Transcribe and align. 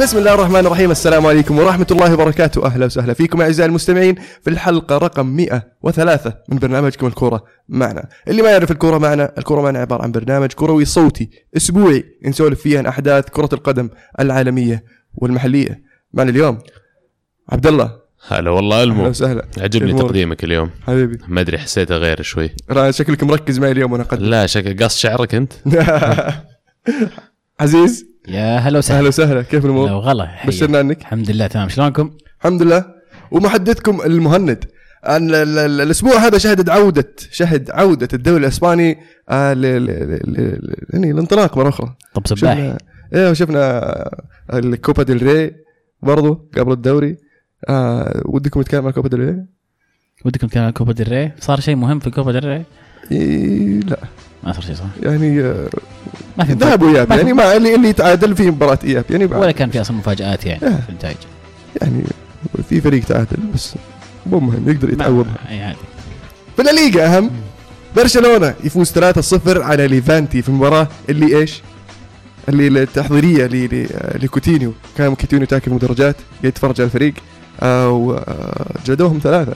بسم 0.00 0.18
الله 0.18 0.34
الرحمن 0.34 0.66
الرحيم. 0.66 0.90
السلام 0.90 1.26
عليكم 1.26 1.58
ورحمة 1.58 1.86
الله 1.90 2.14
وبركاته. 2.14 2.66
أهلا 2.66 2.86
وسهلا 2.86 3.12
فيكم 3.14 3.40
أعزائي 3.40 3.68
المستمعين 3.68 4.14
في 4.14 4.50
الحلقة 4.50 4.98
رقم 4.98 5.26
103 5.26 6.34
من 6.48 6.58
برنامجكم 6.58 7.06
الكورة 7.06 7.44
معنا. 7.68 8.08
اللي 8.28 8.42
ما 8.42 8.50
يعرف 8.50 8.70
الكورة 8.70 8.98
معنا 8.98 9.32
الكورة 9.38 9.60
معنا 9.60 9.78
عبارة 9.78 10.02
عن 10.02 10.12
برنامج 10.12 10.52
كروي 10.52 10.84
صوتي 10.84 11.30
أسبوعي 11.56 12.04
نسولف 12.24 12.60
فيه 12.60 12.78
عن 12.78 12.86
أحداث 12.86 13.24
كرة 13.28 13.48
القدم 13.52 13.90
العالمية 14.20 14.84
والمحلية. 15.14 15.82
معنا 16.12 16.30
اليوم 16.30 16.58
عبد 17.48 17.66
الله. 17.66 17.96
هلا 18.28 18.50
والله 18.50 18.82
ألمو. 18.82 19.08
وسهلا. 19.08 19.46
عجبني 19.58 19.90
أمورك؟ 19.90 20.06
تقديمك 20.06 20.44
اليوم. 20.44 20.70
حبيبي. 20.86 21.18
ما 21.28 21.40
أدري 21.40 21.58
حسيته 21.58 21.96
غير 21.96 22.22
شوي. 22.22 22.50
شكلك 22.90 23.24
مركز 23.24 23.58
معي 23.58 23.72
اليوم 23.72 23.92
وأنا 23.92 24.04
قد 24.04 24.20
لا 24.20 24.46
شكل 24.46 24.84
قص 24.84 24.98
شعرك 24.98 25.34
أنت؟ 25.34 25.52
عزيز. 27.60 28.09
يا 28.30 28.56
هلا 28.58 28.78
وسهلا. 28.78 28.98
أهلا 28.98 29.08
وسهلا. 29.08 29.42
كيف 29.42 29.64
الأمور؟ 29.64 29.88
غلا 29.88 30.26
حيا. 30.26 30.46
بشرنا 30.46 30.78
عنك. 30.78 31.00
الحمد 31.00 31.30
لله 31.30 31.46
تمام. 31.46 31.68
شلونكم؟ 31.68 32.10
الحمد 32.40 32.62
لله. 32.62 32.84
ومحدثكم 33.30 34.00
المهند. 34.00 34.64
أن 35.06 35.30
ال- 35.30 35.58
ال- 35.58 35.80
الأسبوع 35.80 36.12
هذا 36.16 36.38
شهدت 36.38 36.68
عوده 36.68 37.08
شهد 37.30 37.70
عودة 37.70 38.08
الدوري 38.12 38.40
الأسباني 38.40 38.98
آه 39.28 39.52
يعني 40.94 41.10
الانطلاق 41.10 41.58
مرة 41.58 41.68
أخرى. 41.68 41.96
طب 42.14 42.26
سباحي. 42.26 42.56
شفنا 42.56 42.78
إيه 43.14 43.30
وشفنا 43.30 43.60
آه، 44.50 44.58
الكوبا 44.58 45.02
ديل 45.02 45.22
ري 45.22 45.52
برضو 46.02 46.50
قبل 46.56 46.72
الدوري. 46.72 47.16
آه 47.68 48.22
ودكم 48.24 48.60
نتكلم 48.60 48.86
عن 48.86 48.92
كوبا 48.92 49.08
ديل 49.08 49.20
ري؟ 49.20 49.44
ودكم 50.24 50.46
كان 50.48 50.62
على 50.62 50.72
كوبا 50.72 50.92
ديل 50.92 51.08
ري؟ 51.12 51.32
صار 51.40 51.60
شيء 51.60 51.76
مهم 51.76 51.98
في 51.98 52.10
كوبا 52.10 52.32
ديل 52.32 52.44
ري؟ 52.44 52.62
إيه 53.12 53.80
لا. 53.80 53.98
ما 54.44 54.52
صار 54.52 54.62
شيء 54.62 54.74
صح؟ 54.74 54.84
يعني 55.02 55.40
آه 55.40 55.68
ما 56.38 56.44
في 56.44 56.52
ذهاب 56.52 56.82
وإياب. 56.82 57.08
ما 57.10 57.14
في- 57.16 57.20
يعني 57.20 57.32
ما 57.32 57.56
اللي 57.56 57.74
اللي 57.74 57.88
يتعادل 57.88 58.36
في 58.36 58.50
مباراة 58.50 58.78
إياب 58.84 59.04
يعني. 59.10 59.24
ولا 59.24 59.52
كان 59.52 59.70
في 59.70 59.80
أصلا 59.80 59.96
مفاجآت 59.96 60.46
يعني 60.46 60.66
آه. 60.66 60.80
في 60.80 60.88
النتائج. 60.88 61.16
يعني 61.82 62.02
في 62.68 62.80
فريق 62.80 63.04
تعادل 63.04 63.36
بس 63.54 63.74
مو 64.26 64.40
مهم 64.40 64.68
يقدر 64.68 64.92
يتعوضها 64.92 65.34
أي 65.50 65.62
عادي. 65.62 65.78
في 66.56 66.62
الليغا 66.70 67.16
أهم. 67.18 67.30
برشلونة 67.96 68.54
يفوز 68.64 68.90
3-0 68.92 69.62
على 69.62 69.88
ليفانتي 69.88 70.42
في 70.42 70.48
المباراة. 70.48 70.88
اللي 71.08 71.38
إيش؟ 71.38 71.62
اللي 72.48 72.82
التحضيرية 72.82 73.46
لكوتينيو. 74.22 74.72
كان 74.98 75.14
كوتينيو 75.14 75.46
داخل 75.46 75.70
مدرجات 75.70 76.16
قاعد 76.16 76.44
يتفرج 76.44 76.74
على 76.80 76.86
الفريق. 76.86 77.14
آه 77.60 77.90
وجلدوهم 77.90 79.20
ثلاثة. 79.22 79.54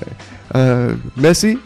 آه 0.53 0.95
ميسي 1.17 1.59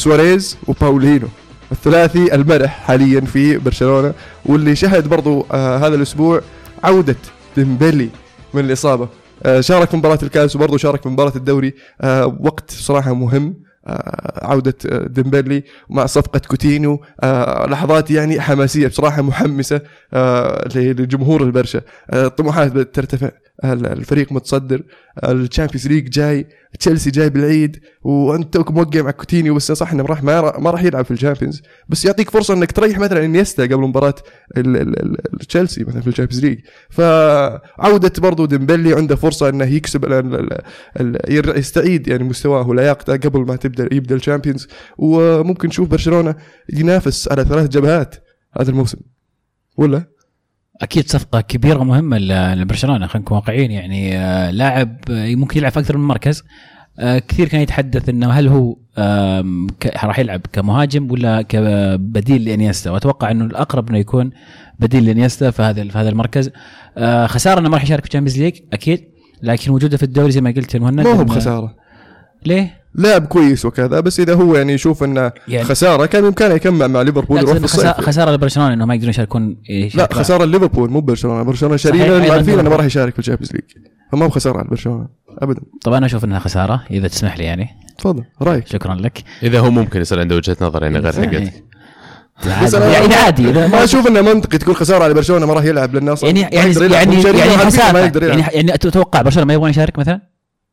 سواريز 0.00 0.56
وباولينيو. 0.68 1.28
الثلاثي 1.72 2.34
المرح 2.34 2.70
حاليا 2.86 3.20
في 3.20 3.58
برشلونة 3.58 4.12
واللي 4.46 4.76
شهد 4.76 5.08
برضو 5.08 5.46
آه 5.52 5.76
هذا 5.76 5.94
الأسبوع 5.94 6.40
عودة 6.84 7.16
ديمبلي 7.56 8.08
من 8.54 8.64
الإصابة. 8.64 9.08
آه 9.42 9.60
شارك 9.60 9.90
في 9.90 9.96
مباراة 9.96 10.18
الكاس 10.22 10.56
وبرضه 10.56 10.76
شارك 10.78 11.02
في 11.02 11.08
مباراة 11.08 11.32
الدوري. 11.36 11.74
آه 12.00 12.38
وقت 12.40 12.70
صراحة 12.70 13.14
مهم 13.14 13.54
آه، 13.86 14.46
عودة 14.46 14.74
آه، 14.86 15.06
ديمبلي 15.06 15.64
مع 15.90 16.06
صفقة 16.06 16.40
كوتينيو. 16.48 17.00
آه، 17.20 17.66
لحظات 17.66 18.10
يعني 18.10 18.40
حماسية 18.40 18.86
بصراحة 18.88 19.22
محمسة 19.22 19.80
آه، 20.14 20.68
لجمهور 20.74 21.42
البرشا. 21.42 21.80
آه، 22.10 22.26
الطموحات 22.26 22.72
بدأت 22.72 22.94
ترتفع 22.94 23.30
الفريق 23.64 24.32
متصدر 24.32 24.82
ال 25.24 25.30
Champions 25.30 25.88
League 25.88 26.08
جاي 26.08 26.46
تشيلسي 26.78 27.10
جاي 27.10 27.30
بالعيد 27.30 27.80
وأنت 28.02 28.54
توك 28.54 28.70
موقع 28.70 29.02
مع 29.02 29.10
كوتينيو 29.10 29.54
بس 29.54 29.72
صح 29.72 29.92
إنه 29.92 30.04
راح 30.04 30.22
ما 30.22 30.70
راح 30.70 30.82
يلعب 30.82 31.04
في 31.04 31.10
ال 31.10 31.15
Champions. 31.15 31.62
بس 31.88 32.04
يعطيك 32.04 32.30
فرصة 32.30 32.54
إنك 32.54 32.72
تريح 32.72 32.98
مثلا 32.98 33.24
إنيستا 33.24 33.62
قبل 33.62 33.80
مباراة 33.80 34.14
تشيلسي 35.48 35.84
مثلا 35.84 36.00
في 36.00 36.06
ال 36.06 36.10
Champions 36.10 36.44
League 36.44 36.58
فعودة 36.90 38.12
برضو 38.18 38.44
ديمبلي 38.44 38.94
عنده 38.94 39.16
فرصة 39.16 39.48
إنه 39.48 39.64
يكسب 39.64 40.24
يستعيد 41.30 42.08
يعني 42.08 42.24
مستواه 42.24 42.68
ولياقته 42.68 43.16
قبل 43.16 43.40
ما 43.40 43.56
تبدا 43.56 43.94
يبدأ 43.94 44.14
ال 44.14 44.19
Champions. 44.19 44.68
وممكن 44.98 45.68
نشوف 45.68 45.88
برشلونة 45.88 46.34
ينافس 46.72 47.32
على 47.32 47.44
ثلاث 47.44 47.68
جبهات 47.68 48.14
هذا 48.60 48.70
الموسم. 48.70 48.98
ولا؟ 49.76 50.19
أكيد 50.82 51.08
صفقة 51.10 51.40
كبيرة 51.40 51.78
ومهمه 51.78 52.18
ل- 52.18 52.60
لبرشلونة 52.60 53.06
خلينا 53.06 53.24
نكون 53.24 53.36
واقعيين 53.36 53.70
يعني 53.70 54.18
آه، 54.18 54.50
لاعب 54.50 54.96
آه، 55.10 55.34
ممكن 55.34 55.58
يلعب 55.58 55.72
في 55.72 55.78
أكثر 55.80 55.96
من 55.98 56.04
مركز. 56.08 56.42
آه، 56.98 57.18
كثير 57.18 57.48
كان 57.48 57.60
يتحدث 57.60 58.08
إنه 58.08 58.30
هل 58.30 58.48
هو 58.48 58.76
راح 60.04 60.18
يلعب 60.18 60.40
كمهاجم 60.52 61.10
ولا 61.10 61.42
كبديل 61.42 62.44
لإنيستا؟ 62.44 62.90
وأتوقع 62.90 63.30
إنه 63.30 63.44
الأقرب 63.44 63.88
إنه 63.88 63.98
يكون 63.98 64.30
بديل 64.78 65.04
لإنيستا 65.04 65.50
في 65.50 65.62
هذا 65.62 65.88
في 65.88 65.98
هذا 65.98 66.08
المركز. 66.08 66.50
خسارة 67.26 67.60
إنه 67.60 67.68
ما 67.68 67.74
راح 67.74 67.82
يشارك 67.84 68.00
في 68.02 68.08
ال 68.08 68.11
Champions 68.11 68.40
League 68.42 68.56
أكيد. 68.72 69.04
لكن 69.42 69.70
وجوده 69.70 69.96
في 69.96 70.02
الدوري 70.02 70.30
زي 70.30 70.40
ما 70.40 70.50
قلت 70.50 70.74
يا 70.74 70.80
مهند 70.80 71.00
ما 71.00 71.12
هو 71.12 71.24
بخسارة. 71.24 71.74
ليه؟ 72.46 72.79
لاعب 72.94 73.26
كويس 73.26 73.64
وكذا 73.64 74.00
بس 74.00 74.20
إذا 74.20 74.34
هو 74.34 74.56
يعني 74.56 74.72
يشوف 74.72 75.04
انه 75.04 75.32
يعني 75.48 75.64
خسارة 75.64 76.06
كان 76.06 76.22
بامكانه 76.22 76.54
يكمل 76.54 76.88
مع 76.88 77.02
ليفربول 77.02 77.36
لا 77.36 77.42
يروح 77.42 77.56
في 77.58 77.66
خسا- 77.66 77.74
الصيف. 77.90 78.06
خسارة 78.06 78.30
لبرشلونة 78.30 78.72
انه 78.74 78.84
ما 78.84 78.94
يقدرون 78.94 79.10
يشاركون 79.10 79.56
لا 79.94 80.08
خسارة 80.12 80.44
ليفربول 80.44 80.90
مو 80.90 81.00
برشلونة. 81.00 81.42
برشلونة 81.42 81.76
صحيح، 81.76 81.96
شارين 81.96 82.12
أيضاً. 82.22 82.32
عارفين 82.34 82.58
انه 82.58 82.70
ما. 82.70 82.76
راح 82.76 82.84
يشارك 82.84 83.12
في 83.12 83.18
ال 83.18 83.21
Champions 83.21 83.52
League. 83.52 83.62
فما 84.12 84.24
هو 84.26 84.30
خسارة 84.30 84.58
على 84.58 84.68
برشلونه 84.68 85.06
ابدا. 85.38 85.60
طبعا 85.84 85.98
أنا 85.98 86.06
أشوف 86.06 86.24
إنها 86.24 86.38
خسارة 86.38 86.82
إذا 86.90 87.08
تسمح 87.08 87.38
لي 87.38 87.44
يعني. 87.44 87.68
تفضل 87.98 88.24
رأيك؟ 88.42 88.66
شكرا 88.66 88.94
لك. 88.94 89.22
إذا 89.42 89.60
هو 89.60 89.70
ممكن 89.70 90.00
يصير 90.00 90.20
عنده 90.20 90.36
وجهة 90.36 90.56
نظر 90.60 90.82
يعني 90.82 90.98
غير 90.98 91.12
حقتك 91.12 91.52
بس 92.62 92.74
عادي 92.74 92.92
يعني 92.92 93.14
عادي 93.14 93.50
إذا 93.50 93.66
ما 93.66 93.84
أشوف 93.84 94.06
انه 94.06 94.20
منطقي 94.20 94.58
تقول 94.58 94.76
خسارة 94.76 95.04
على 95.04 95.14
برشلونه 95.14 95.46
ما 95.46 95.54
راح 95.54 95.64
يلعب 95.64 95.94
لأنه 95.94 96.12
أصلا 96.12 96.30
يعني 96.30 96.40
يعني. 96.40 96.54
يعني 96.74 96.92
يعني 96.94 97.14
يلعب. 97.20 98.22
يعني 98.22 98.42
يعني 98.52 98.72
تتوقع 98.78 99.22
برشلونة 99.22 99.46
ما 99.46 99.54
يبغون 99.54 99.70
يشارك 99.70 99.98
مثلا؟ 99.98 100.20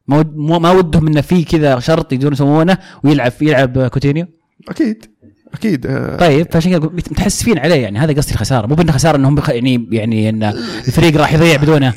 ما 0.07 0.71
ودهم 0.71 1.07
انه 1.07 1.21
في 1.21 1.43
كذا 1.43 1.79
شرط 1.79 2.13
يقدرون 2.13 2.33
يسوونه 2.33 2.77
ويلعب 3.03 3.31
يلعب 3.41 3.87
كوتينيو؟ 3.87 4.25
أكيد. 4.69 5.05
أكيد 5.53 5.87
آه، 5.87 6.17
طيب 6.17 6.51
فعشان 6.51 6.71
كذا 6.71 6.79
متحسفين 6.89 7.57
عليه 7.59 7.75
يعني. 7.75 7.99
هذا 7.99 8.13
قصدي 8.13 8.33
الخسارة. 8.33 8.67
مو 8.67 8.75
بأنه 8.75 8.91
خسارة 8.91 9.17
إنهم 9.17 9.35
بخ- 9.35 9.49
يعني 9.49 9.87
يعني 9.91 10.29
إن 10.29 10.43
الفريق 10.87 11.17
راح 11.17 11.33
يضيع 11.33 11.55
بدونه. 11.55 11.93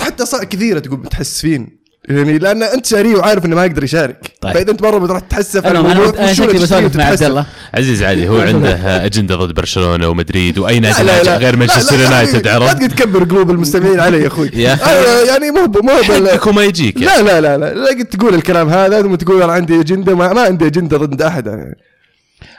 حتى 0.00 0.26
صار 0.26 0.44
كثيرة 0.44 0.78
تقول 0.78 0.98
متحسفين. 0.98 1.81
يعني 2.08 2.38
لأن 2.38 2.62
أنت 2.62 2.86
شاريه 2.86 3.16
وعارف 3.16 3.44
إنه 3.44 3.56
ما 3.56 3.64
يقدر 3.64 3.84
يشارك 3.84 4.32
طيب. 4.40 4.54
فإذا 4.54 4.70
أنت 4.70 4.82
مرة 4.82 4.98
بتروح 4.98 5.20
تتحسف 5.20 5.66
على 5.66 5.78
أنا 5.78 6.08
أنا 6.08 6.32
شكلي 6.32 6.58
بسولف 6.58 6.96
مع 6.96 7.04
عبد. 7.04 7.22
الله 7.22 7.46
عزيز 7.74 8.02
عادي 8.02 8.28
هو 8.28 8.40
عنده 8.48 9.04
أجندة 9.06 9.36
ضد 9.36 9.54
برشلونة 9.54 10.08
ومدريد 10.08 10.58
وأي 10.58 10.80
لا 10.80 10.90
نادي 10.90 11.02
لا 11.02 11.16
ناجح 11.16 11.32
لا 11.32 11.38
غير 11.38 11.52
لا 11.52 11.58
مانشستر 11.58 11.96
لا 11.96 12.04
يونايتد 12.04 12.46
لا 12.46 12.54
عرفت 12.54 12.76
تقعد 12.76 12.88
تكبر 12.88 13.24
قلوب 13.24 13.50
المستمعين 13.50 14.00
علي 14.00 14.22
يا 14.22 14.26
أخوي 14.26 14.50
يا. 14.54 14.72
أنا 14.74 15.22
يعني 15.32 15.50
مو 15.50 15.66
مو 15.82 16.02
حقك 16.02 16.46
وما 16.50 16.62
يجيك 16.64 17.00
يعني. 17.00 17.22
لا 17.22 17.40
لا 17.40 17.40
لا 17.40 17.58
لا 17.58 17.74
لا 17.74 17.88
قد 17.88 18.04
تقول 18.04 18.34
الكلام 18.34 18.68
هذا 18.68 19.02
ثم 19.02 19.14
تقول 19.14 19.42
أنا 19.42 19.52
عندي 19.52 19.80
أجندة 19.80 20.14
ما, 20.14 20.32
ما 20.32 20.40
عندي 20.40 20.66
أجندة 20.66 20.96
ضد 20.96 21.22
أحد 21.22 21.46
يعني. 21.46 21.76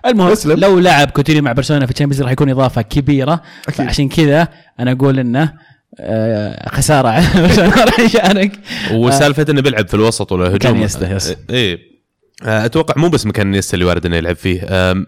المهم 0.05 0.31
اسلم. 0.31 0.59
لو 0.59 0.79
لعب 0.79 1.09
كوتينيو 1.09 1.41
مع 1.41 1.51
برشلونة 1.51 1.85
في 1.85 1.91
ال 1.91 1.94
Champions 1.94 2.21
راح 2.23 2.31
يكون 2.31 2.49
إضافة 2.49 2.81
كبيرة 2.81 3.41
أكيد. 3.67 3.85
عشان 3.87 4.09
كذا 4.09 4.47
أنا 4.79 4.91
أقول 4.91 5.19
إنه 5.19 5.43
آه، 5.43 5.53
خسارة. 6.67 7.41
برشلونه 7.41 7.83
راح 7.83 7.99
يشارك 7.99 8.51
وسالفة 8.91 9.45
إنه 9.49 9.61
بيلعب 9.61 9.87
في 9.87 9.93
الوسط 9.93 10.31
ولا 10.31 10.47
هجوم. 10.47 10.57
مكان 10.57 10.81
إنيستا، 10.81 11.15
yes. 11.15 11.35
آه، 12.41 12.65
أتوقع 12.65 12.93
مو 13.01 13.09
بس 13.09 13.25
مكان 13.25 13.51
إنيستا 13.51 13.73
اللي 13.73 13.85
وارد 13.85 14.05
انه 14.05 14.15
يلعب 14.15 14.35
فيه. 14.35 14.61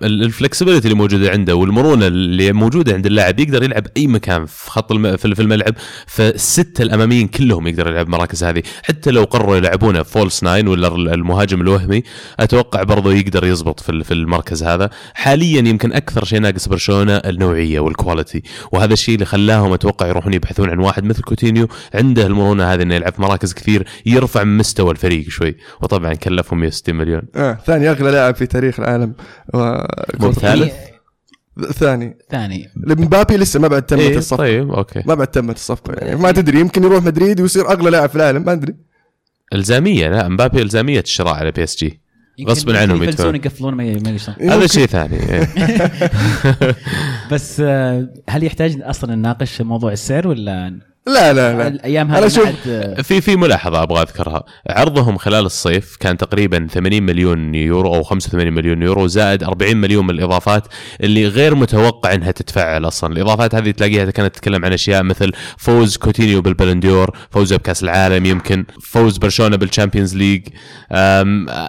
ال 0.04 0.11
flexibility 0.11 0.88
اللي 0.88 0.98
موجودة 0.98 1.32
عنده 1.32 1.56
والمرونة 1.56 2.08
اللي 2.08 2.54
موجودة 2.54 2.94
عند 2.94 3.06
اللاعب 3.06 3.40
يقدر 3.40 3.64
يلعب 3.64 3.88
أي 3.98 4.08
مكان 4.08 4.46
في 4.46 4.72
خط 4.72 4.92
الم... 4.92 5.18
في 5.18 5.40
الملعب 5.40 5.74
فالسته 6.08 6.82
الأماميين 6.82 7.28
كلهم 7.28 7.68
يقدر 7.68 7.88
يلعب 7.88 8.06
المراكز 8.06 8.44
هذه. 8.44 8.64
حتى 8.84 9.12
لو 9.12 9.24
قرروا 9.24 9.56
يلعبونه 9.56 10.04
false 10.04 10.44
nine 10.44 10.68
ولا 10.68 10.88
المهاجم 10.96 11.62
الوهمي 11.62 12.04
أتوقع 12.40 12.84
برضه 12.84 13.14
يقدر 13.14 13.46
يزبط 13.46 13.80
في 13.80 14.04
في 14.04 14.14
المركز 14.14 14.64
هذا. 14.64 14.90
حاليا 15.14 15.60
يمكن 15.60 15.94
أكثر 15.94 16.26
شيء 16.26 16.40
ناقص 16.40 16.68
برشلونة 16.68 17.16
النوعية 17.16 17.80
وال 17.80 17.94
quality 17.94 18.44
وهذا 18.72 18.94
الشيء 18.94 19.16
اللي 19.16 19.26
خلاهم 19.26 19.74
أتوقع 19.74 20.08
يروحون 20.08 20.34
يبحثون 20.34 20.70
عن 20.70 20.80
واحد 20.80 21.04
مثل 21.04 21.22
كوتينيو. 21.22 21.68
عنده 21.94 22.28
المرونة 22.28 22.74
هذه 22.74 22.82
إنه 22.82 22.96
يلعب 22.96 23.14
في 23.14 23.22
مراكز 23.22 23.54
كثير 23.54 23.88
يرفع 24.06 24.44
من 24.44 24.58
مستوى 24.58 24.92
الفريق 24.92 25.30
شوي 25.30 25.56
وطبعا 25.82 26.14
كلفهم 26.14 26.60
160 26.60 26.96
مليون 26.96 27.15
آه 27.36 27.58
ثاني 27.66 27.90
أغلى 27.90 28.12
لاعب 28.12 28.36
في 28.36 28.46
تاريخ 28.46 28.80
العالم. 28.80 29.14
و... 29.54 29.82
ثالث؟ 30.32 30.74
ثاني. 31.74 32.18
ثاني. 32.30 32.70
مبابي 32.76 33.38
لسه 33.38 33.60
ما 33.60 33.68
بعد 33.68 33.82
تمت 33.82 34.00
إيه 34.00 34.18
الصفقة. 34.18 34.38
طيب 34.38 34.72
okay. 34.72 35.04
ما 35.06 35.16
بعد 35.16 35.28
تمت 35.28 35.56
الصفقة. 35.56 35.94
يعني 35.94 36.16
ما 36.16 36.32
تدري 36.32 36.60
يمكن 36.60 36.84
يروح 36.84 37.04
مدريد 37.04 37.42
ويصير 37.42 37.72
أغلى 37.72 37.90
لاعب 37.90 38.10
في 38.10 38.16
العالم 38.16 38.46
ما 38.46 38.52
أدري. 38.52 38.76
الزامية 39.54 40.10
لا 40.10 40.28
مبابي 40.28 40.62
الزامية 40.62 41.00
الشراء 41.00 41.34
على 41.34 41.52
PSG. 41.52 42.00
غصباً 42.44 42.80
عنهم 42.80 43.04
يدفعون. 43.04 43.36
يقفلون 43.36 43.74
ما. 43.74 44.00
هذا 44.42 44.68
شيء 44.68 44.86
ثاني 44.86 45.20
إيه. 45.20 45.48
بس 47.32 47.60
آه، 47.60 48.10
هل 48.30 48.44
يحتاج 48.44 48.82
أصلا 48.82 49.16
نناقش 49.16 49.62
موضوع 49.62 49.92
السعر 49.92 50.28
ولا 50.28 50.80
لا 51.08 51.34
لا 51.34 51.58
لا. 51.58 51.68
الأيام 51.68 52.12
هذه 52.12 52.32
عاد- 52.46 53.02
في 53.02 53.22
في 53.22 53.36
ملاحظة 53.36 53.84
أبغى 53.84 54.02
أذكرها. 54.02 54.44
عرضهم 54.70 55.18
خلال 55.18 55.46
الصيف 55.46 55.96
كان 56.00 56.18
تقريبا 56.18 56.68
80 56.72 57.04
مليون 57.04 57.56
يورو 57.56 57.96
أو 57.96 58.04
85 58.04 58.54
مليون 58.54 58.82
يورو 58.82 59.08
زائد 59.08 59.44
40 59.44 59.78
مليون 59.78 60.04
من 60.08 60.16
الإضافات 60.16 60.64
اللي 61.04 61.28
غير 61.28 61.56
متوقع 61.56 62.14
إنها 62.14 62.32
تتفعل 62.32 62.88
أصلا. 62.88 63.14
الإضافات 63.14 63.56
هذه 63.56 63.72
تلاقيها 63.72 64.12
كانت 64.12 64.36
تتكلم 64.36 64.66
عن 64.66 64.74
أشياء 64.74 65.04
مثل 65.04 65.32
فوز 65.58 65.98
كوتينيو 65.98 66.42
بالبلندور 66.42 67.18
فوزه 67.32 67.56
بكأس 67.58 67.84
العالم 67.84 68.26
يمكن 68.26 68.66
فوز 68.82 69.18
برشلونة 69.18 69.56
بال 69.58 69.68
Champions 69.68 70.16
League. 70.16 70.42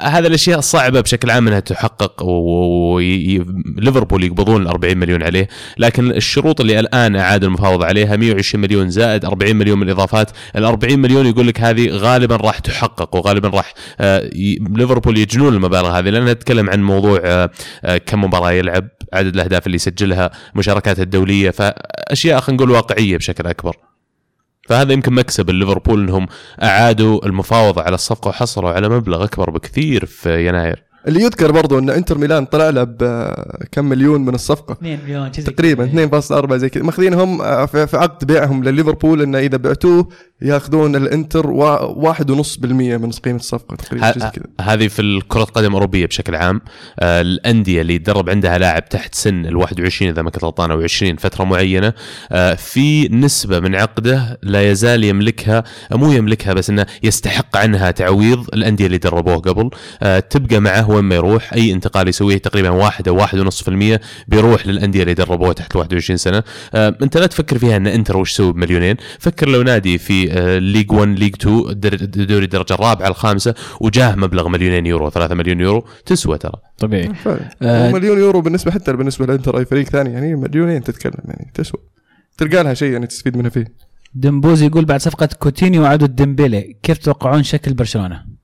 هذا 0.02 0.26
الأشياء 0.26 0.60
صعبة 0.60 1.00
بشكل 1.00 1.30
عام 1.30 1.48
إنها 1.48 1.60
تحقق 1.60 2.22
وليفربول 2.22 4.24
يقبضون 4.24 4.62
ال 4.62 4.68
40 4.68 4.96
مليون 4.98 5.22
عليه. 5.22 5.48
لكن 5.78 6.10
الشروط 6.10 6.60
اللي 6.60 6.80
الآن 6.80 7.16
أعاد 7.16 7.44
المفاوضة 7.44 7.86
عليها 7.86 8.16
120 8.16 8.62
مليون 8.62 8.90
زائد 8.90 9.25
40 9.26 9.56
مليون 9.56 9.78
من 9.78 9.82
الإضافات. 9.82 10.30
ال 10.56 10.64
40 10.64 10.98
مليون 10.98 11.26
يقول 11.26 11.48
لك 11.48 11.60
هذه 11.60 11.88
غالبا 11.90 12.36
راح 12.36 12.58
تحقق 12.58 13.16
وغالبا 13.16 13.48
راح 13.48 13.74
آه، 14.00 14.30
ليفربول 14.76 15.18
يجنون 15.18 15.54
المبالغ 15.54 15.98
هذه 15.98 16.10
لأنها 16.10 16.32
تتكلم 16.32 16.70
عن 16.70 16.82
موضوع 16.82 17.20
آه، 17.24 17.50
آه، 17.84 17.96
كم 17.96 18.24
مباراة 18.24 18.52
يلعب 18.52 18.88
عدد 19.12 19.34
الأهداف 19.34 19.66
اللي 19.66 19.76
يسجلها 19.76 20.30
مشاركاته 20.54 21.02
الدولية 21.02 21.50
فأشياء 21.50 22.40
خلينا 22.40 22.62
نقول 22.62 22.70
واقعية 22.70 23.16
بشكل 23.16 23.46
أكبر. 23.46 23.76
فهذا 24.68 24.92
يمكن 24.92 25.12
مكسب 25.12 25.50
ليفربول 25.50 26.00
إنهم 26.00 26.26
أعادوا 26.62 27.26
المفاوضة 27.26 27.82
على 27.82 27.94
الصفقة 27.94 28.28
وحصلوا 28.28 28.70
على 28.70 28.88
مبلغ 28.88 29.24
أكبر 29.24 29.50
بكثير 29.50 30.06
في 30.06 30.48
يناير. 30.48 30.82
اللي 31.08 31.22
يذكر 31.22 31.52
برضو 31.52 31.78
إن 31.78 31.90
إنتر 31.90 32.18
ميلان 32.18 32.44
طلع 32.44 32.70
له 32.70 32.84
بكم 32.84 33.84
مليون 33.84 34.20
من 34.20 34.34
الصفقة 34.34 34.72
2 34.72 34.98
مليون 35.04 35.32
تقريبا 35.32 35.86
كذا. 35.86 36.06
2.4 36.46 36.54
زي 36.54 36.68
كذا 36.68 36.82
ماخذينهم 36.82 37.40
آه، 37.42 37.66
في 37.66 37.86
في 37.86 37.96
عقد 37.96 38.24
بيعهم 38.26 38.64
لليفربول 38.64 39.22
إنه 39.22 39.38
إذا 39.38 39.56
بعتوه 39.56 40.08
ياخذون 40.42 40.96
الانتر 40.96 41.50
وا- 41.50 41.80
واحد 41.82 42.30
ونص 42.30 42.56
بالمية 42.56 42.96
من 42.96 43.10
قيمة 43.10 43.38
الصفقة 43.38 43.76
تقريبا 43.76 44.06
هذه 44.60 44.88
في 44.88 45.20
كرة 45.28 45.42
القدم 45.42 45.66
الأوروبية 45.68 46.06
بشكل 46.06 46.34
عام. 46.34 46.60
آه، 47.00 47.20
الأندية 47.20 47.80
اللي 47.80 47.94
يتدرب 47.94 48.30
عندها 48.30 48.58
لاعب 48.58 48.88
تحت 48.88 49.14
سن 49.14 49.46
ال 49.46 49.56
21 49.56 50.10
إذا 50.10 50.22
ما 50.22 50.30
كنت 50.30 50.44
غلطان 50.44 50.70
أو 50.70 50.80
20 50.82 51.16
فترة 51.16 51.44
معينة 51.44 51.92
آه، 52.32 52.54
في 52.54 53.08
نسبة 53.08 53.60
من 53.60 53.74
عقده 53.74 54.38
لا 54.42 54.70
يزال 54.70 55.04
يملكها 55.04 55.64
مو 55.92 56.12
يملكها 56.12 56.52
بس 56.54 56.70
أنه 56.70 56.86
يستحق 57.02 57.56
عنها 57.56 57.90
تعويض 57.90 58.46
الأندية 58.54 58.86
اللي 58.86 58.98
دربوه 58.98 59.36
قبل. 59.36 59.70
آه، 60.02 60.18
تبقى 60.20 60.60
معه 60.60 60.90
وين 60.90 61.04
ما 61.04 61.14
يروح 61.14 61.52
أي 61.52 61.72
انتقال 61.72 62.08
يسويه 62.08 62.38
تقريبا 62.38 62.70
واحد 62.70 63.08
أو 63.08 63.16
واحد 63.16 63.38
ونص 63.38 63.62
في 63.62 63.68
المية 63.68 64.00
بيروح 64.28 64.66
للأندية 64.66 65.02
اللي 65.02 65.14
دربوه 65.14 65.52
تحت 65.52 65.76
21 65.76 66.16
سنة. 66.16 66.42
آه، 66.74 66.96
أنت 67.02 67.16
لا 67.16 67.26
تفكر 67.26 67.58
فيها 67.58 67.76
أن 67.76 67.86
إنتر 67.86 68.16
وش 68.16 68.32
سوي 68.32 68.52
بمليونين. 68.52 68.96
فكر 69.18 69.48
لو 69.48 69.62
نادي 69.62 69.98
في 69.98 70.25
آه، 70.25 70.25
ليج 70.58 70.92
1 70.92 71.08
ليج 71.18 71.34
2 71.40 71.68
الدر- 71.70 72.04
دوري 72.24 72.44
الدرجة 72.44 72.74
الرابعة 72.74 73.08
الخامسة 73.08 73.54
وجاه 73.80 74.14
مبلغ 74.16 74.48
مليونين 74.48 74.86
يورو 74.86 75.10
3 75.10 75.34
مليون 75.34 75.60
يورو. 75.60 75.84
تسوى 76.06 76.38
ترى. 76.38 76.52
طبيعي. 76.78 77.14
فعلا. 77.14 77.50
آه، 77.62 77.88
ومليون 77.90 78.18
يورو 78.18 78.40
بالنسبة 78.40 78.70
حتى 78.70 78.92
بالنسبة 78.92 79.26
للانتر 79.26 79.58
أي 79.58 79.64
فريق 79.64 79.88
ثاني 79.88 80.12
يعني 80.12 80.34
مليونين 80.36 80.82
تتكلم 80.82 81.20
يعني 81.24 81.50
تسوى. 81.54 81.80
تلقى 82.38 82.64
لها 82.64 82.74
شيء 82.74 82.92
يعني 82.92 83.06
تستفيد 83.06 83.36
منها 83.36 83.50
فيه. 83.50 83.64
دمبوزي 84.14 84.66
يقول 84.66 84.84
بعد 84.84 85.00
صفقة 85.00 85.28
كوتينيو 85.38 85.82
وعودة 85.82 86.06
ديمبيلي 86.06 86.76
كيف 86.82 86.98
تتوقعون 86.98 87.42
شكل 87.42 87.74
برشلونة؟ 87.74 88.35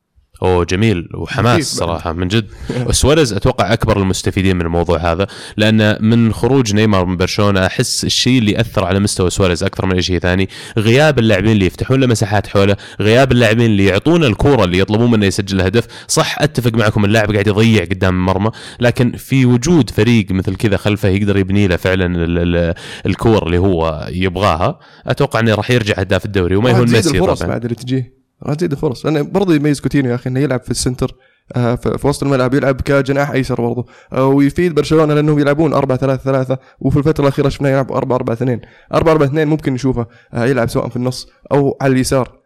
أوه 0.42 0.64
جميل. 0.64 1.08
وحماس. 1.14 1.74
صراحة 1.76 2.12
من 2.12 2.28
جد. 2.28 2.46
وسواريز 2.86 3.32
أتوقع 3.32 3.72
أكبر 3.72 3.96
المستفيدين 4.00 4.56
من 4.56 4.62
الموضوع 4.66 4.98
هذا 5.12 5.26
لأن 5.56 5.96
من 6.00 6.32
خروج 6.32 6.74
نيمار 6.74 7.04
من 7.04 7.16
برشلونة 7.16 7.66
أحس 7.66 8.04
الشيء 8.04 8.38
اللي 8.38 8.60
أثر 8.60 8.84
على 8.84 8.98
مستوى 9.00 9.30
سواريز 9.30 9.64
أكثر 9.64 9.86
من 9.86 9.94
أي 9.94 10.02
شيء 10.02 10.18
ثاني. 10.18 10.48
غياب 10.78 11.18
اللاعبين 11.18 11.52
اللي 11.52 11.66
يفتحون 11.66 12.00
له 12.00 12.06
مساحات 12.06 12.46
حوله 12.46 12.76
غياب 13.00 13.32
اللاعبين 13.32 13.66
اللي 13.66 13.84
يعطونه 13.84 14.26
الكوره 14.26 14.64
اللي 14.64 14.78
يطلبون 14.78 15.10
منه 15.10 15.26
يسجل 15.26 15.60
هدف 15.60 15.86
صح 16.08 16.36
أتفق 16.42 16.74
معكم 16.74 17.04
اللاعب 17.04 17.32
قاعد 17.32 17.46
يضيع 17.46 17.84
قدام 17.84 18.14
المرمى 18.14 18.50
لكن 18.80 19.12
في 19.12 19.46
وجود 19.46 19.90
فريق 19.90 20.26
مثل 20.30 20.56
كذا 20.56 20.76
خلفه 20.76 21.08
يقدر 21.08 21.36
يبني 21.36 21.66
له 21.68 21.76
فعلا 21.76 22.06
ال- 22.06 22.38
ال- 22.56 22.74
الكور 23.06 23.46
اللي 23.46 23.58
هو 23.58 24.08
يبغاها 24.12 24.78
أتوقع 25.06 25.40
إنه 25.40 25.54
راح 25.54 25.70
يرجع 25.70 25.94
هداف 25.98 26.24
الدوري 26.24 26.56
وما 26.56 26.70
يهون 26.70 26.90
ميسي 26.90 27.10
الفرص 27.10 27.38
طبعا. 27.38 27.50
بعد 27.50 27.62
اللي 27.64 27.74
تجيه. 27.74 28.21
راح 28.46 28.54
تزيد 28.54 28.72
الفرص 28.72 29.06
لأنه 29.06 29.22
برضه 29.22 29.54
يميز 29.54 29.80
كوتينيو 29.80 30.10
يا 30.10 30.16
أخي 30.16 30.30
إنه 30.30 30.40
يلعب 30.40 30.60
في 30.60 30.70
ال 30.70 30.76
center 30.76 31.14
آه، 31.56 31.74
في 31.74 31.98
في 31.98 32.06
وسط 32.06 32.22
الملعب 32.22 32.54
يلعب 32.54 32.80
كجناح 32.80 33.30
ايسر 33.30 33.60
برضه 33.60 33.86
آه، 34.12 34.26
ويفيد 34.26 34.74
برشلونة 34.74 35.14
لأنهم 35.14 35.38
يلعبون 35.38 35.74
4 35.74 35.98
3 35.98 36.22
3 36.22 36.58
وفي 36.80 36.96
الفترة 36.96 37.22
الأخيرة 37.22 37.48
شفناه 37.48 37.70
يلعب 37.70 37.92
4 37.92 38.16
4 38.16 38.34
2 38.34 38.60
4 38.94 39.12
4 39.12 39.26
2 39.26 39.48
ممكن 39.48 39.72
نشوفه 39.72 40.06
آه، 40.34 40.44
يلعب 40.44 40.68
سواء 40.68 40.88
في 40.88 40.96
النص 40.96 41.28
أو 41.52 41.76
على 41.80 41.92
اليسار. 41.92 42.41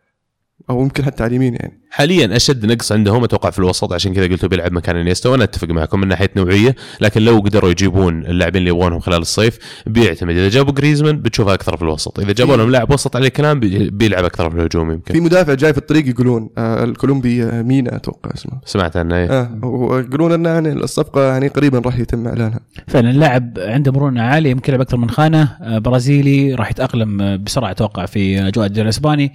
أو 0.70 0.82
يمكن 0.82 1.04
حتى 1.04 1.22
على 1.22 1.30
اليمين 1.30 1.54
يعني. 1.54 1.80
حاليا 1.90 2.36
أشد 2.36 2.66
نقص 2.66 2.92
عندهم 2.92 3.24
أتوقع 3.24 3.50
في 3.50 3.58
الوسط 3.58 3.92
عشان 3.92 4.14
كذا 4.14 4.26
قلتوا 4.26 4.48
بيلعب 4.48 4.72
مكان 4.72 4.96
إنيستا 4.96 5.28
وأنا 5.28 5.44
أتفق 5.44 5.68
معكم 5.68 6.00
من 6.00 6.08
ناحية 6.08 6.30
نوعية 6.36 6.74
لكن 7.00 7.22
لو 7.22 7.38
قدروا 7.38 7.70
يجيبون 7.70 8.26
اللاعبين 8.26 8.58
اللي 8.60 8.70
يبغونهم 8.70 9.00
خلال 9.00 9.18
الصيف 9.18 9.58
بيعتمد. 9.86 10.36
إذا 10.36 10.48
جابوا 10.48 10.72
جريزمان 10.72 11.16
بتشوفها 11.22 11.54
أكثر 11.54 11.76
في 11.76 11.82
الوسط. 11.82 12.20
إذا 12.20 12.32
جابوا 12.32 12.56
لهم 12.56 12.70
لاعب 12.70 12.92
وسط 12.92 13.16
عليه 13.16 13.28
كلام 13.28 13.60
بي- 13.60 13.90
بيلعب 13.90 14.24
أكثر 14.24 14.50
في 14.50 14.56
الهجوم 14.56 14.88
في 14.88 14.94
يمكن 14.94 15.22
مدافع 15.22 15.54
جاي 15.54 15.72
في 15.72 15.78
الطريق 15.78 16.08
يقولون 16.08 16.50
آه، 16.58 16.84
الكولومبي 16.84 17.44
آه، 17.44 17.62
مينا 17.62 17.96
أتوقع 17.96 18.30
اسمه. 18.34 18.52
سمعت 18.64 18.96
عنه 18.96 19.16
إيه. 19.16 19.26
آه 19.40 19.64
ويقولون 19.64 20.32
ان 20.32 20.44
يعني 20.44 20.72
الصفقة 20.72 21.22
يعني 21.22 21.48
قريبا 21.48 21.78
راح 21.78 21.98
يتم 21.98 22.26
إعلانها. 22.28 22.60
فعلا 22.88 23.10
اللاعب 23.10 23.58
عنده 23.58 23.92
مرونة 23.92 24.22
عالية 24.22 24.50
يمكن 24.50 24.72
يلعب 24.72 24.80
أكثر 24.80 24.96
من 24.96 25.10
خانة 25.10 25.56
آه، 25.62 25.78
برازيلي 25.78 26.54
راح 26.54 26.70
يتأقلم 26.70 27.20
آه، 27.22 27.36
بسرعة 27.36 27.70
أتوقع 27.70 28.06
في 28.06 28.48
اجواء 28.48 28.66
الدوري 28.66 28.84
الإسباني. 28.84 29.24
آه، 29.24 29.30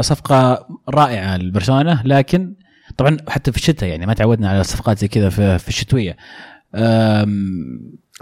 صفقة 0.00 0.66
رائعة 0.88 1.36
لبرشلونة 1.36 2.02
لكن 2.04 2.54
طبعا 2.96 3.16
حتى 3.28 3.52
في 3.52 3.58
الشتاء 3.58 3.88
يعني 3.88 4.06
ما 4.06 4.14
تعودنا 4.14 4.48
على 4.48 4.64
صفقات 4.64 4.98
زي 4.98 5.08
كذا 5.08 5.28
في 5.28 5.58
في 5.58 5.68
الشتوية. 5.68 6.16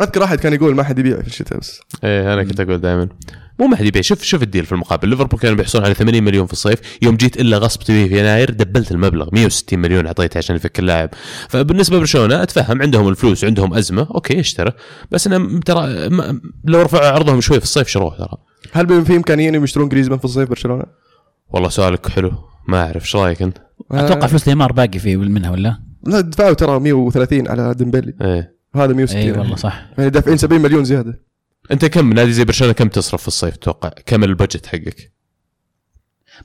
أذكر 0.01 0.25
أحد 0.25 0.39
كان 0.39 0.53
يقول 0.53 0.75
ما 0.75 0.83
حد 0.83 0.99
يبيع 0.99 1.21
في 1.21 1.27
الشتاء 1.27 1.59
بس. 1.59 1.81
إيه 2.05 2.35
أنا 2.35 2.45
كنت 2.45 2.61
أقول 2.61 2.79
دائما. 2.79 3.09
مو 3.59 3.67
ما 3.67 3.77
حد 3.77 3.85
يبيع. 3.85 4.03
شوف 4.03 4.23
شوف 4.23 4.43
ال 4.43 4.48
deal 4.48 4.67
في 4.67 4.73
المقابل. 4.73 5.09
ليفربول 5.09 5.41
كانوا 5.41 5.57
بيحصلون 5.57 5.85
على 5.85 5.95
80 5.95 6.23
مليون 6.23 6.47
في 6.47 6.53
الصيف. 6.53 6.79
يوم 7.03 7.17
جيت 7.17 7.41
إلا 7.41 7.59
غصب 7.59 7.81
تبيه 7.81 8.09
في 8.09 8.19
يناير 8.19 8.51
دبلت 8.51 8.93
المبلغ. 8.93 9.29
160 9.33 9.79
مليون 9.79 10.07
أعطيته 10.07 10.39
عشان 10.39 10.57
يفك 10.57 10.79
اللاعب. 10.79 11.11
فبالنسبة 11.49 11.97
لبرشلونة 11.97 12.43
أتفهم. 12.43 12.83
عندهم 12.83 13.09
الفلوس 13.09 13.45
عندهم 13.45 13.75
أزمة. 13.75 14.09
okay 14.15 14.41
اشترى. 14.41 14.73
بس 15.11 15.27
أنا 15.27 15.61
ترى 15.61 16.09
لو 16.65 16.83
رفعوا 16.83 17.07
عرضهم 17.07 17.41
شوي 17.41 17.59
في 17.59 17.65
الصيف 17.65 17.89
شروه 17.89 18.17
ترى؟ 18.17 18.37
هل 18.73 19.05
في 19.05 19.17
إمكانية 19.17 19.49
إنهم 19.49 19.65
يشترون 19.65 19.89
جريزمان 19.89 20.19
في 20.19 20.25
الصيف 20.25 20.49
برشلونة؟ 20.49 20.85
والله 21.53 21.69
سؤالك 21.69 22.09
حلو 22.09 22.33
ما 22.69 22.81
أعرف 22.81 23.03
إيش 23.03 23.17
رأيك 23.17 23.43
أنت؟ 23.43 23.59
أتوقع 23.91 24.27
فلوس 24.27 24.49
نيمار 24.49 24.73
باقي 24.73 24.99
في 24.99 25.17
منها 25.17 25.51
ولا؟ 25.51 25.83
لا 26.07 26.21
دفعوا 26.21 26.55
ترى 26.55 26.81
130 26.81 27.49
على 27.49 27.75
ديمبلي 27.75 28.15
إيه 28.21 28.57
هذا 28.75 28.93
160 28.93 29.21
اي 29.21 29.33
والله 29.33 29.57
صح 29.57 29.87
يعني 29.99 30.11
دافعين 30.11 30.37
70 30.37 30.63
مليون 30.63 30.85
زيادة 30.85 31.23
أنت 31.71 31.85
كم 31.85 32.13
نادي 32.13 32.33
زي 32.33 32.45
برشلونة 32.45 32.73
كم 32.73 32.89
تصرف 32.89 33.23
في 33.23 33.29
الصيف 33.29 33.57
تتوقع؟ 33.57 33.89
كم 34.07 34.25
ال 34.25 34.31
budget 34.31 34.67
حقك؟ 34.67 35.13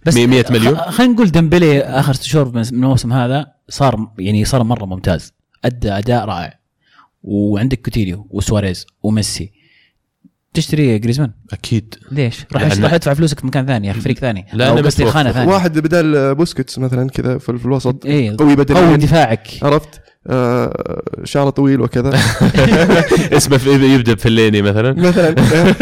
بس 0.06 0.18
100 0.18 0.46
مليون؟ 0.50 0.76
خلينا 0.76 1.14
نقول 1.14 1.32
ديمبلي 1.32 1.82
آخر 1.82 2.14
ست 2.14 2.24
شهور 2.24 2.46
من 2.46 2.54
من 2.54 2.84
الموسم 2.84 3.14
هذا 3.14 3.46
صار 3.70 4.12
يعني 4.20 4.46
صار 4.46 4.64
مرة 4.64 4.86
ممتاز 4.86 5.34
ادى 5.66 5.92
أداء 5.92 6.26
رائع 6.26 6.60
وعندك 7.24 7.82
كوتينيو 7.82 8.28
وسواريز 8.30 8.86
وميسي 9.04 9.52
تشتري 10.58 11.00
جريزمان 11.00 11.32
أكيد. 11.54 11.96
ليش؟ 12.12 12.46
راح 12.54 12.64
راح 12.82 12.94
يدفع 12.94 13.14
فلوسك 13.14 13.40
في 13.40 13.48
مكان 13.48 13.66
ثاني 13.66 13.88
يا 13.88 13.92
أخي 13.92 14.02
فريق 14.02 14.18
ثاني. 14.18 14.46
لا، 14.54 14.70
قصدي 14.72 14.88
متوقع. 15.04 15.10
خانة 15.12 15.32
ثانية. 15.32 15.54
واحد 15.54 15.80
بدال 15.80 16.36
بوسكيتس 16.36 16.80
مثلا 16.80 17.10
كذا 17.10 17.38
في 17.38 17.50
الوسط 17.50 18.06
اي 18.06 18.30
قوي 18.30 18.56
بدنيا. 18.56 18.82
قوي 18.88 18.98
دفاعك. 18.98 19.48
عرفت؟ 19.64 19.90
آه 20.28 21.02
شعره 21.24 21.50
طويل 21.50 21.82
وكذا. 21.82 22.10
اسمه 23.38 23.58
في- 23.58 23.94
يبدأ 23.96 24.14
بفيلايني 24.14 24.62
مثلا. 24.62 24.94
مثلا 24.94 25.36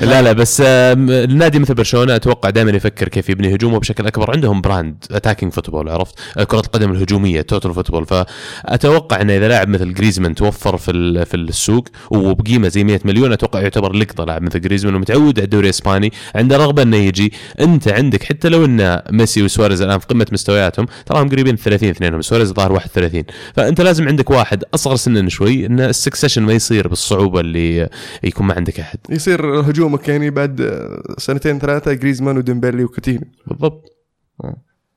لا 0.00 0.22
لا 0.22 0.32
بس 0.32 0.60
النادي 0.60 1.58
مثل 1.58 1.74
برشلونة 1.74 2.16
أتوقع 2.16 2.50
دائما 2.50 2.70
يفكر 2.70 3.08
كيف 3.08 3.28
يبني 3.28 3.54
هجومه 3.54 3.78
بشكل 3.78 4.06
أكبر. 4.06 4.30
عندهم 4.30 4.60
brand 4.60 5.04
attacking 5.10 5.52
football 5.52 5.88
عرفت؟ 5.88 6.14
آه، 6.38 6.44
كرة 6.44 6.60
القدم 6.60 6.92
الهجومية 6.92 7.40
total 7.40 7.74
football 7.74 8.06
فأتوقع 8.06 9.20
انه 9.20 9.36
إذا 9.36 9.48
لاعب 9.48 9.68
مثل 9.68 9.94
جريزمان 9.94 10.34
توفر 10.34 10.76
في 10.76 11.24
في 11.24 11.36
السوق 11.36 11.88
وبقيمة 12.10 12.68
زي 12.68 12.84
100 12.84 13.00
مليون 13.04 13.32
أتوقع 13.32 13.60
يعتبر 13.60 13.92
لقطة 13.92 14.24
لاعب 14.24 14.42
مثل 14.42 14.60
جريزمان 14.60 14.94
ومتعود 14.94 15.38
على 15.38 15.44
الدوري 15.44 15.64
الإسباني. 15.64 16.12
عنده 16.34 16.56
رغبه 16.56 16.82
إنه 16.82 16.96
يجي 16.96 17.32
أنت 17.60 17.88
عندك 17.88 18.22
حتى 18.24 18.48
لو 18.48 18.64
إن 18.64 19.02
ميسي 19.10 19.42
وسواريز 19.42 19.82
الآن 19.82 19.98
في 19.98 20.06
قمة 20.06 20.26
مستوياتهم 20.32 20.86
تراهم 21.06 21.28
قريبين 21.28 21.56
30 21.56 21.88
اثنينهم 21.88 22.22
سواريز 22.22 22.52
ظهر 22.52 22.72
31 22.72 23.24
فأنت 23.56 23.80
لازم 23.80 24.08
عندك 24.08 24.30
واحد 24.30 24.64
أصغر 24.74 24.96
سنا 24.96 25.28
شوي 25.28 25.66
إن 25.66 25.80
ال 25.80 25.86
succession 25.86 26.42
ما 26.42 26.52
يصير 26.52 26.88
بالصعوبة 26.88 27.40
اللي 27.40 27.88
يكون 28.22 28.46
ما 28.46 28.54
عندك 28.54 28.80
أحد. 28.80 28.98
يصير 29.10 29.60
هجومك 29.60 29.89
يعني 30.08 30.30
بعد 30.30 30.70
سنتين 31.18 31.58
ثلاثة 31.58 31.92
جريزمان 31.92 32.36
وديمبلي 32.38 32.84
وكوتينيو 32.84 33.28
بالضبط. 33.46 33.96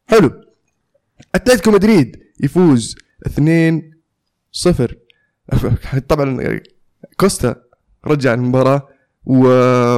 حلو. 0.07 0.31
أتلتيكو 1.35 1.71
مدريد 1.71 2.23
يفوز 2.43 2.95
2 3.25 3.91
0 4.51 4.95
طبعا 6.09 6.59
كوستا 7.19 7.55
رجع 8.05 8.33
المباراة 8.33 8.88
و- 9.25 9.47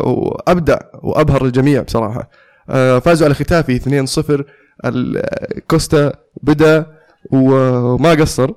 وأبدع 0.10 0.80
وأبهر 0.94 1.46
الجميع 1.46 1.82
بصراحة. 1.82 2.30
آه، 2.70 3.00
فازوا 3.00 3.26
على 3.26 3.36
ختافي 3.36 3.80
2-0 3.80 4.44
ال- 4.86 5.22
كوستا 5.68 6.14
بدأ 6.44 6.96
وما 7.32 8.10
قصر. 8.12 8.52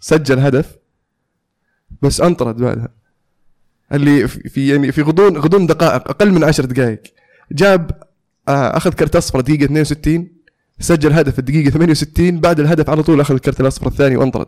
سجل 0.00 0.38
هدف. 0.38 0.76
بس 2.02 2.20
أنطرد 2.20 2.56
بعدها. 2.56 2.88
اللي 3.92 4.28
في 4.28 4.68
يعني 4.68 4.92
في 4.92 5.02
غضون 5.02 5.36
غضون 5.38 5.66
دقائق 5.66 6.08
أقل 6.08 6.32
من 6.32 6.44
عشر 6.44 6.64
دقائق. 6.64 7.02
جاب 7.52 7.90
آه، 8.48 8.76
أخذ 8.76 8.92
كرت 8.92 9.16
اصفر 9.16 9.40
دقيقة 9.40 9.64
62 9.64 10.28
سجل 10.80 11.12
هدف 11.12 11.38
الدقيقة 11.38 11.70
68 11.70 12.40
بعد 12.40 12.60
الهدف 12.60 12.90
على 12.90 13.02
طول 13.02 13.20
أخذ 13.20 13.34
الكرت 13.34 13.60
الأصفر 13.60 13.86
الثاني 13.86 14.16
وانطرد. 14.16 14.46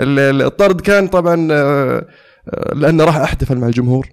ال- 0.00 0.18
ال- 0.18 0.42
الطرد 0.42 0.80
كان 0.80 1.06
طبعا 1.08 1.48
آه، 1.52 2.06
آه، 2.48 2.74
لأنه 2.74 3.04
راح 3.04 3.16
احتفل 3.16 3.58
مع 3.58 3.66
الجمهور. 3.66 4.08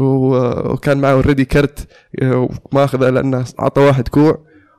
وكان 0.00 0.98
معه 0.98 1.10
already 1.12 1.44
كرت 1.44 1.86
آه، 2.22 2.48
ما 2.72 2.84
اخذه 2.84 3.10
لأنه 3.10 3.44
أعطى 3.60 3.80
واحد 3.80 4.08
كوع. 4.08 4.38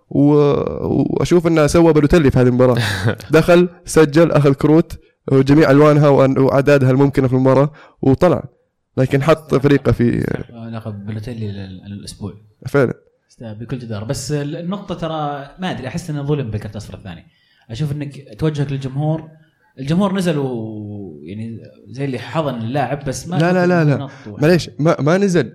وأشوف 0.10 1.48
أنه 1.48 1.68
سوى 1.68 1.94
بلوتيلي 1.94 2.32
في 2.32 2.40
هذه 2.40 2.48
المباراة. 2.48 2.78
دخل 3.32 3.70
سجل 3.86 4.32
أخذ 4.32 4.54
كروت 4.54 5.00
وجميع 5.32 5.72
ألوانها 5.72 6.08
وأعدادها 6.10 6.92
الممكنة 6.92 7.28
في 7.28 7.34
المباراة 7.34 7.72
وطلع. 8.02 8.44
لكن 9.00 9.24
حط 9.24 9.56
فريقه 9.56 9.92
في 9.92 10.12
لقب 10.72 11.06
بلوتيلي 11.06 11.50
الأسبوع 11.66 12.34
فعلا. 12.68 12.94
بكل 13.42 13.80
جدارة 13.80 14.04
بس 14.04 14.32
النقطة 14.32 14.96
ترى 14.96 15.50
ما 15.60 15.72
أدري 15.72 15.88
أحس 15.88 16.10
إنه 16.10 16.24
ظلم 16.24 16.52
بالكرت 16.52 16.72
الاصفر 16.72 16.98
الثاني. 16.98 17.26
أشوف 17.70 17.92
إنك 17.92 18.40
توجهك 18.40 18.72
للجمهور. 18.72 19.30
الجمهور 19.80 20.16
نزل 20.16 20.38
و 20.38 21.20
يعني 21.24 21.60
زي 21.90 22.06
اللي 22.06 22.20
حضن 22.20 22.56
اللاعب 22.56 23.06
بس 23.06 23.28
ما 23.28 23.36
لا 23.36 23.54
لا 23.54 23.68
لا 23.68 23.84
لا. 23.86 24.08
معليش 24.28 24.70
ما, 24.80 25.02
ما 25.02 25.18
نزل. 25.18 25.54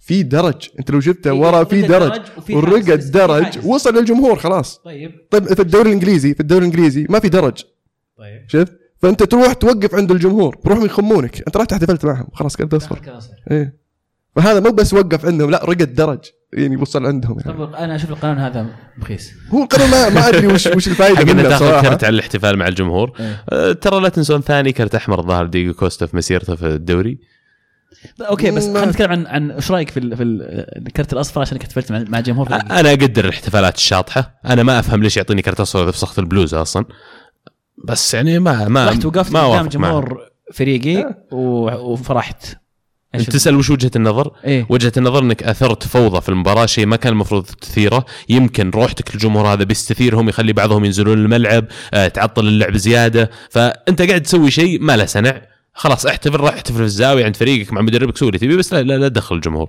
في 0.00 0.22
درج. 0.22 0.68
أنت 0.78 0.90
لو 0.90 0.98
جبته 0.98 1.30
في- 1.30 1.38
ورا 1.38 1.64
في 1.64 1.82
درج 1.82 2.22
في 2.46 3.10
درج. 3.10 3.66
وصل 3.66 3.94
للجمهور 3.94 4.36
خلاص. 4.38 4.78
طيب. 4.78 5.10
طيب 5.30 5.44
في 5.44 5.62
الدوري 5.62 5.88
الإنجليزي 5.88 6.34
في 6.34 6.40
الدوري 6.40 6.66
الإنجليزي 6.66 7.06
ما 7.10 7.18
في 7.20 7.28
درج. 7.28 7.62
طيب. 8.18 8.44
شفت؟ 8.48 8.72
فأنت 9.02 9.22
تروح 9.22 9.52
توقف 9.52 9.94
عند 9.94 10.10
الجمهور 10.10 10.58
بروحهم 10.64 10.84
يخمونك. 10.86 11.42
أنت 11.46 11.56
رحت 11.56 11.72
احتفلت 11.72 12.04
معهم 12.04 12.26
خلاص 12.32 12.56
كرت 12.56 12.74
اصفر. 12.74 13.00
إيه. 13.50 13.84
فهذا 14.36 14.60
مو 14.60 14.70
بس 14.70 14.94
وقف 14.94 15.26
عندهم 15.26 15.50
لا 15.50 15.64
رقد 15.64 15.94
درج 15.94 16.18
يعني 16.52 16.76
وصل 16.76 17.06
عندهم 17.06 17.38
يعني. 17.40 17.58
طب 17.58 17.74
أنا 17.74 17.96
أشوف 17.96 18.10
القانون 18.10 18.38
هذا 18.38 18.66
رخيص. 19.02 19.30
هو 19.50 19.62
القانون 19.62 19.90
ما, 19.90 20.08
ما 20.08 20.28
أدري 20.28 20.46
وش 20.46 20.66
وش 20.66 20.88
الفائده 20.88 21.24
منه 21.34 21.42
تاخذ 21.42 21.66
صراحة. 21.66 21.82
كرت 21.82 22.04
على 22.04 22.14
الاحتفال 22.14 22.56
مع 22.58 22.68
الجمهور. 22.68 23.12
إيه. 23.20 23.44
أه، 23.50 23.72
ترى 23.72 24.00
لا 24.00 24.08
تنسون 24.08 24.40
ثاني 24.40 24.72
كرت 24.72 24.94
أحمر 24.94 25.22
ظهر 25.22 25.46
ديجو 25.46 25.74
كوستا 25.74 26.06
في 26.06 26.16
مسيرته 26.16 26.56
في 26.56 26.66
الدوري. 26.66 27.18
okay 28.20 28.50
بس 28.50 28.64
خلينا 28.64 28.84
نتكلم 28.84 29.10
عن 29.10 29.26
عن 29.26 29.50
إيش 29.50 29.70
رأيك 29.70 29.90
في 29.90 30.00
ال- 30.00 30.16
في 30.16 30.22
ال- 30.22 30.42
الكرت 30.86 31.12
الأصفر 31.12 31.40
عشان 31.40 31.58
احتفلت 31.58 31.92
مع 31.92 32.04
مع 32.08 32.20
جمهور 32.20 32.48
فريقك. 32.48 32.70
أنا 32.72 32.90
أقدر 32.90 33.24
الاحتفالات 33.24 33.76
الشاطحة. 33.76 34.40
أنا 34.46 34.62
ما 34.62 34.78
أفهم 34.78 35.02
ليش 35.02 35.16
يعطيني 35.16 35.42
كرت 35.42 35.60
أصفر 35.60 35.92
في 35.92 35.98
فصخة 35.98 36.20
البلوزه 36.20 36.62
أصلا. 36.62 36.84
بس 37.84 38.14
يعني 38.14 38.38
ما 38.38 38.68
ما 38.68 38.88
رحت 38.88 39.04
وقفت 39.04 39.32
ما 39.32 39.40
قدام 39.40 39.52
أوافق 39.52 39.76
معه. 39.76 39.90
جمهور 39.90 40.18
فريقي 40.54 41.24
و- 41.32 41.92
وفرحت. 41.92 42.56
أنت 43.14 43.30
تسأل 43.30 43.56
وش 43.56 43.70
وجهة 43.70 43.90
النظر؟ 43.96 44.32
إيه. 44.44 44.66
وجهة 44.70 44.92
النظر 44.96 45.18
إنك 45.22 45.42
أثرت 45.42 45.86
فوضى 45.86 46.20
في 46.20 46.28
المباراة 46.28 46.66
شيء 46.66 46.86
ما 46.86 46.96
كان 46.96 47.12
المفروض 47.12 47.44
تثيره. 47.44 48.04
يمكن 48.28 48.70
روحتك 48.70 49.14
للجمهور 49.14 49.46
هذا 49.46 49.64
بيستثيرهم 49.64 50.28
يخلي 50.28 50.52
بعضهم 50.52 50.84
ينزلون 50.84 51.18
الملعب 51.18 51.64
آه، 51.94 52.08
تعطل 52.08 52.48
اللعب 52.48 52.76
زيادة. 52.76 53.30
فأنت 53.50 54.02
قاعد 54.02 54.22
تسوي 54.22 54.50
شيء 54.50 54.80
ما 54.82 54.96
له 54.96 55.04
سنع. 55.06 55.42
خلاص 55.74 56.06
احتفل 56.06 56.36
روح 56.36 56.54
احتفل 56.54 56.76
في 56.76 56.82
الزاوية 56.82 57.24
عند 57.24 57.36
فريقك 57.36 57.72
مع 57.72 57.80
مدربك 57.80 58.16
سوي 58.16 58.28
اللي 58.28 58.38
تبي 58.38 58.56
بس 58.56 58.72
لا 58.74 58.82
لا, 58.82 58.98
لا 58.98 59.08
تدخل 59.08 59.36
الجمهور. 59.36 59.68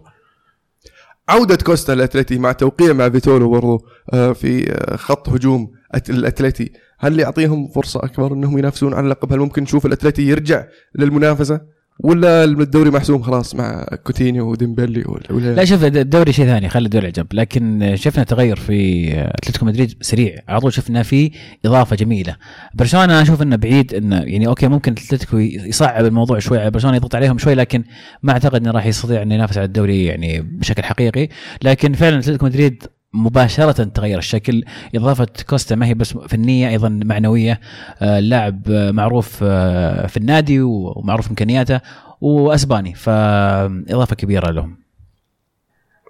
عودة 1.30 1.56
كوستا 1.56 1.94
الأتلتي 1.94 2.38
مع 2.38 2.52
توقيع 2.52 2.94
مع 2.94 3.10
فيتولو 3.10 3.50
برضو 3.50 3.86
آه، 4.14 4.32
في 4.34 4.72
آه، 4.72 4.96
خط 4.96 5.30
هجوم 5.30 5.72
الأتلتي. 6.10 6.72
هل 7.00 7.20
يعطيهم 7.20 7.68
فرصة 7.68 8.00
أكبر 8.04 8.34
أنهم 8.34 8.58
ينافسون 8.58 8.94
على 8.94 9.04
اللقب؟ 9.04 9.34
هل 9.34 9.40
ممكن 9.40 9.64
نشوف 9.64 9.86
الأتلتي 9.86 10.22
يرجع 10.22 10.66
للمنافسة؟ 11.00 11.76
ولا 12.04 12.44
الدوري 12.44 12.90
محسوم 12.90 13.22
خلاص 13.22 13.56
مع 13.56 13.86
كوتينيو 14.04 14.52
وديمبلي 14.52 15.04
ولا- 15.30 15.56
لا 15.56 15.66
شوف 15.66 15.84
الدوري 15.84 16.34
شيء 16.34 16.46
ثاني. 16.46 16.70
خلي 16.70 16.86
الدوري 16.86 17.08
عجنب 17.08 17.28
لكن 17.34 17.92
شفنا 17.96 18.24
تغير 18.24 18.56
في 18.56 19.12
أتلتيكو 19.18 19.66
مدريد 19.66 19.94
سريع. 20.02 20.36
على 20.48 20.60
طول 20.60 20.74
شفنا 20.74 21.04
في 21.04 21.32
إضافة 21.66 21.96
جميلة. 21.96 22.36
برشلونة 22.74 23.22
أشوف 23.22 23.42
إنه 23.42 23.56
بعيد 23.56 23.94
إنه 23.94 24.16
يعني 24.22 24.48
okay 24.48 24.68
ممكن 24.68 24.92
أتلتيكو 24.92 25.38
يصعب 25.38 26.06
الموضوع 26.06 26.40
شوي 26.40 26.60
على 26.60 26.72
برشلونة 26.72 26.96
يضغط 26.98 27.16
عليهم 27.16 27.38
شوي 27.38 27.54
لكن 27.56 27.84
ما 28.24 28.32
أعتقد 28.34 28.62
إنه 28.62 28.72
راح 28.72 28.86
يستطيع 28.86 29.22
إنه 29.22 29.36
ينافس 29.36 29.58
على 29.58 29.66
الدوري 29.66 30.06
يعني 30.06 30.42
بشكل 30.42 30.84
حقيقي. 30.84 31.28
لكن 31.64 31.94
فعلا 31.94 32.20
أتلتيكو 32.20 32.46
مدريد 32.46 32.84
مباشرة 33.16 33.84
تغير 33.84 34.18
الشكل. 34.18 34.64
إضافة 34.96 35.28
كوستا 35.50 35.76
ما 35.76 35.86
هي 35.86 35.94
بس 35.94 36.14
فنية 36.14 36.70
أيضا 36.70 36.90
معنوية. 36.90 37.60
آه، 38.02 38.20
اللاعب 38.20 38.62
آه، 38.70 38.92
معروف 38.92 39.40
آه، 39.44 40.08
في 40.08 40.18
النادي 40.18 40.62
ومعروف 40.62 41.30
إمكانياته 41.30 41.82
وأسباني 42.22 42.94
فإضافة 42.94 44.16
كبيرة 44.16 44.52
لهم. 44.52 44.78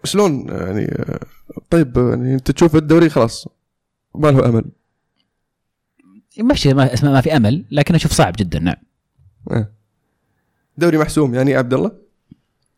شلون؟ 0.03 0.47
يعني 0.49 0.85
آه، 0.85 1.19
طيب 1.69 1.97
آه، 1.97 2.09
يعني 2.09 2.33
أنت 2.33 2.51
تشوف 2.51 2.75
الدوري 2.75 3.09
خلاص 3.09 3.47
ما 4.15 4.27
له 4.27 4.49
أمل. 4.49 4.65
ماشي 6.39 6.73
ما 6.73 7.21
في 7.21 7.35
أمل 7.37 7.65
لكن 7.71 7.95
أشوف 7.95 8.11
صعب 8.11 8.33
جدا 8.37 8.59
نعم. 8.59 8.75
آه. 9.51 9.67
دوري 10.77 10.97
محسوم 10.97 11.35
يعني 11.35 11.55
عبد 11.55 11.73
الله؟ 11.73 11.91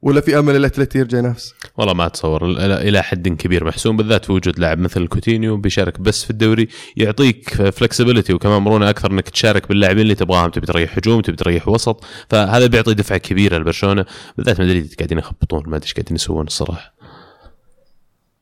ولا 0.01 0.22
في 0.22 0.39
أمل 0.39 0.56
الاتلتي 0.56 1.00
يرجع 1.00 1.18
ينافس 1.18 1.54
والله 1.77 1.94
ما 1.94 2.06
أتصور. 2.06 2.46
ال- 2.46 2.58
إلى 2.72 3.04
حد 3.04 3.27
كبير 3.27 3.63
محسوم 3.66 3.98
بالذات 3.98 4.25
في 4.25 4.32
وجود 4.32 4.60
لاعب 4.60 4.80
مثل 4.80 5.08
كوتينيو 5.08 5.58
بيشارك 5.58 6.00
بس 6.01 6.24
في 6.24 6.30
الدوري 6.30 6.68
يعطيك 6.98 7.50
flexibility 7.50 8.34
وكمان 8.34 8.62
مرونة 8.62 8.89
أكثر 8.89 9.12
إنك 9.12 9.30
تشارك 9.30 9.68
باللاعبين 9.70 10.01
اللي 10.01 10.16
تبغاهم 10.16 10.50
تبي 10.50 10.66
تريح 10.66 10.98
هجوم 10.98 11.22
تبي 11.22 11.36
تريح 11.36 11.68
وسط. 11.68 12.04
فهذا 12.30 12.68
بيعطي 12.68 12.94
دفعة 12.94 13.18
كبيرة 13.18 13.58
لبرشلونة 13.58 14.06
بالذات 14.38 14.62
مدريد 14.62 14.94
قاعدين 14.98 15.18
يخبطون 15.18 15.63
ما 15.68 15.75
أدري 15.75 15.86
إيش 15.86 15.94
قاعدين 15.94 16.16
يسوون 16.16 16.48
الصراحة. 16.48 16.94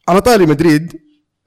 على 0.08 0.22
طاري 0.22 0.46
مدريد 0.46 0.94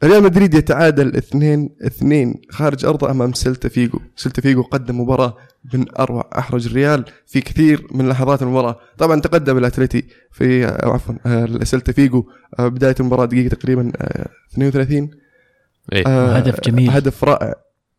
ريال 0.04 0.22
مدريد 0.22 0.54
يتعادل 0.54 1.16
2 1.16 1.68
2 1.82 2.34
خارج 2.50 2.84
أرضه 2.84 3.10
أمام 3.10 3.32
سيلتا 3.32 3.68
فيجو، 3.68 3.98
سيلتا 4.16 4.42
فيجو 4.42 4.62
قدم 4.62 5.00
مباراة 5.00 5.36
من 5.74 5.84
أروع 5.98 6.30
أحرج 6.38 6.66
الريال 6.66 7.04
في 7.26 7.40
كثير 7.40 7.86
من 7.90 8.08
لحظات 8.08 8.42
المباراة، 8.42 8.78
طبعا 8.98 9.20
تقدم 9.20 9.58
الأتلتي 9.58 10.04
في 10.32 10.66
آه، 10.66 10.88
عفوا 10.88 11.14
آه، 11.26 11.64
سيلتا 11.64 11.92
فيجو 11.92 12.24
آه، 12.58 12.68
بداية 12.68 12.94
المباراة 13.00 13.24
دقيقة 13.24 13.54
تقريبا 13.54 13.92
آه، 13.96 14.28
32 14.52 15.10
إيه. 15.92 16.06
آه، 16.06 16.36
هدف 16.36 16.60
جميل. 16.60 16.90
هدف 16.90 17.24
رائع. 17.24 17.54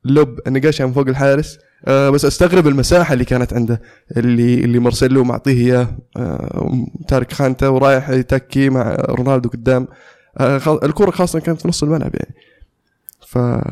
لوب 0.05 0.39
نقاشها 0.47 0.85
من 0.85 0.93
فوق 0.93 1.07
الحارس. 1.07 1.59
آه 1.87 2.09
بس 2.09 2.25
أستغرب 2.25 2.67
المساحة 2.67 3.13
اللي 3.13 3.25
كانت 3.25 3.53
عنده 3.53 3.81
اللي 4.17 4.53
اللي 4.53 4.79
مارسيلو 4.79 5.23
معطيه 5.23 5.51
إياه 5.51 5.97
آه 6.17 6.85
تارك 7.07 7.33
خانته 7.33 7.69
ورايح 7.71 8.09
يتكي 8.09 8.69
مع 8.69 8.95
رونالدو 8.95 9.49
قدام. 9.49 9.83
آه 9.83 10.18
الكره 10.83 11.11
خاصة 11.11 11.39
كانت 11.39 11.61
في 11.61 11.67
نص 11.67 11.83
الملعب 11.83 12.15
يعني. 12.15 12.35
فما 13.27 13.63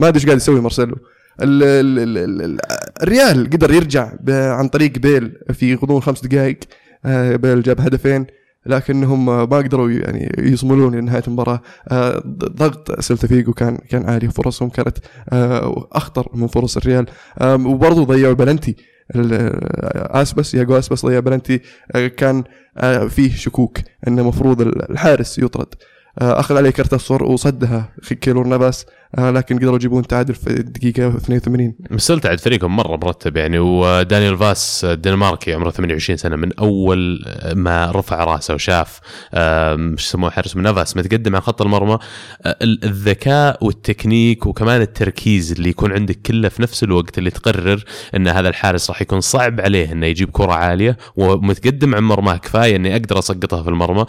أدري 0.00 0.14
إيش 0.14 0.26
قاعد 0.26 0.36
يسوي 0.36 0.60
مارسيلو. 0.60 0.96
ال 1.42 1.62
ال 1.62 1.98
ال 1.98 2.18
ال 2.18 2.42
ال 2.42 2.58
الريال 3.02 3.50
قدر 3.50 3.72
يرجع 3.72 4.12
عن 4.28 4.68
طريق 4.68 4.98
بيل 4.98 5.32
في 5.52 5.74
غضون 5.74 6.02
خمس 6.02 6.26
دقائق. 6.26 6.58
آه 7.04 7.36
بيل 7.36 7.62
جاب 7.62 7.80
هدفين 7.80 8.26
لكنهم 8.66 9.30
آه، 9.30 9.46
ما 9.46 9.56
قدروا 9.56 9.90
يعني 9.90 10.32
يصملون 10.38 10.94
لنهاية 10.94 11.22
المباراة. 11.26 11.62
آه، 11.88 12.22
ضغط 12.36 13.00
سيلتا 13.00 13.26
فيجو 13.26 13.52
كان 13.52 13.76
كان 13.76 14.04
عالي 14.10 14.30
فرصهم 14.30 14.68
كانت 14.68 14.98
آه، 15.32 15.88
أخطر 15.92 16.28
من 16.34 16.46
فرص 16.46 16.76
الريال. 16.76 17.06
وبرضه 17.42 18.04
ضيعوا 18.04 18.34
بلنتي. 18.34 18.76
آه، 19.16 20.22
آسباس 20.22 20.54
ياجو 20.54 20.78
آسباس 20.78 21.06
ضيع 21.06 21.20
بلنتي. 21.20 21.60
آه، 21.92 22.06
كان 22.06 22.44
آه، 22.76 23.06
فيه 23.06 23.34
شكوك 23.34 23.78
إنه 24.08 24.22
المفروض 24.22 24.60
الحارس 24.60 25.38
يطرد. 25.38 25.66
آه، 25.66 25.93
أخذ 26.22 26.56
عليه 26.56 26.70
كرت 26.70 26.94
اصفر 26.94 27.24
وصدها 27.24 27.88
كيلور 28.14 28.48
آه، 28.48 28.86
لكن 29.18 29.56
قدروا 29.58 29.76
يجيبون 29.76 30.06
تعادل 30.06 30.34
في 30.34 30.46
الدقيقه 30.50 31.08
82 31.16 31.74
مستعد 31.90 32.40
فريقهم 32.40 32.76
مرة 32.76 32.96
مرتب 32.96 33.36
يعني 33.36 33.58
ودانيال 33.58 34.38
فاس 34.38 34.84
الدنماركي 34.84 35.54
عمره 35.54 35.70
28 35.70 36.16
سنة 36.16 36.36
من 36.36 36.52
أول 36.58 37.24
ما 37.54 37.90
رفع 37.90 38.24
رأسه 38.24 38.54
وشاف 38.54 39.00
آم، 39.34 39.96
شو 39.96 40.04
يسموه 40.08 40.30
حارس 40.30 40.56
من 40.56 40.62
نافاس 40.62 40.96
متقدم 40.96 41.34
عن 41.36 41.40
خط 41.42 41.62
المرمى. 41.62 41.98
آه، 42.42 42.56
ال- 42.62 42.84
الذكاء 42.84 43.64
والتكنيك 43.64 44.46
وكمان 44.46 44.80
التركيز 44.80 45.52
اللي 45.52 45.68
يكون 45.68 45.92
عندك 45.92 46.18
كله 46.26 46.48
في 46.48 46.62
نفس 46.62 46.84
الوقت 46.84 47.18
اللي 47.18 47.30
تقرر 47.30 47.84
إن 48.16 48.28
هذا 48.28 48.48
الحارس 48.48 48.90
راح 48.90 49.02
يكون 49.02 49.20
صعب 49.20 49.60
عليه 49.60 49.92
إنه 49.92 50.06
يجيب 50.06 50.30
كرة 50.30 50.52
عالية 50.52 50.96
ومتقدم 51.16 51.94
عن 51.94 52.02
مرماه 52.02 52.36
كفاية 52.36 52.76
إني 52.76 52.92
أقدر 52.96 53.18
أسقطها 53.18 53.62
في 53.62 53.68
المرمى 53.68 54.04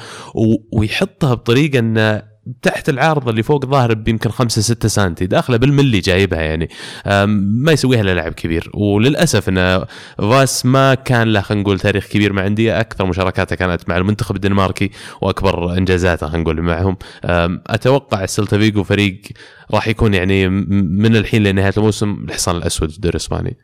ويحطها 0.74 1.34
بطريقة 1.34 1.80
إنه 1.80 2.35
تحت 2.62 2.90
العارضه 2.90 3.32
اللي 3.32 3.44
فوق 3.44 3.66
ظاهر 3.66 3.94
بيمكن 3.94 4.30
5 4.30 4.62
6 4.62 4.88
سم 4.88 5.10
داخله 5.10 5.58
بالملي 5.58 6.00
جايبها 6.00 6.42
يعني. 6.42 6.70
ما 7.38 7.72
يسويها 7.72 8.02
إلا 8.02 8.16
لاعب 8.16 8.34
كبير. 8.34 8.72
وللأسف 8.74 9.50
إن 9.50 9.86
فاس 10.18 10.66
ما 10.66 10.94
كان 10.94 11.28
له 11.34 11.42
خلينا 11.42 11.64
نقول 11.64 11.80
تاريخ 11.80 12.08
كبير 12.08 12.34
مع 12.34 12.48
أندية 12.48 12.80
أكثر 12.80 13.06
مشاركاته 13.06 13.56
كانت 13.56 13.90
مع 13.90 13.98
المنتخب 13.98 14.36
الدنماركي 14.36 14.92
وأكبر 15.22 15.78
إنجازاته 15.78 16.28
خلينا 16.28 16.44
نقول 16.44 16.62
معهم. 16.62 16.98
أتوقع 17.68 18.24
السلتا 18.24 18.58
فيجو 18.58 18.84
فريق 18.84 19.22
راح 19.74 19.88
يكون 19.88 20.14
يعني 20.14 20.50
من 20.50 21.16
الحين 21.16 21.44
لنهاية 21.44 21.74
الموسم 21.78 22.26
الحصان 22.28 22.56
الأسود 22.56 22.90
في 22.90 22.96
الدوري 22.96 23.12
الإسباني. 23.16 23.58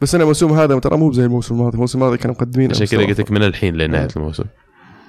بس 0.00 0.14
أنا 0.14 0.22
الموسم 0.24 0.52
هذا 0.52 0.78
ترى 0.78 0.96
مو 0.96 1.12
زي 1.12 1.24
الموسم 1.24 1.54
الماضي 1.54 1.74
الموسم 1.74 1.98
الماضي 1.98 2.16
كانوا 2.18 2.34
مقدمين 2.34 2.70
عشان 2.70 2.86
كذا 2.86 3.04
قلت 3.06 3.20
لك 3.20 3.30
من 3.30 3.42
الحين 3.42 3.76
لنهاية 3.76 4.08
الموسم. 4.16 4.44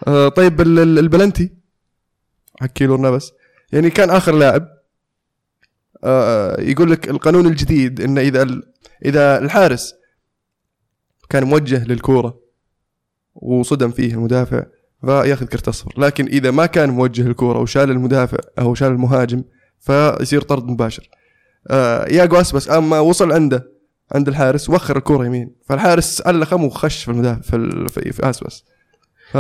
آه 0.08 0.28
طيب 0.30 0.62
ال- 0.62 0.80
ال- 0.80 1.00
البلنتي. 1.00 1.65
حق 2.62 2.68
كيلور 2.68 2.98
نافاس 2.98 3.32
يعني 3.72 3.90
كان 3.90 4.10
آخر 4.10 4.36
لاعب. 4.36 4.68
آه 6.04 6.62
يقول 6.62 6.92
لك 6.92 7.10
القانون 7.10 7.48
الجديد 7.48 8.02
انه 8.02 8.22
إذا 8.22 8.62
إذا 9.06 9.38
الحارس 9.38 9.96
كان 11.30 11.44
موجه 11.44 11.86
للكورة 11.86 12.40
وصدم 13.36 13.92
فيه 13.92 14.14
المدافع 14.14 14.64
فياخذ 15.02 15.46
كرت 15.46 15.68
أصفر. 15.68 15.94
لكن 15.98 16.26
إذا 16.26 16.52
ما 16.52 16.66
كان 16.66 16.90
موجه 16.90 17.22
للكورة 17.22 17.60
وشال 17.60 17.92
المدافع 17.92 18.38
أو 18.60 18.76
شال 18.76 18.88
المهاجم 18.88 19.44
فيصير 19.80 20.42
طرد 20.42 20.66
مباشر. 20.66 21.10
آه 21.68 22.06
ياجو 22.06 22.36
اسبس 22.36 22.70
أما 22.70 23.00
وصل 23.00 23.32
عنده 23.32 23.72
عند 24.12 24.28
الحارس 24.28 24.70
وخر 24.70 24.98
الكورة 24.98 25.26
يمين. 25.26 25.56
فالحارس 25.66 26.22
علقم 26.28 26.64
وخش 26.64 27.04
في 27.04 27.12
المدافع 27.12 27.42
في, 27.42 27.88
في, 27.90 28.12
في 28.12 28.30
اسبس 28.30 28.64
ف 29.32 29.38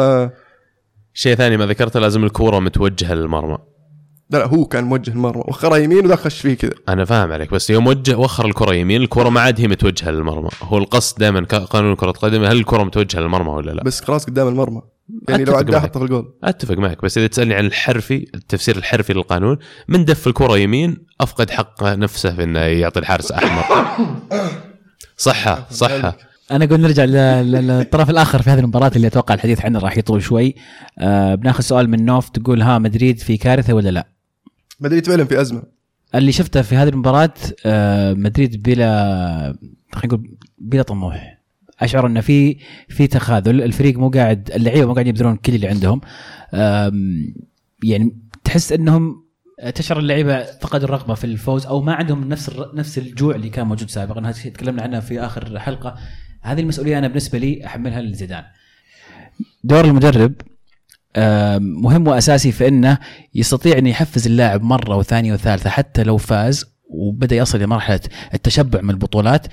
شيء 1.18 1.36
ثاني 1.36 1.58
ما 1.58 1.66
ذكرته 1.66 2.00
لازم 2.00 2.24
الكورة 2.24 2.60
متوجهة 2.60 3.14
للمرمى. 3.14 3.58
لا 4.30 4.38
لا 4.38 4.48
هو 4.48 4.66
كان 4.66 4.84
موجه 4.84 5.12
المرمى 5.12 5.44
وخرها 5.48 5.78
يمين 5.78 6.06
وذا 6.06 6.16
خش 6.16 6.42
فيه 6.42 6.54
كذا. 6.54 6.72
أنا 6.90 7.06
فاهم 7.06 7.32
عليك 7.32 7.52
بس 7.52 7.70
يوم 7.70 7.88
وجه 7.88 8.18
وخر 8.18 8.46
الكرة 8.46 8.74
يمين 8.74 9.02
الكرة 9.02 9.30
ما 9.30 9.42
عاد 9.42 9.62
هي 9.62 9.68
متوجهة 9.68 10.12
للمرمى. 10.12 10.50
هو 10.64 10.78
القصد 10.78 11.20
دائما 11.20 11.42
قانون 11.46 11.96
كرة 11.96 12.10
القدم 12.10 12.44
هل 12.44 12.58
الكرة 12.58 12.84
متوجهة 12.84 13.20
للمرمى 13.20 13.50
ولا 13.50 13.72
لا؟ 13.72 13.84
بس 13.84 14.02
خلاص 14.02 14.26
قدام 14.26 14.48
المرمى. 14.48 14.82
يعني 15.30 15.44
لو 15.44 15.54
أتفق 15.54 15.60
عداه 15.60 15.80
معك. 15.80 15.90
حطه 15.90 16.00
في 16.00 16.06
الجول. 16.06 16.34
أتفق 16.44 16.78
معك 16.78 17.02
بس 17.04 17.18
إذا 17.18 17.28
تسألني 17.28 17.54
عن 17.54 17.66
الحرفي 17.66 18.28
التفسير 18.36 18.78
الحرفي 18.78 19.14
للقانون 19.14 19.58
من 19.88 20.06
دف 20.06 20.28
الكرة 20.28 20.58
يمين 20.58 21.06
أفقد 21.22 21.50
حق 21.50 21.84
نفسه 21.84 22.36
في 22.36 22.44
إنه 22.44 22.60
يعطي 22.60 23.00
الحارس 23.00 23.32
أحمر. 23.32 23.64
صحة 25.18 25.68
صحة. 25.72 26.18
أنا 26.52 26.66
أقول 26.66 26.82
نرجع 26.82 27.04
للطرف 27.06 28.10
الآخر 28.10 28.42
في 28.42 28.50
هذه 28.50 28.60
المباراة 28.60 28.92
اللي 28.96 29.08
أتوقع 29.08 29.34
الحديث 29.34 29.66
عنها 29.66 29.82
راح 29.82 29.98
يطول 29.98 30.24
شوي. 30.24 30.56
آه 31.00 31.36
بناخذ 31.36 31.64
سؤال 31.64 31.90
من 31.90 32.06
نوف 32.06 32.30
تقول 32.30 32.62
ها 32.62 32.80
مدريد 32.80 33.20
في 33.20 33.38
كارثة 33.38 33.74
ولا 33.74 33.90
لا؟ 33.90 34.08
مدريد 34.80 35.06
فعلا 35.08 35.26
في 35.26 35.42
أزمة. 35.42 35.64
اللي 36.16 36.32
شفته 36.32 36.62
في 36.62 36.76
هذه 36.76 36.90
المباراة 36.90 37.34
آه 37.66 38.14
مدريد 38.14 38.64
بلا 38.64 39.58
خلينا 39.94 40.16
نقول 40.16 40.38
بلا 40.58 40.82
طموح. 40.82 41.42
أشعر 41.80 42.08
إنه 42.08 42.22
في 42.22 42.58
في 42.90 43.08
تخاذل. 43.08 43.62
الفريق 43.62 43.98
مو 43.98 44.10
قاعد 44.10 44.52
اللعيبة 44.56 44.88
مو 44.88 44.94
قاعدين 44.94 45.10
يبذلون 45.16 45.36
كل 45.36 45.56
اللي 45.56 45.68
عندهم. 45.68 46.02
يعني 47.84 48.18
تحس 48.44 48.72
إنهم 48.72 49.26
تشعر 49.76 50.00
اللعيبة 50.00 50.44
فقدوا 50.44 50.86
الرغبة 50.86 51.14
في 51.14 51.24
الفوز 51.24 51.66
أو 51.66 51.82
ما 51.82 51.94
عندهم 51.94 52.30
نفس 52.30 52.52
نفس 52.74 52.98
الجوع 52.98 53.36
اللي 53.36 53.50
كان 53.50 53.68
موجود 53.68 53.90
سابقا. 53.90 54.32
تكلمنا 54.32 54.84
عنها 54.84 55.00
في 55.00 55.20
آخر 55.20 55.60
حلقة. 55.60 55.96
هذه 56.46 56.60
المسؤولية 56.60 56.98
أنا 56.98 57.08
بالنسبة 57.08 57.38
لي 57.38 57.66
أحملها 57.66 58.02
لزيدان 58.02 58.44
دور 59.64 59.86
المدرب 59.86 60.34
مهم 61.60 62.08
وأساسي 62.08 62.52
في 62.52 62.68
إنه 62.68 62.98
يستطيع 63.36 63.78
انه 63.78 63.90
يحفز 63.90 64.26
اللاعب 64.26 64.64
مرة 64.64 64.96
وثانية 64.96 65.34
وثالثة 65.34 65.70
حتى 65.70 66.04
لو 66.04 66.18
فاز 66.18 66.66
وبدأ 66.90 67.36
يصل 67.36 67.60
لمرحله 67.60 68.00
التشبع 68.34 68.82
من 68.82 68.90
البطولات 68.90 69.48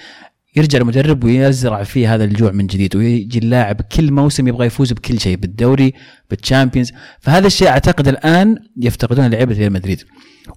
يرجع 0.57 0.79
المدرب 0.79 1.25
ويزرع 1.25 1.83
فيه 1.83 2.15
هذا 2.15 2.25
الجوع 2.25 2.51
من 2.51 2.67
جديد 2.67 2.97
ويجي 2.97 3.39
اللاعب 3.39 3.81
كل 3.81 4.13
موسم 4.13 4.49
يبغى 4.49 4.67
يفوز 4.67 4.93
بكل 4.93 5.21
شيء 5.21 5.37
بالدوري 5.37 5.93
بالتشامبيونز 6.31 6.93
فهذا 7.21 7.47
الشيء 7.47 7.69
أعتقد 7.69 8.09
الآن 8.09 8.59
يفتقدونه 8.77 9.29
لعيبة 9.29 9.55
ريال 9.55 9.73
مدريد. 9.73 10.03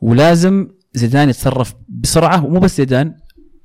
ولازم 0.02 0.67
زيدان 0.93 1.30
يتصرف 1.30 1.74
بسرعة 1.89 2.45
ومو 2.45 2.60
بس 2.60 2.78
زيدان 2.78 3.15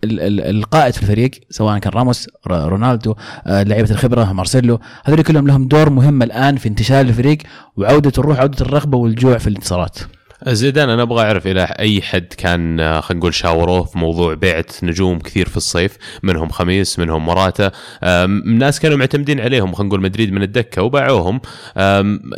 القائد 0.05 0.95
في 0.95 1.03
الفريق 1.03 1.31
سواء 1.51 1.79
كان 1.79 1.93
راموس 1.93 2.29
رونالدو 2.47 3.15
آه، 3.47 3.63
لعيبة 3.63 3.91
الخبرة 3.91 4.33
مارسيلو 4.33 4.81
هذول 5.05 5.23
كلهم 5.23 5.47
لهم 5.47 5.69
دور 5.69 5.91
مهم 5.91 6.23
الآن 6.23 6.57
في 6.57 6.69
انتشال 6.69 7.09
الفريق 7.09 7.39
وعودة 7.77 8.13
الروح 8.19 8.39
عودة 8.39 8.67
الرغبة 8.67 8.99
والجوع 8.99 9.39
في 9.39 9.47
الانتصارات. 9.47 9.99
زيدان 10.49 10.89
أنا 10.89 11.03
أبغى 11.03 11.25
أعرف 11.25 11.47
إلى 11.47 11.63
أي 11.63 12.03
حد 12.03 12.27
كان 12.39 12.81
آه، 12.81 13.01
خلينا 13.01 13.21
نقول 13.21 13.35
شاوروه 13.35 13.85
في 13.85 13.99
موضوع 13.99 14.35
بيعة 14.35 14.65
نجوم 14.83 15.19
كثير 15.19 15.49
في 15.49 15.57
الصيف 15.57 15.97
منهم 16.23 16.49
خميس 16.49 16.99
منهم 16.99 17.27
مراتا 17.27 17.71
ناس 18.47 18.81
كانوا 18.81 18.97
معتمدين 18.97 19.41
عليهم 19.41 19.73
خلينا 19.73 19.89
نقول 19.89 20.01
مدريد 20.01 20.33
من 20.33 20.43
الدكة 20.43 20.83
وباعوهم 20.83 21.41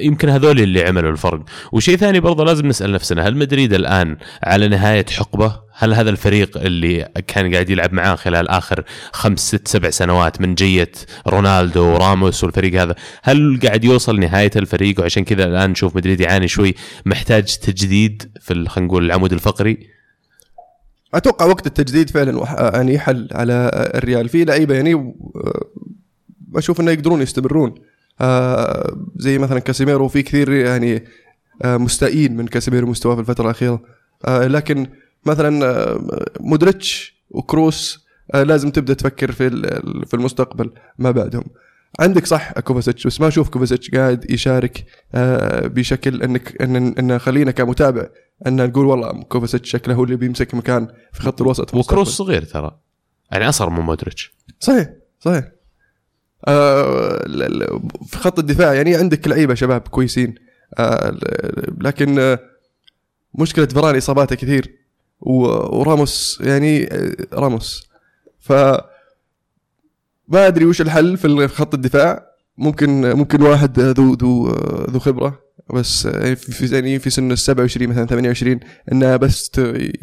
يمكن 0.00 0.28
هذول 0.28 0.60
اللي 0.60 0.84
عملوا 0.84 1.10
الفرق. 1.10 1.40
وشيء 1.72 1.96
ثاني 1.96 2.20
برضه 2.20 2.44
لازم 2.44 2.66
نسأل 2.66 2.92
نفسنا 2.92 3.28
هل 3.28 3.36
مدريد 3.36 3.72
الآن 3.74 4.16
على 4.42 4.68
نهاية 4.68 5.06
حقبة؟ 5.10 5.71
هل 5.74 5.94
هذا 5.94 6.10
الفريق 6.10 6.58
اللي 6.58 7.08
كان 7.26 7.52
قاعد 7.54 7.70
يلعب 7.70 7.92
معاه 7.92 8.14
خلال 8.14 8.48
آخر 8.48 8.84
خمس 9.12 9.40
ست 9.48 9.68
سبع 9.68 9.90
سنوات 9.90 10.40
من 10.40 10.54
جية 10.54 10.92
رونالدو 11.28 11.84
وراموس 11.84 12.44
والفريق 12.44 12.82
هذا 12.82 12.94
هل 13.22 13.60
قاعد 13.62 13.84
يوصل 13.84 14.20
نهاية 14.20 14.50
الفريق؟ 14.56 15.00
وعشان 15.00 15.24
كذا 15.24 15.44
الآن 15.44 15.70
نشوف 15.70 15.96
مدريد 15.96 16.20
يعاني 16.20 16.48
شوي 16.48 16.74
محتاج 17.06 17.56
تجديد 17.56 18.32
في 18.40 18.68
خلينا 18.68 18.88
نقول 18.88 19.04
العمود 19.04 19.32
الفقري؟ 19.32 19.78
أتوقع 21.14 21.46
وقت 21.46 21.66
التجديد 21.66 22.10
فعلا 22.10 22.38
وح- 22.38 22.60
يعني 22.60 22.94
يحل 22.94 23.28
على 23.32 23.70
الريال. 23.94 24.28
في 24.28 24.44
لعيبة 24.44 24.74
يعني 24.74 24.94
آه، 24.94 25.64
أشوف 26.56 26.80
إنه 26.80 26.90
يقدرون 26.90 27.22
يستمرون. 27.22 27.74
آه، 28.20 28.96
زي 29.16 29.38
مثلا 29.38 29.58
كاسيميرو 29.58 30.08
في 30.08 30.22
كثير 30.22 30.52
يعني 30.52 31.04
آه، 31.62 31.76
مستائين 31.76 32.36
من 32.36 32.46
كاسيميرو 32.46 32.86
مستواه 32.86 33.14
في 33.14 33.20
الفترة 33.20 33.44
الأخيرة. 33.44 33.82
آه، 34.24 34.46
لكن 34.46 34.86
مثلا 35.26 35.64
آه، 35.66 36.00
مودريتش 36.40 37.22
وكروس 37.30 38.06
آه، 38.34 38.42
لازم 38.42 38.70
تبدأ 38.70 38.94
تفكر 38.94 39.32
في 39.32 39.50
في 40.06 40.14
المستقبل 40.14 40.70
ما 40.98 41.10
بعدهم. 41.10 41.44
عندك 42.00 42.26
صح 42.26 42.52
كوفاسيتش 42.60 43.06
بس 43.06 43.20
ما 43.20 43.28
أشوف 43.28 43.48
كوفاسيتش 43.48 43.90
قاعد 43.90 44.30
يشارك 44.30 44.84
آه، 45.14 45.66
بشكل 45.66 46.22
إنك 46.22 46.62
إن 46.62 46.76
إن 46.76 47.18
خلينا 47.18 47.50
كمتابع 47.50 48.06
إن 48.46 48.66
نقول 48.66 48.86
والله 48.86 49.22
كوفاسيتش 49.22 49.70
شكله 49.70 49.94
هو 49.94 50.04
اللي 50.04 50.16
بيمسك 50.16 50.54
مكان 50.54 50.88
في 51.12 51.22
خط 51.22 51.40
الوسط 51.42 51.70
في 51.70 51.76
وكروس. 51.76 52.08
صغير 52.08 52.42
ترى. 52.42 52.78
يعني 53.32 53.48
أصغر 53.48 53.70
من 53.70 53.80
مودريتش. 53.80 54.34
صحيح 54.60 54.88
صحيح. 55.20 55.44
آه 56.48 57.24
في 58.06 58.18
خط 58.18 58.38
الدفاع 58.38 58.74
يعني 58.74 58.96
عندك 58.96 59.28
لعيبة 59.28 59.54
شباب 59.54 59.80
كويسين. 59.80 60.34
آه 60.78 61.16
لكن 61.80 62.18
آه 62.18 62.38
مشكلة 63.34 63.66
فران 63.66 63.96
إصاباته 63.96 64.36
كثير. 64.36 64.81
وراموس 65.22 66.38
يعني 66.44 66.92
آه، 66.94 67.12
راموس. 67.32 67.88
ف 68.40 68.52
ما 70.28 70.46
أدري 70.46 70.64
وش 70.64 70.80
الحل 70.80 71.16
في 71.16 71.48
خط 71.48 71.74
الدفاع. 71.74 72.26
ممكن 72.58 73.12
ممكن 73.16 73.42
واحد 73.42 73.80
ذو 73.80 74.12
ذو 74.14 74.48
ذو 74.90 74.98
خبرة. 74.98 75.38
بس 75.74 76.06
في 76.06 76.36
في- 76.36 76.74
يعني 76.74 76.98
في 76.98 77.10
سن 77.10 77.32
ال 77.32 77.38
27 77.38 77.88
مثلا 77.90 78.06
28 78.06 78.60
إنه 78.92 79.16
بس 79.16 79.50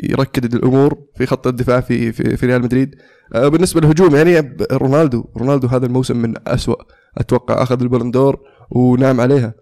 يركد 0.04 0.54
الأمور 0.54 0.98
في 1.18 1.26
خط 1.26 1.48
الدفاع 1.48 1.80
في 1.82 2.12
في, 2.12 2.38
في 2.38 2.46
ريال 2.46 2.62
مدريد. 2.62 2.96
آه، 3.36 3.48
بالنسبة 3.48 3.82
للهجوم 3.82 4.16
يعني 4.16 4.56
رونالدو 4.72 5.26
رونالدو 5.38 5.68
هذا 5.68 5.86
الموسم 5.86 6.18
من 6.18 6.34
أسوأ 6.48 6.76
أتوقع 7.18 7.64
أخذ 7.64 7.82
البالون 7.82 8.18
دور 8.18 8.40
ونام 8.72 9.22
عليها. 9.22 9.54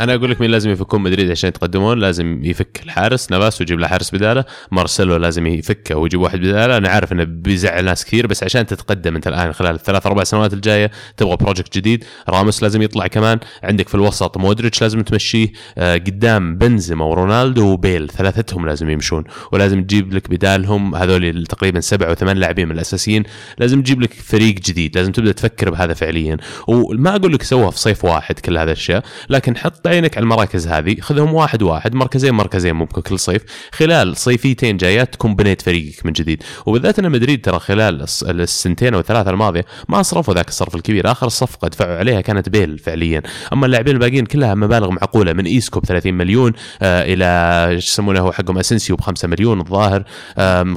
أنا 0.00 0.14
أقول 0.14 0.30
لك 0.30 0.40
مين 0.40 0.50
لازم 0.50 0.70
يفكون 0.70 1.00
مدريد 1.00 1.30
عشان 1.30 1.48
يتقدمون. 1.48 1.98
لازم 1.98 2.44
يفك 2.44 2.80
الحارس 2.84 3.30
نافاس 3.30 3.60
ويجيب 3.60 3.80
له 3.80 3.86
حارس 3.86 4.14
بداله. 4.14 4.44
مارسيلو 4.70 5.16
لازم 5.16 5.46
يفكه 5.46 5.96
ويجيب 5.96 6.20
واحد 6.20 6.38
بداله. 6.38 6.76
أنا 6.76 6.88
عارف 6.88 7.12
إنه 7.12 7.24
بيزعل 7.24 7.84
ناس 7.84 8.04
كثير 8.04 8.26
بس 8.26 8.42
عشان 8.42 8.66
تتقدم 8.66 9.16
أنت 9.16 9.28
الآن 9.28 9.52
خلال 9.52 9.74
الثلاث 9.74 10.06
أربع 10.06 10.24
سنوات 10.24 10.52
الجاية 10.52 10.90
تبغى 11.16 11.36
project 11.36 11.78
جديد. 11.78 12.04
راموس 12.28 12.62
لازم 12.62 12.82
يطلع 12.82 13.06
كمان. 13.06 13.38
عندك 13.62 13.88
في 13.88 13.94
الوسط 13.94 14.36
مودريتش 14.36 14.82
لازم 14.82 15.00
تمشيه. 15.00 15.48
آه، 15.78 15.94
قدام 15.94 16.56
بنزيما 16.58 17.04
ورونالدو 17.04 17.66
وبيل 17.66 18.08
ثلاثتهم 18.08 18.66
لازم 18.66 18.90
يمشون. 18.90 19.24
ولازم 19.52 19.84
تجيب 19.84 20.14
لك 20.14 20.30
بدالهم. 20.30 20.94
هذول 20.94 21.46
تقريبا 21.46 21.80
سبع 21.80 22.08
أو 22.08 22.14
ثمان 22.14 22.36
لاعبين 22.36 22.68
من 22.68 22.74
الأساسيين. 22.74 23.22
لازم 23.58 23.82
تجيب 23.82 24.00
لك 24.00 24.12
فريق 24.12 24.54
جديد. 24.54 24.96
لازم 24.96 25.12
تبدأ 25.12 25.32
تفكر 25.32 25.70
بهذا 25.70 25.94
فعليا. 25.94 26.36
وما 26.66 27.16
أقول 27.16 27.32
لك 27.32 27.42
سوها 27.42 27.70
في 27.70 27.78
صيف 27.78 28.04
واحد 28.04 28.38
كل 28.38 28.58
هذه 28.58 28.66
الأشياء. 28.66 29.04
لكن 29.30 29.56
حط 29.70 29.86
عينك 29.86 30.16
على 30.16 30.24
المراكز 30.24 30.68
هذه 30.68 31.00
خذهم 31.00 31.34
واحد 31.34 31.62
واحد 31.62 31.94
مركزين 31.94 32.34
مركزين 32.34 32.74
ممكن 32.74 33.00
كل 33.02 33.18
صيف 33.18 33.42
خلال 33.72 34.16
صيفيتين 34.16 34.76
جايات 34.76 35.12
تكون 35.14 35.34
بنيت 35.34 35.62
فريقك 35.62 36.06
من 36.06 36.12
جديد. 36.12 36.42
وبالذات 36.66 36.98
ان 36.98 37.10
مدريد 37.12 37.44
ترى 37.44 37.58
خلال 37.58 38.02
الس- 38.02 38.22
السنتين 38.22 38.94
أو 38.94 39.00
الثلاثة 39.00 39.30
الماضية 39.30 39.64
ما 39.88 40.02
صرفوا 40.02 40.34
ذاك 40.34 40.48
الصرف 40.48 40.74
الكبير 40.74 41.10
آخر 41.12 41.28
صفقة 41.28 41.68
دفعوا 41.68 41.96
عليها 41.98 42.20
كانت 42.20 42.48
بيل 42.48 42.78
فعليا. 42.78 43.22
أما 43.52 43.66
اللاعبين 43.66 43.94
الباقيين 43.94 44.26
كلها 44.26 44.54
مبالغ 44.54 44.90
معقولة 44.90 45.32
من 45.32 45.44
إيسكو 45.46 45.80
ب 45.80 45.86
30 45.86 46.14
مليون 46.14 46.52
آه 46.82 47.02
إلى 47.14 47.30
يسمونه 47.76 48.32
حقهم 48.32 48.58
اسنسيو 48.58 48.96
ب 48.96 49.00
5 49.00 49.28
مليون 49.28 49.60
الظاهر 49.60 50.04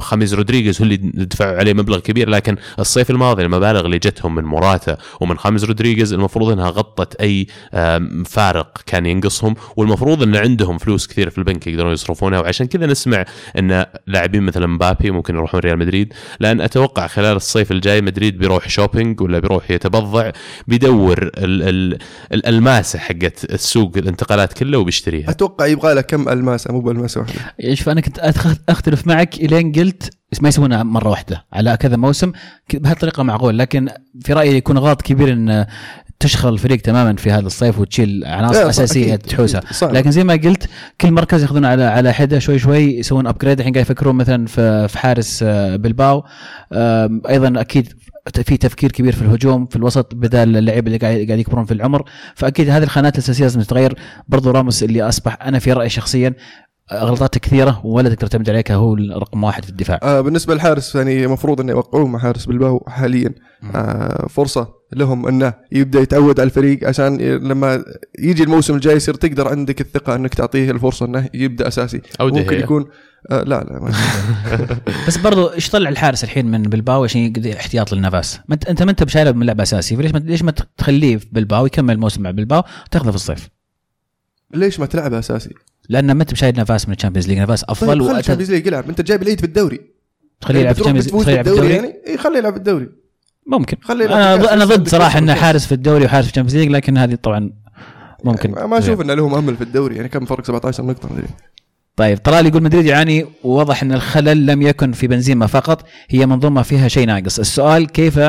خاميس 0.00 0.34
رودريغيز 0.34 0.78
هو 0.78 0.84
اللي 0.84 0.96
دفعوا 1.14 1.56
عليه 1.58 1.72
مبلغ 1.72 1.98
كبير 1.98 2.28
لكن 2.30 2.56
الصيف 2.78 3.10
الماضي 3.10 3.42
المبالغ 3.42 3.80
اللي 3.86 3.98
جتهم 3.98 4.34
من 4.34 4.44
موراتا 4.44 4.96
ومن 5.20 5.38
خاميس 5.38 5.64
رودريغيز 5.64 6.12
المفروض 6.12 6.52
إنها 6.52 6.70
غطت 6.70 7.14
أي 7.14 7.46
فارق 8.26 8.78
كان 8.86 9.06
ينقصهم 9.06 9.54
والمفروض 9.76 10.22
إن 10.22 10.36
عندهم 10.36 10.78
فلوس 10.78 11.06
كثير 11.06 11.30
في 11.30 11.38
البنك 11.38 11.66
يقدرون 11.66 11.92
يصرفونها 11.92 12.40
وعشان 12.40 12.66
كذا 12.66 12.86
نسمع 12.86 13.24
إن 13.58 13.86
لاعبين 14.06 14.42
مثل 14.42 14.66
مبابي 14.66 15.10
ممكن 15.10 15.34
يروحون 15.34 15.60
ريال 15.60 15.78
مدريد. 15.78 16.12
لأن 16.40 16.60
أتوقع 16.60 17.06
خلال 17.06 17.36
الصيف 17.36 17.72
الجاي 17.72 18.00
مدريد 18.00 18.38
بيروح 18.38 18.68
shopping 18.68 19.20
ولا 19.20 19.38
بيروح 19.38 19.70
يتبضع 19.70 20.30
بيدور 20.68 21.22
ال- 21.22 21.62
ال- 21.62 21.98
الألماسة 22.32 22.98
حقت 22.98 23.44
السوق 23.44 23.92
الانتقالات 23.96 24.52
كله 24.52 24.78
وبيشتريها. 24.78 25.30
أتوقع 25.30 25.66
يبغى 25.66 25.94
له 25.94 26.00
كم 26.00 26.28
ألماسة 26.28 26.72
مو 26.72 26.80
بألماسة 26.80 27.20
واحدة. 27.20 27.74
شوف 27.74 27.88
أنا 27.88 28.00
كنت 28.00 28.18
أختلف 28.68 29.06
معك 29.06 29.34
إلين 29.36 29.72
قلت 29.72 30.10
بس 30.32 30.42
ما 30.42 30.48
يسوونها 30.48 30.82
مرة 30.82 31.08
واحدة 31.08 31.46
على 31.52 31.76
كذا 31.76 31.96
موسم. 31.96 32.32
بهالطريقة 32.74 33.22
معقول 33.22 33.58
لكن 33.58 33.88
في 34.24 34.32
رأيي 34.32 34.56
يكون 34.56 34.78
غلط 34.78 35.02
كبير 35.02 35.32
إن 35.32 35.66
تشغل 36.20 36.52
الفريق 36.52 36.80
تماما 36.80 37.16
في 37.16 37.30
هذا 37.30 37.46
الصيف 37.46 37.78
وتشيل 37.78 38.24
عناصر 38.24 38.60
صح، 38.60 38.68
أساسية 38.68 39.16
تحوسها. 39.16 39.60
لكن 39.82 40.10
زي 40.10 40.24
ما 40.24 40.32
قلت 40.32 40.68
كل 41.00 41.10
مركز 41.10 41.42
ياخذون 41.42 41.64
على 41.64 41.84
على 41.84 42.12
حدة. 42.12 42.38
شوي 42.38 42.58
شوي 42.58 42.98
يسوون 42.98 43.26
ابجريد 43.26 43.58
الحين 43.58 43.72
قاعد 43.72 43.84
يفكرون 43.86 44.16
مثلا 44.16 44.46
في 44.46 44.88
في 44.88 44.98
حارس 44.98 45.40
آه، 45.42 45.76
بلباو. 45.76 46.24
أيضا 47.28 47.60
أكيد 47.60 47.92
في 48.44 48.56
تفكير 48.56 48.92
كبير 48.92 49.12
في 49.12 49.22
الهجوم 49.22 49.66
في 49.66 49.76
الوسط 49.76 50.14
بدل 50.14 50.56
اللعيبه 50.56 50.86
اللي 50.86 50.98
قاعد 50.98 51.26
قاعد 51.26 51.38
يكبرون 51.38 51.64
في 51.64 51.74
العمر. 51.74 52.04
فأكيد 52.34 52.70
هذه 52.70 52.82
الخانات 52.82 53.14
الأساسية 53.14 53.42
لازم 53.44 53.60
تتغير. 53.60 53.98
برضو 54.28 54.50
راموس 54.50 54.82
اللي 54.82 55.02
أصبح 55.02 55.38
أنا 55.42 55.58
في 55.58 55.72
رأيي 55.72 55.88
شخصيا 55.88 56.34
غلطاته 56.92 57.40
كثيرة 57.40 57.86
ولا 57.86 58.08
تقدر 58.08 58.26
تعتمد 58.26 58.50
عليه 58.50 58.64
هو 58.70 58.94
رقم 58.94 59.44
واحد 59.44 59.64
في 59.64 59.70
الدفاع. 59.70 60.00
آه 60.02 60.20
بالنسبة 60.20 60.54
للحارس 60.54 60.94
يعني 60.94 61.24
المفروض 61.24 61.60
انه 61.60 61.72
يوقعوه 61.72 62.06
مع 62.06 62.18
حارس 62.18 62.46
بالباو 62.46 62.84
حاليا. 62.88 63.34
آه 63.74 64.26
فرصة 64.26 64.68
لهم 64.92 65.26
إنه 65.26 65.54
يبدأ 65.72 66.00
يتعود 66.00 66.40
على 66.40 66.46
الفريق 66.46 66.88
عشان 66.88 67.16
لما 67.20 67.84
يجي 68.18 68.42
الموسم 68.42 68.74
الجاي 68.74 68.96
يصير 68.96 69.14
تقدر 69.14 69.48
عندك 69.48 69.80
الثقة 69.80 70.14
إنك 70.14 70.34
تعطيه 70.34 70.70
الفرصة 70.70 71.06
إنه 71.06 71.28
يبدأ 71.34 71.68
أساسي. 71.68 72.00
أو 72.20 72.28
ممكن. 72.28 72.60
يكون 72.60 72.86
آه 73.30 73.42
لا 73.42 73.64
لا 73.64 73.80
ما 73.80 73.92
بس 75.08 75.16
برضو 75.16 75.46
إيش 75.46 75.70
طلع 75.70 75.90
الحارس 75.90 76.24
الحين 76.24 76.46
من 76.46 76.62
بلباو 76.62 77.04
عشان 77.04 77.32
احتياط 77.56 77.92
للنفاس؟ 77.92 78.40
ما 78.48 78.58
انت 78.68 78.82
ما 78.82 78.90
أنت 78.90 79.02
بشايله 79.02 79.32
من 79.32 79.46
لعب 79.46 79.60
اساسي 79.60 79.96
فليش 79.96 80.12
ما 80.12 80.18
ليش 80.18 80.42
ما 80.42 80.52
تخليه 80.78 81.16
في 81.16 81.26
بلباو 81.32 81.66
يكمل 81.66 81.94
الموسم 81.94 82.22
مع 82.22 82.30
بلباو 82.30 82.62
وتاخذه 82.86 83.10
في 83.10 83.16
الصيف؟ 83.16 83.48
ليش 84.54 84.80
ما 84.80 84.86
تلعبه 84.86 85.18
أساسي؟ 85.18 85.54
لأن 85.88 86.12
ما 86.12 86.22
أنت 86.22 86.32
بشايل 86.32 86.56
نفاس 86.60 86.88
من 86.88 86.94
ال 86.94 86.97
Champions 86.97 87.28
League 87.28 87.38
نفاس 87.38 87.64
أفضل 87.68 87.88
طيب 87.98 88.02
خلي 88.02 88.14
وأت- 88.14 88.18
الشامبيونز 88.18 88.50
ليج 88.52 88.66
يلعب. 88.66 88.88
أنت 88.88 89.00
جايب 89.00 89.22
لعيب 89.22 89.38
في 89.40 89.46
الدوري. 89.46 89.80
يلعب 90.50 90.72
ال 90.78 90.81
Champions 90.81 91.04
بتفوز 91.06 91.22
تخليه 91.24 91.32
يلعب 91.34 91.44
في 91.44 91.50
بالدوري 91.50 91.76
الدوري؟ 91.76 91.88
يعني؟ 91.88 92.06
اي 92.06 92.18
خليه 92.18 92.38
يلعب 92.38 92.52
في 92.52 92.58
الدوري. 92.58 92.88
ممكن. 93.46 93.76
خليه 93.82 94.04
يلعب 94.04 94.16
أنا 94.16 94.52
أنا 94.52 94.64
ضد 94.64 94.88
صراحة 94.88 95.18
إنه. 95.18 95.34
حارس 95.34 95.66
في 95.66 95.72
الدوري 95.72 96.04
وحارس 96.04 96.24
في 96.24 96.30
ال 96.30 96.33
Champions 96.33 96.56
League 96.64 96.70
لكن 96.70 96.98
هذه 96.98 97.14
طبعا 97.14 97.50
ممكن. 98.24 98.52
يعني 98.52 98.68
ما 98.68 98.78
أشوف 98.78 99.00
إنه 99.00 99.14
لهم 99.14 99.34
امل 99.34 99.56
في 99.56 99.64
الدوري. 99.64 99.96
يعني 99.96 100.08
كم 100.08 100.24
فرق؟ 100.24 100.44
17 100.44 100.84
نقطة 100.84 101.12
مدري 101.12 101.26
طيب 101.96 102.18
طلال 102.18 102.46
يقول 102.46 102.62
مدريد 102.62 102.84
يعاني 102.86 103.26
وواضح 103.44 103.82
إن 103.82 103.92
الخلل 103.92 104.46
لم 104.46 104.62
يكن 104.62 104.92
في 104.92 105.06
بنزيما 105.06 105.46
فقط 105.46 105.86
هي 106.08 106.26
منظومة 106.26 106.62
فيها 106.62 106.88
شيء 106.88 107.06
ناقص. 107.06 107.38
السؤال 107.38 107.86
كيف 107.86 108.20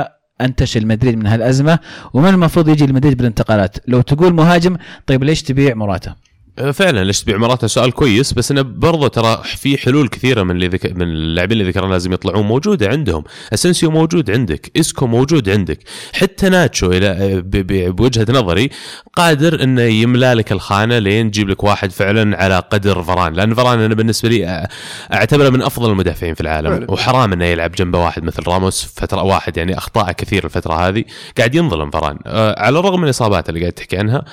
أنتشل 0.42 0.88
مدريد 0.88 1.18
من 1.18 1.28
هالأزمة؟ 1.28 1.80
ومن 2.14 2.30
المفروض 2.30 2.70
يجي 2.70 2.86
لمدريد 2.86 3.18
بالانتقالات؟ 3.18 3.78
لو 3.88 4.02
تقول 4.02 4.34
مهاجم 4.34 4.78
طيب 5.08 5.24
ليش 5.24 5.44
تبيع 5.44 5.76
مراته؟ 5.76 6.25
فعلا 6.74 7.04
ليش 7.04 7.22
تبيع 7.24 7.38
مراته 7.38 7.68
سؤال 7.68 7.92
كويس 7.92 8.34
بس 8.34 8.52
إنه 8.52 8.62
برضه 8.62 9.08
ترى 9.08 9.42
في 9.46 9.78
حلول 9.78 10.08
كثيرة 10.08 10.44
من 10.44 10.52
اللي 10.52 10.68
ذك... 10.68 10.86
من 10.96 11.02
اللاعبين 11.02 11.60
اللي 11.60 11.72
ذكرنا 11.72 11.92
لازم 11.92 12.14
يطلعون 12.14 12.46
موجودة 12.46 12.88
عندهم. 12.90 13.24
اسنسيو 13.54 13.92
موجود 13.92 14.32
عندك 14.32 14.72
إسكو 14.78 15.08
موجود 15.08 15.50
عندك 15.50 15.80
حتى 16.14 16.50
ناتشو 16.50 16.92
إلى 16.92 17.42
ب... 17.42 17.50
ب... 17.50 17.96
بوجهة 17.96 18.26
نظري 18.30 18.70
قادر 19.14 19.64
إنه 19.64 19.82
يملا 19.82 20.36
لك 20.36 20.52
الخانة 20.52 21.00
لين 21.00 21.32
تجيب 21.32 21.50
لك 21.50 21.64
واحد 21.64 21.92
فعلا 21.92 22.44
على 22.44 22.60
قدر 22.60 23.04
فران 23.04 23.34
لأن 23.34 23.54
فران 23.54 23.80
أنا 23.80 23.96
بالنسبة 23.96 24.30
لي 24.30 24.64
أ- 24.64 24.70
أعتبره 25.14 25.50
من 25.50 25.62
أفضل 25.62 25.90
المدافعين 25.90 26.34
في 26.34 26.42
العالم. 26.42 26.70
فعلا. 26.70 26.92
وحرام 26.92 27.34
إنه 27.34 27.46
يلعب 27.46 27.72
جنبه 27.72 28.00
واحد 28.00 28.24
مثل 28.24 28.44
راموس 28.48 28.86
فترة 28.96 29.24
واحد 29.24 29.58
يعني 29.58 29.78
أخطاء 29.78 30.12
كثير 30.12 30.46
الفترة 30.46 30.74
هذه. 30.88 31.04
قاعد 31.38 31.56
ينظلم 31.56 31.92
فران 31.92 32.18
على 32.58 32.80
الرغم 32.80 32.98
من 33.00 33.06
الإصابات 33.06 33.50
اللي 33.50 33.60
قاعد 33.60 33.72
تحكي 33.74 33.98
عنها 33.98 34.26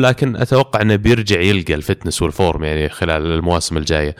لكن 0.00 0.36
أتوقع 0.36 0.80
إنه 0.82 0.96
بيرجع 0.96 1.43
يلقى 1.44 1.74
ال 1.74 1.80
fitness 1.80 2.22
وال 2.22 2.36
form 2.36 2.64
يعني 2.64 2.88
خلال 2.88 3.26
المواسم 3.26 3.76
الجاية. 3.76 4.16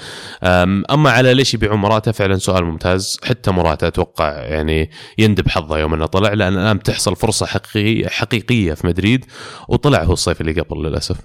أما 0.91 1.11
على 1.11 1.35
ليش 1.35 1.55
يبيعون 1.55 1.79
موراتا 1.79 2.12
فعلا 2.13 2.39
سؤال 2.39 2.65
ممتاز. 2.65 3.19
حتى 3.25 3.51
موراتا 3.51 3.87
أتوقع 3.87 4.33
يعني 4.33 4.91
يندب 5.19 5.49
حظه 5.49 5.79
يوم 5.79 5.95
إنه 5.95 6.07
طلع 6.07 6.33
لأن 6.33 6.53
الآن 6.53 6.83
تحصل 6.83 7.17
فرصة 7.17 7.47
حقيقية 7.47 8.09
حقيقية 8.09 8.75
في 8.75 8.87
مدريد 8.87 9.25
وطلع 9.69 10.03
هو 10.03 10.13
الصيف 10.13 10.41
اللي 10.41 10.53
قبل 10.53 10.83
للأسف. 10.83 11.17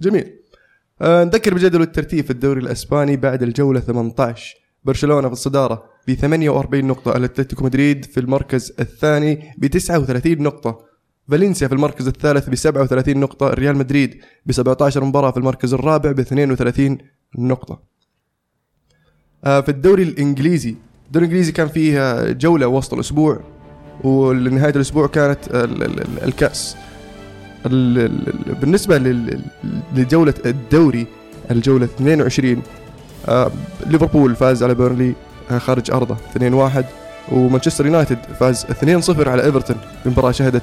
جميل. 0.00 0.34
آه 1.02 1.24
نذكر 1.24 1.54
بجدول 1.54 1.82
الترتيب 1.82 2.24
في 2.24 2.30
الدوري 2.30 2.60
الأسباني 2.60 3.16
بعد 3.16 3.42
الجولة 3.42 3.80
18 3.80 4.54
برشلونة 4.84 5.28
في 5.28 5.32
الصدارة 5.32 5.84
ب 6.08 6.14
48 6.14 6.84
نقطة 6.84 7.16
الأتلتيكو 7.16 7.64
مدريد 7.64 8.04
في 8.04 8.20
المركز 8.20 8.72
الثاني 8.80 9.54
ب 9.58 9.66
39 9.66 10.42
نقطة. 10.42 10.87
فالنسيا 11.28 11.68
في 11.68 11.74
المركز 11.74 12.06
الثالث 12.08 12.48
ب 12.48 12.54
37 12.54 13.16
نقطة 13.16 13.48
ريال 13.50 13.76
مدريد 13.76 14.20
ب 14.46 14.52
17 14.52 15.04
مباراة 15.04 15.30
في 15.30 15.36
المركز 15.36 15.74
الرابع 15.74 16.12
ب 16.12 16.20
32 16.20 16.98
نقطة. 17.38 17.80
آه 19.44 19.60
في 19.60 19.68
الدوري 19.68 20.02
الإنجليزي 20.02 20.76
الدوري 21.06 21.24
الإنجليزي 21.26 21.52
كان 21.52 21.68
فيه 21.68 22.00
آه، 22.00 22.32
جولة 22.32 22.66
وسط 22.66 22.94
الأسبوع 22.94 23.40
ولنهايه 24.04 24.70
الأسبوع 24.76 25.06
كانت 25.06 25.38
ال- 25.50 25.82
ال- 25.82 26.00
ال- 26.00 26.24
الكأس. 26.24 26.76
ال- 27.66 27.98
ال- 27.98 28.28
ال- 28.48 28.54
بالنسبة 28.54 28.98
لل- 28.98 29.42
لجولة 29.94 30.34
الدوري 30.46 31.06
الجولة 31.50 31.84
22 31.84 32.62
آه، 33.28 33.50
ليفربول 33.86 34.36
فاز 34.36 34.62
على 34.62 34.74
بيرنلي 34.74 35.14
خارج 35.58 35.90
أرضه 35.90 36.16
2-1 36.34 36.84
ومانشستر 37.32 37.86
يونايتد 37.86 38.18
فاز 38.40 38.64
2-0 38.64 39.28
على 39.28 39.44
إيفرتون 39.44 39.76
في 40.02 40.08
مباراه 40.08 40.30
شهدت 40.32 40.62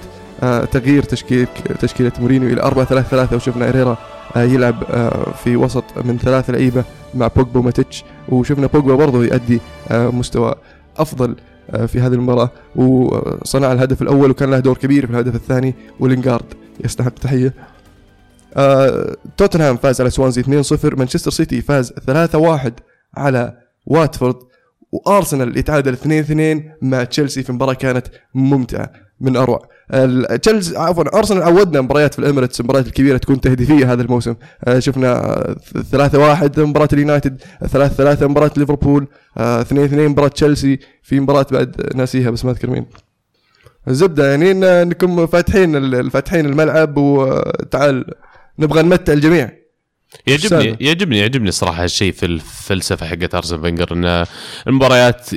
تغيير 0.72 1.04
تشكيل 1.04 1.48
تشكيلة 1.80 2.12
مورينيو 2.20 2.50
إلى 2.50 2.62
4 2.62 2.86
3 2.86 3.08
3 3.10 3.36
وشفنا 3.36 3.66
إيريرا 3.66 3.98
آه، 4.36 4.44
يلعب 4.44 4.84
آه، 4.90 5.32
في 5.44 5.56
وسط 5.56 5.84
من 6.06 6.18
ثلاث 6.18 6.50
لعيبة 6.50 6.84
مع 7.14 7.28
بوجبا 7.28 7.60
وماتيتش 7.60 8.04
وشفنا 8.30 8.68
بوجبا 8.68 8.96
برضه 8.96 9.26
يؤدي 9.26 9.62
آه، 9.92 10.08
مستوى 10.10 10.56
أفضل 10.98 11.36
آه، 11.72 11.86
في 11.86 12.00
هذه 12.00 12.14
المباراة. 12.14 12.50
وصنع 12.76 13.72
الهدف 13.72 14.02
الأول 14.02 14.32
وكان 14.32 14.52
له 14.52 14.60
دور 14.60 14.78
كبير 14.78 15.06
في 15.06 15.12
الهدف 15.12 15.36
الثاني 15.36 15.76
ولينغارد 16.00 16.54
يستحق 16.86 17.14
تحيه 17.14 17.54
آه، 18.58 19.16
توتنهام 19.38 19.78
فاز 19.78 20.02
على 20.02 20.10
سوانزي 20.10 20.42
2-0 20.44 20.96
مانشستر 20.98 21.32
سيتي 21.32 21.62
فاز 21.62 21.94
3-1 22.08 22.72
على 23.18 23.58
واتفورد 23.86 24.36
وأرسنال 24.92 25.58
يتعادل 25.58 25.96
2-2 25.96 26.62
مع 26.82 27.04
تشيلسي 27.04 27.44
في 27.44 27.54
مباراة 27.54 27.74
كانت 27.74 28.08
ممتعة. 28.34 28.92
من 29.20 29.38
أروع. 29.38 29.68
تشيلسي 30.42 30.78
عفوا 30.78 31.18
أرسنال 31.18 31.44
عودنا 31.44 31.82
مباريات 31.82 32.14
في 32.14 32.20
الإميريتس 32.20 32.60
المباريات 32.60 32.88
الكبيرة 32.88 33.18
تكون 33.18 33.42
تهديفية 33.42 33.94
هذا 33.94 34.02
الموسم. 34.02 34.36
آه، 34.64 34.80
شفنا 34.80 35.12
آه، 35.14 35.56
3-1 35.92 36.60
مباراة 36.60 36.88
اليونايتد 36.94 37.42
3-3 37.68 38.28
مباراة 38.28 38.52
ليفربول 38.58 39.08
آه، 39.38 39.62
2-2 39.62 40.08
مباراة 40.08 40.28
تشيلسي 40.28 40.80
في 41.04 41.20
مباراة 41.20 41.46
بعد 41.52 41.96
ناسيها 41.96 42.30
بس 42.30 42.46
ما 42.46 42.52
أذكر 42.52 42.70
مين. 42.70 42.86
الزبده 43.88 44.30
يعني 44.30 44.52
إنكم 44.82 45.28
فاتحين 45.28 46.10
فاتحين 46.10 46.46
الملعب 46.46 46.98
وتعال 46.98 48.06
نبغى 48.60 48.82
نمتع 48.82 49.14
الجميع. 49.14 49.65
يعجبني؟ 50.28 50.78
يعجبني 50.82 51.20
يعجبني 51.20 51.50
الصراحه 51.50 51.84
هالشيء 51.84 52.12
في 52.12 52.26
الفلسفة 52.26 53.08
حقت 53.08 53.36
ارسن 53.36 53.62
فينجر 53.62 53.94
إن 53.94 54.26
المباريات 54.68 55.36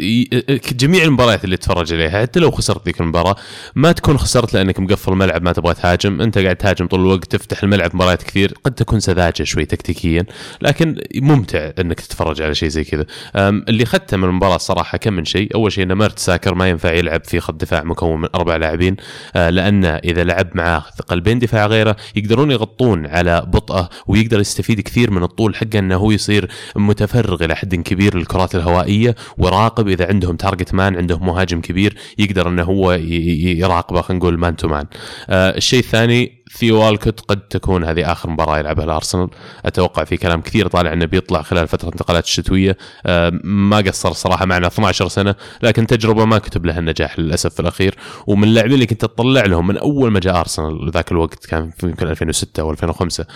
جميع 0.72 1.04
المباريات 1.04 1.44
اللي 1.44 1.56
تتفرج 1.56 1.92
عليها 1.92 2.22
حتى 2.22 2.40
لو 2.40 2.50
خسرت 2.50 2.84
ذيك 2.84 3.00
المباراة 3.00 3.36
ما 3.74 3.92
تكون 3.92 4.18
خسرت 4.18 4.54
لأنك 4.54 4.80
مقفل 4.80 5.12
الملعب 5.12 5.42
ما 5.42 5.52
تبغى 5.52 5.74
تهاجم. 5.74 6.20
أنت 6.20 6.38
قاعد 6.38 6.56
تهاجم 6.56 6.86
طول 6.86 7.00
الوقت 7.00 7.36
تفتح 7.36 7.62
الملعب 7.62 7.94
مباريات 7.94 8.22
كثير 8.22 8.54
قد 8.64 8.72
تكون 8.72 9.00
سذاجة 9.00 9.42
شوي 9.42 9.64
تكتيكيا 9.64 10.24
لكن 10.62 11.00
ممتع 11.16 11.70
إنك 11.78 12.00
تتفرج 12.00 12.42
على 12.42 12.54
شيء 12.54 12.68
زي 12.68 12.84
كذا. 12.84 13.06
اللي 13.36 13.82
اخذته 13.82 14.16
من 14.16 14.24
المباراة 14.24 14.56
الصراحه 14.56 14.98
كم 14.98 15.12
من 15.12 15.24
شيء. 15.24 15.54
أول 15.54 15.72
شيء 15.72 15.84
إن 15.84 15.92
مارت 15.92 16.18
ساكر 16.18 16.54
ما 16.54 16.68
ينفع 16.68 16.92
يلعب 16.92 17.24
في 17.24 17.40
خط 17.40 17.54
دفاع 17.54 17.84
مكون 17.84 18.20
من 18.20 18.28
أربع 18.34 18.56
لاعبين 18.56 18.96
آه، 19.36 19.50
لأن 19.50 19.84
إذا 19.84 20.24
لعب 20.24 20.48
معاه 20.54 20.84
قلبين 21.08 21.38
دفاع 21.38 21.66
غيره 21.66 21.96
يقدرون 22.16 22.50
يغطون 22.50 23.06
على 23.06 23.42
بطئه 23.46 23.88
ويقدر 24.06 24.40
يستفيد 24.40 24.67
كثير 24.76 25.10
من 25.10 25.22
الطول 25.22 25.56
حقه 25.56 25.78
إنه 25.78 25.96
هو 25.96 26.10
يصير 26.10 26.48
متفرغ 26.76 27.44
إلى 27.44 27.56
حد 27.56 27.74
كبير 27.74 28.16
للكرات 28.16 28.54
الهوائية 28.54 29.14
وراقب 29.38 29.88
إذا 29.88 30.06
عندهم 30.06 30.36
target 30.36 30.74
man 30.74 30.96
عندهم 30.96 31.26
مهاجم 31.26 31.60
كبير 31.60 31.96
يقدر 32.18 32.48
إنه 32.48 32.62
هو 32.62 32.92
يراقبه 32.92 34.00
خلينا 34.00 34.24
نقول 34.24 34.38
man 34.38 34.56
to 34.56 34.68
man 34.68 34.86
الشيء 35.30 35.78
الثاني 35.78 36.37
في 36.50 36.72
والكوت 36.72 37.20
قد 37.20 37.40
تكون 37.40 37.84
هذه 37.84 38.12
آخر 38.12 38.30
مباراة 38.30 38.58
يلعبها 38.58 38.84
الأرسنال. 38.84 39.28
أتوقع 39.66 40.04
في 40.04 40.16
كلام 40.16 40.40
كثير 40.40 40.66
طالع 40.68 40.92
إنه 40.92 41.04
بيطلع 41.04 41.42
خلال 41.42 41.68
فترة 41.68 41.88
الانتقالات 41.88 42.24
الشتوية. 42.24 42.76
آه، 43.06 43.32
ما 43.44 43.76
قصر 43.76 44.12
صراحة 44.12 44.46
معنا 44.46 44.66
12 44.66 45.08
سنة 45.08 45.34
لكن 45.62 45.86
تجربة 45.86 46.24
ما 46.24 46.38
كتب 46.38 46.66
لها 46.66 46.78
النجاح 46.78 47.18
للأسف 47.18 47.54
في 47.54 47.60
الأخير. 47.60 47.94
ومن 48.26 48.44
اللاعبين 48.44 48.74
اللي 48.74 48.86
كنت 48.86 49.00
تطلع 49.00 49.44
لهم 49.44 49.66
من 49.66 49.76
أول 49.76 50.10
ما 50.10 50.20
جاء 50.20 50.40
أرسنال 50.40 50.90
ذاك 50.90 51.12
الوقت 51.12 51.46
كان 51.46 51.70
يمكن 51.82 52.08
2006 52.08 52.60
أو 52.60 52.70
2005 52.70 53.26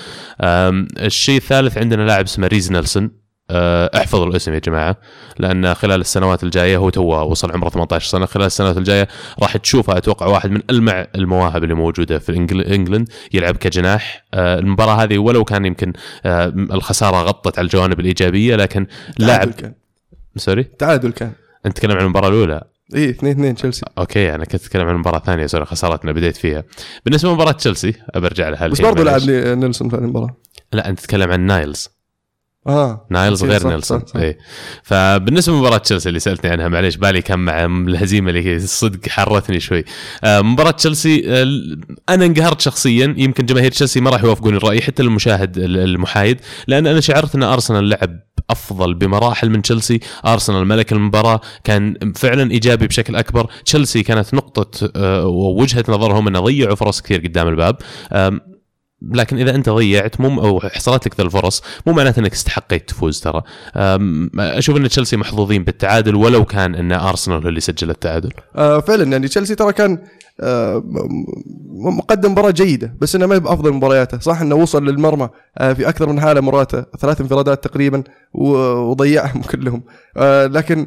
آم، 0.41 0.89
الشيء 0.99 1.37
الثالث 1.37 1.79
عندنا 1.79 2.03
لاعب 2.03 2.25
اسمه 2.25 2.47
ريز 2.47 2.73
نيلسون. 2.73 3.22
احفظوا 3.51 4.27
الاسم 4.27 4.55
يا 4.55 4.59
جماعة 4.59 4.97
لأن 5.39 5.75
خلال 5.75 6.01
السنوات 6.01 6.45
الجاية 6.45 6.77
هو 6.77 6.91
توه 6.91 7.03
وصل 7.03 7.53
عمره 7.53 7.69
18 7.69 8.09
سنة 8.09 8.27
خلال 8.27 8.47
السنوات 8.47 8.77
الجاية 8.77 9.09
راح 9.43 9.57
تشوفه. 9.57 9.97
أتوقع 9.97 10.27
واحد 10.27 10.51
من 10.51 10.61
ألمع 10.71 11.07
المواهب 11.15 11.63
اللي 11.65 11.75
موجودة 11.75 12.19
في 12.19 12.37
England 12.75 13.09
يلعب 13.33 13.57
كجناح. 13.57 14.25
آه، 14.35 14.59
المباراة 14.59 15.03
هذه 15.03 15.19
ولو 15.19 15.45
كان 15.45 15.65
يمكن 15.65 15.93
آه، 16.25 16.47
الخسارة 16.57 17.17
غطت 17.17 17.59
على 17.59 17.65
الجوانب 17.65 18.01
الإيجابية 18.01 18.57
لكن 18.57 18.87
لاعب 19.19 19.51
كان. 19.51 19.73
sorry? 20.37 20.63
تعادل 20.63 21.11
كان. 21.11 21.33
أنت 21.67 21.77
تتكلم 21.77 21.97
عن 21.97 22.05
المباراة 22.05 22.29
الأولى؟ 22.29 22.63
اي 22.95 23.11
2 23.11 23.33
2 23.33 23.55
تشيلسي. 23.55 23.87
okay 23.99 24.35
أنا 24.35 24.45
كنت 24.45 24.55
أتكلم 24.55 24.89
عن 24.89 24.95
المباراه 24.95 25.19
الثانية 25.19 25.47
sorry 25.47 25.65
خسارتنا 25.65 26.13
بديت 26.13 26.37
فيها. 26.37 26.65
بالنسبة 27.05 27.31
لمباراة 27.31 27.53
تشيلسي 27.53 27.95
برجع 28.15 28.49
لها 28.49 28.67
بس 28.69 28.81
برضه. 28.81 29.05
لعب 29.05 29.23
نيلسون 29.59 29.89
في 29.89 29.97
المباراة. 29.97 30.37
لا 30.73 30.89
أنت 30.89 31.01
تتكلم 31.01 31.31
عن 31.31 31.41
نايلز. 31.41 31.89
آه. 32.67 33.07
نايلز 33.11 33.45
غير 33.45 33.69
نيلسون. 33.69 34.03
اي 34.17 34.39
فبالنسبة 34.83 35.55
لمباراة 35.55 35.79
تشيلسي 35.79 36.09
اللي 36.09 36.21
سألتني 36.21 36.51
عنها 36.51 36.69
معليش 36.69 36.97
بالي 36.97 37.23
كان 37.23 37.39
مع 37.39 37.65
الهزيمة 37.65 38.31
اللي 38.31 38.59
صدق 38.61 39.09
حرتني 39.09 39.61
شوي. 39.61 39.85
آه، 40.25 40.41
مباراة 40.41 40.71
تشيلسي 40.71 41.23
آه، 41.27 41.47
أنا 42.09 42.25
انقهرت 42.25 42.61
شخصيا. 42.61 43.15
يمكن 43.19 43.47
جماهير 43.47 43.71
تشيلسي 43.71 44.01
ما 44.01 44.11
راح 44.11 44.25
يوافقون 44.25 44.57
الرأي 44.57 44.81
حتى 44.81 45.03
المشاهد 45.03 45.59
ال- 45.59 45.79
المحايد 45.79 46.41
لأن 46.67 46.87
أنا 46.87 47.01
شعرت 47.01 47.35
أن 47.35 47.43
أرسنال 47.43 47.89
لعب 47.89 48.21
أفضل 48.51 48.95
بمراحل 48.95 49.51
من 49.51 49.63
تشيلسي. 49.63 50.01
أرسنال 50.27 50.67
ملك 50.67 50.93
المباراة 50.93 51.41
كان 51.65 52.13
فعلا 52.17 52.51
إيجابي 52.51 52.87
بشكل 52.87 53.17
أكبر. 53.17 53.51
تشيلسي 53.65 54.03
كانت 54.03 54.35
نقطة 54.35 54.91
آه، 54.97 55.27
ووجهة 55.27 55.85
نظرهم 55.89 56.29
انه 56.29 56.41
ضيعوا 56.41 56.75
فرص 56.75 57.01
كثير 57.01 57.21
قدام 57.21 57.49
الباب. 57.49 57.77
لكن 59.11 59.39
إذا 59.39 59.55
أنت 59.55 59.69
ضيعت 59.69 60.21
مو 60.21 60.41
أو 60.43 60.61
حصلت 60.61 61.07
لك 61.07 61.21
ذا 61.21 61.25
الفرص 61.25 61.63
مو 61.87 61.93
معناته 61.93 62.21
إنك 62.21 62.33
استحقيت 62.33 62.89
تفوز 62.89 63.21
ترى. 63.21 63.43
أشوف 64.39 64.77
إن 64.77 64.89
تشيلسي 64.89 65.17
محظوظين 65.17 65.65
بالتعادل 65.65 66.15
ولو 66.15 66.45
كان 66.45 66.75
إن 66.75 66.93
أرسنال 66.93 67.43
هو 67.43 67.49
اللي 67.49 67.61
سجل 67.61 67.91
التعادل. 67.91 68.31
آه 68.57 68.81
فعلا 68.81 69.05
يعني 69.13 69.29
تشيلسي 69.29 69.55
ترى 69.55 69.73
كان 69.73 69.99
آه 70.41 70.83
مقدم 71.71 72.33
مباراة 72.33 72.51
جيدة 72.51 72.95
بس 73.01 73.15
إنه 73.15 73.27
ما 73.27 73.35
هي 73.35 73.41
بافضل 73.41 73.73
مبارياته. 73.73 74.19
صح 74.19 74.41
إنه 74.41 74.55
وصل 74.55 74.85
للمرمى 74.89 75.29
آه 75.59 75.73
في 75.73 75.89
أكثر 75.89 76.09
من 76.09 76.21
حالة 76.21 76.41
مراته 76.41 76.85
ثلاث 76.99 77.21
انفرادات 77.21 77.65
تقريبا 77.65 78.03
وضيعهم 78.35 79.43
كلهم. 79.53 79.83
آه 80.17 80.47
لكن 80.47 80.87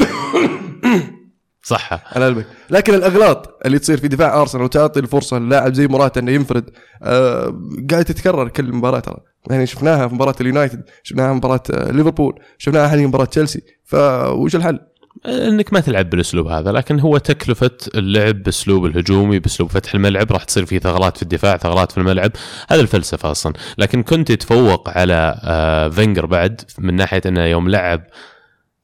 صح. 1.64 2.16
على 2.16 2.24
قلبك. 2.26 2.46
لكن 2.70 2.94
الأغلاط 2.94 3.58
اللي 3.66 3.78
تصير 3.78 3.96
في 3.96 4.08
دفاع 4.08 4.40
أرسنال 4.40 4.64
وتعطي 4.64 5.00
الفرصة 5.00 5.38
للاعب 5.38 5.74
زي 5.74 5.86
موراتا 5.86 6.20
إنه 6.20 6.32
ينفرد 6.32 6.70
آه 7.02 7.60
قاعد 7.90 8.04
تتكرر 8.04 8.48
كل 8.48 8.72
مباراة 8.72 9.00
ترى. 9.00 9.16
يعني 9.50 9.66
شفناها 9.66 10.08
في 10.08 10.14
مباراة 10.14 10.34
اليونايتد 10.40 10.82
شفناها 11.02 11.28
في 11.28 11.34
مباراة 11.34 11.62
آه، 11.70 11.90
ليفربول 11.90 12.40
شفناها 12.58 12.88
حاليا 12.88 13.06
مباراة 13.06 13.24
تشيلسي. 13.24 13.62
فوش 13.84 14.56
الحل؟ 14.56 14.80
إنك 15.26 15.72
ما 15.72 15.80
تلعب 15.80 16.10
بالأسلوب 16.10 16.46
هذا 16.46 16.72
لكن 16.72 17.00
هو 17.00 17.18
تكلفة 17.18 17.70
اللعب 17.94 18.42
بأسلوب 18.42 18.86
الهجومي 18.86 19.38
بأسلوب 19.38 19.70
فتح 19.70 19.94
الملعب. 19.94 20.32
راح 20.32 20.44
تصير 20.44 20.66
فيه 20.66 20.78
ثغرات 20.78 21.16
في 21.16 21.22
الدفاع 21.22 21.56
ثغرات 21.56 21.92
في 21.92 21.98
الملعب. 21.98 22.30
هذا 22.70 22.80
الفلسفة 22.80 23.30
أصلا. 23.30 23.52
لكن 23.78 24.02
كونتي 24.02 24.32
تفوق 24.32 24.88
على 24.88 25.40
آه، 25.44 25.88
فينجر 25.88 26.26
بعد 26.26 26.60
من 26.78 26.96
ناحية 26.96 27.22
إنه 27.26 27.44
يوم 27.44 27.68
لعب. 27.68 28.04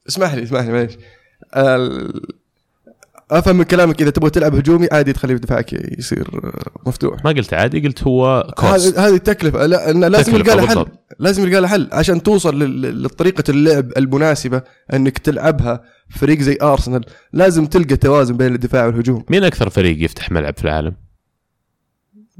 اسمح 0.09 0.33
لي 0.33 0.43
اسمح 0.43 0.61
لي 0.61 0.71
معليش. 0.71 0.97
أفهم 3.31 3.55
من 3.55 3.63
كلامك 3.63 4.01
إذا 4.01 4.09
تبغى 4.09 4.29
تلعب 4.29 4.55
هجومي 4.55 4.87
عادي 4.91 5.13
تخلي 5.13 5.33
دفاعك 5.33 5.73
يصير 5.99 6.27
آه، 6.43 6.87
مفتوح. 6.87 7.25
ما 7.25 7.31
قلت 7.31 7.53
عادي 7.53 7.79
قلت 7.79 8.03
هو 8.03 8.47
cost 8.57 8.99
هذه 8.99 9.15
التكلفة. 9.15 9.65
لا 9.65 9.91
إنه 9.91 10.07
لازم 10.07 10.35
يلقى 10.35 10.55
لها 10.55 10.67
حل. 10.67 10.85
لازم 11.19 11.43
يلقى 11.47 11.61
لها 11.61 11.69
حل 11.69 11.89
عشان 11.91 12.23
توصل 12.23 12.59
لطريقة 13.03 13.43
اللعب 13.49 13.91
المناسبة 13.97 14.61
إنك 14.93 15.17
تلعبها 15.17 15.83
فريق 16.09 16.39
زي 16.39 16.57
أرسنال. 16.61 17.05
لازم 17.33 17.65
تلقى 17.65 17.95
توازن 17.95 18.37
بين 18.37 18.55
الدفاع 18.55 18.85
والهجوم. 18.85 19.25
مين 19.29 19.43
أكثر 19.43 19.69
فريق 19.69 20.03
يفتح 20.03 20.31
ملعب 20.31 20.57
في 20.57 20.63
العالم؟ 20.63 20.95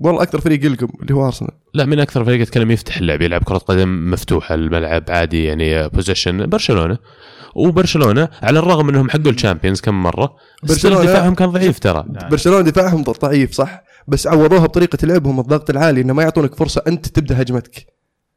والله 0.05 0.23
أكثر 0.23 0.41
فريق 0.41 0.65
يلقم 0.65 0.87
اللي 1.01 1.13
هو 1.13 1.25
أرسنال. 1.25 1.51
لا 1.73 1.85
من 1.85 1.99
أكثر 1.99 2.25
فريق 2.25 2.41
أتكلم 2.41 2.71
يفتح 2.71 2.97
اللعب 2.97 3.21
يلعب 3.21 3.43
كرة 3.43 3.57
قدم 3.57 4.11
مفتوحة 4.11 4.55
الملعب 4.55 5.03
عادي 5.09 5.43
يعني 5.43 5.87
possession 5.89 6.45
برشلونة. 6.45 6.97
وبرشلونة 7.55 8.29
على 8.43 8.59
الرغم 8.59 8.89
انهم 8.89 9.09
حقوا 9.09 9.31
ال 9.31 9.36
Champions 9.36 9.81
كم 9.81 10.03
مرة 10.03 10.35
برشلونة 10.63 11.03
دفاعهم 11.03 11.35
كان 11.35 11.49
ضعيف 11.49 11.79
ترى. 11.79 12.05
برشلونة 12.31 12.61
دفاعهم 12.61 13.03
ضعيف 13.03 13.51
صح؟ 13.51 13.83
بس 14.07 14.27
عوضوها 14.27 14.63
بطريقة 14.63 15.05
لعبهم 15.05 15.39
الضغط 15.39 15.69
العالي 15.69 16.01
إنه 16.01 16.13
ما 16.13 16.23
يعطونك 16.23 16.55
فرصة 16.55 16.81
أنت 16.87 17.07
تبدأ 17.07 17.41
هجمتك. 17.41 17.85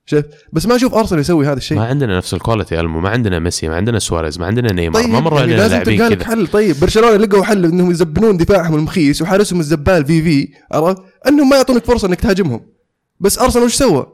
شوف 0.07 0.25
بس 0.53 0.67
ما 0.67 0.77
أشوف 0.77 0.95
أرسنال 0.95 1.21
يسوي 1.21 1.47
هذا 1.47 1.57
الشيء. 1.57 1.79
ما 1.79 1.87
عندنا 1.87 2.17
نفس 2.17 2.35
ال 2.35 2.40
quality 2.41 2.81
ألمو 2.81 3.01
ما 3.01 3.09
عندنا 3.09 3.39
ميسي 3.39 3.69
ما 3.69 3.77
عندنا 3.77 3.99
سواريز 3.99 4.39
ما 4.39 4.47
عندنا 4.47 4.73
نيمار 4.73 5.03
طيب 5.03 5.11
ما 5.11 5.21
مر 5.21 5.33
يعني 5.33 5.43
علينا 5.43 5.57
لازم 5.57 5.75
لاعبين 5.75 5.99
تلقى 5.99 6.11
لك 6.11 6.23
حل. 6.23 6.47
طيب 6.47 6.81
برشلونة 6.81 7.17
لقوا 7.17 7.45
حل 7.45 7.65
إنهم 7.65 7.91
يزبنون 7.91 8.37
دفاعهم 8.37 8.75
المخيس 8.75 9.23
وحارسهم 9.23 9.61
الزبال 9.61 10.05
في 10.07 10.23
في 10.23 10.49
عرفت؟ 10.73 11.03
إنهم 11.29 11.49
ما 11.49 11.57
يعطونك 11.57 11.85
فرصة 11.85 12.09
إنك 12.09 12.21
تهاجمهم. 12.21 12.61
بس 13.21 13.39
أرسنال 13.39 13.65
وش 13.65 13.75
سوى؟ 13.75 14.07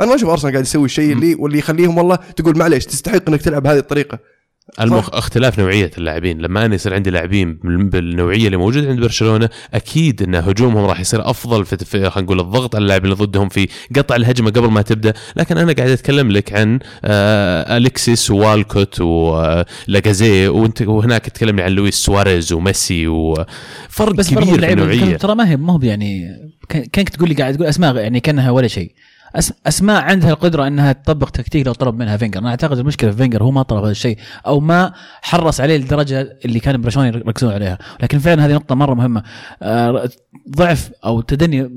أنا 0.00 0.08
ما 0.08 0.14
أشوف 0.14 0.30
أرسنال 0.30 0.52
قاعد 0.52 0.64
يسوي 0.64 0.84
الشيء 0.84 1.12
اللي 1.12 1.34
واللي 1.34 1.58
يخليهم 1.58 1.98
والله 1.98 2.18
تقول 2.36 2.58
معليش 2.58 2.86
تستحق 2.86 3.28
إنك 3.28 3.42
تلعب 3.42 3.62
بهذه 3.62 3.78
الطريقة. 3.78 4.18
المخ... 4.80 5.14
اختلاف 5.14 5.58
نوعية 5.58 5.90
اللاعبين. 5.98 6.38
لما 6.40 6.64
أنا 6.66 6.74
يصير 6.74 6.94
عندي 6.94 7.10
لاعبين 7.10 7.54
بال- 7.54 7.84
بالنوعية 7.84 8.46
اللي 8.46 8.56
موجودة 8.56 8.88
عند 8.88 9.00
برشلونة 9.00 9.48
أكيد 9.74 10.22
إن 10.22 10.34
هجومهم 10.34 10.84
راح 10.84 11.00
يصير 11.00 11.30
أفضل 11.30 11.66
في, 11.66 11.76
في 11.76 12.10
خلينا 12.10 12.26
نقول 12.26 12.40
الضغط 12.40 12.74
على 12.74 12.82
اللاعب 12.82 13.04
اللي 13.04 13.14
ضدهم 13.14 13.48
في 13.48 13.68
قطع 13.96 14.16
الهجمة 14.16 14.50
قبل 14.50 14.68
ما 14.70 14.82
تبدأ. 14.82 15.12
لكن 15.36 15.58
أنا 15.58 15.72
قاعد 15.72 15.90
أتكلم 15.90 16.30
لك 16.30 16.52
عن 16.52 16.78
آه 17.04 17.76
الكسيس 17.76 18.30
ووالكوت 18.30 19.00
ولاكازيت 19.00 20.48
وانت 20.48 20.82
وهناك 20.82 21.24
تكلمني 21.24 21.62
عن 21.62 21.70
لويس 21.72 21.94
سواريز 21.94 22.52
وميسي 22.52 23.06
وفرق 23.08 24.12
كبير 24.44 24.54
في 24.60 24.72
النوعية. 24.72 25.16
ترى 25.16 25.34
ما 25.34 25.50
هي 25.50 25.56
ما 25.56 25.72
هو 25.72 25.80
يعني 25.82 26.28
كان- 26.68 26.84
كانك 26.84 27.08
تقول 27.08 27.28
لي 27.28 27.34
قاعد 27.34 27.54
تقول 27.54 27.66
أسماء 27.66 27.96
يعني 27.96 28.20
كأنها 28.20 28.50
ولا 28.50 28.68
شيء. 28.68 28.92
أسماء 29.66 30.02
عندها 30.02 30.30
القدرة 30.30 30.66
إنها 30.66 30.92
تطبق 30.92 31.28
تكتيك 31.30 31.66
لو 31.66 31.72
طلب 31.72 31.94
منها 31.94 32.16
فينجر. 32.16 32.40
أنا 32.40 32.50
أعتقد 32.50 32.78
المشكلة 32.78 33.10
في 33.10 33.16
فينجر 33.16 33.42
هو 33.42 33.50
ما 33.50 33.62
طلب 33.62 33.82
هذا 33.82 33.90
الشيء 33.90 34.18
أو 34.46 34.60
ما 34.60 34.92
حرص 35.22 35.60
عليه 35.60 35.76
للدرجه 35.76 36.38
اللي 36.44 36.60
كان 36.60 36.80
برشلونة 36.80 37.08
يركزون 37.08 37.52
عليها. 37.52 37.78
لكن 38.02 38.18
فعلا 38.18 38.46
هذه 38.46 38.54
نقطة 38.54 38.74
مرة 38.74 38.94
مهمة. 38.94 39.22
آه، 39.62 40.08
ضعف 40.56 40.90
أو 41.04 41.20
تدني 41.20 41.70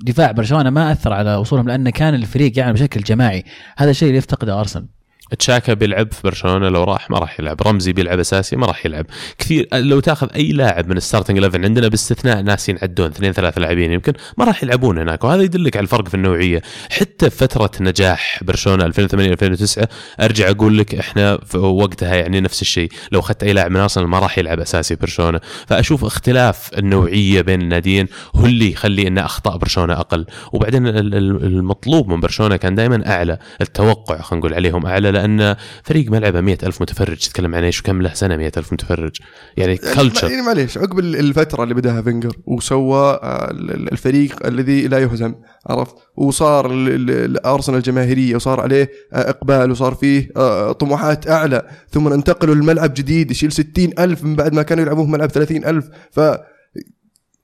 دفاع 0.00 0.30
برشلونة 0.30 0.70
ما 0.70 0.92
أثر 0.92 1.12
على 1.12 1.36
وصولهم 1.36 1.68
لأن 1.68 1.90
كان 1.90 2.14
الفريق 2.14 2.58
يعني 2.58 2.72
بشكل 2.72 3.00
جماعي. 3.00 3.44
هذا 3.76 3.90
الشيء 3.90 4.08
اللي 4.08 4.18
يفتقده 4.18 4.60
أرسنال. 4.60 4.97
تشاكا 5.38 5.74
بيلعب 5.74 6.12
في 6.12 6.20
برشلونة 6.24 6.68
لو 6.68 6.84
راح 6.84 7.10
ما 7.10 7.18
راح 7.18 7.40
يلعب. 7.40 7.62
رمزي 7.62 7.92
بيلعب 7.92 8.18
أساسي 8.18 8.56
ما 8.56 8.66
راح 8.66 8.86
يلعب. 8.86 9.06
كثير 9.38 9.68
لو 9.72 10.00
تاخذ 10.00 10.28
أي 10.34 10.52
لاعب 10.52 10.88
من 10.88 10.96
الستارتنج 10.96 11.38
11 11.38 11.64
عندنا 11.64 11.88
باستثناء 11.88 12.42
ناس 12.42 12.68
ينعدون 12.68 13.06
اثنين 13.06 13.32
ثلاث 13.32 13.58
لاعبين 13.58 13.92
يمكن 13.92 14.12
ما 14.38 14.44
راح 14.44 14.62
يلعبون 14.62 14.98
هناك. 14.98 15.24
وهذا 15.24 15.42
يدلك 15.42 15.76
على 15.76 15.84
الفرق 15.84 16.08
في 16.08 16.14
النوعية. 16.14 16.62
حتى 16.90 17.30
فترة 17.30 17.70
نجاح 17.80 18.40
برشلونة 18.44 18.84
2008 18.86 19.32
2009 19.32 19.88
أرجع 20.20 20.50
أقول 20.50 20.78
لك 20.78 20.94
إحنا 20.94 21.38
في 21.46 21.58
وقتها 21.58 22.14
يعني 22.14 22.40
نفس 22.40 22.62
الشيء. 22.62 22.88
لو 23.12 23.20
أخذت 23.20 23.42
أي 23.42 23.52
لاعب 23.52 23.70
من 23.70 23.80
أرسنال 23.80 24.06
ما 24.06 24.18
راح 24.18 24.38
يلعب 24.38 24.60
أساسي 24.60 24.94
برشلونة. 24.94 25.40
فأشوف 25.66 26.04
اختلاف 26.04 26.70
النوعية 26.78 27.40
بين 27.40 27.62
الناديين 27.62 28.06
هو 28.36 28.46
اللي 28.46 28.72
يخلي 28.72 29.06
إن 29.08 29.18
أخطاء 29.18 29.56
برشلونة 29.56 29.92
أقل. 29.92 30.26
وبعدين 30.52 30.86
ال- 30.86 30.96
ال- 31.14 31.44
المطلوب 31.44 32.08
من 32.08 32.20
برشلونة 32.20 32.56
كان 32.56 32.74
دائما 32.74 33.08
أعلى 33.12 33.38
التوقع 33.60 34.20
خلينا 34.20 34.40
نقول 34.40 34.54
عليهم 34.54 34.86
أعلى. 34.86 35.17
لأن 35.20 35.56
فريق 35.84 36.10
ملعبه 36.10 36.40
مئة 36.40 36.66
ألف 36.66 36.82
متفرج. 36.82 37.16
تتكلم 37.16 37.54
عن 37.54 37.64
إيش؟ 37.64 37.80
وكم 37.80 38.02
له 38.02 38.14
سنة 38.14 38.36
مئة 38.36 38.52
ألف 38.56 38.72
متفرج؟ 38.72 39.16
يعني 39.56 39.76
culture 39.76 40.30
يعني 40.30 40.42
معليش 40.42 40.78
عقب 40.78 40.98
ال- 40.98 41.16
الفترة 41.16 41.62
اللي 41.62 41.74
بداها 41.74 42.02
فينجر 42.02 42.36
وسوى 42.46 43.20
آه، 43.22 43.50
ال- 43.50 43.70
ال- 43.74 43.92
الفريق 43.92 44.46
الذي 44.46 44.88
لا 44.88 44.98
يهزم 44.98 45.34
عرفت؟ 45.66 45.94
وصار 46.16 46.72
ال- 46.72 46.88
ال- 46.88 47.10
الأرسنال 47.10 47.82
جماهيريه 47.82 48.36
وصار 48.36 48.60
عليه 48.60 48.90
آه، 49.12 49.30
إقبال 49.30 49.70
وصار 49.70 49.94
فيه 49.94 50.28
آه، 50.36 50.72
طموحات 50.72 51.28
أعلى 51.30 51.62
ثم 51.90 52.12
انتقلوا 52.12 52.54
لملعب 52.54 52.94
جديد 52.94 53.30
يشيل 53.30 53.52
ستين 53.52 53.92
ألف 53.98 54.24
من 54.24 54.36
بعد 54.36 54.52
ما 54.54 54.62
كانوا 54.62 54.82
يلعبون 54.84 55.06
في 55.06 55.12
ملعب 55.12 55.30
ثلاثين 55.30 55.64
ألف. 55.64 55.88
ف 56.10 56.20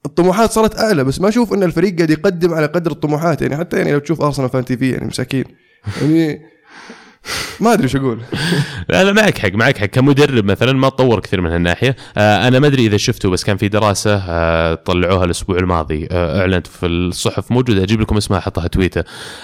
الطموحات 0.07 0.51
صارت 0.51 0.79
أعلى 0.79 1.05
بس 1.05 1.21
ما 1.21 1.29
أشوف 1.29 1.53
إن 1.55 1.63
الفريق 1.63 1.97
قاعد 1.97 2.11
يقدم 2.11 2.55
على 2.55 2.67
قدر 2.67 2.91
الطموحات. 2.91 3.43
يعني 3.43 3.57
حتى 3.57 3.77
يعني 3.77 3.93
لو 3.93 3.99
تشوف 3.99 4.21
Arsenal 4.23 4.49
Fan 4.49 4.65
TV 4.65 4.91
يعني 4.91 5.07
مساكين. 5.07 5.45
يعني 6.03 6.41
ما 7.61 7.73
أدري 7.73 7.85
إيش 7.85 7.97
أقول. 7.97 8.21
لا 8.89 9.05
لا 9.05 9.13
معك 9.13 9.39
حق 9.39 9.53
معك 9.53 9.79
حق. 9.79 9.87
كمدرب 9.87 10.45
مثلا 10.45 10.73
ما 10.73 10.89
تطور 10.89 11.21
كثير 11.21 11.41
من 11.41 11.51
هالناحية. 11.51 11.97
آه 12.17 12.49
أنا 12.49 12.59
ما 12.59 12.67
أدري 12.67 12.87
إذا 12.87 12.97
شفتوا 12.97 13.31
بس 13.31 13.45
كان 13.45 13.57
في 13.57 13.69
دراسة 13.69 14.17
آه 14.29 14.75
طلعوها 14.75 15.25
الأسبوع 15.25 15.59
الماضي 15.59 16.09
آه 16.11 16.41
أعلنت 16.41 16.67
في 16.67 16.87
الصحف. 16.87 17.51
موجودة 17.53 17.83
أجيب 17.83 18.01
لكم 18.01 18.17
اسمها 18.17 18.39
أحطها 18.39 18.67
تويتر. 18.67 19.03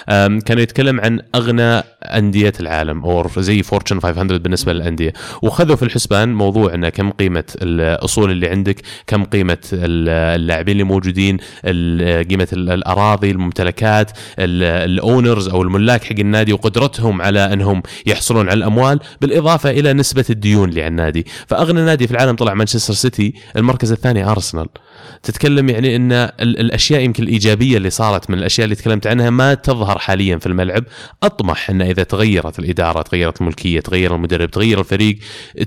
آم، 0.09 0.39
كان 0.39 0.59
يتكلم 0.59 1.01
عن 1.01 1.19
أغنى 1.35 1.83
أندية 2.03 2.53
العالم 2.59 3.03
أو 3.05 3.27
زي 3.37 3.63
فورتشن 3.63 3.99
500 3.99 4.37
بالنسبة 4.39 4.73
للأندية. 4.73 5.13
وخذوا 5.41 5.75
في 5.75 5.83
الحسبان 5.83 6.33
موضوع 6.33 6.73
إنه 6.73 6.89
كم 6.89 7.09
قيمة 7.11 7.43
الأصول 7.61 8.31
اللي 8.31 8.47
عندك 8.47 8.75
كم 9.07 9.23
قيمة 9.23 9.57
ال- 9.73 10.09
اللاعبين 10.41 10.71
اللي 10.71 10.83
موجودين 10.83 11.37
قيمة 12.29 12.47
ال- 12.53 12.69
الأراضي 12.71 13.31
الممتلكات 13.31 14.11
ال 14.39 14.54
owners 14.54 15.47
أو 15.49 15.61
الملاك 15.61 16.03
حق 16.03 16.15
النادي 16.19 16.53
وقدرتهم 16.53 17.21
على 17.21 17.53
أنهم 17.53 17.83
يحصلون 18.05 18.49
على 18.49 18.57
الأموال 18.57 18.99
بالإضافة 19.21 19.69
إلى 19.69 19.93
نسبة 19.93 20.25
الديون 20.29 20.69
اللي 20.69 20.81
على 20.81 20.87
النادي 20.87 21.25
فأغنى 21.47 21.81
نادي 21.81 22.07
في 22.07 22.13
العالم 22.13 22.35
طلع 22.35 22.53
مانشستر 22.53 22.93
سيتي 22.93 23.33
المركز 23.57 23.91
الثاني 23.91 24.23
أرسنال. 24.23 24.67
تتكلم 25.23 25.69
يعني 25.69 25.95
إن 25.95 26.11
ال- 26.11 26.59
الأشياء 26.59 27.01
يمكن 27.01 27.23
الإيجابية 27.23 27.77
اللي 27.77 27.89
صارت 27.89 28.29
من 28.29 28.37
الأشياء 28.37 28.65
اللي 28.65 28.75
تكلمت 28.75 29.07
عنها 29.07 29.29
ما 29.29 29.53
تظهر 29.53 29.99
حاليا 29.99 30.37
في 30.37 30.45
الملعب. 30.47 30.83
أطمح 31.23 31.69
إن 31.69 31.81
إذا 31.81 32.03
تغيرت 32.03 32.59
الإدارة 32.59 33.01
تغيرت 33.01 33.41
الملكية 33.41 33.79
تغير 33.79 34.15
المدرب 34.15 34.51
تغير 34.51 34.79
الفريق 34.79 35.17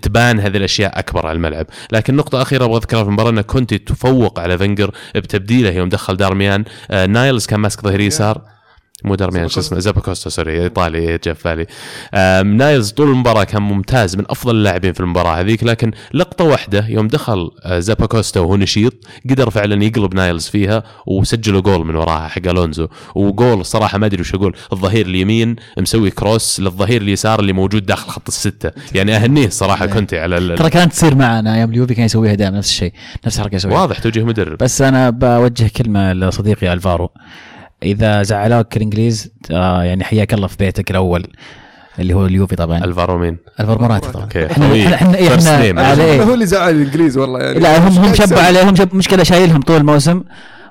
تبان 0.03 0.41
هذه 0.41 0.57
الأشياء 0.57 0.99
أكبر 0.99 1.27
على 1.27 1.37
الملعب. 1.37 1.67
لكن 1.93 2.17
نقطة 2.17 2.43
أخيرة 2.43 2.65
أبغى 2.65 2.77
أذكرها 2.77 3.03
في 3.03 3.09
المباراة 3.09 3.31
إن 3.31 3.41
كونتي 3.41 3.75
تفوق 3.75 4.41
على 4.41 4.59
فينجر 4.59 4.91
بتبديله 5.15 5.71
يوم 5.71 5.89
دخل 5.89 6.17
دارميان 6.17 6.65
آه 6.91 7.07
نايلز 7.07 7.47
كان 7.47 7.61
ماسك 7.61 7.81
ظهير 7.83 8.01
يسار. 8.01 8.54
مو 9.05 9.15
دارميان 9.15 9.49
شو 9.49 9.61
اسمه 9.61 9.79
زاباكوستا 9.79 10.31
sorry 10.31 10.63
إيطالي 10.63 11.19
جاء 11.25 11.35
في 11.35 11.49
بالي 11.49 11.67
نايلز 12.57 12.91
طول 12.91 13.11
المباراة 13.11 13.45
كان 13.45 13.63
ممتاز 13.63 14.17
من 14.17 14.25
أفضل 14.31 14.57
اللاعبين 14.57 14.93
في 14.93 15.01
المباراة 15.01 15.41
هذيك 15.41 15.65
لكن 15.65 15.93
لقطة 16.15 16.45
واحدة 16.45 16.87
يوم 16.89 17.09
دخل 17.09 17.51
آه، 17.63 17.79
زاباكوستا 17.79 18.41
وهو 18.41 18.57
نشيط 18.57 18.95
قدر 19.31 19.51
فعلا 19.51 19.85
يقلب 19.85 20.15
نايلز 20.15 20.49
فيها 20.49 20.83
وسجلوا 21.07 21.61
جول 21.61 21.87
من 21.87 21.97
وراها 21.97 22.29
حق 22.29 22.47
ألونزو. 22.47 22.89
وجول 23.15 23.61
الصراحه 23.61 23.99
ما 23.99 24.07
أدري 24.07 24.21
وش 24.21 24.35
أقول 24.35 24.57
الظهير 24.73 25.07
اليمين 25.07 25.57
مسوي 25.79 26.11
cross 26.11 26.61
للظهير 26.61 27.03
اليسار 27.03 27.41
اللي 27.41 27.53
موجود 27.53 27.87
داخل 27.87 28.11
خط 28.11 28.29
الستة. 28.29 28.71
يعني 28.95 29.17
أهنيه 29.17 29.49
صراحة 29.49 29.87
كونتي 29.87 30.15
على 30.15 30.57
ترى 30.57 30.71
كانت 30.71 30.93
تصير 30.93 31.15
معنا 31.15 31.55
أيام 31.55 31.71
اليوفي 31.71 31.95
كان 31.95 32.05
يسويها 32.05 32.35
دائما 32.35 32.59
نفس 32.59 32.69
الشيء 32.71 32.93
نفس 33.27 33.37
الحركة 33.39 33.57
يسويها. 33.57 33.81
واضح 33.81 33.99
توجيه 33.99 34.25
مدرب. 34.25 34.59
بس 34.59 34.83
أنا 34.83 35.11
بوجه 35.11 35.71
كلمة 35.77 36.13
لصديقي 36.13 36.73
ألفارو. 36.73 37.11
إذا 37.85 38.23
زعلوك 38.23 38.77
الإنجليز 38.77 39.33
آه 39.51 39.83
يعني 39.83 40.05
حياك 40.05 40.35
الله 40.35 40.47
في 40.47 40.57
بيتك 40.59 40.91
الأول 40.91 41.27
اللي 41.99 42.15
هو 42.15 42.27
اليوفي 42.27 42.57
طبعا. 42.57 42.85
الفارو 42.85 43.19
مين؟ 43.19 43.39
الفارو 43.61 43.83
موراتا 43.85 44.13
طبعا. 44.13 44.25
okay. 44.25 44.47
إحنا. 44.47 44.95
إحنا 44.95 45.27
إحنا. 45.71 45.83
عليه. 45.83 46.23
هو 46.23 46.35
اللي 46.35 46.47
زعل 46.47 46.75
الإنجليز 46.75 47.19
والله 47.19 47.41
يعني. 47.41 47.59
لا 47.59 47.89
هم 47.89 47.93
هم 47.93 48.15
شبوا 48.15 48.41
عليهم 48.41 48.77
شب 48.77 48.95
مشكلة 48.95 49.23
شايلهم 49.23 49.61
طول 49.61 49.77
الموسم. 49.77 50.23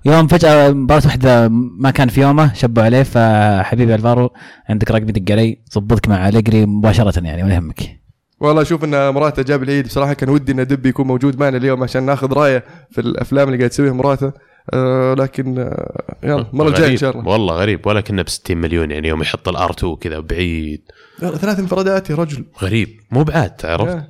يوم 0.05 0.27
فجأة 0.27 0.69
مباراة 0.69 1.01
واحدة 1.05 1.49
ما 1.79 1.91
كان 1.91 2.07
في 2.07 2.21
يومه 2.21 2.53
شبوا 2.53 2.83
عليه. 2.83 3.03
فحبيبي 3.03 3.95
الفارو 3.95 4.29
عندك 4.69 4.91
رقم 4.91 5.05
دق 5.05 5.31
علي 5.31 5.57
ظبطك 5.73 6.07
مع 6.07 6.27
أليجري 6.29 6.65
مباشرة 6.65 7.23
يعني 7.23 7.43
ولا 7.43 7.53
يهمك. 7.53 8.03
والله 8.39 8.61
أشوف 8.61 8.83
إن 8.83 9.09
موراتا 9.09 9.41
جاب 9.41 9.63
العيد 9.63 9.85
بصراحة 9.85 10.13
كان 10.13 10.29
ودي 10.29 10.51
إن 10.51 10.67
دبي 10.67 10.89
يكون 10.89 11.07
موجود 11.07 11.39
معنا 11.39 11.57
اليوم 11.57 11.83
عشان 11.83 12.03
ناخذ 12.03 12.33
رأيه 12.33 12.63
في 12.91 13.01
الأفلام 13.01 13.47
اللي 13.47 13.57
قاعد 13.57 13.69
تسويها 13.69 13.93
موراتا. 13.93 14.31
آه 14.73 15.13
لكن 15.13 15.59
آه 15.59 16.15
يلا 16.23 16.45
المره 16.53 16.67
الجايه 16.67 16.91
ان. 16.91 16.97
شاء 16.97 17.11
الله 17.19 17.31
والله 17.31 17.55
غريب 17.55 17.87
ولا 17.87 18.01
كنا 18.01 18.21
ب 18.21 18.29
60 18.29 18.57
مليون 18.57 18.91
يعني 18.91 19.07
يوم 19.07 19.21
يحط 19.21 19.47
ال 19.49 19.71
R2 19.71 19.95
كذا 19.95 20.19
بعيد. 20.19 20.81
ثلاث 21.19 21.59
انفرادات 21.59 22.09
يا 22.09 22.15
رجل. 22.15 22.45
غريب. 22.61 22.99
مو 23.11 23.23
بعاد 23.23 23.49
تعرف. 23.49 24.03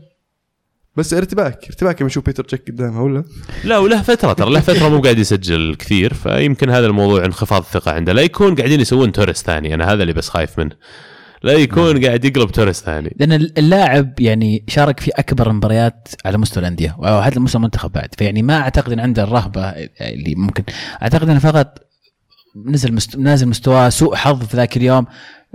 بس 0.96 1.14
ارتباك 1.14 1.66
ارتباك 1.66 2.02
لما 2.02 2.08
نشوف 2.08 2.26
بيتر 2.26 2.44
تشيك 2.44 2.68
قدامها 2.68 3.02
ولا؟ 3.02 3.24
لا 3.64 3.78
وله 3.78 4.02
فترة 4.02 4.34
ترى 4.34 4.52
له 4.54 4.60
فترة 4.60 4.90
مو 4.90 5.02
قاعد 5.02 5.20
يسجل 5.20 5.76
كثير 5.80 6.14
فيمكن 6.14 6.70
هذا 6.70 6.86
الموضوع 6.86 7.26
انخفاض 7.26 7.62
الثقه 7.62 7.92
عنده. 7.92 8.14
لا 8.14 8.22
يكون 8.22 8.56
قاعدين 8.56 8.80
يسوون 8.82 9.12
تورس 9.12 9.44
ثاني 9.44 9.74
أنا 9.74 9.94
هذا 9.94 10.02
اللي 10.02 10.14
بس 10.14 10.30
خايف 10.30 10.60
منه. 10.60 10.76
لا 11.44 11.54
يكون 11.54 12.06
قاعد 12.06 12.26
يقلب 12.26 12.52
تورس 12.52 12.82
ثاني. 12.82 13.16
لأن 13.20 13.34
اللاعب 13.34 14.20
يعني 14.20 14.64
شارك 14.68 15.00
في 15.00 15.12
أكبر 15.12 15.50
المباريات 15.50 16.08
على 16.26 16.38
مستوى 16.38 16.62
الأندية 16.62 16.96
وحتى 17.00 17.40
مستوى 17.40 17.60
المنتخب 17.60 17.92
بعد. 17.92 18.10
فيعني 18.18 18.42
ما 18.42 18.58
أعتقد 18.58 18.92
إن 18.92 19.00
عنده 19.00 19.24
الرهبة 19.24 19.70
اللي 20.02 20.36
ممكن. 20.36 20.64
أعتقد 21.02 21.30
إنه 21.30 21.40
فقط 21.40 21.80
نزل 22.66 22.94
مست... 22.94 23.18
نازل 23.18 23.48
مستواه 23.48 23.90
سوء 23.90 24.16
حظ 24.16 24.44
في 24.44 24.58
ذاك 24.58 24.78
اليوم. 24.78 25.06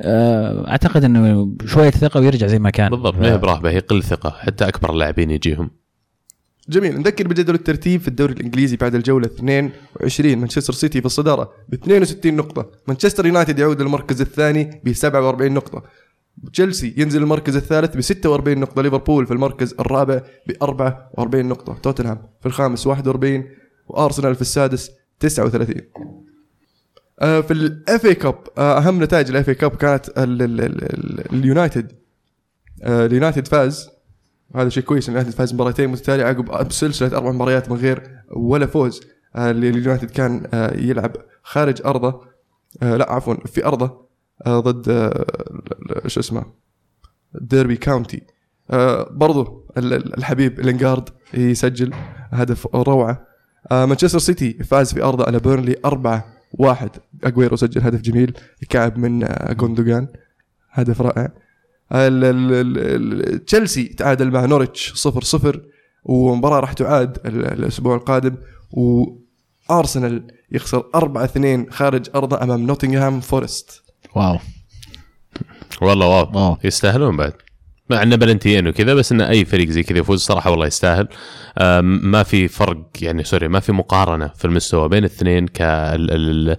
آه، 0.00 0.70
أعتقد 0.70 1.04
إنه 1.04 1.56
شوية 1.66 1.90
ثقة 1.90 2.20
ويرجع 2.20 2.46
زي 2.46 2.58
ما 2.58 2.70
كان. 2.70 2.90
بالضبط 2.90 3.14
ما 3.14 3.32
هي 3.32 3.38
برهبة 3.38 3.70
هي 3.70 3.78
قل 3.78 4.02
ثقة. 4.02 4.30
حتى 4.30 4.68
أكبر 4.68 4.90
اللاعبين 4.90 5.30
يجيهم. 5.30 5.70
جميل. 6.68 6.98
نذكر 6.98 7.28
بجدول 7.28 7.54
الترتيب 7.54 8.00
في 8.00 8.08
الدوري 8.08 8.32
الإنجليزي 8.32 8.76
بعد 8.76 8.94
الجولة 8.94 9.26
22 9.26 10.38
مانشستر 10.38 10.72
سيتي 10.72 11.00
في 11.00 11.06
الصدارة 11.06 11.52
ب 11.68 11.74
62 11.74 12.36
نقطة. 12.36 12.70
مانشستر 12.88 13.26
يونايتد 13.26 13.58
يعود 13.58 13.82
للمركز 13.82 14.20
الثاني 14.20 14.80
ب 14.84 14.92
47 14.92 15.52
نقطة. 15.54 15.82
تشيلسي 16.52 16.94
ينزل 16.96 17.22
المركز 17.22 17.56
الثالث 17.56 17.96
ب 17.96 18.00
46 18.00 18.58
نقطة. 18.58 18.82
ليفربول 18.82 19.26
في 19.26 19.32
المركز 19.32 19.74
الرابع 19.80 20.20
ب 20.46 20.52
44 20.62 21.46
نقطة. 21.48 21.74
توتنهام 21.82 22.18
في 22.40 22.46
الخامس 22.46 22.86
41 22.86 23.44
وأرسنال 23.86 24.34
في 24.34 24.40
السادس 24.40 24.90
39 25.20 25.80
آه، 27.20 27.40
في 27.40 27.50
ال 27.50 28.06
FA 28.06 28.14
Cup 28.14 28.34
أهم 28.58 29.02
نتائج 29.02 29.28
ال 29.30 29.48
FA 29.48 29.54
Cup 29.54 29.70
كانت 29.76 30.08
ال- 30.08 30.42
ال- 30.42 30.60
ال- 30.60 30.84
ال- 30.84 31.32
اليونايتد. 31.34 31.92
آه، 32.82 33.06
اليونايتد 33.06 33.48
فاز 33.48 33.88
هذا 34.56 34.68
شيء 34.68 34.82
كويس 34.82 35.08
اليونايتد 35.08 35.30
فاز 35.36 35.54
مباراتين 35.54 35.88
متتالية 35.90 36.24
عقب 36.24 36.72
سلسلة 36.72 37.16
أربع 37.16 37.30
مباريات 37.32 37.70
من 37.70 37.76
غير 37.76 38.02
ولا 38.30 38.66
فوز. 38.66 39.00
آه، 39.36 39.50
اليونايتد 39.50 40.10
كان 40.10 40.46
آه، 40.54 40.76
يلعب 40.76 41.16
خارج 41.42 41.82
أرضه. 41.86 42.20
آه، 42.82 42.96
لا 42.96 43.12
عفوا 43.12 43.34
في 43.34 43.66
أرضه 43.66 44.08
آه، 44.46 44.60
ضد 44.60 44.88
آه، 44.88 46.08
شو 46.08 46.20
اسمه 46.20 46.44
ديربي 47.40 47.76
كاونتي. 47.76 48.22
آه، 48.70 49.08
برضو 49.12 49.66
ال- 49.78 49.92
ال- 49.92 50.18
الحبيب 50.18 50.60
لينجارد 50.60 51.08
يسجل 51.34 51.94
هدف 52.30 52.66
روعة. 52.74 53.26
آه، 53.70 53.84
مانشستر 53.84 54.18
سيتي 54.18 54.52
فاز 54.52 54.94
في 54.94 55.02
أرضه 55.02 55.24
على 55.24 55.38
بيرنلي 55.38 55.76
أربعة 55.84 56.24
واحد. 56.52 56.90
اجويرو 57.24 57.56
سجل 57.56 57.80
هدف 57.80 58.00
جميل 58.00 58.38
كعب 58.68 58.98
من 58.98 59.24
آه، 59.24 59.52
جوندوجان 59.52 60.08
هدف 60.70 61.02
رائع. 61.02 61.32
تشيلسي 63.46 63.84
تعادل 63.84 64.30
مع 64.30 64.44
نورتش 64.44 64.92
صفر 64.94 65.22
صفر 65.22 65.60
ومباراة 66.04 66.60
راح 66.60 66.72
تعاد 66.72 67.18
ال- 67.26 67.46
الأسبوع 67.46 67.94
القادم 67.96 68.34
وأرسنال 68.70 70.26
يخسر 70.52 70.84
4 70.94 71.24
2 71.24 71.70
خارج 71.72 72.06
أرضه 72.14 72.42
أمام 72.42 72.66
نوتنغهام 72.66 73.20
فورست. 73.20 73.82
واو. 74.14 74.38
والله 75.82 76.06
واو. 76.06 76.30
واو. 76.34 76.56
يستاهلون 76.64 77.16
بعد. 77.16 77.32
مع 77.90 78.02
إنه 78.02 78.16
بلنتيين 78.16 78.68
وكذا 78.68 78.94
بس 78.94 79.12
انه 79.12 79.28
أي 79.28 79.44
فريق 79.44 79.68
زي 79.68 79.82
كذا 79.82 79.98
يفوز 79.98 80.20
صراحة 80.20 80.50
والله 80.50 80.66
يستاهل. 80.66 81.08
ما 81.82 82.22
في 82.22 82.48
فرق 82.48 82.86
يعني 83.00 83.24
sorry 83.24 83.48
ما 83.48 83.60
في 83.60 83.72
مقارنة 83.72 84.28
في 84.28 84.44
المستوى 84.44 84.88
بين 84.88 84.98
الاثنين 84.98 85.46
كالنوعية 85.46 86.58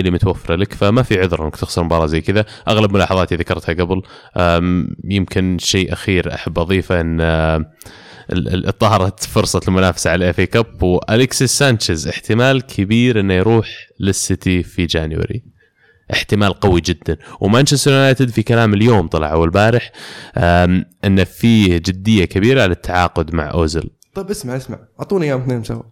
اللي 0.00 0.10
متوفرة 0.10 0.56
لك 0.56 0.74
فما 0.74 1.02
في 1.02 1.20
عذر 1.20 1.44
إنك 1.44 1.56
تخسر 1.56 1.84
مباراة 1.84 2.06
زي 2.06 2.20
كذا. 2.20 2.44
أغلب 2.68 2.94
ملاحظاتي 2.94 3.36
ذكرتها 3.36 3.72
قبل. 3.72 4.02
يمكن 5.04 5.58
شيء 5.60 5.92
أخير 5.92 6.34
أحب 6.34 6.58
أضيفه 6.58 7.00
إن 7.00 7.64
طارت 8.78 9.24
فرصة 9.24 9.60
المنافسة 9.68 10.10
على 10.10 10.24
ال 10.24 10.29
FA 10.29 10.40
Cup 10.40 10.82
والكسيس 10.82 11.58
سانشيز 11.58 12.08
احتمال 12.08 12.62
كبير 12.62 13.20
إنه 13.20 13.34
يروح 13.34 13.68
للسيتي 14.00 14.62
في 14.62 14.86
January 14.86 15.55
احتمال 16.12 16.52
قوي 16.52 16.80
جدا. 16.80 17.16
ومانشستر 17.40 17.90
يونايتد 17.90 18.30
في 18.30 18.42
كلام 18.42 18.74
اليوم 18.74 19.06
طلع 19.08 19.32
أو 19.32 19.44
البارح 19.44 19.92
أم، 20.36 20.84
انه 21.04 21.24
فيه 21.24 21.76
جدية 21.76 22.24
كبيرة 22.24 22.62
على 22.62 22.72
التعاقد 22.72 23.34
مع 23.34 23.50
اوزل 23.50 23.90
طيب 24.14 24.30
اسمع 24.30 24.56
اسمع. 24.56 24.78
أعطوني 25.00 25.26
إياهم 25.26 25.40
اثنين 25.40 25.64
سوا. 25.64 25.82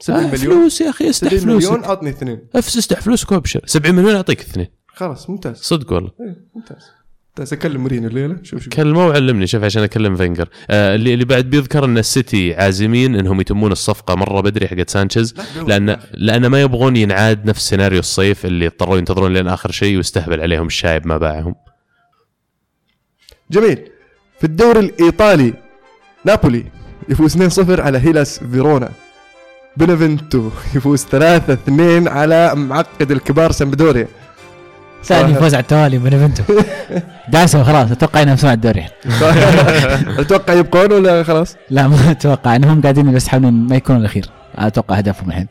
70 0.00 0.24
آه 0.24 0.26
مليون. 0.26 0.38
فلوس 0.38 0.80
يا 0.80 0.90
أخي 0.90 1.10
استح 1.10 1.28
70 1.30 1.56
مليون 1.56 1.84
أعطني 1.84 2.10
اثنين. 2.10 2.40
افس 2.54 2.78
استح 2.78 3.00
فلوسك 3.00 3.32
وأبشر. 3.32 3.60
70 3.66 3.94
مليون 3.94 4.14
أعطيك 4.14 4.40
اثنين. 4.40 4.66
خلاص 4.86 5.30
ممتاز. 5.30 5.56
صدق 5.56 5.92
والله. 5.92 6.10
ممتاز 6.18 6.36
ممتاز. 6.54 6.82
أكلم 7.42 7.80
مورينيو 7.80 8.08
الليلة. 8.08 8.36
شوف 8.42 8.62
شوف. 8.62 8.72
كلمه 8.74 9.06
وعلمني 9.06 9.46
شوف 9.46 9.64
عشان 9.64 9.82
أكلم 9.82 10.16
فينجر. 10.16 10.48
آه 10.70 10.94
اللي 10.94 11.14
اللي 11.14 11.24
بعد 11.24 11.44
بيذكر 11.44 11.84
إن 11.84 11.98
السيتي 11.98 12.54
عازمين 12.54 13.16
إنهم 13.16 13.40
يتمون 13.40 13.72
الصفقة 13.72 14.14
مرة 14.14 14.40
بدري 14.40 14.68
حقت 14.68 14.90
سانشيز 14.90 15.34
لا، 15.56 15.62
لأن 15.66 15.96
لأن 16.14 16.46
ما 16.46 16.60
يبغون 16.60 16.96
ينعاد 16.96 17.46
نفس 17.46 17.68
سيناريو 17.68 17.98
الصيف 17.98 18.46
اللي 18.46 18.66
اضطروا 18.66 18.98
ينتظرون 18.98 19.32
لين 19.32 19.48
آخر 19.48 19.70
شيء 19.70 19.96
ويستهبل 19.96 20.40
عليهم 20.40 20.66
الشايب 20.66 21.06
ما 21.06 21.18
باعهم. 21.18 21.54
جميل. 23.50 23.78
في 24.38 24.44
الدوري 24.46 24.80
الإيطالي 24.80 25.54
نابولي 26.24 26.64
يفوز 27.08 27.36
2-0 27.36 27.80
على 27.80 27.98
هيلاس 27.98 28.44
فيرونا. 28.44 28.90
بنفنتو 29.76 30.50
يفوز 30.74 31.04
3-2 31.04 32.08
على 32.08 32.54
معقد 32.54 33.10
الكبار 33.10 33.52
سامبدوريا. 33.52 34.08
ثاني 35.04 35.28
صراحة. 35.28 35.40
فوز 35.40 35.54
على 35.54 35.62
التوالي 35.62 35.98
بنفنتو 35.98 36.42
داسوا 37.32 37.62
خلاص 37.62 37.90
أتوقع 37.90 38.22
إنهم 38.22 38.36
سمعوا 38.36 38.54
الدوري. 38.54 38.86
أتوقع 40.20 40.52
يبقون 40.54 40.92
ولا 40.92 41.22
خلاص؟ 41.22 41.56
لا 41.70 41.88
ما 41.88 42.10
أتوقع 42.10 42.56
إنهم 42.56 42.80
قاعدين 42.82 43.16
يسحبون 43.16 43.52
ما 43.52 43.76
يكون 43.76 43.96
الأخير. 43.96 44.26
أتوقع 44.56 44.94
هدفهم 44.94 45.28
الحين. 45.28 45.46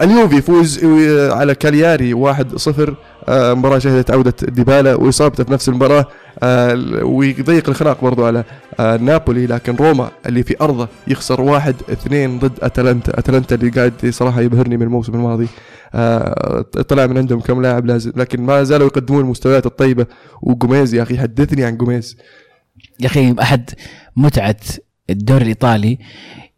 اليوفي 0.00 0.36
يفوز 0.36 0.84
على 1.32 1.54
كالياري 1.54 2.14
1-0 2.14 2.94
آه، 3.28 3.54
مباراة 3.54 3.78
شهدت 3.78 4.10
عودة 4.10 4.34
ديبالا 4.42 4.94
وإصابته 4.94 5.44
في 5.44 5.52
نفس 5.52 5.68
المباراة 5.68 6.06
آه، 6.42 6.74
ويضيق 7.04 7.68
الخناق 7.68 8.00
برضو 8.04 8.26
على 8.26 8.44
آه، 8.80 8.96
نابولي 8.96 9.46
لكن 9.46 9.76
روما 9.76 10.10
اللي 10.26 10.42
في 10.42 10.56
أرضه 10.60 10.88
يخسر 11.08 11.40
1-2 11.40 12.38
ضد 12.38 12.52
أتلانتا. 12.62 13.18
أتلانتا 13.18 13.54
اللي 13.54 13.70
قاعد 13.70 13.92
صراحة 14.10 14.40
يبهرني 14.40 14.76
من 14.76 14.82
الموسم 14.82 15.14
الماضي. 15.14 15.44
آه، 15.44 15.48
طلع 16.88 17.06
من 17.06 17.18
عندهم 17.18 17.40
كم 17.40 17.62
لاعب 17.62 17.86
لازم 17.86 18.12
لكن 18.16 18.42
ما 18.42 18.62
زالوا 18.62 18.86
يقدمون 18.86 19.24
المستويات 19.24 19.66
الطيبة. 19.66 20.06
وجوميز 20.42 20.94
يا 20.94 21.02
أخي 21.02 21.18
حدثني 21.18 21.64
عن 21.64 21.76
جوميز. 21.76 22.16
يا 23.00 23.06
أخي 23.06 23.34
أحد 23.40 23.70
متعة 24.16 24.56
الدوري 25.10 25.42
الإيطالي 25.42 25.98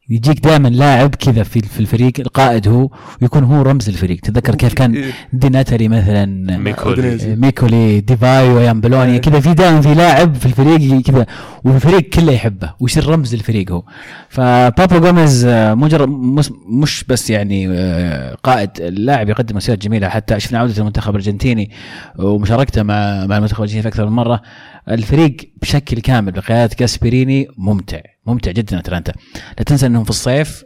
يجيك 0.09 0.41
دائما 0.41 0.69
لاعب 0.69 1.15
كذا 1.15 1.43
في 1.43 1.61
في 1.61 1.81
الفريق 1.81 2.13
القائد 2.19 2.69
هو 2.69 2.91
ويكون 3.23 3.45
هو 3.45 3.63
رمز 3.63 3.89
الفريق 3.89 4.21
تذكر 4.21 4.55
كيف 4.55 4.75
كان 4.75 4.95
إيه. 4.95 5.13
دي 5.33 5.51
ناتالي 5.51 5.89
مثلا 5.89 6.59
ميكولي 6.59 6.97
أودينيزي. 6.97 7.37
ميكولي 7.37 8.01
ديفايو 8.01 8.59
يامبلوني 8.59 9.13
إيه. 9.13 9.21
كذا 9.21 9.41
في 9.41 9.55
دائما 9.55 9.81
في 9.81 9.95
لاعب 9.95 10.35
في 10.35 10.47
الفريق 10.47 11.03
كذا 11.03 11.27
والفريق 11.65 12.01
كله 12.01 12.33
يحبه 12.33 12.73
ويصير 12.81 13.09
رمز 13.09 13.35
الفريق 13.35 13.73
هو 13.73 13.83
فبابا 14.29 14.99
جوميز 14.99 15.45
آه، 15.45 15.75
مجرد 15.75 16.09
مش, 16.09 16.51
مش 16.69 17.05
بس 17.05 17.31
يعني 17.31 17.69
آه، 17.71 18.35
قائد 18.35 18.71
اللاعب 18.79 19.29
يقدم 19.29 19.57
مستويات 19.57 19.83
جميلة 19.83 20.09
حتى 20.09 20.41
شفنا 20.41 20.59
عودة 20.59 20.79
المنتخب 20.79 21.11
الأرجنتيني 21.11 21.71
ومشاركته 22.19 22.83
مع 22.83 23.27
مع 23.27 23.37
المنتخب 23.37 23.59
الأرجنتيني 23.59 23.83
في 23.83 23.89
أكثر 23.89 24.07
من 24.07 24.13
مرة 24.13 24.43
الفريق 24.89 25.37
بشكل 25.63 26.01
كامل 26.01 26.33
بقيادة 26.33 26.75
كاسبريني 26.75 27.49
ممتع 27.59 28.14
ممتع 28.27 28.51
جدا 28.51 28.79
اتلانتا 28.79 29.13
لا 29.59 29.65
تنسى 29.65 29.87
إنهم 29.87 30.05
في 30.05 30.11
الصيف 30.11 30.65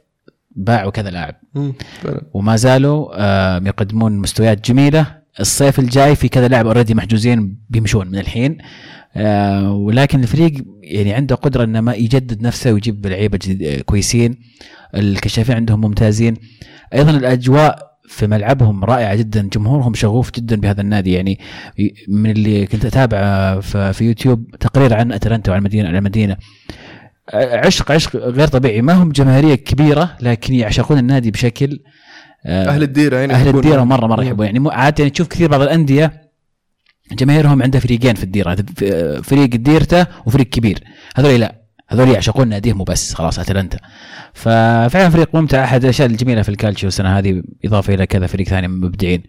باعوا 0.56 0.90
كذا 0.90 1.11
لاعب. 1.11 1.34
وما 2.34 2.56
زالوا 2.56 3.09
آه، 3.14 3.62
يقدمون 3.66 4.18
مستويات 4.18 4.68
جميلة. 4.70 5.18
الصيف 5.40 5.78
الجاي 5.78 6.16
في 6.16 6.28
كذا 6.28 6.48
لاعب 6.48 6.66
اوريدي 6.66 6.94
محجوزين 6.94 7.59
بيمشون 7.70 8.06
من 8.06 8.18
الحين. 8.18 8.59
آه، 9.16 9.72
ولكن 9.72 10.22
الفريق 10.22 10.52
يعني 10.82 11.12
عنده 11.14 11.34
قدرة 11.34 11.64
إنه 11.64 11.80
ما 11.80 11.94
يجدد 11.94 12.42
نفسه 12.42 12.72
ويجيب 12.72 13.06
لعيبة 13.06 13.38
آه، 13.62 13.80
كويسين. 13.80 14.38
الكشافين 14.94 15.56
عندهم 15.56 15.80
ممتازين. 15.80 16.34
أيضا 16.94 17.11
الأجواء 17.11 17.88
في 18.09 18.26
ملعبهم 18.26 18.84
رائعة 18.84 19.14
جدا. 19.14 19.48
جمهورهم 19.52 19.94
شغوف 19.94 20.30
جدا 20.30 20.56
بهذا 20.56 20.80
النادي. 20.80 21.12
يعني 21.12 21.38
من 22.09 22.30
اللي 22.30 22.66
كنت 22.66 22.84
اتابع 22.84 23.18
آه، 23.18 23.61
في 23.90 24.04
يوتيوب 24.04 24.50
تقرير 24.61 24.94
عن 24.94 25.12
أتلانتا 25.12 25.50
وعن 25.50 25.59
المدينة 25.59 25.98
المدينة. 25.98 26.36
عشق 27.35 27.93
عشق 27.93 28.16
غير 28.16 28.47
طبيعي. 28.49 28.83
ما 28.83 28.93
هم 28.93 29.12
جماهيرية 29.12 29.55
كبيرة 29.55 30.16
لكن 30.20 30.55
يعشقون 30.55 30.99
النادي 30.99 31.31
بشكل 31.31 31.81
آه، 32.47 32.68
أهل 32.68 32.83
الديرة 32.83 33.16
يعني 33.16 33.33
أهل 33.35 33.57
الديرة 33.57 33.85
مرة 33.85 34.07
مرة 34.07 34.24
يحبون 34.24 34.47
يعني 34.47 34.70
عادة 34.70 34.95
يعني 34.99 35.11
تشوف 35.11 35.29
كثير 35.29 35.49
بعض 35.49 35.61
الأندية 35.61 36.29
جماهيرهم 37.12 37.62
عندها 37.62 37.81
فريقين 37.81 38.14
في 38.14 38.24
الديرة. 38.24 38.55
ف- 38.55 38.85
فريق 39.29 39.49
ديرته 39.49 40.07
وفريق 40.26 40.47
كبير. 40.47 40.79
هذول 41.16 41.41
لا. 41.41 41.55
هذول 41.89 42.09
يعشقون 42.09 42.49
ناديهم 42.49 42.81
وبس 42.81 43.14
خلاص 43.14 43.39
أتلانتا. 43.39 43.79
ففعلا 44.35 45.11
فريق 45.11 45.35
ممتع. 45.35 45.64
أحد 45.64 45.83
الأشياء 45.85 46.09
الجميلة 46.09 46.43
في 46.43 46.49
الكالتشيو 46.49 46.89
السنة 46.89 47.18
هذه 47.18 47.43
إضافة 47.64 47.95
إلى 47.95 48.07
كذا 48.07 48.26
فريق 48.26 48.47
ثاني 48.49 48.68
مبدعين. 48.68 49.22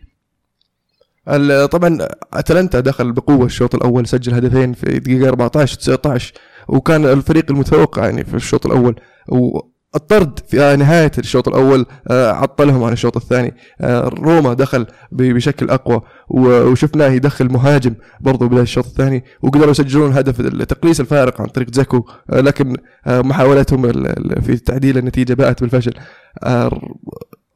طبعا 1.71 1.97
أتلانتا 2.33 2.79
دخل 2.79 3.11
بقوة 3.11 3.45
الشوط 3.45 3.75
الأول 3.75 4.07
سجل 4.07 4.33
هدفين 4.33 4.73
في 4.73 4.99
دقيقة 4.99 5.29
14 5.29 5.77
19 5.77 6.33
وكان 6.69 7.05
الفريق 7.05 7.45
المتفوق 7.51 7.99
يعني 7.99 8.23
في 8.23 8.33
الشوط 8.33 8.65
الأول. 8.65 8.95
والطرد 9.27 10.39
في 10.47 10.75
نهاية 10.75 11.11
الشوط 11.17 11.47
الأول 11.47 11.85
آه، 12.07 12.31
عطلهم 12.31 12.83
عن 12.83 12.93
الشوط 12.93 13.17
الثاني. 13.17 13.53
آه، 13.81 14.07
روما 14.07 14.53
دخل 14.53 14.85
بشكل 15.11 15.69
أقوى 15.69 16.01
و- 16.29 16.63
وشفناه 16.63 17.07
يدخل 17.07 17.51
مهاجم 17.51 17.93
برضو 18.19 18.47
بداية 18.47 18.61
الشوط 18.63 18.85
الثاني 18.85 19.23
وقدروا 19.41 19.71
يسجلون 19.71 20.11
هدف 20.13 20.41
تقليص 20.65 20.99
الفارق 20.99 21.41
عن 21.41 21.47
طريق 21.47 21.73
زاكو 21.73 22.03
آه، 22.29 22.39
لكن 22.41 22.75
آه، 23.07 23.21
ال- 24.17 24.41
في 24.41 24.57
تعديل 24.57 24.97
النتيجة 24.97 25.33
باءت 25.33 25.61
بالفشل. 25.61 25.93
آه، 26.43 26.81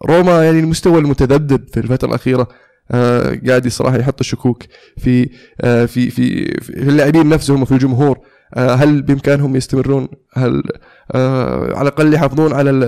روما 0.06 0.44
يعني 0.46 0.60
المستوى 0.60 1.00
المتذبذب 1.00 1.68
في 1.74 1.80
الفترة 1.80 2.08
الأخيرة 2.10 2.48
آه، 2.92 3.40
قاعد 3.48 3.68
صراحة 3.68 3.98
يحط 3.98 4.20
الشكوك 4.20 4.64
في 4.98 5.30
آه، 5.62 5.86
في 5.86 6.10
في 6.10 6.46
في 6.62 6.70
اللاعبين 6.70 7.30
نفسهم 7.30 7.62
وفي 7.62 7.72
الجمهور. 7.72 8.18
آه، 8.18 8.22
هل 8.58 9.02
بإمكانهم 9.02 9.56
يستمرون؟ 9.56 10.08
هل 10.34 10.64
آه، 11.12 11.74
على 11.78 11.82
الأقل 11.90 12.14
يحافظون 12.14 12.54
على 12.54 12.70
ال- 12.70 12.84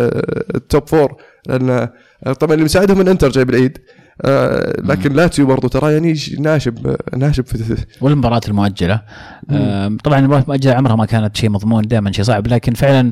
ال 0.55 0.63
top 0.63 0.87
four 0.89 1.15
لأن 1.47 1.69
آه، 1.69 2.33
طبعا 2.33 2.53
اللي 2.53 2.65
مساعدهم 2.65 2.97
إن 2.99 3.07
انتر 3.07 3.29
جايب 3.29 3.49
العيد 3.49 3.77
آه، 4.21 4.81
لكن 4.81 5.13
لاتسيو 5.13 5.45
برضو 5.45 5.67
ترى 5.67 5.93
يعني 5.93 6.15
ناشب 6.39 6.95
ناشب 7.17 7.45
في 7.45 7.77
والمباراة 8.01 8.41
المؤجلة. 8.47 9.01
آم، 9.51 9.97
طبعا 9.97 10.19
المباراة 10.19 10.41
المؤجلة 10.41 10.73
عمرها 10.73 10.95
ما 10.95 11.05
كانت 11.05 11.37
شيء 11.37 11.49
مضمون 11.49 11.87
دائما 11.87 12.11
شيء 12.11 12.25
صعب 12.25 12.47
لكن 12.47 12.73
فعلا 12.73 13.11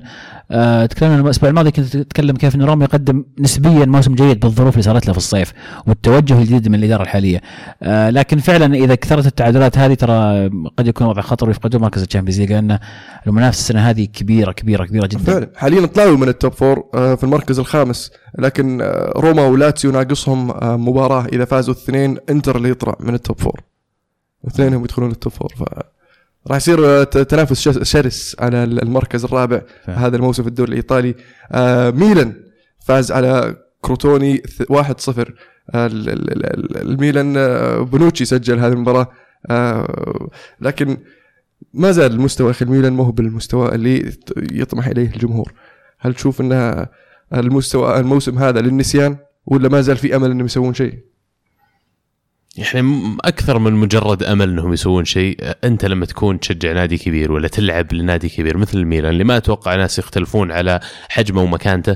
آه، 0.51 0.85
تكلمنا 0.85 1.19
الأسبوع 1.21 1.49
الماضي 1.49 1.71
كنت 1.71 1.85
تتكلم 1.97 2.35
كيف 2.35 2.55
إن 2.55 2.61
روما 2.61 2.85
يقدم 2.85 3.25
نسبيا 3.39 3.85
موسم 3.85 4.15
جيد 4.15 4.39
بالظروف 4.39 4.73
اللي 4.73 4.83
صارت 4.83 5.07
له 5.07 5.11
في 5.13 5.17
الصيف 5.17 5.53
والتوجه 5.87 6.39
الجديد 6.39 6.67
من 6.67 6.75
الإدارة 6.75 7.03
الحالية. 7.03 7.41
آه، 7.83 8.09
لكن 8.09 8.37
فعلا 8.37 8.75
إذا 8.75 8.95
كثرت 8.95 9.25
التعادلات 9.25 9.77
هذه 9.77 9.93
ترى 9.93 10.49
قد 10.77 10.87
يكون 10.87 11.07
وضع 11.07 11.21
خطر 11.21 11.47
ويفقدون 11.47 11.81
مركز 11.81 12.01
ال 12.01 12.05
Champions 12.05 12.39
League 12.39 12.51
لأن 12.53 12.79
المنافسة 13.27 13.59
السنة 13.59 13.89
هذه 13.89 14.05
كبيرة 14.05 14.51
كبيرة 14.51 14.85
كبيرة 14.85 15.07
جدا. 15.07 15.19
فعلا 15.19 15.49
حاليا 15.55 15.85
طلعوا 15.85 16.17
من 16.17 16.27
ال 16.27 16.34
top 16.34 16.53
four 16.53 16.83
آه، 16.93 17.15
في 17.15 17.23
المركز 17.23 17.59
الخامس. 17.59 18.11
لكن 18.39 18.81
آه، 18.81 19.13
روما 19.15 19.45
ولاتسيو 19.47 19.91
ناقصهم 19.91 20.51
آه، 20.51 20.77
مباراة 20.77 21.25
إذا 21.25 21.45
فازوا 21.45 21.73
الاثنين 21.73 22.17
إنتر 22.29 22.55
اللي 22.55 22.69
يطلع 22.69 22.95
من 22.99 23.13
ال 23.13 23.20
top 23.20 23.39
four 23.39 23.59
اثنينهم 24.47 24.83
يدخلون 24.83 25.11
ال 25.11 25.17
top 25.17 25.33
four 25.33 25.53
ف 25.57 25.63
راح 26.47 26.57
يصير 26.57 26.85
آه، 26.85 27.03
تنافس 27.03 27.69
شرس 27.83 28.35
على 28.39 28.63
المركز 28.63 29.23
الرابع 29.23 29.61
فعلا. 29.85 30.05
هذا 30.07 30.15
الموسم 30.15 30.43
في 30.43 30.49
الدوري 30.49 30.69
الإيطالي. 30.69 31.15
ميلان 31.99 32.33
فاز 32.79 33.11
على 33.11 33.55
كروتوني 33.81 34.37
ث- 34.37 34.71
1-0 34.71 35.33
آه، 35.73 35.85
ال- 35.87 36.09
ال- 36.09 36.45
ال- 36.45 36.77
الميلان 36.91 37.33
بونوتشي 37.85 38.25
سجل 38.25 38.59
هذه 38.59 38.71
المباراة. 38.73 39.07
لكن 40.61 40.97
ما 41.73 41.91
زال 41.91 42.11
المستوى 42.11 42.51
أخي 42.51 42.65
الميلان 42.65 42.93
مو 42.93 43.03
هو 43.03 43.11
بالمستوى 43.11 43.75
اللي 43.75 44.13
يطمح 44.37 44.87
إليه 44.87 45.07
الجمهور. 45.07 45.53
هل 45.99 46.13
تشوف 46.13 46.41
ان 46.41 46.85
المستوى 47.35 47.99
الموسم 47.99 48.37
هذا 48.37 48.61
للنسيان 48.61 49.17
ولا 49.45 49.69
ما 49.69 49.81
زال 49.81 49.97
في 49.97 50.15
أمل 50.15 50.31
إنهم 50.31 50.45
يسوون 50.45 50.73
شيء؟ 50.73 51.13
يعني 52.57 53.17
أكثر 53.21 53.59
من 53.59 53.73
مجرد 53.73 54.23
أمل 54.23 54.49
إنهم 54.49 54.73
يسوون 54.73 55.05
شيء 55.05 55.37
أنت 55.63 55.85
لما 55.85 56.05
تكون 56.05 56.39
تشجع 56.39 56.71
نادي 56.71 56.97
كبير 56.97 57.31
ولا 57.31 57.47
تلعب 57.47 57.93
لنادي 57.93 58.29
كبير 58.29 58.57
مثل 58.57 58.77
الميلان 58.77 59.11
اللي 59.11 59.23
ما 59.23 59.37
أتوقع 59.37 59.75
ناس 59.75 59.99
يختلفون 59.99 60.51
على 60.51 60.79
حجمه 61.09 61.41
ومكانته 61.41 61.95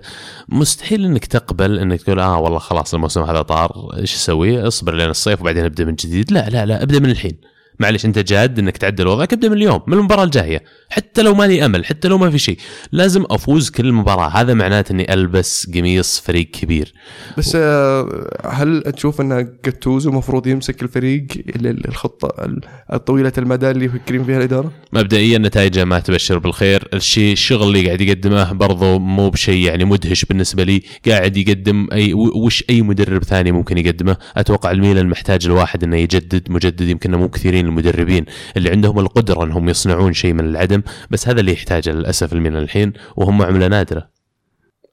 مستحيل 0.50 1.06
إنك 1.06 1.26
تقبل 1.26 1.80
إنك 1.80 2.02
تقول 2.02 2.20
آه 2.20 2.40
والله 2.40 2.60
خلاص 2.60 2.94
الموسم 2.94 3.22
هذا 3.22 3.42
طار 3.42 3.92
إيش 3.98 4.16
أسوي؟ 4.16 4.68
أصبر 4.68 4.94
لين 4.94 5.10
الصيف 5.10 5.42
وبعدين 5.42 5.66
أبدأ 5.66 5.86
من 5.86 5.96
جديد 5.96 6.32
لا 6.32 6.50
لا 6.50 6.66
لا 6.66 6.84
أبدأ 6.84 7.00
من 7.00 7.10
الحين 7.10 7.38
معلش 7.80 8.06
أنت 8.06 8.20
جاد 8.20 8.60
إنك 8.60 8.78
تعدل 8.78 9.08
وضعك 9.08 9.34
ابدا 9.34 9.50
من 9.50 9.58
اليوم 9.58 9.82
من 9.88 9.94
المباراة 9.94 10.24
الجاية. 10.24 10.64
حتى 10.90 11.22
لو 11.22 11.34
مالي 11.36 11.66
أمل 11.66 11.86
حتى 11.86 12.08
لو 12.08 12.18
ما 12.18 12.30
في 12.30 12.38
شيء 12.38 12.58
لازم 12.92 13.24
أفوز 13.32 13.70
كل 13.70 13.92
مباراة. 13.92 14.28
هذا 14.30 14.54
معناته 14.54 14.92
إني 14.94 15.14
ألبس 15.14 15.70
قميص 15.76 16.20
فريق 16.20 16.52
كبير. 16.52 16.94
بس 17.38 17.54
آه، 17.56 18.38
هل 18.50 18.82
تشوف 18.82 19.22
أن 19.22 19.54
جاتوزو 19.66 20.10
المفروض 20.10 20.48
يمسك 20.48 20.84
الفريق 20.84 21.26
ال- 21.56 21.68
ال- 21.68 21.88
الخطة 21.88 22.46
ال- 22.46 22.62
الطويلة 22.94 23.32
المدى 23.38 23.72
اللي 23.72 23.86
يفكرين 23.86 24.24
فيها 24.24 24.38
الإدارة؟ 24.38 24.72
مبدئيا 24.94 25.38
نتائجه 25.38 25.86
ما 25.86 26.00
تبشر 26.00 26.38
بالخير. 26.38 26.88
الشيء 26.94 27.34
الشغل 27.34 27.68
اللي 27.68 27.86
قاعد 27.86 28.02
يقدمه 28.02 28.54
برضو 28.54 29.00
مو 29.00 29.30
بشيء 29.30 29.66
يعني 29.68 29.86
مدهش 29.86 30.26
بالنسبة 30.26 30.64
لي. 30.64 30.82
قاعد 31.08 31.38
يقدم 31.38 31.88
أي 31.92 32.14
و- 32.14 32.32
وش 32.46 32.64
أي 32.70 32.82
مدرب 32.82 33.24
ثاني 33.24 33.52
ممكن 33.52 33.78
يقدمه؟ 33.78 34.18
أتوقع 34.38 34.72
الميلان 34.72 35.08
محتاج 35.10 35.46
الواحد 35.46 35.84
إنه 35.84 35.98
يجدد 35.98 36.52
مجدد 36.52 36.82
يمكن 36.82 37.16
مو 37.16 37.30
كثيرين 37.30 37.67
المدربين 37.68 38.26
اللي 38.58 38.70
عندهم 38.70 39.00
القدرة 39.00 39.44
أنهم 39.44 39.70
يصنعون 39.70 40.14
شيء 40.14 40.34
من 40.34 40.46
العدم 40.46 40.82
بس 41.12 41.28
هذا 41.28 41.40
اللي 41.40 41.54
يحتاجه 41.54 41.92
للأسف 41.92 42.34
الميلان 42.34 42.64
الحين 42.64 42.94
وهم 43.16 43.42
عمله 43.42 43.68
نادرة. 43.68 44.10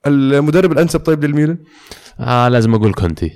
المدرب 0.06 0.72
الأنسب 0.72 1.00
طيب 1.00 1.24
للميلان؟ 1.24 1.58
آه 2.20 2.48
لازم 2.48 2.74
أقول 2.74 2.92
كونتي. 2.92 3.30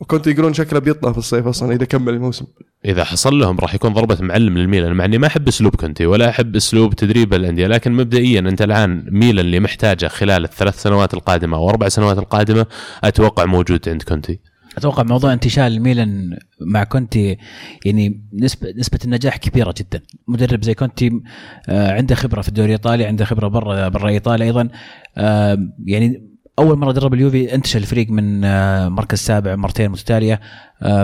وكنت 0.00 0.26
يقولون 0.26 0.54
شكله 0.54 0.78
بيطلع 0.78 1.12
في 1.12 1.18
الصيف 1.18 1.46
أصلا 1.46 1.72
إذا 1.72 1.84
كمل 1.84 2.14
الموسم. 2.14 2.46
إذا 2.84 3.04
حصل 3.04 3.38
لهم 3.38 3.58
راح 3.58 3.74
يكون 3.74 3.92
ضربة 3.92 4.18
معلم 4.20 4.58
للميلان 4.58 4.92
مع 4.92 5.04
إني 5.04 5.18
ما 5.18 5.26
أحب 5.26 5.48
أسلوب 5.48 5.76
كونتي 5.76 6.06
ولا 6.06 6.28
أحب 6.28 6.56
أسلوب 6.56 6.94
تدريب 6.94 7.34
الأندية 7.34 7.66
لكن 7.66 7.92
مبدئيا 7.92 8.40
أنت 8.40 8.62
الآن 8.62 9.06
ميلان 9.10 9.44
اللي 9.44 9.60
محتاجة 9.60 10.08
خلال 10.08 10.44
الثلاث 10.44 10.82
سنوات 10.82 11.14
القادمة 11.14 11.56
أو 11.56 11.70
أربع 11.70 11.88
سنوات 11.88 12.18
القادمة 12.18 12.66
أتوقع 13.04 13.44
موجود 13.44 13.88
عند 13.88 14.02
كونتي. 14.02 14.40
أتوقع 14.78 15.02
موضوع 15.02 15.32
انتشال 15.32 15.72
الميلان 15.72 16.38
مع 16.60 16.84
كونتي 16.84 17.36
يعني 17.84 18.22
نسبه 18.34 18.72
نسبة 18.76 18.98
النجاح 19.04 19.36
كبيرة 19.36 19.74
جدا. 19.78 20.00
مدرب 20.28 20.64
زي 20.64 20.74
كونتي 20.74 21.20
آه، 21.68 21.92
عنده 21.92 22.14
خبرة 22.14 22.42
في 22.42 22.48
الدوري 22.48 22.66
الإيطالي 22.66 23.04
عنده 23.04 23.24
خبرة 23.24 23.48
برا 23.48 23.88
برا 23.88 24.08
إيطاليا 24.08 24.46
أيضا. 24.46 24.68
آه، 25.16 25.58
يعني 25.84 26.32
أول 26.58 26.78
مرة 26.78 26.92
درب 26.92 27.14
اليوفي 27.14 27.54
انتشل 27.54 27.78
الفريق 27.78 28.10
من 28.10 28.44
آه، 28.44 28.88
مركز 28.88 29.18
سابع 29.18 29.56
مرتين 29.56 29.90
متتالية. 29.90 30.40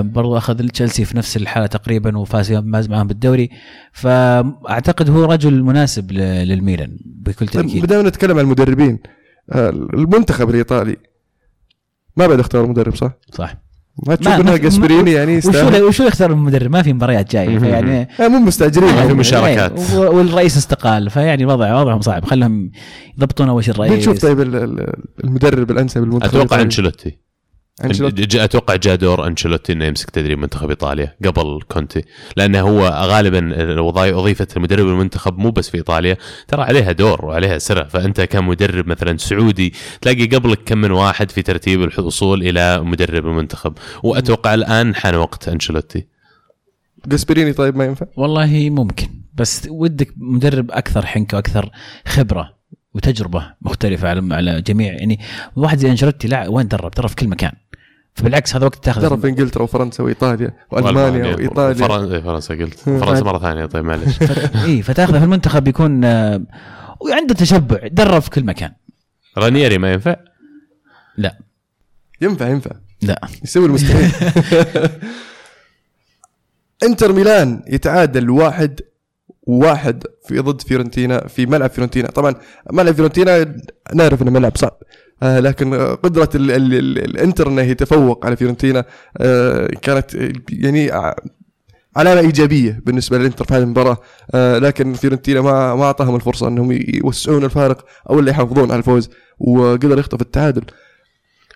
برضو 0.00 0.36
أخذ 0.36 0.68
تشيلسي 0.68 1.04
في 1.04 1.16
نفس 1.16 1.36
الحالة 1.36 1.66
تقريبا 1.66 2.18
وفاز 2.18 2.52
فاز 2.52 2.88
معهم 2.88 3.06
بالدوري. 3.06 3.50
فأعتقد 3.92 5.10
هو 5.10 5.24
رجل 5.24 5.62
مناسب 5.62 6.12
للميلان 6.12 6.98
بكل 7.04 7.48
طيب 7.48 7.66
تأكيد. 7.66 7.82
بدأنا 7.82 8.08
نتكلم 8.08 8.38
عن 8.38 8.44
المدربين. 8.44 8.98
المنتخب 9.94 10.50
الإيطالي 10.50 10.96
ما 12.18 12.26
بعد 12.26 12.40
اختار 12.40 12.66
مدرب 12.66 12.94
صح؟ 12.96 13.10
صح 13.32 13.54
ما 14.06 14.14
تشوف 14.14 14.32
انها 14.32 14.50
ما- 14.52 14.56
جاسبريني 14.56 15.12
يعني 15.12 15.36
وشو 15.38 15.48
يستاهل 15.48 15.82
وشو 15.82 16.04
يختار 16.04 16.30
المدرب 16.32 16.70
ما 16.70 16.82
في 16.82 16.92
مباريات 16.92 17.32
جاية 17.32 17.58
فيعني 17.58 18.08
آه، 18.20 18.28
مو 18.28 18.38
مستعجلين 18.38 18.88
ما 18.88 18.94
في 18.94 19.00
يعني. 19.00 19.14
مشاركات. 19.14 19.72
إيه، 19.78 19.98
والرئيس 19.98 20.56
استقال 20.56 21.10
فيعني 21.10 21.44
وضع 21.46 21.80
وضعهم 21.80 22.00
صعب 22.00 22.24
خلهم 22.24 22.70
يضبطون 23.18 23.48
أول 23.48 23.64
شيء 23.64 23.74
الرئيس 23.74 23.92
بنشوف 23.92 24.18
طيب 24.22 24.40
ال- 24.40 24.56
ال- 24.56 24.92
المدرب 25.24 25.70
الأنسب 25.70 26.00
للمنتخب 26.00 26.28
أتوقع 26.28 26.42
الإيطالي. 26.44 26.64
أنشيلوتي. 27.84 28.44
أتوقع 28.44 28.76
جاء 28.76 28.94
دور 28.96 29.26
أنشيلوتي 29.26 29.72
إنه 29.72 29.84
يمسك 29.84 30.10
تدريب 30.10 30.38
منتخب 30.38 30.70
إيطاليا 30.70 31.16
قبل 31.24 31.60
كونتي 31.68 32.02
لأنه 32.36 32.60
هو 32.60 32.88
غالبا 32.88 33.38
الوظائف- 33.38 34.14
وظيفة 34.14 34.46
مدرب 34.56 34.86
المنتخب 34.88 35.38
مو 35.38 35.50
بس 35.50 35.70
في 35.70 35.76
إيطاليا 35.76 36.16
ترى 36.48 36.62
عليها 36.62 36.92
دور 36.92 37.24
وعليها 37.24 37.58
سرة 37.58 37.84
فأنت 37.84 38.20
كمدرب 38.20 38.86
مثلا 38.86 39.16
سعودي 39.16 39.72
تلاقي 40.00 40.26
قبلك 40.26 40.58
كم 40.66 40.78
من 40.78 40.90
واحد 40.90 41.30
في 41.30 41.42
ترتيب 41.42 41.82
الوصول 41.82 42.42
إلى 42.42 42.80
مدرب 42.80 43.26
المنتخب. 43.26 43.74
وأتوقع 44.02 44.54
الآن 44.54 44.94
حان 44.94 45.14
وقت 45.14 45.48
أنشيلوتي. 45.48 46.06
جاسبريني 47.06 47.52
طيب 47.52 47.76
ما 47.76 47.84
ينفع؟ 47.84 48.06
والله 48.16 48.70
ممكن 48.70 49.08
بس 49.34 49.68
ودك 49.70 50.14
مدرب 50.16 50.70
أكثر 50.70 51.06
حنكه 51.06 51.36
وأكثر 51.36 51.70
خبرة. 52.06 52.57
وتجربة 52.94 53.52
مختلفة 53.62 54.08
على 54.08 54.34
على 54.34 54.62
جميع. 54.62 54.92
يعني 54.92 55.18
واحد 55.56 55.78
زي 55.78 55.90
أنشيلوتي 55.90 56.28
لا 56.28 56.48
وين 56.48 56.68
درب؟ 56.68 56.90
درب 56.90 57.08
في 57.08 57.16
كل 57.16 57.28
مكان. 57.28 57.52
فبالعكس 58.14 58.56
هذا 58.56 58.64
وقت 58.66 58.84
تاخذ. 58.84 59.02
درب 59.02 59.20
في 59.20 59.28
إنجلترا 59.28 59.62
وفرنسا 59.62 60.02
وإيطاليا 60.04 60.54
وألمانيا 60.70 61.34
وإيطاليا. 61.36 61.74
فرن- 61.88 62.12
إيه، 62.12 62.20
فرنسا 62.20 62.54
قلت. 62.54 62.74
فرنسا 63.04 63.24
مرة 63.24 63.38
ثانية 63.38 63.66
طيب 63.66 63.84
معلش 63.84 64.18
إي 64.64 64.82
فتاخذه 64.82 65.18
في 65.18 65.24
المنتخب 65.24 65.64
بيكون 65.64 66.04
آه، 66.04 66.42
وعنده 67.00 67.34
تشبع. 67.34 67.86
درب 67.86 68.22
في 68.22 68.30
كل 68.30 68.44
مكان. 68.44 68.72
رانييري 69.38 69.78
ما 69.78 69.92
ينفع؟ 69.92 70.16
لا. 71.16 71.38
ينفع 72.20 72.48
ينفع. 72.48 72.70
لا. 73.02 73.20
يسوي 73.44 73.66
المستحيل. 73.66 74.10
إنتر 76.82 77.12
ميلان 77.12 77.62
يتعادل 77.66 78.30
واحد 78.30 78.80
واحد 79.48 80.04
في 80.26 80.38
ضد 80.38 80.60
فيورنتينا 80.60 81.26
في 81.28 81.46
ملعب 81.46 81.70
فيورنتينا. 81.70 82.08
طبعا 82.08 82.34
ملعب 82.72 82.94
فيورنتينا 82.94 83.56
نعرف 83.94 84.22
إنه 84.22 84.30
ملعب 84.30 84.56
صعب. 84.56 84.78
آه 85.22 85.40
لكن 85.40 85.74
آه، 85.74 85.94
قدرة 85.94 86.28
ال 86.34 86.50
ال 86.50 86.74
ال 86.74 86.98
الإنتر 87.04 87.48
إنه 87.48 87.62
يتفوق 87.62 88.26
على 88.26 88.36
فيورنتينا 88.36 88.84
آه 89.18 89.66
كانت 89.82 90.14
آه، 90.14 90.32
يعني 90.50 90.90
علامة 91.96 92.20
إيجابية 92.20 92.80
بالنسبة 92.86 93.18
للإنتر 93.18 93.44
في 93.44 93.54
هذه 93.54 93.62
المباراة. 93.62 93.96
آه 94.34 94.58
لكن 94.58 94.94
فيورنتينا 94.94 95.40
ما 95.40 95.74
ما 95.74 95.84
أعطاهم 95.84 96.16
الفرصة 96.16 96.48
إنهم 96.48 96.72
يوسعون 96.72 97.44
الفارق 97.44 97.84
أو 98.10 98.18
اللي 98.18 98.30
يحافظون 98.30 98.70
على 98.70 98.78
الفوز 98.78 99.10
وقدر 99.38 99.98
يخطف 99.98 100.20
التعادل. 100.22 100.62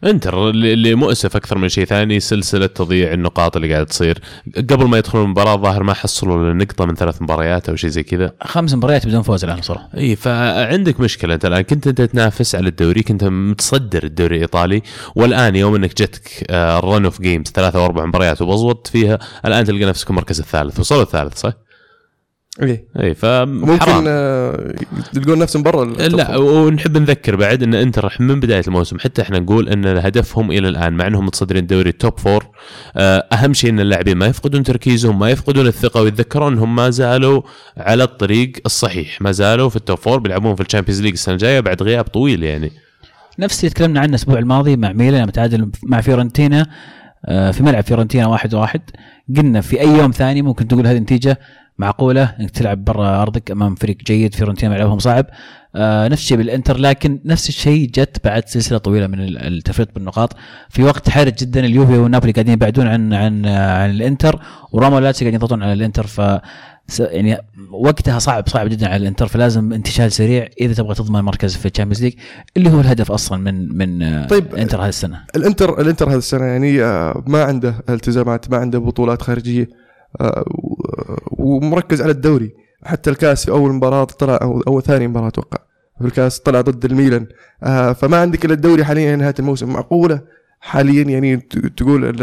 انتر 0.05 0.51
اللي 0.51 0.95
مؤسف 0.95 1.37
أكثر 1.37 1.59
من 1.59 1.69
شيء 1.69 1.85
ثاني 1.85 2.21
سلسلة 2.21 2.67
تضييع 2.67 3.13
النقاط 3.13 3.57
اللي 3.57 3.73
قاعد 3.73 3.87
تصير. 3.87 4.19
قبل 4.57 4.85
ما 4.85 4.99
يدخلون 4.99 5.25
المباراة 5.25 5.55
الظاهر 5.55 5.83
ما 5.83 5.95
حصلوا 5.95 6.53
نقطة 6.53 6.85
من 6.87 6.95
ثلاث 6.95 7.23
مباريات 7.23 7.69
أو 7.69 7.77
شيء 7.77 7.91
زي 7.91 8.03
كذا. 8.03 8.33
خمس 8.43 8.75
مباريات 8.75 9.07
بدون 9.07 9.23
فوز 9.23 9.45
الآن 9.45 9.63
صراحة. 9.63 9.89
إي 9.97 10.17
فعندك 10.17 11.01
مشكلة. 11.01 11.35
أنت 11.35 11.45
الآن 11.45 11.63
كنت 11.63 11.87
أنت 11.87 12.03
تنافس 12.03 12.55
على 12.55 12.69
الدوري 12.69 13.03
كنت 13.03 13.25
متصدر 13.25 14.05
الدوري 14.05 14.37
الإيطالي 14.37 14.83
والآن 15.15 15.57
يوم 15.57 15.75
إنك 15.75 15.95
جتك 16.03 16.47
run 16.85 17.05
of 17.05 17.21
games 17.21 17.47
ثلاثة 17.47 17.79
أو 17.79 17.85
أربع 17.85 18.07
مباريات 18.07 18.43
وبزوت 18.43 18.87
فيها 18.87 19.19
الآن 19.47 19.65
تلقى 19.65 19.85
نفسك 19.85 20.11
المركز 20.11 20.41
الثالث 20.41 20.81
وصلوا 20.81 21.03
الثالث 21.03 21.39
صح؟ 21.39 21.53
إيه. 22.61 22.85
اي 23.01 23.15
ممكن 23.45 23.77
فحرام 23.77 24.05
آه، 24.09 24.75
يلقون 25.17 25.39
نفسهم 25.39 25.63
برا 25.63 25.85
لا 25.85 26.37
ونحب 26.37 26.99
نذكر 26.99 27.37
بعد 27.37 27.63
إن 27.63 27.75
انتر 27.75 28.17
من 28.21 28.41
بداية 28.41 28.63
الموسم 28.67 28.99
حتى 28.99 29.23
إحنا 29.23 29.39
نقول 29.39 29.69
إن 29.69 29.87
هدفهم 29.87 30.51
إلى 30.51 30.69
الآن 30.69 30.93
مع 30.93 31.07
إنهم 31.07 31.27
متصدرين 31.27 31.63
الدوري 31.63 31.91
ال 31.91 31.98
top 31.98 32.19
four 32.19 32.47
آه، 32.97 33.27
أهم 33.33 33.55
شيء 33.55 33.71
إن 33.71 33.81
اللاعبين 33.81 34.17
ما 34.17 34.27
يفقدون 34.27 34.63
تركيزهم 34.63 35.19
ما 35.19 35.31
يفقدون 35.31 35.67
الثقة 35.67 36.03
ويتذكرون 36.03 36.53
إنهم 36.53 36.77
ما 36.77 36.91
زالوا 36.91 37.43
على 37.77 38.05
الطريق 38.05 38.53
الصحيح 38.67 39.23
ما 39.23 39.33
زالوا 39.33 39.69
في 39.69 39.77
ال 39.77 39.82
top 39.82 39.99
four 39.99 40.19
بيلعبون 40.19 40.55
في 40.55 40.61
ال 40.61 40.65
Champions 40.65 41.03
League 41.03 41.13
السنة 41.13 41.35
الجاية 41.35 41.61
بعد 41.61 41.83
غياب 41.83 42.05
طويل 42.05 42.43
يعني. 42.43 42.73
نفس 43.39 43.61
اللي 43.61 43.75
تكلمنا 43.75 44.01
عنه 44.01 44.11
الأسبوع 44.11 44.39
الماضي 44.39 44.77
مع 44.77 44.93
ميلان 44.93 45.23
لما 45.23 45.31
تعادل 45.31 45.71
مع 45.83 46.01
فيورنتينا 46.01 46.67
آه، 47.27 47.51
في 47.51 47.63
ملعب 47.63 47.85
فيورنتينا 47.85 48.27
واحد 48.27 48.55
واحد 48.55 48.81
قلنا 49.37 49.61
في 49.61 49.81
أي 49.81 49.89
يوم 49.89 50.11
ثاني 50.11 50.43
ممكن 50.43 50.69
تقول 50.69 50.87
هذه 50.87 50.97
النتيجة 50.97 51.39
معقولة 51.83 52.35
إنك 52.41 52.51
تلعب 52.51 52.85
برا 52.85 53.23
أرضك 53.23 53.51
أمام 53.51 53.75
فريق 53.75 53.97
جيد 54.07 54.35
فيورنتينا 54.35 54.75
ملعبهم 54.75 54.99
صعب. 54.99 55.27
آه 55.77 56.09
نفس 56.09 56.23
الشيء 56.23 56.37
بالإنتر 56.37 56.77
لكن 56.79 57.21
نفس 57.25 57.49
الشيء 57.49 57.89
جت 57.91 58.17
بعد 58.25 58.49
سلسلة 58.49 58.79
طويلة 58.79 59.07
من 59.07 59.21
ال- 59.21 59.39
التفريط 59.39 59.95
بالنقاط. 59.95 60.37
في 60.69 60.83
وقت 60.83 61.09
حرج 61.11 61.35
جدا 61.35 61.61
اليوفي 61.61 61.99
ونابولي 61.99 62.33
قاعدين 62.33 62.53
يبعدون 62.55 62.87
عن 62.87 63.13
عن 63.13 63.47
عن 63.47 63.91
الإنتر 63.91 64.41
وروما 64.73 64.97
ولاتسيو 64.97 65.27
قاعدين 65.27 65.41
يضغطون 65.41 65.63
على 65.63 65.73
الإنتر 65.73 66.07
ف 66.07 66.21
يعني 66.99 67.39
وقتها 67.71 68.19
صعب 68.19 68.49
صعب 68.49 68.69
جدا 68.69 68.87
على 68.87 68.97
الإنتر 68.97 69.27
فلازم 69.27 69.73
انتشال 69.73 70.13
سريع 70.13 70.49
إذا 70.61 70.75
تبغى 70.75 70.95
تضمن 70.95 71.21
مركز 71.21 71.57
في 71.57 71.67
ال 71.67 71.70
Champions 71.70 72.03
League 72.03 72.13
اللي 72.57 72.71
هو 72.71 72.81
الهدف 72.81 73.13
أصلا 73.13 73.39
من 73.39 73.77
من 73.79 74.03
آه، 74.03 74.27
طيب. 74.27 74.55
الانتر 74.55 74.83
هذه 74.83 74.89
السنة. 74.89 75.21
الانتر 75.37 75.81
الإنتر 75.81 76.11
هذه 76.11 76.17
السنة 76.17 76.45
يعني 76.45 76.83
آه، 76.83 77.25
ما 77.27 77.43
عنده 77.45 77.75
التزامات 77.89 78.51
ما 78.51 78.57
عنده 78.57 78.79
بطولات 78.79 79.23
خارجية. 79.23 79.82
ومركز 81.31 82.03
على 82.03 82.11
الدوري. 82.11 82.55
حتى 82.85 83.11
الكاس 83.11 83.45
في 83.45 83.51
أول 83.51 83.73
مباراة 83.73 84.05
طلع 84.05 84.39
أو, 84.43 84.61
أو 84.61 84.81
ثاني 84.81 85.09
مباراة 85.09 85.29
أتوقع 85.29 85.59
في 85.99 86.07
الكاس 86.07 86.41
طلع 86.41 86.61
ضد 86.61 86.85
الميلان. 86.85 87.27
آه، 87.63 87.93
فما 87.93 88.21
عندك 88.21 88.45
إلا 88.45 88.55
الدوري 88.55 88.85
حاليا 88.85 89.17
نهاية 89.17 89.35
الموسم. 89.39 89.73
معقولة؟ 89.73 90.21
حاليا 90.61 91.03
يعني 91.03 91.37
تقول 91.77 92.17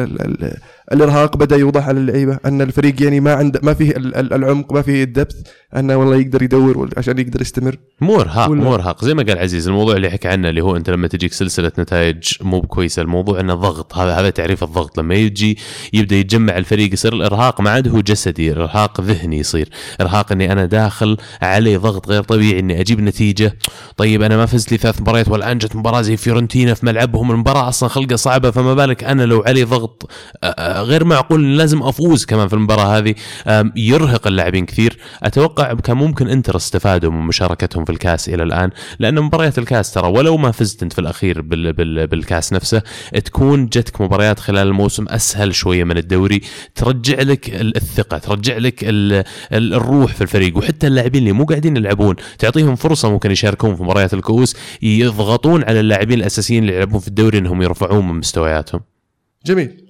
الإرهاق 0.94 1.38
بدأ 1.38 1.56
يوضح 1.56 1.88
على 1.88 2.00
اللعيبة 2.00 2.40
أن 2.46 2.62
الفريق 2.62 3.02
يعني 3.04 3.20
ما 3.20 3.34
عنده 3.34 3.60
ما 3.64 3.74
فيه 3.74 3.92
ال- 3.92 4.16
ال- 4.16 4.34
العمق 4.34 4.74
ما 4.74 4.82
فيه 4.82 5.04
الدبث 5.04 5.36
أنه 5.76 5.96
والله 5.96 6.16
يقدر 6.16 6.44
يدور 6.44 6.90
عشان 6.98 7.20
يقدر 7.20 7.42
يستمر. 7.42 7.76
مو 8.02 8.22
إرهاق 8.22 8.50
مو 8.50 8.76
إرهاق. 8.76 9.06
زي 9.06 9.14
ما 9.14 9.24
قال 9.24 9.38
عزيز 9.40 9.68
الموضوع 9.68 9.96
اللي 9.96 10.10
حكى 10.10 10.28
عنه 10.28 10.50
اللي 10.50 10.62
هو 10.62 10.76
أنت 10.76 10.90
لما 10.90 11.08
تجيك 11.08 11.34
سلسلة 11.34 11.72
نتائج 11.80 12.24
مو 12.42 12.60
بكويسة 12.60 13.02
الموضوع 13.02 13.40
إنه 13.40 13.54
ضغط. 13.54 13.98
هذا 13.98 14.14
هذا 14.14 14.30
تعريف 14.30 14.64
الضغط. 14.64 15.00
لما 15.00 15.16
يجي 15.16 15.58
يبدأ 15.94 16.16
يتجمع 16.16 16.58
الفريق 16.58 16.94
يصير 16.94 17.14
الإرهاق 17.14 17.62
ما 17.62 17.70
عاد 17.70 17.88
هو 17.88 18.00
جسدي 18.02 18.52
الإرهاق 18.52 19.02
ذهني 19.02 19.38
يصير. 19.38 19.70
إرهاق 20.02 20.32
إني 20.32 20.52
أنا 20.52 20.66
داخل 20.66 21.18
علي 21.42 21.78
ضغط 21.78 22.08
غير 22.10 22.24
طبيعي 22.24 22.60
إني 22.60 22.82
أجيب 22.82 23.00
نتيجة. 23.00 23.58
طيب 23.98 24.22
أنا 24.22 24.38
ما 24.38 24.46
فزت 24.46 24.72
لي 24.72 24.78
ثلاث 24.78 25.02
مباريات 25.02 25.28
والان 25.28 25.58
جت 25.58 25.76
مباراة 25.76 26.02
زي 26.02 26.18
فيورنتينا 26.18 26.74
في 26.74 26.86
ملعبهم 26.86 27.32
المباراة 27.32 27.70
أصلا 27.70 27.90
خلقة 27.90 28.16
صعبة 28.16 28.52
فما 28.52 28.74
بالك 28.74 29.04
أنا 29.04 29.24
لو 29.24 29.44
علي 29.48 29.64
ضغط 29.64 30.10
غير 30.82 31.04
معقول 31.06 31.58
لازم 31.58 31.84
أفوز 31.84 32.26
كمان 32.26 32.48
في 32.48 32.54
المباراة 32.54 32.98
هذه. 32.98 33.16
يرهق 33.76 34.28
اللاعبين 34.28 34.66
كثير. 34.66 34.98
أتوقع 35.24 35.74
كان 35.74 35.98
ممكن 35.98 36.28
انتر 36.28 36.56
استفادوا 36.56 37.12
من 37.12 37.22
مشاركتهم 37.22 37.86
في 37.86 37.92
الكاس 37.92 38.30
إلى 38.30 38.44
الآن 38.44 38.70
لأن 39.00 39.22
مباريات 39.22 39.58
الكاس 39.58 39.94
ترى 39.94 40.08
ولو 40.08 40.38
ما 40.38 40.52
فزت 40.52 40.84
انت 40.84 40.94
في 40.94 41.00
الأخير 41.00 41.42
بال 41.42 41.74
بال 41.74 42.08
بالكاس 42.08 42.54
نفسه 42.54 42.82
تكون 43.26 43.66
جتك 43.66 44.02
مباريات 44.02 44.40
خلال 44.40 44.68
الموسم 44.68 45.06
أسهل 45.10 45.56
شوية 45.56 45.84
من 45.84 45.98
الدوري. 45.98 46.42
ترجع 46.76 47.22
لك 47.22 47.50
ال- 47.50 47.78
الثقة 47.78 48.18
ترجع 48.18 48.58
لك 48.58 48.84
ال 48.84 49.24
ال 49.54 49.74
الروح 49.74 50.14
في 50.14 50.22
الفريق 50.22 50.58
وحتى 50.58 50.88
اللاعبين 50.88 51.22
اللي 51.22 51.32
مو 51.32 51.44
قاعدين 51.46 51.78
يلعبون 51.78 52.16
تعطيهم 52.40 52.76
فرصة 52.76 53.10
ممكن 53.10 53.32
يشاركون 53.32 53.76
في 53.76 53.84
مباريات 53.84 54.14
الكؤوس 54.14 54.56
يضغطون 54.82 55.64
على 55.64 55.80
اللاعبين 55.80 56.20
الأساسيين 56.20 56.64
اللي 56.64 56.76
يلعبون 56.76 57.00
في 57.00 57.08
الدوري 57.08 57.38
إنهم 57.38 57.62
يرفعون 57.62 58.08
من 58.08 58.16
مستوياتهم. 58.16 58.82
جميل. 59.46 59.89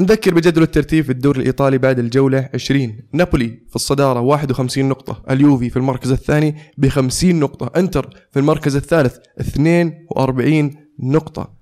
نذكر 0.00 0.34
بجدول 0.34 0.62
الترتيب 0.62 1.04
في 1.04 1.12
الدوري 1.12 1.40
الإيطالي 1.40 1.78
بعد 1.78 1.98
الجولة 1.98 2.48
20 2.54 2.96
نابولي 3.12 3.48
في 3.68 3.76
الصدارة 3.76 4.20
51 4.20 4.88
نقطة. 4.88 5.22
اليوفي 5.30 5.70
في 5.70 5.76
المركز 5.76 6.12
الثاني 6.12 6.56
ب 6.78 6.88
50 6.88 7.40
نقطة. 7.40 7.80
إنتر 7.80 8.10
في 8.32 8.38
المركز 8.38 8.76
الثالث 8.76 9.16
42 9.40 10.74
نقطة. 11.00 11.52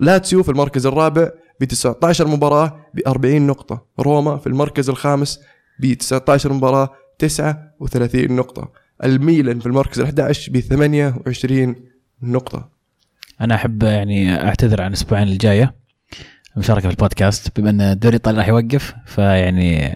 لاتسيو 0.00 0.42
في 0.42 0.48
المركز 0.48 0.86
الرابع 0.86 1.30
ب 1.60 1.64
19 1.64 2.28
مباراة 2.28 2.86
ب 2.94 3.00
40 3.06 3.46
نقطة. 3.46 3.86
روما 4.00 4.36
في 4.36 4.46
المركز 4.46 4.88
الخامس 4.88 5.40
ب 5.80 5.92
19 5.92 6.52
مباراه 6.52 6.90
39 7.18 8.36
نقطة. 8.36 8.72
الميلان 9.04 9.60
في 9.60 9.66
المركز 9.66 10.00
ال 10.00 10.04
11 10.04 10.52
ب 10.52 10.60
28 10.60 11.74
نقطة. 12.22 12.68
أنا 13.40 13.54
أحب 13.54 13.82
يعني 13.82 14.34
أعتذر 14.34 14.82
عن 14.82 14.88
الأسبوعين 14.88 15.28
الجاية. 15.28 15.77
المشاركه 16.56 16.82
في 16.88 16.90
البودكاست 16.94 17.60
بما 17.60 17.70
إن 17.70 17.80
الدوري 17.80 18.16
الايطالي 18.16 18.38
راح 18.38 18.48
يوقف 18.48 18.94
فيعني 19.06 19.86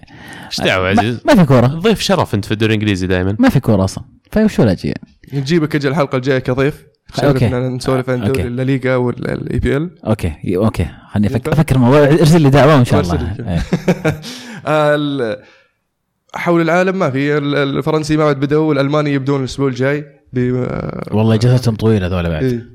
إيش 0.47 0.61
دعوة 0.61 0.93
ما, 0.95 1.01
عزيز 1.01 1.21
ما 1.27 1.35
في 1.35 1.45
كورة 1.45 1.67
ضيف 1.67 2.01
شرف 2.01 2.35
أنت 2.35 2.45
في 2.45 2.53
الدوري 2.53 2.75
الإنجليزي 2.75 3.07
دائما 3.07 3.37
ما 3.39 3.49
في 3.49 3.61
كورة 3.61 3.85
أصلا 3.85 4.05
فوش 4.33 4.59
ولا 4.59 4.73
أجي 4.73 4.89
يعني. 4.89 5.41
نجيبك 5.43 5.75
أجل 5.77 5.91
الحلقة 5.91 6.17
الجاية 6.17 6.39
كضيف. 6.39 6.87
شاركنا 7.17 7.69
نسولف 7.69 8.11
عن. 8.11 8.25
دوري 8.25 8.43
الليغا 8.43 8.97
وال 8.97 9.59
EPL 9.59 9.91
okay 10.07 10.33
okay 10.57 10.87
خليني 11.13 11.33
ينفع؟ 11.35 11.53
أفكر 11.53 11.77
الموضوع 11.77 12.05
ارسل 12.05 12.43
لي 12.43 12.51
دعوة 12.51 12.77
وإن 12.77 12.85
شاء 12.85 13.01
الله. 13.01 13.37
إيه. 13.49 13.63
حول 16.35 16.61
العالم 16.61 16.99
ما 16.99 17.11
في 17.11 17.39
ال- 17.39 17.55
الفرنسي 17.55 18.17
ما 18.17 18.25
بعد 18.25 18.41
بدأوا 18.41 18.69
والألماني 18.69 19.13
يبدون 19.13 19.41
الأسبوع 19.41 19.69
الجاي 19.69 20.05
ب- 20.33 20.67
والله 21.11 21.35
إجازتهم 21.35 21.75
طويلة 21.75 22.07
هذول 22.07 22.29
بعد 22.31 22.43
إيه. 22.45 22.67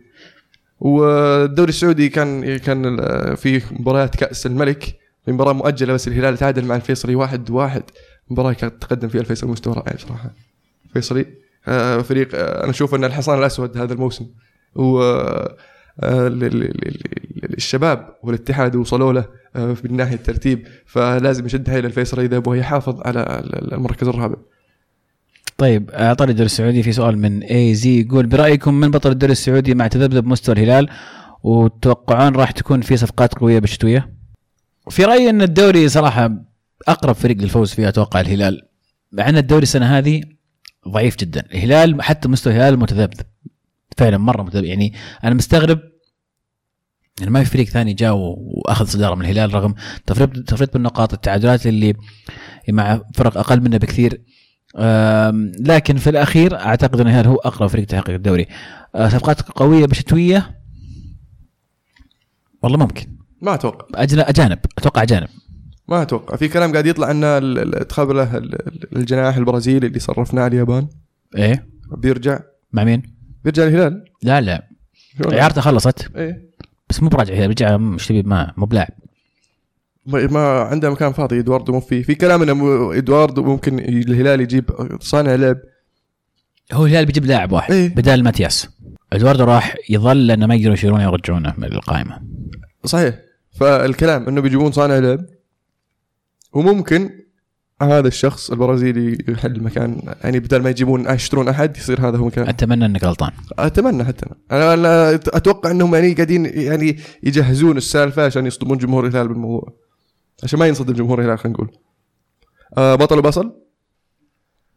والدوري 0.80 1.70
السعودي 1.70 2.10
كان 2.10 2.58
كان 2.58 2.86
ال- 3.00 3.38
في 3.38 3.62
مباريات 3.72 4.16
كأس 4.16 4.46
الملك 4.46 4.84
في 5.26 5.32
مباراة 5.32 5.54
مؤجلة 5.54 5.94
بس 5.94 6.08
الهلال 6.08 6.38
تعادل 6.38 6.66
مع 6.66 6.76
الفيصلي 6.76 7.16
واحد 7.16 7.50
واحد. 7.50 7.84
مباراة 8.30 8.54
كانت 8.54 8.82
تقدم 8.82 9.08
فيها 9.08 9.22
الفيصلي 9.22 9.50
مستوى 9.52 9.74
رائع 9.74 9.94
بصراحة. 9.96 10.32
الفيصلي 10.86 11.26
آه، 11.68 11.98
فريق 11.98 12.30
آه، 12.36 12.64
أنا 12.64 12.70
أشوف 12.70 12.96
أن 12.96 13.04
الحصان 13.04 13.40
الأسود 13.40 13.78
هذا 13.78 13.94
الموسم. 13.94 14.26
و 14.76 15.00
آه، 15.02 16.28
ال- 16.28 16.44
ال- 16.44 16.64
ال- 16.64 16.88
ال- 16.88 17.56
الشباب 17.58 18.16
والاتحاد 18.24 18.76
وصلوا 18.76 19.14
له 19.14 19.26
آه، 19.56 19.76
من 19.84 19.96
ناحية 19.98 20.16
الترتيب. 20.16 20.68
فلازم 20.86 21.46
يشد 21.46 21.70
حيل 21.70 21.86
الفيصلي 21.86 22.26
إذا 22.26 22.36
يبغى 22.38 22.60
يحافظ 22.60 23.02
على 23.06 23.20
ال- 23.20 23.74
المركز 23.74 24.08
الرابع. 24.08 24.36
طيب 25.58 25.90
اعطاني 25.92 26.32
الدوري 26.32 26.46
السعودي 26.46 26.84
في 26.84 26.92
سؤال 26.92 27.18
من 27.18 27.44
اي 27.44 27.76
زي 27.76 28.02
يقول 28.02 28.26
برأيكم 28.26 28.74
من 28.74 28.92
بطل 28.92 29.12
الدوري 29.12 29.32
السعودي 29.32 29.76
مع 29.76 29.88
تذبذب 29.88 30.26
مستوى 30.26 30.56
الهلال؟ 30.56 30.90
وتتوقعون 31.44 32.36
راح 32.36 32.52
تكون 32.52 32.82
في 32.82 32.98
صفقات 32.98 33.34
قوية 33.34 33.60
بالشتويه؟ 33.60 34.14
في 34.90 35.04
رأيي 35.04 35.30
إن 35.30 35.42
الدوري 35.42 35.90
صراحة 35.90 36.30
أقرب 36.88 37.16
فريق 37.16 37.38
للفوز 37.38 37.72
فيه 37.74 37.90
أتوقع 37.90 38.20
الهلال. 38.20 38.62
مع 39.12 39.30
إن 39.30 39.38
الدوري 39.38 39.64
السنة 39.64 39.98
هذه 39.98 40.22
ضعيف 40.88 41.18
جدا. 41.18 41.44
الهلال 41.54 42.02
حتى 42.02 42.28
مستوى 42.28 42.54
الهلال 42.54 42.80
متذبذب. 42.80 43.26
فعلا 43.98 44.18
مرة 44.18 44.44
متذبذب. 44.44 44.66
يعني 44.66 44.94
أنا 45.24 45.36
مستغرب 45.36 45.80
يعني 47.20 47.32
ما 47.32 47.44
في 47.44 47.50
فريق 47.50 47.68
ثاني 47.68 47.94
جاء 47.94 48.16
وأخذ 48.16 48.86
صدارة 48.86 49.16
من 49.16 49.22
الهلال 49.22 49.54
رغم 49.54 49.76
تفريط 50.06 50.50
تفريط 50.50 50.74
بالنقاط 50.74 51.14
التعادلات 51.14 51.68
اللي 51.68 51.94
مع 52.70 53.02
فرق 53.14 53.38
أقل 53.38 53.62
منه 53.62 53.78
بكثير. 53.78 54.22
لكن 55.60 55.98
في 55.98 56.10
الأخير 56.10 56.56
أعتقد 56.60 57.00
ان 57.02 57.08
الهلال 57.08 57.28
هو 57.28 57.36
أقرب 57.36 57.70
فريق 57.70 57.86
تحقيق 57.86 58.16
الدوري. 58.16 58.46
أه، 58.96 59.10
صفقات 59.10 59.42
قوية 59.42 59.86
بشتوية؟ 59.86 60.62
والله 62.64 62.78
ممكن. 62.78 63.06
ما 63.42 63.54
أتوقع. 63.54 63.86
أجانب. 64.02 64.60
أتوقع 64.78 65.04
أجانب. 65.04 65.28
ما 65.88 66.02
أتوقع. 66.02 66.36
في 66.36 66.48
كلام 66.48 66.72
قاعد 66.72 66.86
يطلع 66.86 67.12
أن 67.12 67.22
تخبله 67.90 68.38
ال- 68.38 68.68
ال- 68.68 68.98
الجناح 68.98 69.36
البرازيلي 69.38 69.88
اللي 69.88 70.00
صرفناه 70.00 70.48
اليابان. 70.48 70.88
إيه. 71.36 71.68
بيرجع. 71.98 72.40
مع 72.74 72.84
مين؟ 72.84 73.04
بيرجع 73.44 73.64
الهلال. 73.64 74.06
لا 74.24 74.42
لا؟ 74.42 74.68
اعارته 75.34 75.62
خلصت. 75.62 76.16
إيه. 76.16 76.48
بس 76.90 77.04
مو 77.04 77.10
براجع 77.10 77.34
الهلال 77.34 77.50
رجع 77.50 77.78
مش 77.78 78.08
تبي 78.08 78.24
ما 78.24 78.54
مو 78.58 78.66
بلاعب. 78.66 78.90
ما 80.08 80.28
ما 80.28 80.62
عنده 80.62 80.90
مكان 80.90 81.14
فاضي 81.14 81.40
إدواردو 81.40 81.74
مو 81.74 81.80
فيه 81.80 82.04
في 82.04 82.16
كلام 82.16 82.42
إنه 82.42 82.98
إدواردو 82.98 83.44
ممكن 83.44 83.80
الهلال 83.80 84.42
يجيب 84.42 84.72
صانع 85.02 85.36
لعب. 85.36 85.58
هو 86.74 86.86
الهلال 86.86 87.06
بيجيب 87.06 87.26
لاعب 87.26 87.52
واحد 87.52 87.74
إيه. 87.74 87.96
بدال 87.96 88.24
ماتياس. 88.24 88.70
إدواردو 89.14 89.44
راح 89.44 89.76
يظل 89.90 90.28
لأنه 90.28 90.46
ما 90.46 90.56
يقدروا 90.56 90.74
يشيلونه 90.74 91.04
يرجعونه 91.04 91.54
من 91.58 91.64
القائمة. 91.64 92.22
صحيح. 92.86 93.16
فالكلام 93.60 94.28
إنه 94.28 94.42
بيجيبون 94.42 94.72
صانع 94.72 94.98
لعب. 94.98 95.26
وممكن 96.54 97.10
هذا 97.82 98.08
الشخص 98.08 98.52
البرازيلي 98.52 99.18
يحل 99.28 99.64
مكان 99.64 100.16
يعني 100.24 100.40
بدل 100.40 100.62
ما 100.62 100.70
يجيبون 100.70 101.10
يشترون 101.10 101.48
أحد 101.48 101.78
يصير 101.78 102.10
هذا 102.10 102.18
هو 102.18 102.26
مكان. 102.26 102.48
أتمنى 102.48 102.86
إنك 102.86 103.04
غلطان. 103.04 103.32
أتمنى 103.60 104.04
حتى. 104.04 104.26
أنا 104.52 104.74
أنا 104.74 105.16
أتوقع 105.16 105.72
إنهم 105.72 105.96
يعني 105.96 106.14
قاعدين 106.14 106.46
يعني 106.46 106.98
يجهزون 107.24 107.78
السالفة 107.78 108.26
عشان 108.26 108.46
يصدمون 108.46 108.78
جمهور 108.78 109.08
الهلال 109.08 109.28
بالموضوع. 109.28 109.87
عشان 110.44 110.60
ما 110.60 110.68
ينصدم 110.68 110.94
جمهور 110.94 111.20
الهلال 111.20 111.40
خلينا 111.40 111.54
نقول. 111.58 111.78
آه 112.78 112.96
بطل 112.96 113.18
وبصل؟ 113.18 113.54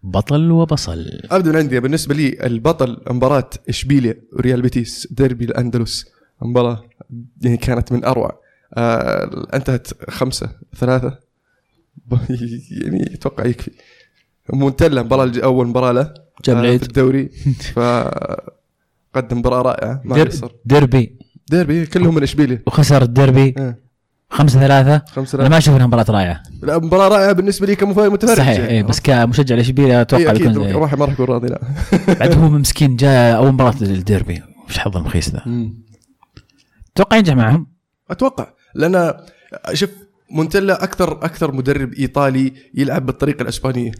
بطل 0.02 0.50
وبصل. 0.50 1.06
ابدا 1.30 1.50
من 1.50 1.56
عندي 1.56 1.80
بالنسبة 1.80 2.14
لي 2.14 2.46
البطل 2.46 3.02
مباراة 3.11 3.50
اشبيليا 3.68 4.22
وريال 4.32 4.62
بيتيس 4.62 5.08
ديربي 5.11 5.44
الأندلس. 5.44 6.06
مباراة 6.42 6.84
يعني 7.42 7.56
كانت 7.56 7.92
من 7.92 8.04
أروع. 8.04 8.40
آه 8.74 9.46
انتهت 9.54 10.11
خمسة 10.11 10.50
ثلاثة. 10.76 11.18
يعني 12.82 13.14
أتوقع 13.14 13.46
يكفي. 13.46 13.70
مونتلا 14.52 15.02
مباراة 15.02 15.32
أول 15.44 15.66
مباراة 15.66 15.92
له 15.92 16.14
جاب 16.44 16.56
آه، 16.56 16.61
العيد. 16.61 16.80
في 16.80 16.86
الدوري. 16.88 17.28
ف 17.74 17.78
قدم 19.14 19.38
مباراة 19.38 19.62
رائعة 19.62 20.00
ما 20.04 20.14
دير 20.14 20.30
ديربي. 20.64 21.18
ديربي 21.50 21.86
كلهم 21.86 22.14
من 22.14 22.22
اشبيليا 22.22 22.62
وخسر 22.66 23.02
الديربي. 23.02 23.54
آه. 23.58 23.76
خمسة 24.30 24.60
ثلاثة. 24.60 25.02
خمسة 25.06 25.18
أنا 25.18 25.24
ثلاثة. 25.26 25.48
ما 25.48 25.58
أشوف 25.58 25.76
إنها 25.76 25.86
مباراة 25.86 26.04
رائعة. 26.08 26.42
لا 26.62 26.78
مباراة 26.78 27.08
رائعة 27.08 27.32
بالنسبة 27.32 27.66
لي 27.66 27.74
كمتفرج 27.76 28.24
صحيح 28.24 28.48
يعني. 28.58 28.68
اي 28.70 28.82
بس 28.82 29.00
كمشجع 29.00 29.54
لاشبيليا 29.54 30.00
أتوقع 30.00 30.22
إيه، 30.32 30.38
بيكون 30.48 30.64
إيه. 30.66 30.76
راح 30.76 30.94
ما 30.94 31.04
راح 31.04 31.12
يكون 31.12 31.26
راضي 31.26 31.48
لا. 31.48 31.60
بعد 32.20 32.38
هو 32.38 32.48
مسكين 32.48 32.96
جاء 32.96 33.36
أول 33.36 33.52
مباراة 33.52 33.74
للديربي. 33.80 34.42
وش 34.68 34.78
حظ 34.78 34.96
المخيس 34.96 35.28
ذا؟ 35.30 35.42
أتوقع 36.96 37.16
ينجح 37.16 37.34
معهم؟ 37.34 37.66
أتوقع 38.10 38.46
لأن 38.74 39.14
شوف 39.72 39.90
مونتلا 40.30 40.84
أكثر 40.84 41.12
أكثر 41.12 41.52
مدرب 41.52 41.92
إيطالي 41.94 42.52
يلعب 42.74 43.06
بالطريقة 43.06 43.42
الإسبانية. 43.42 43.92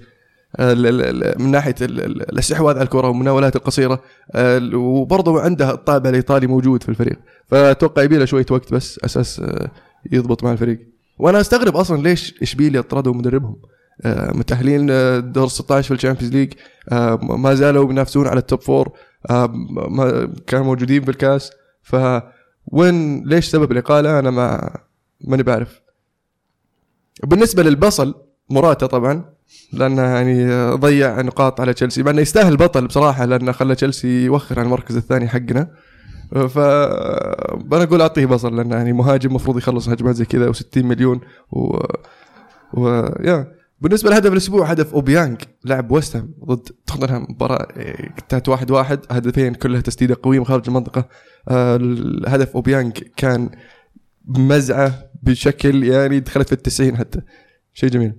ال- 0.61 0.87
ال- 0.87 1.25
ال- 1.25 1.43
من 1.43 1.51
ناحية 1.51 1.75
ال- 1.83 2.01
ال- 2.05 2.33
الاستحواذ 2.33 2.75
على 2.75 2.85
الكرة 2.85 3.09
والمناولات 3.09 3.57
القصيرة. 3.57 4.03
ال- 4.35 4.75
وبرضه 4.75 5.41
عنده 5.41 5.71
الطابع 5.71 6.11
الإيطالي 6.11 6.47
موجود 6.47 6.83
في 6.83 6.89
الفريق. 6.89 7.19
فأتوقع 7.47 8.03
يبي 8.03 8.17
له 8.19 8.25
شوية 8.25 8.47
وقت 8.51 8.73
بس 8.75 9.01
أساس 9.05 9.41
آه، 9.41 9.71
يضبط 10.13 10.45
مع 10.45 10.53
الفريق. 10.53 10.87
وأنا 11.19 11.41
أستغرب 11.41 11.77
أصلا 11.77 12.03
ليش 12.03 12.43
إشبيليا 12.43 12.81
طردوا 12.81 13.15
مدربهم. 13.15 13.57
آه، 14.05 14.33
متأهلين 14.33 14.91
آه، 14.91 15.19
دور 15.19 15.49
16 15.49 15.89
في 15.89 15.95
ال 15.95 15.99
Champions 15.99 16.33
League. 16.35 16.53
آه، 16.89 17.17
ما 17.23 17.55
زالوا 17.55 17.85
بينافسون 17.85 18.27
على 18.27 18.39
ال 18.39 18.44
top 18.44 18.61
four 18.61 18.93
كانوا 20.47 20.65
موجودين 20.65 21.05
في 21.05 21.11
الكاس. 21.11 21.51
ف 21.83 21.97
وين 22.67 23.29
ليش 23.29 23.47
سبب 23.47 23.73
الإقالة؟ 23.73 24.19
أنا 24.19 24.31
ما 24.31 24.77
ماني 25.21 25.43
بعرف. 25.43 25.81
بالنسبة 27.25 27.63
للبصل 27.63 28.15
مراتا 28.51 28.87
طبعا 28.87 29.25
لأنه 29.73 30.03
يعني 30.03 30.71
ضيع 30.75 31.21
نقاط 31.21 31.61
على 31.61 31.75
تشيلسي. 31.75 32.03
مع 32.03 32.11
إنه 32.11 32.21
يستاهل 32.21 32.57
بطل 32.57 32.87
بصراحة 32.87 33.25
لأنه 33.25 33.53
خلى 33.53 33.75
تشيلسي 33.75 34.25
يوخر 34.25 34.61
عن 34.61 34.65
المركز 34.67 34.97
الثاني 34.97 35.29
حقنا. 35.29 35.71
ف 36.33 36.59
أنا 37.73 37.83
أقول 37.83 38.01
أعطيه 38.01 38.27
بصل 38.27 38.57
لأنه 38.57 38.77
يعني 38.77 38.93
مهاجم 38.93 39.29
المفروض 39.31 39.59
يخلص 39.59 39.89
هجمات 39.89 40.15
زي 40.15 40.25
كذا 40.25 40.53
و60 40.53 40.77
مليون 40.77 41.21
و, 41.51 41.77
و... 42.75 42.89
يا. 43.21 43.53
بالنسبة 43.81 44.11
لهدف 44.11 44.33
الأسبوع 44.33 44.67
هدف 44.67 44.95
أوبيانج 44.95 45.43
لاعب 45.65 45.91
وستهام 45.91 46.35
ضد 46.45 46.69
توتنهام. 46.87 47.27
مباراة 47.31 47.69
إيه، 47.77 48.15
انتهت 48.23 48.49
واحد 48.49 48.71
واحد 48.71 49.01
هدفين 49.11 49.55
كلها 49.55 49.81
تسديدة 49.81 50.17
قوية 50.23 50.39
من 50.39 50.45
خارج 50.45 50.63
المنطقة. 50.69 51.09
آه، 51.49 51.77
الهدف 51.77 52.55
أوبيانج 52.55 52.93
كان 53.17 53.51
مزعة 54.25 55.11
بشكل 55.23 55.85
يعني 55.85 56.21
دخلت 56.21 56.47
في 56.47 56.53
التسعين 56.53 56.97
حتى. 56.97 57.21
شيء 57.75 57.91
جميل. 57.91 58.15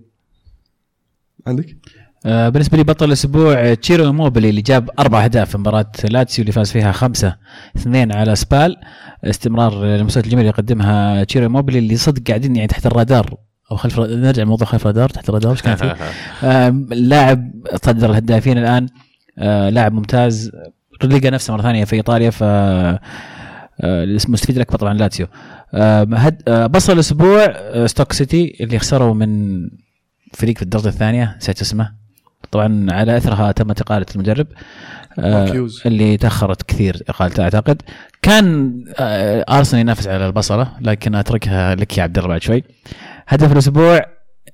عندك؟ 1.47 1.77
آه، 2.25 2.49
بالنسبة 2.49 2.77
لي 2.77 2.83
بطل 2.83 3.05
الأسبوع 3.05 3.73
تشيرو 3.73 4.13
موبيلي 4.13 4.49
اللي 4.49 4.61
جاب 4.61 4.89
أربع 4.99 5.23
أهداف 5.23 5.49
في 5.49 5.57
مباراة 5.57 5.91
لاتسيو 6.03 6.41
اللي 6.41 6.51
فاز 6.51 6.71
فيها 6.71 6.91
خمسة 6.91 7.35
اثنين 7.77 8.11
على 8.11 8.35
سبال. 8.35 8.77
استمرار 9.23 9.95
المستوى 9.95 10.23
الجميل 10.23 10.39
اللي 10.39 10.49
يقدمها 10.49 11.23
تشيرو 11.23 11.49
موبيلي 11.49 11.79
اللي 11.79 11.95
صدق 11.95 12.27
قاعدين 12.27 12.55
يعني 12.55 12.67
تحت 12.67 12.85
الرادار. 12.85 13.37
أو 13.71 13.75
خلف 13.75 13.99
نرجع 13.99 14.43
لموضوع 14.43 14.67
خلف 14.67 14.81
الرادار 14.81 15.09
تحت 15.09 15.29
الرادار 15.29 15.51
إيش 15.51 15.61
كان 15.61 15.75
فيه؟ 15.75 15.95
لاعب 17.09 17.51
صدر 17.83 18.09
الهدافين 18.09 18.57
الآن 18.57 18.87
آه، 19.37 19.69
لاعب 19.69 19.93
ممتاز. 19.93 20.51
لقى 21.03 21.29
نفسه 21.29 21.53
مرة 21.53 21.61
ثانية 21.61 21.85
في 21.85 21.95
إيطاليا 21.95 22.29
ف 22.29 22.43
آه، 22.43 22.99
المستفيد 23.83 24.55
الاكبر 24.55 24.77
طبعا 24.77 24.93
لاتسيو. 24.93 25.27
بصل 26.67 26.93
الأسبوع 26.93 27.53
ستوك 27.85 28.13
سيتي 28.13 28.57
اللي 28.59 28.79
خسروا 28.79 29.13
من 29.13 29.61
فريق 30.33 30.55
في 30.55 30.61
الدرجة 30.61 30.87
الثانية 30.87 31.35
نسيت 31.37 31.61
اسمه. 31.61 32.00
طبعا 32.51 32.87
على 32.91 33.17
أثرها 33.17 33.51
تمت 33.51 33.81
إقالة 33.81 34.05
المدرب 34.15 34.47
آه،. 35.19 35.67
اللي 35.85 36.17
تأخرت 36.17 36.61
كثير 36.63 37.03
اقالته 37.09 37.43
أعتقد. 37.43 37.81
كان 38.21 38.73
آه، 38.99 39.45
أرسنال 39.49 39.81
ينافس 39.81 40.07
على 40.07 40.27
البصلة 40.27 40.71
لكن 40.81 41.15
أتركها 41.15 41.75
لك 41.75 41.97
يا 41.97 42.03
عبد 42.03 42.17
الله 42.17 42.29
بعد 42.29 42.41
شوي. 42.41 42.63
هدف 43.27 43.51
الأسبوع 43.51 44.01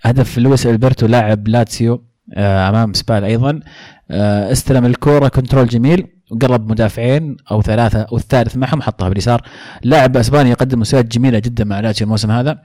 هدف 0.02 0.38
لويس 0.38 0.68
ألبرتو 0.68 1.08
لاعب 1.08 1.48
لاتسيو 1.48 2.04
آه، 2.34 2.70
أمام 2.70 2.94
سبال 2.94 3.24
أيضا. 3.24 3.60
آه، 4.12 4.52
استلم 4.52 4.86
الكورة 4.86 5.28
control 5.28 5.68
جميل 5.68 6.08
وقرب 6.32 6.72
مدافعين 6.72 7.38
أو 7.52 7.62
ثلاثة 7.62 8.02
أو 8.02 8.18
الثالث 8.18 8.58
معهم 8.58 8.82
حطها 8.82 9.10
باليسار. 9.10 9.42
لاعب 9.84 10.18
أسباني 10.18 10.50
يقدم 10.50 10.80
مستويات 10.80 11.06
جميلة 11.06 11.40
جدا 11.40 11.64
مع 11.64 11.80
لاتسيو 11.80 12.06
الموسم 12.06 12.32
هذا. 12.32 12.60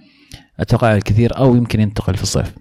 أتوقع 0.61 0.95
الكثير 0.95 1.37
أو 1.37 1.57
يمكن 1.57 1.81
ينتقل 1.81 2.16
في 2.16 2.23
الصيف. 2.23 2.55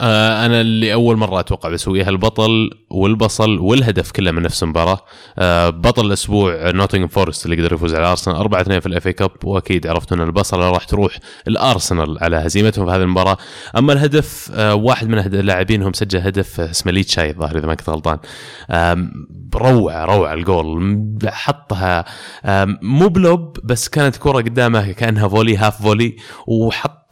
آه 0.00 0.46
أنا 0.46 0.60
اللي 0.60 0.92
أول 0.92 1.16
مرة 1.16 1.40
أتوقع 1.40 1.68
بسويها 1.68 2.08
البطل 2.10 2.70
والبصل 2.90 3.58
والهدف 3.58 4.10
كله 4.10 4.30
من 4.30 4.42
نفس 4.42 4.62
المباراة. 4.62 4.98
آه 5.38 5.70
بطل 5.70 6.06
الأسبوع 6.06 6.70
نوتنغهام 6.70 7.08
فورست 7.08 7.46
اللي 7.46 7.56
قدر 7.56 7.74
يفوز 7.74 7.94
على 7.94 8.06
ارسنال 8.06 8.36
4 8.36 8.60
2 8.60 8.80
في 8.80 8.86
ال 8.86 8.93
FA 8.93 9.08
Cup 9.08 9.30
وأكيد 9.44 9.86
عرفتوا 9.86 10.16
إن 10.16 10.22
البصلة 10.22 10.70
راح 10.70 10.84
تروح 10.84 11.18
لارسنال 11.48 12.18
على 12.20 12.36
هزيمتهم 12.36 12.86
في 12.86 12.92
هذه 12.92 13.02
المباراة. 13.02 13.36
أما 13.78 13.92
الهدف 13.92 14.50
آه 14.54 14.74
واحد 14.74 15.08
من 15.08 15.18
لاعبينهم 15.18 15.92
سجل 15.92 16.18
هدف 16.18 16.60
اسمه 16.60 16.92
ليتشاي 16.92 17.30
الظاهر 17.30 17.58
إذا 17.58 17.66
ما 17.66 17.74
كنت 17.74 17.90
غلطان. 17.90 18.18
روعة 19.54 20.04
روعة 20.04 20.34
الجول. 20.34 20.98
حطها 21.26 22.04
مو 22.82 23.08
ب 23.08 23.20
lob 23.20 23.58
بس 23.64 23.88
كانت 23.88 24.16
كرة 24.16 24.36
قدامه 24.38 24.92
كأنها 24.92 25.28
volley 25.28 25.56
half 25.56 25.82
volley 25.82 26.16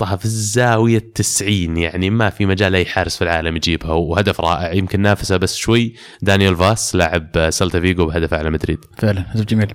وحطها 0.03 0.17
في 0.17 0.25
الزاوية 0.25 0.97
التسعين 0.97 1.77
يعني 1.77 2.11
ما 2.11 2.31
في 2.31 2.47
مجال 2.47 2.75
أي 2.75 2.85
حارس 2.85 3.17
في 3.17 3.25
العالم 3.25 3.57
يجيبها 3.57 3.93
وهدف 3.93 4.41
رائع 4.41 4.73
يمكن 4.73 5.01
نافسه 5.01 5.37
بس 5.37 5.57
شوي. 5.57 5.95
دانيال 6.23 6.57
فاس 6.57 6.95
لاعب 6.95 7.51
سلتا 7.51 7.81
فيجو 7.81 8.07
بهدف 8.07 8.35
على 8.35 8.51
مدريد. 8.51 8.79
فعلا 8.99 9.25
هدف 9.35 9.45
جميل. 9.45 9.75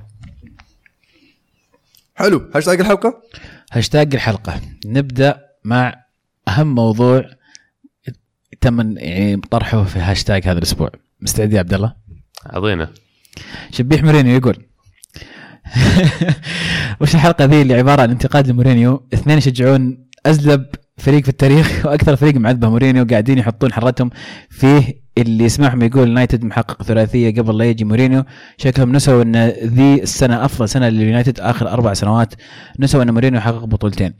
حلو 2.16 2.50
هاشتاج 2.56 2.80
الحلقة؟ 2.80 3.22
هاشتاج 3.72 4.16
الحلقة. 4.16 4.62
نبدأ 4.86 5.40
مع 5.64 5.96
أهم 6.48 6.76
موضوع 6.76 7.26
تم 8.62 8.98
يعني 8.98 9.42
طرحه 9.52 9.84
في 9.84 10.00
هاشتاج 10.00 10.48
هذا 10.48 10.58
الأسبوع. 10.58 10.92
مستعد 11.22 11.54
يا 11.54 11.60
عبد 11.60 11.74
الله؟ 11.74 11.94
أعطينا. 12.54 12.90
شبيح 13.72 14.04
مورينيو 14.04 14.36
يقول. 14.38 14.66
وش 17.02 17.16
الحلقة 17.16 17.46
ذي 17.46 17.62
اللي 17.62 17.74
عبارة 17.74 18.02
عن 18.02 18.10
انتقاد 18.10 18.48
لمورينيو؟ 18.48 19.08
اثنين 19.14 19.38
يشجعون 19.38 20.07
أزلب 20.30 20.66
فريق 20.98 21.24
في 21.24 21.30
التاريخ 21.30 21.68
وأكثر 21.86 22.16
فريق 22.16 22.36
معذبه 22.36 22.70
مورينيو 22.70 23.06
قاعدين 23.10 23.38
يحطون 23.38 23.74
حرتهم 23.74 24.10
فيه 24.50 25.08
اللي 25.18 25.44
يسمعهم 25.44 25.82
يقول 25.82 26.04
اليونايتد 26.04 26.44
محقق 26.44 26.84
ثلاثية 26.84 27.42
قبل 27.42 27.58
لا 27.58 27.66
يجي 27.66 27.86
مورينيو. 27.86 28.24
شكلهم 28.58 28.92
نسوا 28.92 29.22
إن 29.22 29.48
ذي 29.48 30.04
السنة 30.04 30.46
أفضل 30.46 30.70
سنة 30.70 30.90
لليونايتد 30.90 31.40
آخر 31.40 31.70
أربع 31.70 31.94
سنوات 31.94 32.34
نسوا 32.80 33.04
إن 33.04 33.12
مورينيو 33.12 33.40
حقق 33.42 33.66
بطولتين. 33.66 34.14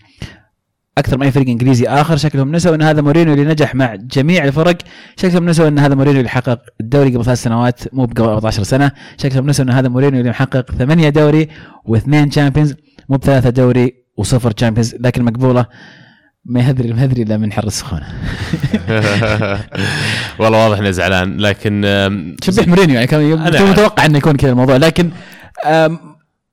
أكثر 0.98 1.18
من 1.18 1.24
أي 1.24 1.32
فريق 1.32 1.48
إنجليزي 1.48 1.88
آخر 1.88 2.18
شكلهم 2.18 2.52
نسوا 2.56 2.76
إن 2.76 2.82
هذا 2.82 3.02
مورينيو 3.02 3.34
اللي 3.34 3.46
نجح 3.46 3.76
مع 3.76 3.96
جميع 3.96 4.44
الفرق. 4.44 4.78
شكلهم 5.18 5.46
نسوا 5.50 5.68
إن 5.68 5.80
هذا 5.80 5.96
مورينيو 5.96 6.20
اللي 6.20 6.30
حقق 6.30 6.60
الدوري 6.82 7.10
قبل 7.10 7.26
ثلاث 7.26 7.42
سنوات 7.44 7.94
مو 7.94 8.06
قبل 8.06 8.24
14 8.24 8.64
سنة. 8.64 8.92
شكلهم 9.18 9.50
نسوا 9.50 9.66
إن 9.66 9.70
هذا 9.70 9.90
مورينيو 9.90 10.20
اللي 10.20 10.30
محقق 10.30 10.72
ثمانية 10.72 11.10
دوري 11.10 11.48
واثنين 11.86 12.30
Champions 12.30 12.76
مو 13.10 13.18
بثلاثة 13.18 13.50
دوري 13.50 14.07
وصفر 14.18 14.52
Champions 14.52 14.96
لكن 15.00 15.24
مقبوله 15.24 15.66
ما 16.46 16.60
يهدري 16.60 16.90
المهدري 16.90 17.22
إلا 17.22 17.38
من 17.38 17.52
حر 17.52 17.68
السخونة 17.68 18.08
والله 20.40 20.68
واضح 20.68 20.80
انه 20.80 20.92
زعلان 20.92 21.38
لكن 21.38 21.82
شبيح 22.44 22.68
مورينيو 22.68 22.96
يعني 22.96 23.08
كان. 23.08 23.70
متوقع 23.70 24.06
إنه 24.06 24.18
يكون 24.18 24.36
كذا 24.36 24.52
الموضوع 24.52 24.78
لكن 24.78 25.12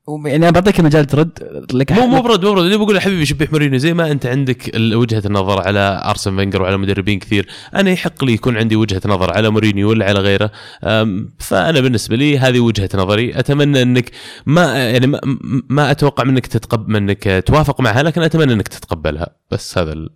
يعني 0.08 0.36
أنا 0.36 0.50
بعطيك 0.50 0.80
المجال 0.80 1.04
ترد 1.04 1.38
لك 1.72 1.92
مو 1.92 2.06
مو 2.06 2.22
برد 2.22 2.44
مو 2.44 2.52
برد. 2.52 2.64
اللي 2.64 2.76
بقول 2.76 3.00
حبيبي 3.00 3.26
شبيح 3.26 3.52
مورينيو 3.52 3.78
زي 3.78 3.94
ما 3.94 4.10
أنت 4.10 4.26
عندك 4.26 4.70
وجهة 4.76 5.22
النظر 5.26 5.62
على 5.62 6.02
أرسن 6.04 6.36
فينجر 6.36 6.62
وعلى 6.62 6.76
مدربين 6.76 7.18
كثير 7.18 7.48
أنا 7.74 7.90
يحق 7.90 8.24
لي 8.24 8.32
يكون 8.32 8.56
عندي 8.56 8.76
وجهة 8.76 9.00
نظر 9.06 9.32
على 9.32 9.50
مورينيو 9.50 9.90
ولا 9.90 10.06
على 10.06 10.20
غيره. 10.20 10.50
فأنا 11.38 11.80
بالنسبة 11.80 12.16
لي 12.16 12.38
هذه 12.38 12.60
وجهة 12.60 12.88
نظري. 12.94 13.38
أتمنى 13.38 13.82
إنك 13.82 14.10
ما 14.46 14.90
يعني 14.90 15.06
ما, 15.06 15.20
ما 15.68 15.90
أتوقع 15.90 16.24
منك 16.24 16.46
تتقبل 16.46 16.92
منك 16.92 17.42
توافق 17.46 17.80
معها 17.80 18.02
لكن 18.02 18.22
أتمنى 18.22 18.52
إنك 18.52 18.68
تتقبلها. 18.68 19.26
بس 19.50 19.78
هذا 19.78 19.92
ال... 19.92 20.10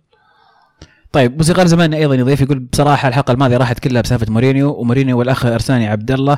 طيب 1.11 1.37
موسيقار 1.37 1.67
زمان 1.67 1.93
أيضا 1.93 2.15
يضيف 2.15 2.41
يقول 2.41 2.59
بصراحة 2.59 3.07
الحلقة 3.07 3.31
الماضية 3.31 3.57
راحت 3.57 3.79
كلها 3.79 4.01
بسالفة 4.01 4.31
مورينيو 4.31 4.73
ومورينيو 4.73 5.19
والأخ 5.19 5.45
أرساني 5.45 5.87
عبد 5.87 6.11
الله. 6.11 6.37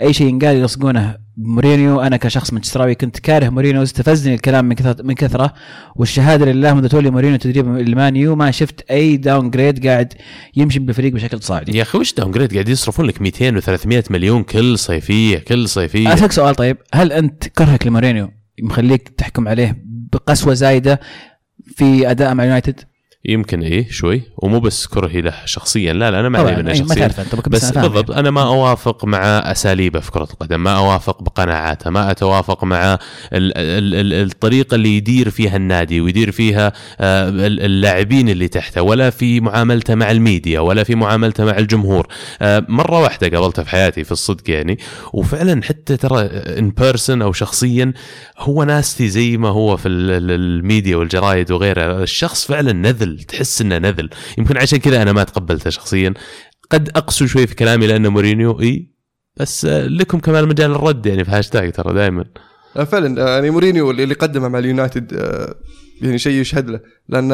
أي 0.00 0.12
شيء 0.12 0.26
ينقال 0.26 0.56
يلصقونه 0.56 1.16
بمورينيو 1.40 2.00
أنا 2.00 2.16
كشخص 2.16 2.52
مانشستراوي 2.52 2.94
كنت 2.94 3.18
كاره 3.18 3.48
مورينيو 3.48 3.82
استفزني 3.82 4.34
الكلام 4.34 4.64
من 4.64 4.74
كثره 4.74 5.02
من 5.02 5.14
كثرة 5.14 5.54
والشهادة 5.96 6.46
لله 6.46 6.74
منذ 6.74 6.88
تولي 6.88 7.10
مورينيو 7.10 7.38
تدريب 7.38 7.76
المان 7.76 8.28
ما 8.28 8.50
شفت 8.50 8.90
أي 8.90 9.16
downgrade 9.16 9.86
قاعد 9.86 10.14
يمشي 10.56 10.78
بالفريق 10.78 11.12
بشكل 11.12 11.38
تصاعدي 11.38 11.78
يا 11.78 11.82
أخي 11.82 11.98
وش 11.98 12.14
downgrade 12.14 12.52
قاعد 12.52 12.68
يصرفون 12.68 13.06
لك 13.06 13.22
200 13.22 13.60
و300 13.60 14.10
مليون 14.10 14.42
كل 14.42 14.78
صيفية 14.78 15.38
كل 15.38 15.68
صيفية؟ 15.68 16.14
أسألك 16.14 16.32
سؤال 16.32 16.54
طيب 16.54 16.76
هل 16.94 17.12
أنت 17.12 17.48
كرهك 17.48 17.86
لمورينيو؟ 17.86 18.30
مخليك 18.62 19.08
تحكم 19.08 19.48
عليه 19.48 19.84
بقسوة 20.12 20.54
زايدة 20.54 21.00
في 21.76 22.10
أداء 22.10 22.34
مع 22.34 22.44
يونايتد؟ 22.44 22.80
يمكن 23.24 23.62
إيه 23.62 23.90
شوي 23.90 24.22
ومو 24.36 24.60
بس 24.60 24.86
كرهي 24.86 25.20
له 25.20 25.34
شخصيا 25.44 25.92
لا 25.92 26.10
لا 26.10 26.20
أنا 26.20 26.28
ما 26.28 26.38
علي 26.38 26.56
منه 26.56 26.70
أي، 26.72 26.80
ما 26.80 26.86
شخصيا. 26.88 26.94
تعرف 27.08 27.20
أنت، 27.34 27.48
بس 27.48 27.70
بالضبط 27.70 28.10
أنا 28.10 28.30
ما 28.30 28.42
أوافق 28.42 29.04
مع 29.04 29.18
أساليبه 29.24 30.00
في 30.00 30.10
كرة 30.10 30.28
القدم 30.32 30.62
ما 30.62 30.76
أوافق 30.76 31.22
بقناعاته 31.22 31.90
ما 31.90 32.10
أتوافق 32.10 32.64
مع 32.64 32.94
ال 32.94 32.98
ال 33.32 33.94
ال 33.94 34.26
الطريقة 34.26 34.74
اللي 34.74 34.96
يدير 34.96 35.30
فيها 35.30 35.56
النادي 35.56 36.00
ويدير 36.00 36.30
فيها 36.30 36.72
آه، 37.00 37.28
ال- 37.28 37.60
اللاعبين 37.60 38.28
اللي 38.28 38.48
تحته 38.48 38.82
ولا 38.82 39.10
في 39.10 39.40
معاملته 39.40 39.94
مع 39.94 40.10
الميديا 40.10 40.60
ولا 40.60 40.84
في 40.84 40.94
معاملته 40.94 41.44
مع 41.44 41.58
الجمهور. 41.58 42.06
آه، 42.42 42.64
مرة 42.68 43.00
واحدة 43.00 43.38
قابلته 43.38 43.62
في 43.62 43.70
حياتي 43.70 44.04
في 44.04 44.12
الصدق 44.12 44.50
يعني 44.50 44.78
وفعلا 45.12 45.62
حتى 45.62 45.96
ترى 45.96 46.20
ان 46.58 46.70
بيرسونالي 46.70 47.22
أو 47.22 47.32
شخصيا 47.32 47.92
هو 48.38 48.64
nasty 48.64 49.08
زي 49.08 49.36
ما 49.36 49.48
هو 49.48 49.76
في 49.76 49.88
ال- 49.88 50.10
ال- 50.10 50.30
الميديا 50.30 50.96
والجرايد 50.96 51.52
وغيرها 51.52 52.02
الشخص 52.02 52.46
فعلا 52.46 52.72
نذل 52.72 53.09
تحس 53.16 53.60
إنه 53.60 53.78
نذل. 53.78 54.10
يمكن 54.38 54.56
عشان 54.56 54.78
كذا 54.78 55.02
أنا 55.02 55.12
ما 55.12 55.24
تقبلته 55.24 55.70
شخصيا. 55.70 56.14
قد 56.70 56.88
أقسو 56.88 57.26
شوي 57.26 57.46
في 57.46 57.54
كلامي 57.54 57.86
لأنه 57.86 58.08
مورينيو 58.08 58.60
إي. 58.60 58.90
بس 59.36 59.64
آه، 59.64 59.86
لكم 59.86 60.18
كمان 60.18 60.48
مجال 60.48 60.70
الرد 60.70 61.06
يعني 61.06 61.24
في 61.24 61.30
هاشتاج 61.30 61.72
ترى 61.72 61.94
دائما 61.94 62.24
آه، 62.76 62.84
فعلا 62.84 63.22
آه، 63.22 63.34
يعني 63.34 63.50
مورينيو 63.50 63.90
اللي 63.90 64.14
قدمه 64.14 64.48
مع 64.48 64.58
اليونايتد 64.58 65.12
يعني 66.02 66.18
شيء 66.18 66.40
يشهد 66.40 66.70
له. 66.70 66.80
لأن 67.10 67.30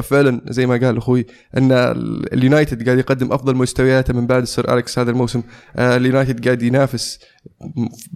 فعلا 0.00 0.40
زي 0.48 0.66
ما 0.66 0.76
قال 0.76 0.96
أخوي 0.96 1.26
أن 1.56 1.72
ال- 1.72 2.34
اليونايتد 2.34 2.84
قاعد 2.86 2.98
يقدم 2.98 3.32
أفضل 3.32 3.54
مستوياته 3.56 4.14
من 4.14 4.26
بعد 4.26 4.42
السير 4.42 4.72
أليكس 4.72 4.98
هذا 4.98 5.10
الموسم. 5.10 5.42
آه، 5.76 5.96
اليونايتد 5.96 6.44
قاعد 6.44 6.62
ينافس 6.62 7.18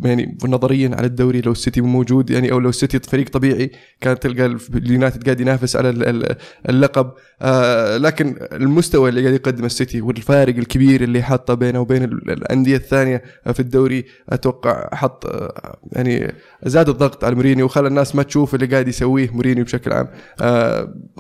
يعني 0.03 0.38
نظريا 0.44 0.90
على 0.97 1.07
الدوري 1.07 1.40
لو 1.40 1.53
السيتي 1.53 1.80
مو 1.80 1.88
موجود 1.88 2.30
يعني 2.30 2.53
أو 2.53 2.59
لو 2.59 2.68
السيتي 2.68 2.99
فريق 2.99 3.28
طبيعي 3.28 3.70
كانت 4.01 4.22
تلقى 4.22 4.47
ال- 4.47 4.59
اليونايتد 4.74 5.24
قاعد 5.24 5.40
ينافس 5.40 5.76
على 5.76 5.90
ال- 5.90 6.09
ال- 6.09 6.36
اللقب. 6.68 7.11
آه 7.42 7.97
لكن 7.97 8.36
المستوى 8.53 9.09
اللي 9.09 9.20
قاعد 9.20 9.34
يقدم 9.34 9.64
السيتي 9.64 10.01
والفارق 10.01 10.57
الكبير 10.57 11.03
اللي 11.03 11.22
حاطه 11.22 11.55
بينه 11.55 11.80
وبين 11.80 12.05
ال- 12.05 12.30
الأندية 12.30 12.76
الثانية 12.76 13.22
في 13.53 13.61
الدوري 13.61 14.05
أتوقع 14.28 14.88
حط 14.94 15.26
آه، 15.26 15.76
يعني 15.92 16.34
زاد 16.64 16.88
الضغط 16.88 17.24
على 17.24 17.34
مورينيو 17.34 17.64
وخلى 17.64 17.88
الناس 17.88 18.14
ما 18.14 18.22
تشوف 18.22 18.55
اللي 18.55 18.66
قاعد 18.66 18.88
يسويه 18.88 19.30
مورينيو 19.30 19.64
بشكل 19.64 19.92
عام. 19.92 20.09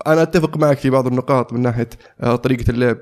أنا 0.06 0.22
أتفق 0.22 0.56
معك 0.56 0.78
في 0.78 0.90
بعض 0.90 1.06
النقاط 1.06 1.52
من 1.52 1.60
ناحية 1.62 1.88
آه 2.20 2.36
طريقة 2.36 2.70
اللعب 2.70 2.98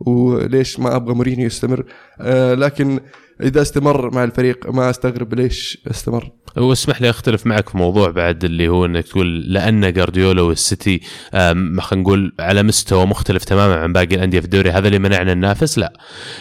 وليش 0.00 0.80
ما 0.80 0.96
أبغى 0.96 1.14
مورينيو 1.14 1.46
يستمر. 1.46 1.84
آه 2.20 2.54
لكن 2.54 3.00
إذا 3.42 3.62
استمر 3.62 4.14
مع 4.14 4.24
الفريق 4.24 4.70
ما 4.70 4.90
أستغرب 4.90 5.34
ليش 5.34 5.78
استمر. 5.90 6.30
واسمح 6.56 7.02
لي 7.02 7.10
أختلف 7.10 7.46
معك 7.46 7.68
في 7.68 7.78
موضوع 7.78 8.10
بعد 8.10 8.44
اللي 8.44 8.68
هو 8.68 8.84
إنك 8.84 9.04
تقول 9.04 9.52
لأن 9.52 9.92
جارديولا 9.92 10.42
والسيتي 10.42 11.00
خلينا 11.32 11.80
نقول 11.92 12.32
على 12.40 12.62
مستوى 12.62 13.06
مختلف 13.06 13.44
تماما 13.44 13.74
عن 13.74 13.92
باقي 13.92 14.14
الأندية 14.14 14.40
في 14.40 14.44
الدوري 14.44 14.70
هذا 14.70 14.86
اللي 14.86 14.98
منعنا 14.98 15.34
ننافس 15.34 15.78
لا. 15.78 15.92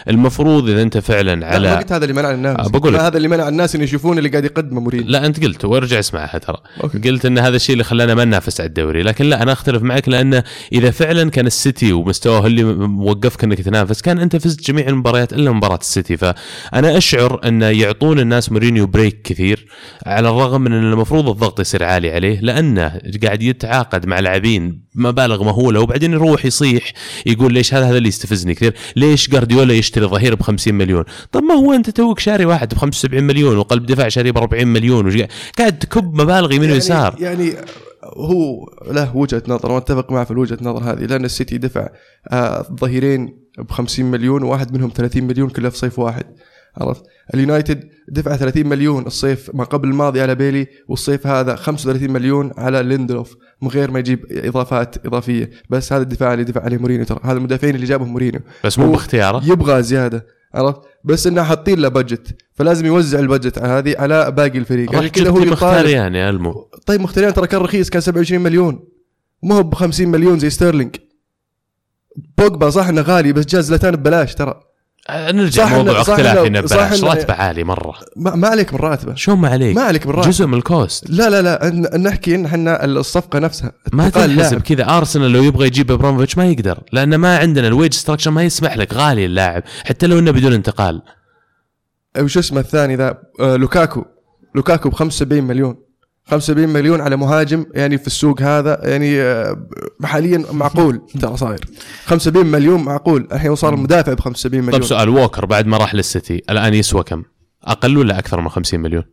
المفروض 0.10 0.70
إذا 0.70 0.82
أنت 0.82 0.98
فعلا 0.98 1.36
لا 1.36 1.40
ما 1.40 1.46
على 1.46 1.76
قلت 1.76 1.92
هذا 1.92 2.04
اللي 2.04 2.14
منع 2.14 2.32
الناس 2.32 2.60
آه، 2.60 2.70
بقول 2.70 2.96
هذا 2.96 3.18
اللي 3.18 3.28
منع 3.28 3.48
الناس 3.48 3.76
إن 3.76 3.82
يشوفون 3.82 4.18
اللي 4.18 4.30
قاعد 4.30 4.46
يقدمه 4.46 4.82
مورينيو. 4.82 5.08
لا 5.08 5.26
أنت 5.26 5.44
قلت 5.44 5.66
وأرجع 5.66 6.00
اسمعها 6.00 6.38
ترى. 6.38 6.58
قلت 7.06 7.26
إن 7.26 7.38
هذا 7.38 7.56
الشيء 7.56 7.74
اللي 7.74 7.84
خلانا 7.84 8.16
ما 8.16 8.26
ننافس 8.26 8.62
على 8.62 8.68
الدوري 8.68 9.02
لكن 9.02 9.26
لا 9.26 9.44
أنا 9.44 9.52
أختلف 9.52 9.84
معك 9.84 10.10
لأن 10.10 10.44
إذا 10.74 10.92
فعلا 10.92 11.30
كان 11.30 11.48
السيتي 11.48 11.94
ومستواه 11.94 12.48
اللي 12.48 12.64
موقفك 12.88 13.44
إنك 13.44 13.62
تنافس 13.62 14.02
كان 14.02 14.20
أنت 14.20 14.36
فزت 14.36 14.68
جميع 14.68 14.88
المباريات 14.88 15.34
إلا 15.34 15.52
مباراة 15.52 15.80
السيتي. 15.82 16.18
فأنا 16.18 16.89
أشعر 16.98 17.40
أن 17.48 17.62
يعطون 17.62 18.20
الناس 18.20 18.52
مورينيو 18.52 18.88
break 18.88 19.22
كثير 19.22 19.68
على 20.06 20.30
الرغم 20.30 20.62
من 20.62 20.74
أن 20.74 20.92
المفروض 20.94 21.30
الضغط 21.30 21.60
يصير 21.60 21.84
عالي 21.84 22.12
عليه 22.12 22.40
لأنه 22.42 23.02
قاعد 23.24 23.42
يتعاقد 23.44 24.06
مع 24.06 24.20
لاعبين 24.20 24.84
مبالغ 24.96 25.44
مهولة 25.44 25.80
وبعدين 25.80 26.14
يروح 26.14 26.46
يصيح 26.46 26.94
يقول 27.26 27.54
ليش 27.54 27.74
هذا 27.74 27.86
هذا 27.90 27.98
اللي 27.98 28.10
يستفزني 28.10 28.54
كثير 28.54 28.74
ليش 28.96 29.30
جارديولا 29.30 29.74
يشتري 29.74 30.06
ظهير 30.06 30.36
ب 30.36 30.42
50 30.42 30.74
مليون؟ 30.74 31.04
طب 31.32 31.44
ما 31.44 31.54
هو 31.54 31.74
أنت 31.74 31.90
توك 31.90 32.20
شاري 32.20 32.46
واحد 32.46 32.74
ب 32.74 32.78
75 32.78 33.24
مليون 33.24 33.58
وقلب 33.58 33.86
دفاع 33.86 34.08
شاري 34.10 34.32
ب 34.32 34.38
40 34.38 34.68
مليون 34.68 35.06
وش- 35.08 35.18
قاعد 35.60 35.80
تكب 35.80 36.14
مبالغ 36.22 36.52
يمين 36.52 36.72
ويسار. 36.72 37.16
يعني, 37.20 37.48
يعني 37.48 37.66
هو 38.04 38.66
له 38.92 39.16
وجهة 39.18 39.44
نظر 39.48 39.72
واتفق 39.72 40.12
معه 40.12 40.24
في 40.26 40.32
الوجهة 40.32 40.58
نظر 40.62 40.84
هذه 40.92 41.06
لأن 41.06 41.26
السيتي 41.26 41.58
دفع 41.58 41.88
آه 42.32 42.66
ظهيرين 42.80 43.40
ب 43.58 43.72
50 43.72 44.06
مليون 44.06 44.44
وواحد 44.44 44.74
منهم 44.74 44.92
30 44.96 45.24
مليون 45.24 45.50
كلها 45.50 45.70
في 45.70 45.78
صيف 45.78 46.00
واحد. 46.00 46.24
عرفت؟ 46.78 47.04
اليونايتد 47.34 47.90
دفع 48.08 48.36
30 48.36 48.68
مليون 48.68 49.06
الصيف 49.06 49.52
ما 49.54 49.64
قبل 49.64 49.90
الماضي 49.90 50.22
على 50.22 50.36
بيلي 50.36 50.68
والصيف 50.88 51.28
هذا 51.28 51.56
35 51.56 52.12
مليون 52.12 52.52
على 52.58 52.84
ليندلوف 52.84 53.36
من 53.62 53.68
غير 53.68 53.92
ما 53.92 54.00
يجيب 54.00 54.26
إضافات 54.32 55.06
إضافية. 55.06 55.50
بس 55.70 55.94
هذا 55.94 56.02
الدفاع 56.02 56.34
اللي 56.34 56.44
دفع 56.44 56.62
عليه 56.62 56.78
مورينيو 56.78 57.06
ترى 57.06 57.20
هذا 57.24 57.38
المدافعين 57.38 57.76
اللي 57.76 57.86
جابهم 57.86 58.08
مورينيو. 58.08 58.42
بس 58.66 58.80
مو 58.80 58.92
باختياره؟ 58.92 59.42
يبغى 59.46 59.84
زيادة 59.84 60.26
عرفت؟ 60.54 60.82
بس 61.04 61.28
إنه 61.28 61.44
حاطين 61.44 61.80
له 61.80 61.90
budget 61.90 62.38
فلازم 62.54 62.86
يوزع 62.86 63.20
ال 63.20 63.25
budget 63.25 63.58
على 63.58 63.74
هذه 63.74 63.96
على 64.00 64.32
باقي 64.32 64.58
الفريق. 64.58 64.96
عشان 64.96 65.08
كذا 65.08 65.30
هو 65.30 65.40
مخيتاريان 65.40 66.16
يا 66.16 66.30
ألمو. 66.30 66.70
طيب 66.86 67.02
مخيتاريان 67.02 67.34
ترى 67.34 67.48
كان 67.48 67.62
رخيص 67.62 67.90
كان 67.90 68.02
27 68.02 68.44
مليون. 68.44 68.84
ما 69.44 69.56
هو 69.56 69.64
ب 69.64 69.74
50 69.74 70.08
مليون 70.08 70.40
زي 70.40 70.50
ستيرلينج. 70.50 70.96
بوجبا 72.38 72.70
صح 72.70 72.88
إنه 72.88 73.02
غالي 73.02 73.34
بس 73.34 73.46
جاب 73.46 73.66
زلاتان 73.66 73.96
ببلاش 73.96 74.36
ترى. 74.36 74.69
نرجع 75.32 75.66
صح 75.66 75.72
موضوع 75.74 76.04
صح 76.04 76.20
ببلاش 76.20 77.04
راتبه 77.04 77.34
عالي 77.34 77.64
مرة؟ 77.64 77.96
ما, 78.16 78.36
ما 78.36 78.48
عليك 78.48 78.74
من 78.74 78.80
راتبه 78.80 79.16
شلون 79.16 79.38
ما 79.38 79.50
عليك؟ 79.50 79.76
ما 79.76 79.82
عليك 79.82 80.08
من 80.08 80.14
راتبه 80.14 80.32
جزء 80.32 80.46
من 80.46 80.54
ال 80.54 80.63
cost. 80.63 81.10
لا 81.10 81.30
لا 81.30 81.42
لا 81.42 81.70
ن- 81.70 82.04
نحكي 82.04 82.36
إن 82.36 82.46
إحنا 82.46 82.86
الصفقة 82.86 83.40
نفسها. 83.40 83.72
ما 83.94 84.10
تنحسب. 84.10 84.62
كذا. 84.62 84.98
ارسنال 84.98 85.32
لو 85.32 85.44
يبغى 85.44 85.68
يجيب 85.68 85.92
ابراهيموفيتش 85.92 86.38
ما 86.38 86.46
يقدر 86.46 86.80
لأن 86.92 87.16
ما 87.16 87.38
عندنا 87.38 87.68
ال 87.68 87.73
wage 87.73 87.94
structure 87.94 88.32
ما 88.32 88.44
يسمح 88.44 88.78
لك. 88.78 88.94
غالي 88.94 89.26
اللاعب. 89.26 89.64
حتى 89.86 90.08
لو 90.08 90.20
إنه 90.20 90.32
بدون 90.32 90.54
انتقال. 90.54 91.02
وش 92.20 92.38
اسمه 92.38 92.60
الثاني 92.60 92.96
ذا؟ 92.96 93.18
آه 93.40 93.56
لوكاكو. 93.56 94.06
لوكاكو 94.56 94.90
ب 94.90 94.94
75 94.94 95.44
مليون. 95.44 95.76
75 96.30 96.70
مليون 96.70 97.02
على 97.02 97.16
مهاجم 97.16 97.66
يعني 97.74 97.98
في 97.98 98.08
السوق 98.08 98.42
هذا 98.42 98.80
يعني 98.84 99.22
آه، 99.22 99.68
حاليا 100.04 100.46
معقول. 100.52 101.02
ترى 101.22 101.38
صاير. 101.38 101.66
75 102.06 102.46
مليون 102.46 102.84
معقول. 102.84 103.28
الحين 103.32 103.56
صار 103.56 103.74
المدافع 103.74 104.14
ب 104.14 104.20
75 104.20 104.64
مليون 104.64 104.74
طيب 104.74 104.84
سؤال 104.84 105.10
ووكر 105.10 105.46
بعد 105.46 105.68
ما 105.68 105.78
راح 105.78 105.96
للسيتي 105.96 106.42
الآن 106.50 106.74
يسوى 106.74 107.04
كم؟ 107.04 107.24
أقل 107.64 107.98
ولا 107.98 108.20
أكثر 108.20 108.42
من 108.42 108.50
50 108.50 108.80
مليون؟ 108.80 109.04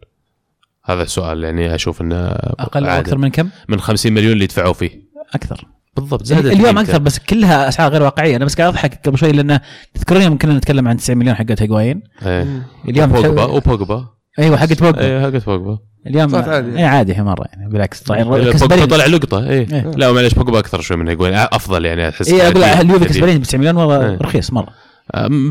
هذا 0.84 1.02
السؤال 1.02 1.44
يعني 1.44 1.74
أشوف 1.74 2.00
إنه 2.00 2.16
أقل 2.26 2.84
أو 2.84 2.90
عادل. 2.90 3.04
أكثر 3.04 3.18
من 3.18 3.28
كم؟ 3.28 3.48
من 3.68 3.80
50 3.80 4.12
مليون 4.12 4.32
اللي 4.32 4.46
دفعوا 4.46 4.72
فيه. 4.72 5.06
أكثر. 5.34 5.66
بالضبط 5.96 6.22
زادت 6.24 6.46
اليوم 6.46 6.66
قيمته. 6.66 6.80
أكثر 6.80 6.98
بس 6.98 7.18
كلها 7.18 7.68
اسعار 7.68 7.92
غير 7.92 8.02
واقعية. 8.02 8.36
أنا 8.36 8.44
بس 8.44 8.54
قاعد 8.54 8.68
أضحك 8.68 9.00
قبل 9.06 9.18
شوي 9.18 9.32
لأن 9.32 9.60
تذكرون 9.94 10.22
يوم 10.22 10.38
كنا 10.38 10.56
نتكلم 10.56 10.88
عن 10.88 10.96
90 10.96 11.18
مليون 11.18 11.36
حقت 11.36 11.62
هيجواين؟ 11.62 12.02
إيه. 12.26 12.68
اليوم 12.88 13.12
بوجبا 13.12 13.44
وبوجبا. 13.44 14.08
أيوه 14.38 14.56
حقت 14.56 14.82
بوجبا 14.82 15.00
إيه 15.00 15.22
حقت 15.22 15.46
بوجبا 15.46 15.78
اليوم 16.06 16.34
عادي. 16.34 16.78
اي 16.78 16.84
عادي 16.84 17.14
هي 17.16 17.22
مرة 17.22 17.44
يعني 17.52 17.68
بالعكس 17.70 18.00
طلع 18.00 18.84
طلع 18.84 19.06
لقطة 19.06 19.48
إيه 19.48 19.68
إيه. 19.72 19.90
لا 19.96 20.12
معلش 20.12 20.34
بوجبا 20.34 20.58
أكثر 20.58 20.80
شوي 20.80 20.96
من 20.96 21.08
هيجوين 21.08 21.34
أفضل 21.34 21.84
يعني 21.84 22.08
أحس 22.08 22.28
اي 22.28 22.48
أقول 22.48 22.64
اليوفي. 22.64 23.04
كسبانين 23.04 23.38
ب 23.38 23.42
90 23.42 23.60
مليون 23.60 23.76
والله 23.76 24.10
إيه. 24.10 24.18
رخيص 24.22 24.52
مرة 24.52 24.68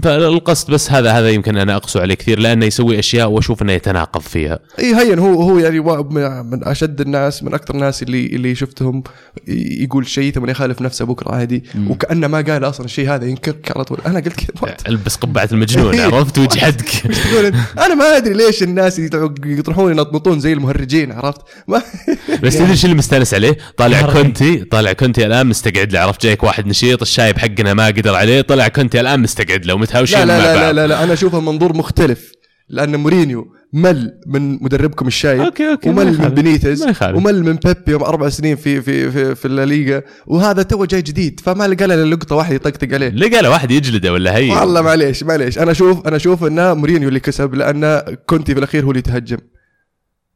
فالقصد 0.03 0.71
بس 0.71 0.91
هذا 0.91 1.11
هذا 1.11 1.29
يمكن 1.29 1.57
أنا 1.57 1.75
أقسو 1.75 1.99
عليه 1.99 2.15
كثير 2.15 2.39
لأنه 2.39 2.65
يسوي 2.65 2.99
أشياء 2.99 3.29
وأشوف 3.29 3.61
إنه 3.61 3.73
يتناقض 3.73 4.21
فيها 4.21 4.59
إي 4.79 4.95
هين 4.95 5.19
هو 5.19 5.41
هو 5.41 5.59
يعني 5.59 5.79
من 5.79 6.45
من 6.45 6.63
أشد 6.67 7.01
الناس 7.01 7.43
من 7.43 7.53
أكثر 7.53 7.73
الناس 7.75 8.03
اللي 8.03 8.25
اللي 8.25 8.55
شفتهم 8.55 9.03
يقول 9.47 10.07
شيء 10.07 10.33
ثم 10.33 10.49
يخالف 10.49 10.81
نفسه 10.81 11.05
بكرة 11.05 11.35
عادي 11.35 11.63
وكأنه 11.87 12.27
ما 12.27 12.41
قال 12.41 12.63
أصلا 12.63 12.85
الشيء 12.85 13.09
هذا 13.09 13.25
ينكرك 13.25 13.71
على 13.75 13.83
طول 13.83 13.97
أنا 14.05 14.19
قلت 14.19 14.33
كذا? 14.33 14.75
ألبس 14.87 15.15
قبعة 15.15 15.49
المجنون 15.51 15.99
عرفت 15.99 16.35
تقول 16.35 17.45
أنت؟ 17.45 17.55
أنا 17.77 17.95
ما 17.95 18.17
أدري 18.17 18.33
ليش 18.33 18.63
الناس 18.63 18.99
يطرحون 19.45 19.91
ينطنطون 19.91 20.39
زي 20.39 20.53
المهرجين 20.53 21.11
عرفت 21.11 21.41
ما 21.67 21.81
بس 22.43 22.57
تدري 22.57 22.71
إيش 22.71 22.85
اللي 22.85 22.95
مستانس 22.95 23.33
عليه؟ 23.33 23.57
طالع. 23.77 24.13
كونتي 24.13 24.57
طالع 24.57 24.93
كونتي 24.93 25.25
الآن 25.25 25.47
مستقعد 25.47 25.93
له 25.93 25.99
عرفت 25.99 26.23
جايك 26.23 26.43
واحد 26.43 26.67
نشيط 26.67 27.01
الشايب 27.01 27.37
حقنا 27.37 27.73
ما 27.73 27.87
قدر 27.87 28.15
عليه 28.15 28.41
طلع 28.41 28.67
كونتي 28.67 28.99
الآن 28.99 29.19
مستقعد 29.19 29.44
له 29.65 29.73
ومتهاوشين 29.73 30.19
لا 30.19 30.25
لا 30.25 30.37
لا, 30.37 30.53
لا 30.55 30.63
بعض 30.63 30.75
لا 30.75 30.87
لا 30.87 31.03
أنا 31.03 31.13
أشوفها 31.13 31.39
منظور 31.39 31.77
مختلف 31.77 32.31
لأن 32.69 32.95
مورينيو 32.95 33.47
مل 33.73 34.11
من 34.27 34.63
مدربكم 34.63 35.07
الشايب 35.07 35.41
أوكي، 35.41 35.71
أوكي، 35.71 35.89
ومل 35.89 36.21
من. 36.21 36.29
بنيتز. 36.29 36.85
ومل 37.03 37.43
من 37.43 37.55
بيب 37.55 37.75
يوم 37.87 38.03
أربع 38.03 38.29
سنين 38.29 38.55
في 38.55 38.81
في 38.81 39.11
في, 39.11 39.35
في 39.35 39.45
الليغا 39.45 40.01
وهذا 40.27 40.61
تو 40.61 40.85
جاي 40.85 41.01
جديد 41.01 41.39
فما 41.39 41.67
لقى 41.67 41.87
له 41.87 41.95
لقطة 42.03 42.35
واحد 42.35 42.53
يطقطق 42.53 42.93
عليه 42.93 43.09
لقى 43.09 43.41
له 43.41 43.49
واحد 43.49 43.71
يجلده 43.71 44.13
ولا 44.13 44.37
هي 44.37 44.49
والله 44.49 44.81
معليش 44.81 45.23
معليش 45.23 45.59
أنا 45.59 45.71
أشوف 45.71 46.07
أنا 46.07 46.15
أشوف 46.15 46.43
انه 46.43 46.73
مورينيو 46.73 47.07
اللي 47.09 47.19
كسب 47.19 47.55
لأن 47.55 48.01
كونتي 48.25 48.53
في 48.53 48.59
الأخير 48.59 48.85
هو 48.85 48.91
اللي 48.91 49.01
تهجم 49.01 49.37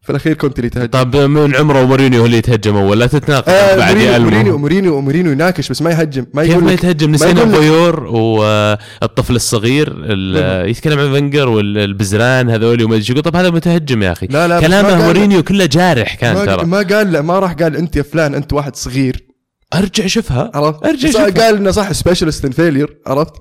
في 0.09 0.15
الأخير 0.15 0.33
كونتي 0.33 0.59
اللي 0.59 0.69
تهجم. 0.69 0.87
طب 0.87 1.15
من 1.15 1.55
عمره 1.55 1.83
ومورينيو 1.83 2.19
هو 2.19 2.25
اللي 2.25 2.37
يتهجم 2.37 2.75
اول 2.75 2.99
لا 2.99 3.07
تتناقض 3.07 3.49
آه 3.49 3.77
بعد 3.77 3.95
مورينيو. 3.95 4.19
مورينيو 4.19 4.57
مورينيو 4.57 5.01
مورينيو 5.01 5.31
يناكش 5.31 5.69
بس 5.69 5.81
ما 5.81 5.89
يهجم. 5.91 6.25
ما 6.33 6.41
كيف 6.43 6.51
يقول 6.51 6.63
ما 6.63 6.69
لك- 6.71 6.73
يتهجم؟ 6.83 7.09
ما 7.09 7.15
نسينا 7.15 7.43
بويور 7.43 8.03
والطفل 8.03 9.35
الصغير 9.35 9.93
ال- 9.95 10.69
يتكلم 10.69 10.99
عن 10.99 11.13
فنجر 11.13 11.49
والبزران 11.49 12.49
هذول 12.49 12.83
وما 12.83 12.95
أدري 12.95 13.21
طب 13.21 13.35
هذا 13.35 13.49
متهجم 13.49 14.03
يا 14.03 14.11
أخي. 14.11 14.27
لا 14.27 14.47
لا 14.47 14.55
ما 14.59 14.67
كلامه 14.67 15.05
مورينيو 15.05 15.43
كله 15.43 15.65
جارح 15.65 16.15
كان 16.15 16.33
ما, 16.35 16.45
ترى. 16.45 16.65
ما 16.65 16.77
قال 16.77 17.11
لا 17.11 17.21
ما 17.21 17.39
راح 17.39 17.53
قال 17.53 17.75
أنت 17.75 17.95
يا 17.95 18.01
فلان 18.03 18.35
أنت 18.35 18.53
واحد 18.53 18.75
صغير. 18.75 19.25
أرجع 19.73 20.07
شوفها. 20.07 20.51
عرفت؟ 20.53 20.85
أرجع 20.85 21.09
شوفها. 21.11 21.29
قال 21.45 21.55
إنه 21.55 21.71
صح 21.71 21.91
سبيشالست 21.91 22.45
ان 22.45 22.51
فيلير 22.51 22.97
عرفت؟ 23.07 23.33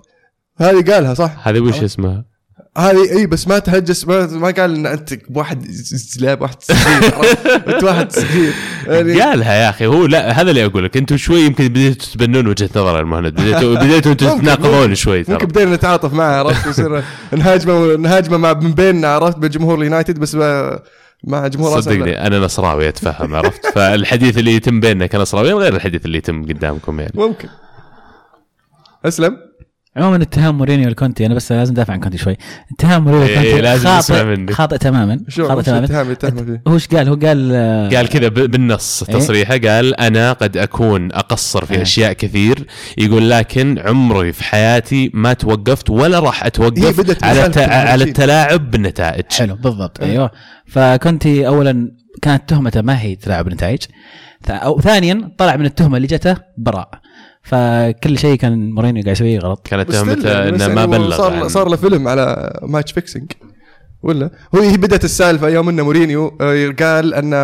هذه 0.58 0.92
قالها 0.92 1.14
صح؟ 1.14 1.48
هذه 1.48 1.60
وش 1.60 1.82
اسمها؟ 1.82 2.24
هذه 2.78 3.18
إي 3.18 3.26
بس 3.26 3.48
ما 3.48 3.58
تهجس 3.58 4.08
ما, 4.08 4.26
ما 4.26 4.50
قال 4.50 4.74
إن 4.74 4.86
أنت 4.86 5.18
واحد 5.34 5.66
زلاب 5.70 6.42
واحد 6.42 6.62
صغير؟ 6.62 7.14
أنت 7.68 7.84
واحد 7.84 8.12
صغير. 8.12 8.52
يعني 8.86 9.20
قالها 9.20 9.54
يا 9.54 9.70
أخي 9.70 9.86
هو 9.86 10.06
لا 10.06 10.40
هذا 10.40 10.50
اللي 10.50 10.64
أقول 10.64 10.84
لك 10.84 10.96
أنتم 10.96 11.16
شوي 11.16 11.40
يمكن 11.40 11.68
بديتوا 11.68 12.06
تتبنون 12.06 12.46
وجهة 12.46 12.70
نظر 12.76 13.00
المهند 13.00 13.32
بديتوا 13.32 13.74
بديتوا 13.74 14.12
أنتم 14.12 14.38
تتناقضون 14.38 14.94
شوي 14.94 15.24
ترى. 15.24 15.34
ممكن 15.34 15.46
بدينا 15.46 15.74
نتعاطف 15.74 16.12
معه 16.12 16.38
عرفت؟ 16.38 16.66
يصير 16.66 17.02
نهاجمه 17.32 17.96
نهاجمه 17.96 18.36
مع 18.36 18.52
من 18.52 18.72
بيننا 18.72 19.08
عرفت؟ 19.08 19.38
بجمهور 19.38 19.78
اليونايتد 19.78 20.18
بس 20.18 20.34
مع 21.24 21.46
جمهور. 21.46 21.80
صدقني 21.80 22.26
أنا 22.26 22.38
نصراوي 22.38 22.88
أتفهم 22.88 23.34
عرفت؟ 23.34 23.66
فالحديث 23.66 24.38
اللي 24.38 24.54
يتم 24.54 24.80
بيننا 24.80 25.06
كنصراويين 25.06 25.56
غير 25.56 25.74
الحديث 25.74 26.06
اللي 26.06 26.18
يتم 26.18 26.42
قدامكم 26.42 27.00
يعني. 27.00 27.12
ممكن. 27.14 27.48
أسلم. 29.04 29.47
عموما 29.98 30.22
اتهام 30.22 30.58
مورينيو 30.58 30.88
لكونتي 30.88 31.26
أنا 31.26 31.34
بس 31.34 31.52
لازم 31.52 31.72
أدافع 31.72 31.92
عن 31.92 32.00
كونتي 32.00 32.18
شوي 32.18 32.36
اتهام 32.74 33.04
مورينيو 33.04 33.26
إيه، 33.26 33.38
لكونتي 33.38 33.60
لازم 33.60 33.88
نسمع 33.98 34.22
منك. 34.22 34.50
خاطئ 34.52 34.54
خاطئ 34.54 34.78
تماما 34.78 35.20
خاطئ 35.48 35.62
تماما 35.62 35.86
فيه 35.86 36.62
هو 36.68 36.74
إيش 36.74 36.86
قال؟ 36.88 37.08
هو 37.08 37.14
قال 37.14 37.50
آه، 37.54 37.88
قال 37.88 38.08
كذا 38.08 38.28
بالنص 38.28 39.02
إيه؟ 39.02 39.14
تصريحه 39.16 39.56
قال 39.58 40.00
أنا 40.00 40.32
قد 40.32 40.56
أكون 40.56 41.12
أقصر 41.12 41.64
في 41.64 41.74
إيه. 41.74 41.82
أشياء 41.82 42.12
كثير 42.12 42.66
يقول 42.98 43.30
لكن 43.30 43.78
عمري 43.86 44.32
في 44.32 44.44
حياتي 44.44 45.10
ما 45.14 45.32
توقفت 45.32 45.90
ولا 45.90 46.18
راح 46.20 46.44
أتوقف 46.46 47.24
على 47.24 47.46
الت- 47.46 47.58
على. 47.58 48.04
التلاعب 48.04 48.70
بالنتائج 48.70 49.24
حلو 49.32 49.54
بالضبط 49.54 50.00
إيه. 50.02 50.10
أيوه 50.10 50.30
فكونتي 50.66 51.46
اولا 51.46 51.92
كانت 52.22 52.48
تهمته 52.48 52.80
ما 52.80 53.00
هي 53.00 53.14
تلاعب 53.16 53.44
بالنتائج 53.44 53.78
ثانيا 54.82 55.30
طلع 55.38 55.56
من 55.56 55.66
التهمة 55.66 55.96
اللي 55.96 56.06
جته 56.08 56.36
براء 56.58 56.90
فكل 57.42 58.18
شيء 58.18 58.34
كان 58.38 58.70
مورينيو 58.70 59.02
قاعد 59.02 59.16
يسويه 59.16 59.38
غلط. 59.38 59.66
كانت 59.70 59.92
تهمته 59.92 60.30
يعني 60.30 60.48
إنه 60.48 60.68
ما 60.68 60.80
يعني 60.80 60.86
بلغ 60.86 61.16
صار 61.16 61.32
عن- 61.32 61.48
صار 61.48 61.68
له 61.68 61.76
فيلم 61.76 62.08
على 62.08 62.52
match 62.62 62.92
fixing 62.92 63.32
ولا؟ 64.02 64.30
هو 64.54 64.60
هي 64.60 64.76
بدأت 64.76 65.04
السالفة 65.04 65.48
يوم 65.48 65.68
ان 65.68 65.80
مورينيو 65.80 66.38
آه، 66.40 66.66
قال 66.80 67.14
إن 67.14 67.34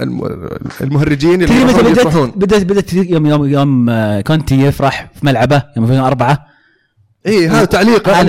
الم- 0.00 0.48
المهرجين 0.80 1.42
اللي 1.42 1.54
متى 1.64 1.72
يروحون 1.72 1.82
بدأت؟ 1.92 1.98
يفرحون 1.98 2.30
بدات 2.36 2.62
بدأت 2.62 2.92
يوم 2.92 3.26
يوم 3.26 3.44
يوم 3.46 3.90
آه، 3.90 4.20
كونتي 4.20 4.60
يفرح 4.60 5.10
في 5.20 5.26
ملعبه 5.26 5.62
يوم 5.76 5.84
يفوزون 5.84 6.04
اربعه 6.04 6.46
اي 7.26 7.48
هذا 7.48 7.64
تعليق 7.64 8.08
إن. 8.08 8.28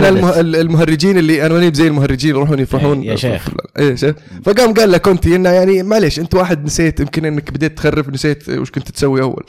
المهرجين 0.55 1.17
اللي 1.17 1.45
انوانيب 1.45 1.73
زي 1.73 1.87
المهرجين 1.87 2.29
يروحون 2.29 2.59
يفرحون. 2.59 3.01
إيه، 3.01 3.09
يا 3.09 3.15
شيخ. 3.15 3.47
اي 3.79 3.97
شيخ. 3.97 4.15
فقام 4.45 4.73
قال 4.73 4.91
له 4.91 4.97
كونتي 4.97 5.35
إنه 5.35 5.49
يعني 5.49 5.83
معليش 5.83 6.19
أنت 6.19 6.35
واحد 6.35 6.65
نسيت 6.65 6.99
يمكن 6.99 7.25
إنك 7.25 7.51
بديت 7.51 7.77
تخرف 7.77 8.09
نسيت 8.09 8.49
وش 8.49 8.71
كنت 8.71 8.91
تسوي 8.91 9.21
أول. 9.21 9.43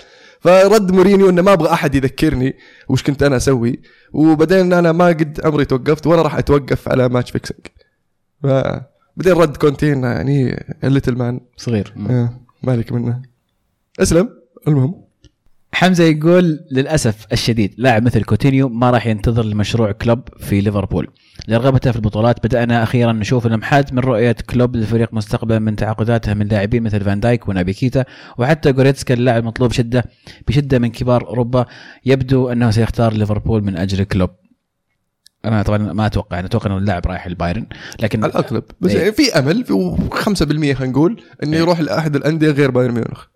فرد 0.45 0.93
مورينيو 0.93 1.29
إنه 1.29 1.43
ما 1.43 1.53
أبغى 1.53 1.73
أحد 1.73 1.95
يذكرني 1.95 2.55
وش 2.89 3.03
كنت 3.03 3.23
أنا 3.23 3.37
أسوي. 3.37 3.81
وبعدين 4.13 4.73
أنا 4.73 4.93
ما 4.93 5.07
قد 5.07 5.41
عمري 5.45 5.65
توقفت 5.65 6.07
ولا 6.07 6.23
راح 6.23 6.35
أتوقف 6.35 6.89
على 6.89 7.09
match 7.09 7.31
fixing 7.31 7.67
فبعدين 8.43 9.33
رد 9.43 9.57
كونتي 9.57 9.93
انه 9.93 10.09
يعني 10.09 10.65
ال 10.85 10.89
little 10.89 11.17
man 11.17 11.41
صغير. 11.57 11.95
آه، 12.11 12.41
مالك 12.63 12.93
منه. 12.93 13.23
اسلم. 14.01 14.29
المهم. 14.69 15.04
حمزة 15.75 16.05
يقول 16.05 16.61
للأسف 16.71 17.27
الشديد 17.33 17.75
لاعب 17.79 18.03
مثل 18.03 18.25
كوتينيو 18.25 18.69
ما 18.69 18.91
راح 18.91 19.07
ينتظر 19.07 19.45
لمشروع 19.45 19.93
كلوب 19.93 20.21
في 20.39 20.61
ليفربول 20.61 21.09
لرغبته 21.49 21.91
في 21.91 21.97
البطولات 21.97 22.47
بدأنا 22.47 22.83
أخيرا 22.83 23.13
نشوف 23.13 23.47
اللمحات 23.47 23.93
من 23.93 23.99
رؤية 23.99 24.37
كلوب 24.51 24.77
للفريق 24.77 25.15
مستقبلا 25.15 25.59
من 25.59 25.77
تعاقداته 25.77 26.35
من 26.35 26.47
لاعبين 26.47 26.83
مثل 26.83 27.01
فان 27.01 27.21
دايك 27.21 27.49
ونابي 27.49 27.73
كيتا 27.73 28.05
وحتى 28.39 28.73
جوريتسكا 28.73 29.15
اللاعب 29.15 29.45
مطلوب 29.45 29.73
شدة 29.73 30.05
بشدة 30.49 30.79
من 30.79 30.89
كبار 30.89 31.27
أوروبا 31.27 31.67
يبدو 32.05 32.49
أنه 32.49 32.71
سيختار 32.71 33.13
ليفربول 33.13 33.65
من 33.65 33.77
أجل 33.77 34.05
كلوب 34.05 34.31
أنا 35.45 35.63
طبعا 35.63 35.79
ما 35.79 36.07
أتوقع 36.07 36.39
أنا 36.39 36.47
أتوقع 36.47 36.67
إنه 36.67 36.79
اللاعب 36.79 37.07
رايح 37.07 37.27
البايرن 37.27 37.67
لكن 38.01 38.25
على 38.25 38.33
الاغلب 38.33 38.65
بس 38.81 38.91
إيه. 38.91 39.11
في 39.11 39.39
أمل 39.39 39.65
في 39.65 39.97
5% 40.11 40.33
خلينا 40.43 40.87
نقول 40.87 41.23
إنه 41.43 41.53
إيه. 41.53 41.59
يروح 41.59 41.81
لأحد 41.81 42.17
الأندية 42.17 42.51
غير 42.51 42.71
بايرن 42.71 42.95
ميونخ 42.95 43.34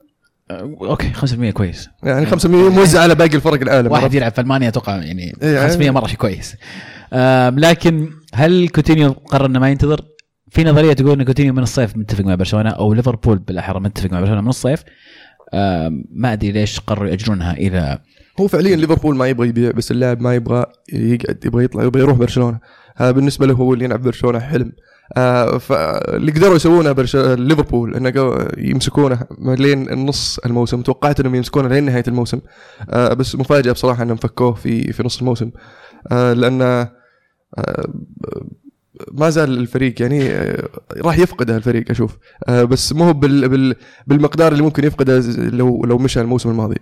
أوكي 0.51 1.13
5% 1.13 1.51
كويس. 1.51 1.89
يعني 2.03 2.27
5% 2.27 2.47
موزع 2.47 3.01
على 3.01 3.15
باقي 3.15 3.37
الفرق 3.37 3.61
العالم 3.63 3.91
واحد 3.93 4.15
يلعب 4.15 4.33
في 4.33 4.41
ألمانيا 4.41 4.69
أتوقع 4.69 4.97
يعني 4.97 5.35
إيه، 5.43 5.61
500 5.67 5.85
يعني- 5.87 5.91
مرة 5.95 6.07
شيء 6.07 6.17
كويس. 6.17 6.57
لكن 7.57 8.11
هل 8.35 8.69
كوتينيو 8.69 9.11
قرر 9.13 9.47
إنه 9.47 9.59
ما 9.59 9.71
ينتظر؟ 9.71 10.01
في 10.51 10.65
نظرية 10.65 10.93
تقول 10.93 11.19
إن 11.21 11.25
كوتينيو 11.25 11.53
من 11.53 11.63
الصيف 11.63 11.97
متفق 11.97 12.25
مع 12.25 12.35
برشلونة 12.35 12.71
أو 12.71 12.95
ليفربول 12.95 13.39
بالأحرى 13.39 13.81
متفق 13.81 14.11
مع 14.13 14.21
برشلونة 14.21 14.41
من 14.41 14.49
الصيف. 14.49 14.85
ما 16.13 16.33
أدري 16.33 16.53
ليش 16.53 16.81
قرروا 16.81 17.09
ياجرونها 17.09 17.53
إلى 17.53 17.99
هو 18.41 18.49
فعليا 18.49 18.77
ليفربول 18.77 19.17
ما 19.17 19.27
يبغى 19.27 19.49
يبيع 19.49 19.71
بس 19.71 19.91
اللاعب 19.91 20.21
ما 20.21 20.35
يبغى 20.35 20.65
يقعد 20.93 21.45
يبغى 21.45 21.65
يطلع 21.65 21.85
يبغى 21.85 22.03
يروح 22.03 22.17
برشلونة. 22.17 22.59
هذا 22.97 23.11
بالنسبة 23.11 23.47
له 23.47 23.55
هو 23.55 23.75
اللي 23.75 23.85
يلعب 23.85 24.03
برشلونة 24.03 24.39
حلم. 24.41 24.67
آه 24.67 24.73
فاللي 25.59 26.33
قدروا 26.33 26.57
يسوونه 26.57 26.93
برش... 26.93 27.17
ليفربول 27.17 27.95
إنه 27.95 28.11
قو- 28.11 28.59
يمسكونه 28.59 29.27
لين 29.41 29.91
النص 29.91 30.39
الموسم 30.39 30.83
توقعت 30.83 31.21
إنهم 31.21 31.35
يمسكونه 31.35 31.69
لين 31.69 31.85
نهاية 31.85 32.05
الموسم. 32.09 32.41
آه 32.91 33.15
بس 33.15 33.35
مفاجأة 33.37 33.73
بصراحة 33.73 34.03
إنهم 34.03 34.17
فكوه 34.17 34.55
في 34.55 34.93
في 34.93 35.03
نص 35.03 35.19
الموسم. 35.19 35.51
آه 36.13 36.33
لأن 36.33 36.63
آه 36.63 36.91
ما 39.13 39.31
زال 39.31 39.59
الفريق 39.59 40.03
يعني 40.03 40.31
آه، 40.31 40.69
راح 40.97 41.19
يفقده 41.19 41.57
الفريق 41.57 41.91
أشوف. 41.91 42.17
آه 42.49 42.65
بس 42.65 42.93
مو 42.93 43.13
بال 43.13 43.49
بال 43.49 43.75
بالمقدار 44.07 44.53
اللي 44.53 44.63
ممكن 44.63 44.85
يفقده 44.85 45.19
لو 45.39 45.85
لو 45.85 45.99
مشى 45.99 46.21
الموسم 46.21 46.51
الماضي. 46.51 46.77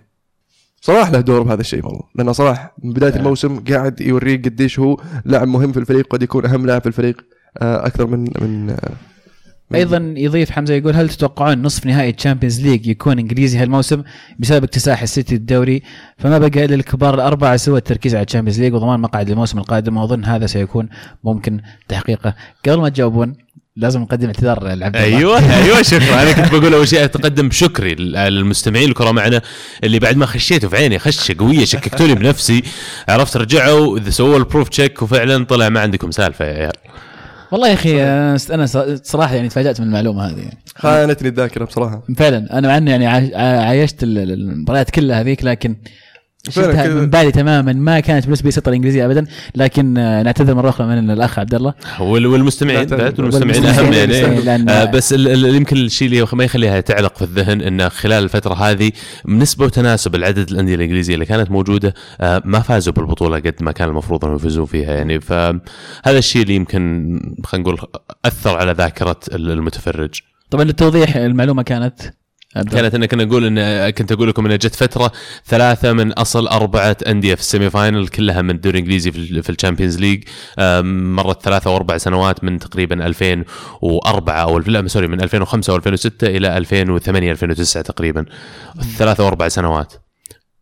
صلاح 0.81 1.11
له 1.11 1.19
دور 1.19 1.43
بهذا 1.43 1.61
الشيء 1.61 1.85
والله. 1.85 2.01
لأن 2.15 2.33
صلاح 2.33 2.73
من 2.83 2.93
بداية 2.93 3.13
آه. 3.13 3.17
الموسم 3.17 3.59
قاعد 3.59 4.01
يوريك 4.01 4.45
قديش 4.45 4.79
هو 4.79 4.97
لاعب 5.25 5.47
مهم 5.47 5.71
في 5.71 5.79
الفريق 5.79 6.07
قد 6.07 6.23
يكون 6.23 6.45
أهم 6.45 6.65
لاعب 6.65 6.81
في 6.81 6.87
الفريق. 6.87 7.17
آه، 7.21 7.36
أكثر 7.61 8.07
من 8.07 8.19
من 8.41 8.69
آه، 8.69 8.91
من- 9.71 9.77
أيضا 9.77 10.13
يضيف 10.17 10.51
حمزة 10.51 10.73
يقول 10.73 10.95
هل 10.95 11.09
تتوقعون 11.09 11.61
نصف 11.61 11.85
نهائي 11.85 12.11
Champions 12.11 12.61
League 12.61 12.87
يكون 12.87 13.19
إنجليزي 13.19 13.57
هالموسم 13.57 14.03
بسبب 14.39 14.63
اكتساح 14.63 15.01
السيتي 15.01 15.35
الدوري؟ 15.35 15.81
فما 16.17 16.37
بقى 16.37 16.65
إلا 16.65 16.75
الكبار 16.75 17.13
الأربعة 17.15 17.57
سوى 17.57 17.77
التركيز 17.77 18.15
على 18.15 18.25
ال 18.25 18.28
Champions 18.28 18.59
League 18.61 18.73
وضمان 18.73 18.99
مقاعد 18.99 19.29
الموسم 19.29 19.57
القادم 19.57 19.97
وأظن 19.97 20.25
هذا 20.25 20.45
سيكون 20.45 20.89
ممكن 21.23 21.61
تحقيقه. 21.87 22.35
قبل 22.67 22.77
ما 22.81 22.89
تجاوبون 22.89 23.35
لازم 23.75 24.01
نقدم 24.01 24.27
اعتذار 24.27 24.63
لعبد 24.63 24.95
الله. 24.95 25.17
أيوه 25.17 25.55
أيوه 25.63 25.81
شكرا. 25.91 26.21
أنا 26.21 26.31
كنت 26.31 26.51
بقول 26.55 26.73
أول 26.73 26.87
شيء 26.87 27.03
أتقدم 27.03 27.49
بشكري 27.49 27.95
للمستمعين 27.95 28.89
الكره 28.89 29.11
معنا 29.11 29.41
اللي 29.83 29.99
بعد 29.99 30.17
ما 30.17 30.25
خشيتوا 30.25 30.69
في 30.69 30.75
عيني 30.75 30.99
خشة 30.99 31.35
قوية 31.39 31.65
شككتوني 31.65 32.15
بنفسي 32.15 32.63
عرفت 33.09 33.37
رجعوا 33.37 33.97
إذا 33.97 34.09
سووا 34.09 34.37
ال 34.37 34.42
proof 34.42 34.69
check 34.69 35.01
وفعلا 35.01 35.45
طلع 35.45 35.69
ما 35.69 35.79
عندكم 35.79 36.11
سالفة 36.11 36.45
يا 36.45 36.53
عيال. 36.53 36.71
والله 37.51 37.67
يا 37.67 37.73
أخي 37.73 38.03
أنا 38.03 38.37
أنا 38.51 38.65
صراحة 39.03 39.35
يعني 39.35 39.49
تفاجأت 39.49 39.81
من 39.81 39.87
المعلومة 39.87 40.25
هذه 40.27 40.37
يعني. 40.39 40.57
خانتني 40.75 41.27
الذاكرة 41.29 41.65
بصراحة 41.65 42.01
فعلا 42.17 42.57
أنا 42.57 42.67
مع 42.67 42.77
اني 42.77 42.91
يعني 42.91 43.07
عايشت 43.37 44.03
ال- 44.03 44.17
ال- 44.17 44.31
المباريات 44.31 44.89
كلها 44.89 45.21
هذيك 45.21 45.43
لكن 45.43 45.75
شلتها 46.49 46.83
كذا. 46.85 46.93
من 46.95 47.09
بالي 47.09 47.31
تماما. 47.31 47.73
ما 47.73 47.99
كانت 47.99 48.23
بالنسبة 48.25 48.45
لي 48.47 48.51
سطر 48.51 48.73
إنجليزية 48.73 49.05
ابدا 49.05 49.25
لكن 49.55 49.97
آه، 49.97 50.23
نعتذر 50.23 50.55
مره 50.55 50.69
أخرى 50.69 50.87
من 50.87 51.11
الأخ 51.11 51.39
عبد 51.39 51.55
الله. 51.55 51.73
وال- 51.99 52.27
والمستمعين. 52.27 52.85
بعد 52.85 53.19
والمستمعين 53.19 53.65
أهم 53.65 53.93
يعني. 53.93 54.41
لأن- 54.41 54.69
آه 54.71 54.85
بس 54.85 55.13
ال- 55.13 55.27
ال- 55.27 55.55
يمكن 55.55 55.77
الشيء 55.77 56.07
اللي 56.07 56.27
ما 56.33 56.43
يخليها 56.43 56.79
تعلق 56.81 57.15
في 57.17 57.21
الذهن 57.21 57.61
انه 57.61 57.89
خلال 57.89 58.23
الفترة 58.23 58.53
هذه 58.53 58.91
نسبة 59.27 59.65
وتناسب 59.65 60.15
العدد 60.15 60.51
الأندية 60.51 60.75
الإنجليزية 60.75 61.13
اللي 61.13 61.25
كانت 61.25 61.51
موجودة 61.51 61.93
آه 62.21 62.41
ما 62.45 62.59
فازوا 62.59 62.93
بالبطولة 62.93 63.37
قد 63.39 63.55
ما 63.61 63.71
كان 63.71 63.89
المفروض 63.89 64.25
أنهم 64.25 64.37
يفوزون 64.37 64.65
فيها 64.65 64.93
يعني. 64.93 65.19
فهذا 65.21 65.59
الشيء 66.07 66.41
اللي 66.41 66.55
يمكن 66.55 66.81
خلينا 67.45 67.69
نقول 67.69 67.79
أثر 68.25 68.57
على 68.57 68.71
ذاكرة 68.71 69.19
المتفرج. 69.33 70.19
طبعا 70.49 70.63
للتوضيح 70.63 71.15
المعلومة 71.15 71.63
كانت 71.63 71.93
كانت 72.63 72.95
إن 72.95 73.05
كنا 73.05 73.25
نقول 73.25 73.59
ان 73.59 73.89
كنت 73.89 74.11
أقول 74.11 74.29
لكم 74.29 74.45
إن 74.45 74.57
جت 74.57 74.75
فترة 74.75 75.11
ثلاثة 75.45 75.93
من 75.93 76.11
أصل 76.13 76.47
أربعة 76.47 76.97
أندية 77.07 77.35
في 77.35 77.41
ال 77.41 77.47
semi 77.47 77.69
final 77.69 78.07
كلها 78.07 78.41
من 78.41 78.49
الدوري 78.49 78.77
الانجليزي 78.79 79.11
في 79.11 79.17
ال- 79.17 79.43
في 79.43 79.49
ال 79.49 79.54
Champions 79.54 79.99
League. 79.99 80.23
مرت 81.17 81.41
ثلاثة 81.43 81.71
وأربع 81.71 81.97
سنوات 81.97 82.43
من 82.43 82.59
تقريبا 82.59 83.05
2004 83.05 84.33
أو 84.41 84.59
لا 84.59 84.87
sorry 84.87 85.07
من 85.07 85.21
2005 85.21 85.77
و2006 85.79 86.11
إلى 86.23 86.57
2008 86.57 87.31
2009 87.31 87.83
تقريبا. 87.83 88.25
ثلاثة 88.97 89.23
وأربع 89.25 89.47
سنوات. 89.47 89.93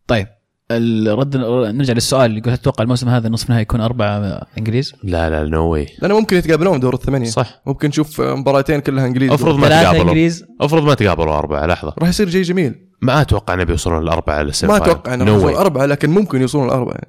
طيب 0.06 0.26
الرد 0.70 1.36
نرجع 1.36 1.94
للسؤال 1.94 2.30
اللي 2.30 2.40
قلت 2.40 2.52
أتوقع 2.60 2.84
الموسم 2.84 3.08
هذا 3.08 3.28
نصف 3.28 3.50
نهائي 3.50 3.62
يكون 3.62 3.80
أربعة 3.80 4.46
إنجليز؟ 4.58 4.92
لا 5.02 5.30
لا 5.30 5.50
no 5.50 5.66
way 5.66 5.86
لأنه 5.98 6.20
ممكن 6.20 6.36
يتقابلون 6.36 6.80
دور 6.80 6.94
الثمانية. 6.94 7.28
صح. 7.28 7.62
ممكن 7.66 7.88
نشوف 7.88 8.20
مباراتين 8.20 8.80
كلها 8.80 9.06
انجليزي 9.06 9.34
افرض 9.34 9.58
ما 9.58 9.68
تقابلوا. 9.68 10.02
إنجليز. 10.02 10.44
افرض 10.60 10.82
ما 10.82 10.94
تقابلوا 10.94 11.38
أربعة 11.38 11.66
لحظة. 11.66 11.94
راح 11.98 12.08
يصير 12.08 12.30
شيء 12.30 12.42
جميل. 12.42 12.86
ما 13.02 13.20
أتوقع 13.20 13.54
إنه 13.54 13.64
بيوصلون 13.64 14.02
الأربعة 14.02 14.42
لل 14.42 14.52
semi 14.52 14.72
ما. 14.72 14.76
أتوقع 14.78 15.14
إنه 15.14 15.24
No 15.24 15.28
راح 15.28 15.34
يوصلون 15.34 15.54
way. 15.54 15.56
اربعه 15.56 15.86
لكن 15.86 16.10
ممكن 16.10 16.40
يوصلون 16.40 16.66
الأربعة. 16.66 17.00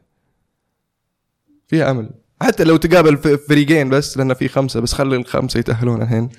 فيها 1.68 1.91
امل 1.91 2.10
حتى 2.41 2.64
لو 2.64 2.78
تقابل 2.78 3.18
فريقين 3.47 3.89
بس 3.89 4.18
لأن 4.18 4.34
في 4.34 4.47
خمسة 4.47 4.80
بس 4.80 4.93
خلي 4.93 5.16
الخمسة 5.16 5.60
يتأهلون 5.60 6.01
الحين. 6.01 6.30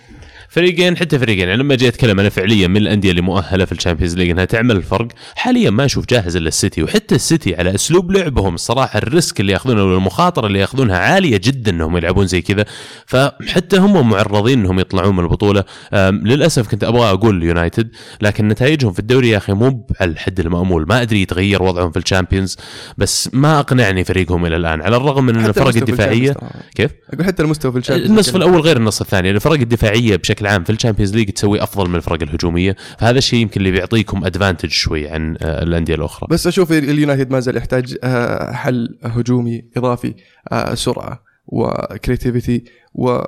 فريقين 0.49 0.97
حتى 0.97 1.19
فريقين. 1.19 1.49
يعني 1.49 1.63
لما 1.63 1.75
جيت 1.75 1.95
أتكلم 1.95 2.21
أنا 2.21 2.29
فعليا 2.29 2.69
من 2.69 2.77
الأندية 2.77 3.11
اللي 3.11 3.21
مؤهلة 3.21 3.65
في 3.65 3.73
ال 3.73 3.77
Champions 3.77 4.17
League 4.17 4.31
إنها 4.31 4.45
تعمل 4.45 4.77
الفرق 4.77 5.09
حاليا 5.35 5.71
ما 5.71 5.85
أشوف 5.85 6.07
جاهز 6.07 6.37
إلا 6.37 6.49
السيتي. 6.49 6.83
وحتى 6.83 7.15
السيتي 7.15 7.55
على 7.57 7.75
أسلوب 7.75 8.13
لعبهم 8.13 8.55
الصراحة 8.55 8.99
ال 8.99 9.07
risk 9.07 9.41
اللي 9.41 9.53
ياخذونه 9.53 9.85
والمخاطرة 9.85 10.47
اللي 10.47 10.59
ياخذونها 10.59 10.99
عالية 10.99 11.37
جدا 11.37 11.71
إنهم 11.71 11.97
يلعبون 11.97 12.27
زي 12.27 12.43
كذا. 12.43 12.65
فحتى 13.07 13.77
هم 13.77 14.11
معرضين 14.11 14.59
إنهم 14.59 14.81
يطلعون 14.81 15.17
من 15.17 15.25
البطولة. 15.25 15.65
للأسف 15.95 16.69
كنت 16.69 16.85
أبغى 16.85 17.11
أقول 17.11 17.43
يونايتد 17.43 17.91
لكن 18.21 18.49
نتائجهم 18.49 18.93
في 18.93 18.99
الدوري 18.99 19.29
يا 19.29 19.37
أخي 19.37 19.53
مو 19.53 19.87
على 20.01 20.11
الحد 20.11 20.41
المأمول. 20.41 20.87
ما 20.89 21.03
أدري 21.03 21.23
يتغير 21.23 21.63
وضعهم 21.63 21.91
في 21.91 21.99
ال 21.99 22.05
Champions 22.05 22.57
بس 22.99 23.31
ما 23.33 23.59
أقنعني 23.59 24.05
فريقهم 24.05 24.47
إلى 24.47 24.57
الآن. 24.57 24.83
على 24.83 24.97
الرغم 24.97 25.27
من 25.27 25.37
إن 25.37 25.47
الفرق 25.47 25.77
الدفاعية. 25.77 26.37
كيف؟ 26.75 26.91
أقول 27.13 27.27
حتى 27.27 27.43
المستوى 27.43 27.73
في 27.73 27.79
ال 27.79 27.82
Champions 27.82 28.11
النصف 28.11 28.37
الأول 28.37 28.61
غير 28.61 28.77
النصف 28.77 29.03
الثاني. 29.03 29.31
الفرق 29.31 29.61
الدفاعية 29.61 30.17
بشكل 30.17 30.38
بشكل 30.39 30.47
عام 30.47 30.65
في 30.65 30.71
ال 30.71 30.75
Champions 30.75 31.15
League 31.15 31.31
تسوي 31.31 31.63
أفضل 31.63 31.89
من 31.89 31.97
الفرق 31.97 32.23
الهجومية 32.23 32.77
فهذا 32.99 33.19
الشيء 33.19 33.39
يمكن 33.39 33.61
اللي 33.61 33.71
بيعطيكم 33.71 34.25
advantage 34.25 34.71
شوي 34.71 35.09
عن 35.09 35.37
آه، 35.43 35.63
الأندية 35.63 35.95
الأخرى. 35.95 36.29
بس 36.31 36.47
أشوف 36.47 36.73
اليونايتد 36.73 37.31
ما 37.31 37.41
زال 37.41 37.57
يحتاج 37.57 37.97
آه، 38.05 38.53
حل 38.53 38.99
هجومي 39.03 39.65
إضافي 39.77 40.15
آه، 40.53 40.75
سرعة 40.75 41.23
و 41.47 43.19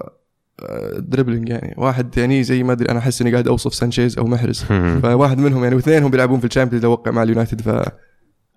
creativity 0.98 1.23
و 1.23 1.26
dribbling 1.26 1.48
يعني. 1.48 1.74
واحد 1.78 2.18
يعني 2.18 2.42
زي 2.42 2.62
ما 2.62 2.72
أدري 2.72 2.88
أنا 2.88 2.98
أحس 2.98 3.20
إني 3.20 3.32
قاعد 3.32 3.48
أوصف 3.48 3.74
سانشيز 3.74 4.18
أو 4.18 4.26
محرز. 4.26 4.64
فواحد 5.02 5.38
منهم 5.38 5.62
يعني 5.64 5.76
واثنينهم 5.76 6.10
بيلعبون 6.10 6.40
في 6.40 6.46
ال 6.46 6.50
Champions 6.50 6.84
أتوقع 6.84 7.10
مع 7.10 7.22
اليونايتد 7.22 7.60
ف 7.60 7.88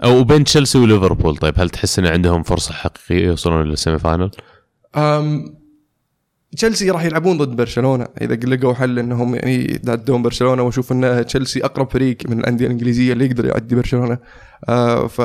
أو 0.04 0.24
بين 0.24 0.44
تشيلسي 0.44 0.78
وليفربول. 0.78 1.38
طيب 1.38 1.54
هل 1.58 1.70
تحس 1.70 2.00
إن 2.00 2.08
عندهم 2.08 2.44
فرصة 2.44 2.74
حقيقية 2.74 3.28
يوصلون 3.28 3.64
لل 3.64 3.76
semi 3.76 4.00
final؟ 4.00 4.32
أم 4.96 5.63
تشيلسي 6.58 6.92
راح 6.92 7.04
يلعبون 7.06 7.38
ضد 7.38 7.56
برشلونة. 7.56 8.08
إذا 8.22 8.36
لقوا 8.36 8.74
حل 8.74 9.00
إنهم 9.00 9.36
يعني 9.36 9.82
يعدون 9.88 10.22
برشلونة 10.22 10.64
واشوف 10.64 10.92
إن 10.92 11.26
تشيلسي 11.26 11.66
أقرب 11.66 11.92
فريق 11.92 12.18
من 12.30 12.40
الأندية 12.40 12.66
الإنجليزية 12.66 13.14
اللي 13.14 13.26
يقدر 13.26 13.46
يعدي 13.46 13.76
برشلونة. 13.76 14.18
آه 14.70 15.08
ف 15.08 15.22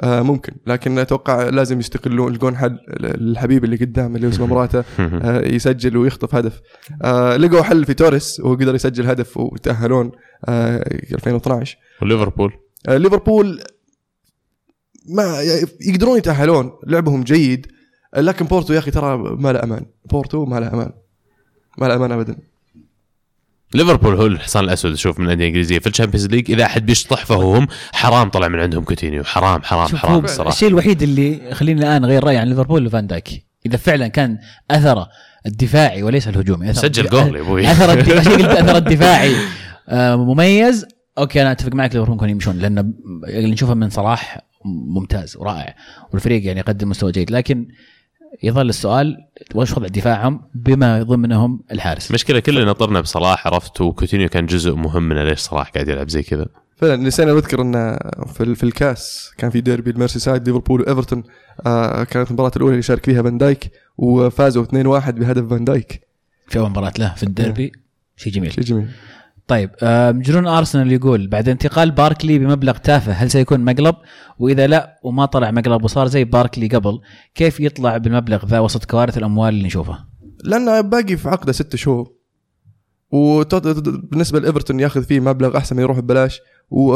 آه 0.00 0.22
ممكن. 0.22 0.52
لكن 0.66 0.98
أتوقع 0.98 1.48
لازم 1.48 1.78
يستقلون 1.78 2.32
يلقون 2.32 2.56
حل 2.56 2.78
الحبيب 3.00 3.64
اللي 3.64 3.76
قدام 3.76 4.16
اللي 4.16 4.28
اسمه 4.28 4.46
مراته 4.46 4.78
آه 5.00 5.40
يسجل 5.46 5.96
ويخطف 5.96 6.34
هدف. 6.34 6.60
آه 7.02 7.36
لقوا 7.36 7.62
حل 7.62 7.84
في 7.84 7.94
توريس 7.94 8.40
وقدر 8.40 8.74
يسجل 8.74 9.06
هدف 9.06 9.36
وتأهلون 9.36 10.12
آه 10.48 10.76
2012 11.14 11.78
وليفربول؟ 12.02 12.52
آه 12.88 12.96
ليفربول 12.96 13.62
ما 15.08 15.40
يقدرون 15.80 16.18
يتأهلون. 16.18 16.70
لعبهم 16.86 17.24
جيد. 17.24 17.66
لكن 18.16 18.46
بورتو 18.46 18.72
يا 18.72 18.78
أخي 18.78 18.90
ترى 18.90 19.16
ما 19.18 19.52
له 19.52 19.62
أمان. 19.62 19.86
بورتو 20.10 20.44
ما 20.44 20.60
له 20.60 20.72
أمان. 20.72 20.90
ما 21.78 21.86
له 21.86 21.94
أمان 21.94 22.12
ابدا. 22.12 22.36
ليفربول 23.74 24.14
هو 24.14 24.26
الحصان 24.26 24.64
الأسود 24.64 24.92
أشوف 24.92 25.18
من 25.18 25.26
الأندية 25.26 25.44
الإنجليزية 25.44 25.78
في 25.78 25.86
ال 25.86 25.90
Champions 25.90 26.26
League. 26.26 26.50
إذا 26.50 26.64
أحد 26.64 26.86
بيشطح 26.86 27.24
فهو 27.24 27.54
هم 27.54 27.66
حرام 27.92 28.28
طلع 28.30 28.48
من 28.48 28.60
عندهم 28.60 28.84
كوتينيو. 28.84 29.24
حرام 29.24 29.62
حرام 29.62 29.88
حرام 29.96 30.24
الصراحة. 30.24 30.52
الشيء 30.52 30.68
الوحيد 30.68 31.02
اللي 31.02 31.54
خليني 31.54 31.80
الآن 31.80 32.04
أغير 32.04 32.24
رأيي 32.24 32.38
عن 32.38 32.48
ليفربول 32.48 32.90
فان 32.90 33.06
دايك. 33.06 33.46
إذا 33.66 33.76
فعلا 33.76 34.08
كان 34.08 34.38
أثره 34.70 35.08
الدفاعي 35.46 36.02
وليس 36.02 36.28
الهجومي 36.28 36.70
أثر 36.70 36.80
سجل 36.88 37.08
جول 37.08 37.36
يا 37.36 37.40
أبوي. 37.40 37.70
أثر 37.70 38.00
أثر 38.00 38.76
الدفاعي. 38.82 39.34
آه، 39.88 40.16
مميز. 40.16 40.86
أوكي 41.18 41.42
أنا 41.42 41.52
أتفق 41.52 41.74
معك 41.74 41.94
ليفربول 41.94 42.14
ممكن 42.14 42.28
يمشون 42.28 42.58
لأن 42.58 42.92
اللي 43.28 43.50
نشوفه 43.50 43.74
من 43.74 43.90
صلاح 43.90 44.40
ممتاز 44.64 45.36
ورائع 45.36 45.74
والفريق 46.12 46.46
يعني 46.46 46.60
يقدم 46.60 46.88
مستوى 46.88 47.12
جيد. 47.12 47.30
لكن 47.30 47.68
يظل 48.42 48.68
السؤال 48.68 49.16
وش 49.54 49.72
وضع 49.76 49.86
دفاعهم 49.86 50.40
بما 50.54 51.02
ضمنهم 51.02 51.60
الحارس. 51.72 52.12
مشكلة 52.12 52.40
كلنا 52.40 52.72
طرنا 52.72 53.00
بصلاح 53.00 53.46
عرفت 53.46 53.80
وكوتينيو 53.80 54.28
كان 54.28 54.46
جزء 54.46 54.74
مهم 54.74 55.02
من 55.02 55.16
ليش 55.24 55.38
صلاح 55.38 55.70
قاعد 55.70 55.88
يلعب 55.88 56.08
زي 56.08 56.22
كذا. 56.22 56.46
فعلا 56.76 56.96
نسينا 56.96 57.32
نذكر 57.32 57.62
ان 57.62 57.98
في, 58.34 58.54
في 58.54 58.64
الكاس 58.64 59.30
كان 59.38 59.50
في 59.50 59.60
ديربي 59.60 59.90
الميرسي 59.90 60.18
سايد 60.18 60.46
ليفربول 60.48 60.80
وايفرتون 60.80 61.22
آه 61.66 62.04
كانت 62.04 62.28
المباراة 62.28 62.52
الأولى 62.56 62.72
اللي 62.72 62.82
شارك 62.82 63.04
فيها 63.04 63.22
فان 63.22 63.38
دايك 63.38 63.70
وفازوا 63.98 64.64
2-1 64.64 64.70
بهدف 65.10 65.50
فان 65.50 65.64
دايك. 65.64 66.00
في 66.48 66.58
أول 66.58 66.70
مباراة 66.70 66.92
له 66.98 67.14
في 67.14 67.22
الديربي 67.22 67.72
شيء 68.16 68.32
جميل. 68.32 68.52
شيء 68.52 68.64
جميل. 68.64 68.88
طيب 69.46 69.70
آه، 69.82 70.12
مجنون 70.12 70.46
أرسنال 70.46 70.92
يقول 70.92 71.28
بعد 71.28 71.48
انتقال 71.48 71.90
باركلي 71.90 72.38
بمبلغ 72.38 72.76
تافه 72.76 73.12
هل 73.12 73.30
سيكون 73.30 73.60
مقلب؟ 73.60 73.94
وإذا 74.38 74.66
لا 74.66 75.00
وما 75.02 75.26
طلع 75.26 75.50
مقلب 75.50 75.84
وصار 75.84 76.06
زي 76.06 76.24
باركلي 76.24 76.68
قبل 76.68 77.00
كيف 77.34 77.60
يطلع 77.60 77.96
بالمبلغ 77.96 78.46
ذا 78.46 78.58
وسط 78.58 78.84
كوارث 78.84 79.18
الأموال 79.18 79.54
اللي 79.54 79.66
نشوفها؟ 79.66 80.08
لأنه 80.44 80.80
باقي 80.80 81.16
في 81.16 81.28
عقده 81.28 81.52
ست 81.52 81.76
شهور 81.76 82.12
وبالنسبه 83.10 84.40
لإيفرتون 84.40 84.80
ياخذ 84.80 85.04
فيه 85.04 85.20
مبلغ 85.20 85.56
أحسن 85.56 85.76
من 85.76 85.82
يروح 85.82 86.00
ببلاش 86.00 86.40
و 86.70 86.92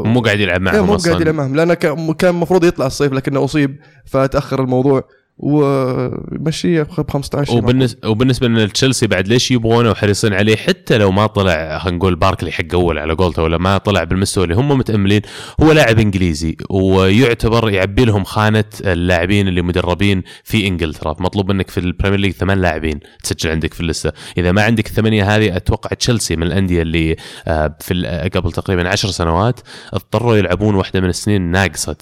ومو 0.00 0.20
قاعد 0.20 0.40
يلعب 0.40 0.66
إيه، 0.66 0.72
معهم 0.72 0.86
مو 0.86 0.94
أصلا 0.94 1.10
قاعد 1.10 1.22
يلعب 1.22 1.34
معهم 1.34 1.56
لأنه 1.56 1.74
كان 1.74 2.12
كان 2.12 2.34
المفروض 2.34 2.64
يطلع 2.64 2.86
الصيف 2.86 3.12
لكنه 3.12 3.44
أصيب 3.44 3.78
فتأخر 4.06 4.62
الموضوع 4.62 5.08
ومشيه 5.38 6.82
ب 6.82 6.90
15 6.90 7.56
وبالنسبة 7.56 8.08
وبالنسبه 8.08 8.48
لتشيلسي 8.48 9.06
بعد 9.06 9.28
ليش 9.28 9.50
يبغونه 9.50 9.90
وحريصين 9.90 10.34
عليه 10.34 10.56
حتى 10.56 10.98
لو 10.98 11.10
ما 11.10 11.26
طلع 11.26 11.78
خلينا 11.78 11.96
نقول 11.98 12.14
باركلي 12.16 12.52
حق 12.52 12.64
أول 12.74 12.98
على 12.98 13.12
قولته 13.14 13.42
ولا 13.42 13.58
ما 13.58 13.78
طلع 13.78 14.04
بالمستوى 14.04 14.44
اللي 14.44 14.54
هم 14.54 14.68
متأملين 14.78 15.22
هو 15.62 15.72
لاعب 15.72 15.98
إنجليزي 15.98 16.56
ويعتبر 16.70 17.70
يعبي 17.70 18.04
لهم 18.04 18.24
خانة 18.24 18.64
اللاعبين 18.84 19.48
اللي 19.48 19.62
مدربين 19.62 20.22
في 20.44 20.66
إنجلترا. 20.66 21.16
مطلوب 21.20 21.52
منك 21.52 21.70
في 21.70 21.80
ال 21.80 21.85
Premier 21.85 22.20
League 22.20 22.32
ثمان 22.32 22.60
لاعبين 22.60 23.00
تسجل 23.22 23.50
عندك 23.50 23.74
في 23.74 23.80
اللسته. 23.80 24.12
إذا 24.38 24.52
ما 24.52 24.62
عندك 24.62 24.86
الثمانية 24.86 25.36
هذه 25.36 25.56
أتوقع 25.56 25.90
تشيلسي 25.96 26.36
من 26.36 26.42
الأندية 26.42 26.82
اللي 26.82 27.16
آه، 27.46 27.76
في 27.80 27.94
ال- 27.94 28.30
قبل 28.30 28.52
تقريبا 28.52 28.88
عشر 28.88 29.08
سنوات 29.08 29.60
اضطروا 29.92 30.36
يلعبون 30.36 30.74
واحدة 30.74 31.00
من 31.00 31.08
السنين 31.08 31.42
ناقصة 31.42 31.96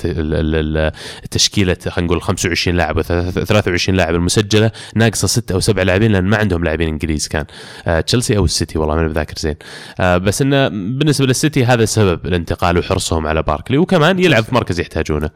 تشكيلة 1.30 1.76
خلينا 1.88 2.06
نقول 2.06 2.22
25 2.22 2.76
لاعب 2.76 2.96
و 2.96 3.02
23 3.30 3.96
لاعب 3.96 4.14
المسجلة 4.14 4.70
ناقصة 4.94 5.28
ستة 5.28 5.52
أو 5.52 5.60
سبع 5.60 5.82
لاعبين 5.82 6.12
لأن 6.12 6.24
ما 6.24 6.36
عندهم 6.36 6.64
لاعبين 6.64 6.88
إنجليز 6.88 7.28
كان. 7.28 7.44
آه، 7.86 8.00
تشيلسي 8.00 8.36
أو 8.36 8.44
السيتي 8.44 8.78
والله 8.78 8.94
ماني 8.96 9.08
بذاكر 9.08 9.34
زين. 9.38 9.54
آه، 10.00 10.16
بس 10.18 10.42
إنه 10.42 10.68
بالنسبة 10.68 11.26
للسيتي 11.26 11.64
هذا 11.64 11.84
سبب 11.84 12.26
الانتقال 12.26 12.78
وحرصهم 12.78 13.26
على 13.26 13.42
باركلي 13.42 13.78
وكمان 13.78 14.18
يلعب 14.18 14.44
في 14.44 14.54
مركز 14.54 14.80
يحتاجونه. 14.80 15.30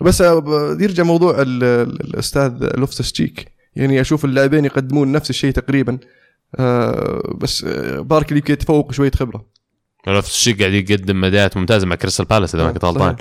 بس 0.00 0.22
آه، 0.22 0.38
ب- 0.38 0.80
يرجع 0.80 1.02
موضوع 1.02 1.42
ال- 1.42 1.64
ال- 1.64 2.00
الأستاذ 2.00 2.52
لوفتس 2.76 3.12
تشيك 3.12 3.52
يعني 3.76 4.00
أشوف 4.00 4.24
اللاعبين 4.24 4.64
يقدمون 4.64 5.12
نفس 5.12 5.30
الشيء 5.30 5.50
تقريبا. 5.50 5.98
بس 7.38 7.64
باركلي 7.98 8.38
يمكن 8.38 8.52
يتفوق 8.52 8.92
شوية 8.92 9.10
خبرة. 9.10 9.53
نفس 10.08 10.34
الشيء 10.34 10.58
قاعد 10.58 10.72
يقدم 10.72 11.24
اداءات 11.24 11.56
ممتازة 11.56 11.86
مع 11.86 11.96
كريستال 11.96 12.26
بالاس 12.26 12.54
إذا 12.54 12.64
ما 12.64 12.68
آه، 12.68 12.72
كنت 12.72 12.84
غلطان. 12.84 13.16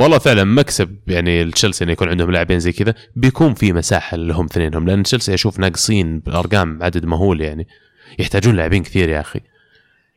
والله 0.00 0.18
فعلا 0.18 0.44
مكسب 0.44 0.96
يعني 1.06 1.42
التشيلسي 1.42 1.84
إنه 1.84 1.92
يكون 1.92 2.08
عندهم 2.08 2.30
لاعبين 2.30 2.58
زي 2.58 2.72
كذا. 2.72 2.94
بيكون 3.16 3.54
في 3.54 3.72
مساحة 3.72 4.16
لهم 4.16 4.44
اثنينهم 4.44 4.86
لأن 4.86 5.02
تشيلسي 5.02 5.34
أشوف 5.34 5.58
ناقصين 5.58 6.18
بالارقام 6.18 6.82
عدد 6.82 7.04
مهول 7.04 7.40
يعني. 7.40 7.66
يحتاجون 8.18 8.56
لاعبين 8.56 8.82
كثير 8.82 9.08
يا 9.08 9.20
أخي. 9.20 9.40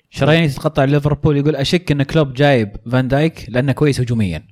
شرايين 0.10 0.50
تتقطع 0.50 0.84
ليفربول 0.84 1.38
يقول 1.38 1.56
أشك 1.56 1.92
إن 1.92 2.04
كلوب 2.04 2.34
جايب 2.34 2.72
فان 2.92 3.08
دايك 3.08 3.46
لأنه 3.50 3.72
كويس 3.72 4.02
هجوميا. 4.02 4.44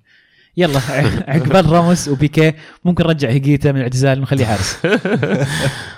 يلا 0.57 0.79
عقبال 1.33 1.71
راموس 1.71 2.07
وبيكي 2.07 2.53
ممكن 2.85 3.03
نرجع 3.03 3.29
هيجيتا 3.29 3.71
من 3.71 3.77
الاعتزال 3.77 4.19
ونخليه 4.19 4.45
حارس. 4.45 4.77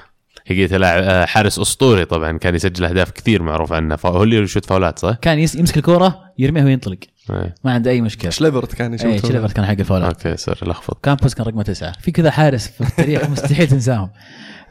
هيجيتا 0.51 0.75
لاعب 0.75 1.03
آه، 1.03 1.25
حارس 1.25 1.59
أسطوري 1.59 2.05
طبعا 2.05 2.37
كان 2.37 2.55
يسجل 2.55 2.85
أهداف 2.85 3.11
كثير 3.11 3.41
معروف 3.43 3.73
عنه. 3.73 3.97
هو 4.05 4.23
اللي 4.23 4.35
يشوت 4.35 4.65
فاولات 4.65 4.99
صح؟ 4.99 5.15
كان 5.21 5.39
يس- 5.39 5.55
يمسك 5.55 5.77
الكورة 5.77 6.19
يرميها 6.39 6.65
وينطلق. 6.65 6.97
إيه. 7.29 7.55
ما 7.63 7.71
عنده 7.73 7.91
أي 7.91 8.01
مشكلة. 8.01 8.31
تشيلافيرت 8.31 8.73
كان 8.75 8.93
يشوت، 8.93 9.05
اي 9.07 9.19
تشيلافيرت 9.19 9.53
كان 9.53 9.65
حق 9.65 9.71
الفاولات. 9.79 10.25
okay 10.25 10.37
sorry 10.37 10.57
لخبط. 10.63 11.05
كامبوس 11.05 11.33
كان 11.33 11.45
رقمه 11.45 11.63
تسعة. 11.63 11.91
في 12.01 12.11
كذا 12.11 12.31
حارس 12.31 12.67
في 12.67 12.81
التاريخ 12.81 13.29
مستحيل 13.29 13.67
تنساهم. 13.67 14.09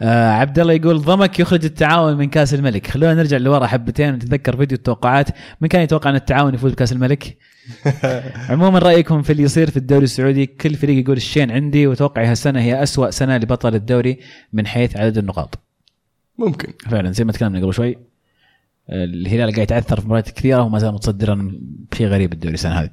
آه 0.03 0.31
عبد 0.31 0.59
الله 0.59 0.73
يقول 0.73 0.99
ضمك 1.03 1.41
يخرج 1.41 1.65
التعاون 1.65 2.17
من 2.17 2.29
كأس 2.29 2.55
الملك. 2.55 2.87
خلونا 2.87 3.15
نرجع 3.15 3.37
لورا 3.37 3.67
حبتين 3.67 4.13
ونتذكر 4.15 4.57
فيديو 4.57 4.77
التوقعات. 4.79 5.29
من 5.61 5.69
كان 5.69 5.83
يتوقع 5.83 6.11
أن 6.11 6.15
التعاون 6.15 6.55
يفوز 6.55 6.73
بكأس 6.73 6.93
الملك؟ 6.93 7.37
عموما 8.51 8.79
رأيكم 8.79 9.23
في 9.23 9.31
اللي 9.33 9.43
يصير 9.43 9.71
في 9.71 9.77
الدوري 9.77 10.05
السعودي؟ 10.05 10.47
كل 10.47 10.75
فريق 10.75 10.99
يقول 11.05 11.17
الشين 11.17 11.51
عندي 11.51 11.87
وتوقعي 11.87 12.27
هالسنه 12.27 12.61
هي 12.61 12.83
أسوأ 12.83 13.11
سنة 13.11 13.37
لبطل 13.37 13.75
الدوري 13.75 14.19
من 14.53 14.67
حيث 14.67 14.97
عدد 14.97 15.19
النقاط. 15.19 15.68
ممكن. 16.39 16.73
فعلا 16.91 17.13
زي 17.13 17.25
ما 17.25 17.33
تكلمنا 17.33 17.61
قبل 17.61 17.75
شوي 17.75 17.99
الهلال 18.91 19.55
قاعد 19.55 19.59
يتعثر 19.59 20.01
في 20.01 20.07
مباريات 20.07 20.31
كثيرة 20.31 20.63
وما 20.63 20.79
زال 20.79 20.95
متصدرا 20.95 21.53
بشيء 21.93 22.07
غريب 22.07 22.33
الدوري 22.33 22.55
السنة 22.55 22.73
هذه. 22.73 22.91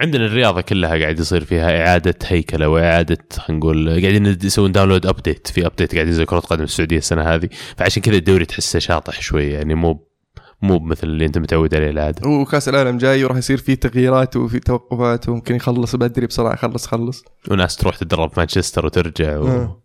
عندنا 0.00 0.26
الرياضة 0.26 0.60
كلها 0.60 0.98
قاعد 0.98 1.18
يصير 1.18 1.44
فيها 1.44 1.86
إعادة 1.86 2.14
هيكلة 2.26 2.68
وإعادة 2.68 3.18
خلينا 3.32 3.58
نقول 3.60 3.88
قاعدين 3.88 4.26
يسوون 4.26 4.72
download 4.72 5.06
update 5.06 5.46
في 5.48 5.66
update 5.66 5.94
قاعد 5.94 6.06
ينزل 6.06 6.24
كرة 6.24 6.38
قدم 6.38 6.62
السعودية 6.62 6.98
السنة 6.98 7.22
هذه. 7.22 7.48
فعشان 7.76 8.02
كذا 8.02 8.16
الدوري 8.16 8.44
تحسه 8.44 8.78
شاطح 8.78 9.20
شوي 9.20 9.50
يعني 9.50 9.74
مو 9.74 10.06
مو 10.62 10.78
مثل 10.78 11.06
اللي 11.06 11.26
أنت 11.26 11.38
متعود 11.38 11.74
عليه 11.74 11.90
العادة. 11.90 12.28
وكاس 12.28 12.68
العالم 12.68 12.98
جاي 12.98 13.24
وراح 13.24 13.36
يصير 13.36 13.58
فيه 13.58 13.74
تغييرات 13.74 14.36
وفي 14.36 14.60
توقفات 14.60 15.28
وممكن 15.28 15.54
يخلص 15.54 15.96
بدري 15.96 16.26
بسرعة 16.26 16.56
خلص 16.56 16.86
خلص. 16.86 17.24
وناس 17.50 17.76
تروح 17.76 17.96
تتدرب 17.96 18.30
في 18.30 18.40
مانشستر 18.40 18.86
وترجع 18.86 19.38
و... 19.38 19.48
آه. 19.48 19.82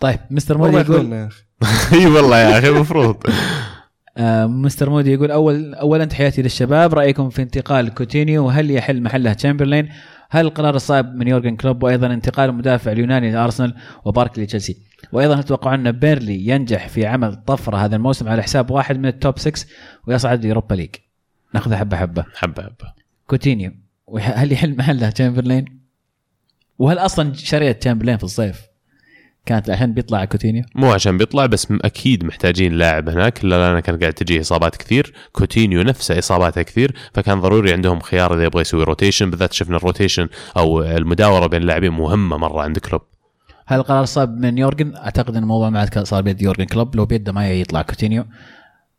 طيب 0.00 0.18
مستر 0.30 0.58
مودي 0.58 0.76
يقول 0.76 1.12
يا 1.12 1.26
أخي. 1.26 1.45
اي 1.92 2.06
والله 2.06 2.38
يا 2.38 2.58
أخي 2.58 2.68
المفروض 2.68 3.16
آه، 4.18 4.46
مستر 4.46 4.90
مودي 4.90 5.12
يقول 5.12 5.30
اول 5.30 5.74
اولا 5.74 6.04
تحياتي 6.04 6.42
للشباب. 6.42 6.94
رأيكم 6.94 7.30
في 7.30 7.42
انتقال 7.42 7.94
كوتينيو؟ 7.94 8.46
وهل 8.46 8.70
يحل 8.70 9.02
محله 9.02 9.32
تشامبرلين؟ 9.32 9.88
هل 10.30 10.46
القرار 10.46 10.74
الصائب 10.76 11.14
من 11.14 11.28
يورجن 11.28 11.56
كلوب؟ 11.56 11.82
وأيضا 11.82 12.06
انتقال 12.06 12.50
المدافع 12.50 12.92
اليوناني 12.92 13.32
لارسنال 13.32 13.74
وباركلي 14.04 14.44
لتشيلسي 14.44 14.76
وأيضا 15.12 15.34
هل 15.34 15.44
تتوقعون 15.44 15.86
أن 15.86 15.92
بيرنلي 15.92 16.48
ينجح 16.48 16.88
في 16.88 17.06
عمل 17.06 17.36
طفرة 17.36 17.76
هذا 17.76 17.96
الموسم 17.96 18.28
على 18.28 18.42
حساب 18.42 18.70
واحد 18.70 18.98
من 18.98 19.06
ال 19.06 19.14
top 19.14 19.38
6 19.38 19.66
ويصعد 20.06 20.44
ل 20.44 20.48
Europa 20.48 20.74
League. 20.74 20.94
ناخذها 21.54 21.78
حبة 21.78 21.96
حبة. 21.96 22.24
حبة 22.34 22.62
حبة. 22.62 22.92
كوتينيو 23.26 23.72
هل 24.20 24.52
يحل 24.52 24.76
محله 24.76 25.10
تشامبرلين؟ 25.10 25.64
وهل 26.78 26.98
أصلا 26.98 27.34
شريت 27.34 27.80
تشامبرلين 27.80 28.16
في 28.16 28.24
الصيف؟ 28.24 28.75
كانت 29.46 29.70
عشان 29.70 29.92
بيطلع 29.92 30.24
كوتينيو؟ 30.24 30.64
مو 30.74 30.92
عشان 30.92 31.18
بيطلع 31.18 31.46
بس 31.46 31.66
أكيد 31.70 32.24
محتاجين 32.24 32.72
لاعب 32.72 33.08
هناك. 33.08 33.44
لأن 33.44 33.80
كان 33.80 33.98
قاعد 33.98 34.12
تجيه 34.12 34.40
إصابات 34.40 34.76
كثير. 34.76 35.12
كوتينيو 35.32 35.82
نفسه 35.82 36.18
إصاباته 36.18 36.62
كثير 36.62 36.94
فكان 37.14 37.40
ضروري 37.40 37.72
عندهم 37.72 38.00
خيار 38.00 38.34
إذا 38.34 38.44
يبغى 38.44 38.60
يسوي 38.60 38.84
rotation 38.84 39.30
بالذات 39.30 39.52
شفنا 39.52 39.76
ال 39.76 39.82
rotation 39.82 40.28
أو 40.56 40.82
المداورة 40.82 41.46
بين 41.46 41.62
اللاعبين 41.62 41.92
مهمة 41.92 42.36
مرة 42.36 42.62
عند 42.62 42.78
كلوب. 42.78 43.02
هل 43.66 43.78
القرار 43.78 44.04
صائب 44.04 44.40
من 44.40 44.58
يورجن؟ 44.58 44.96
أعتقد 44.96 45.36
إن 45.36 45.42
الموضوع 45.42 45.70
ما 45.70 45.80
عاد 45.80 45.98
صار 45.98 46.22
بيد 46.22 46.42
يورجن 46.42 46.64
كلوب. 46.64 46.96
لو 46.96 47.06
بيده 47.06 47.32
ما 47.32 47.50
يطلع 47.50 47.82
كوتينيو 47.82 48.24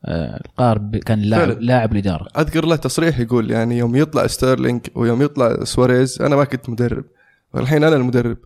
آه، 0.05 0.41
القرار 0.45 0.77
كان 1.05 1.21
لاعب. 1.21 1.61
لاعب 1.61 1.91
الإدارة. 1.91 2.27
أذكر 2.37 2.65
له 2.65 2.75
تصريح 2.75 3.19
يقول 3.19 3.51
يعني 3.51 3.77
يوم 3.77 3.95
يطلع 3.95 4.27
ستيرلينج 4.27 4.81
ويوم 4.95 5.21
يطلع 5.21 5.63
سواريز 5.63 6.21
أنا 6.21 6.35
ما 6.35 6.43
كنت 6.43 6.69
مدرب. 6.69 7.05
والحين 7.53 7.83
أنا 7.83 7.95
المدرب. 7.95 8.37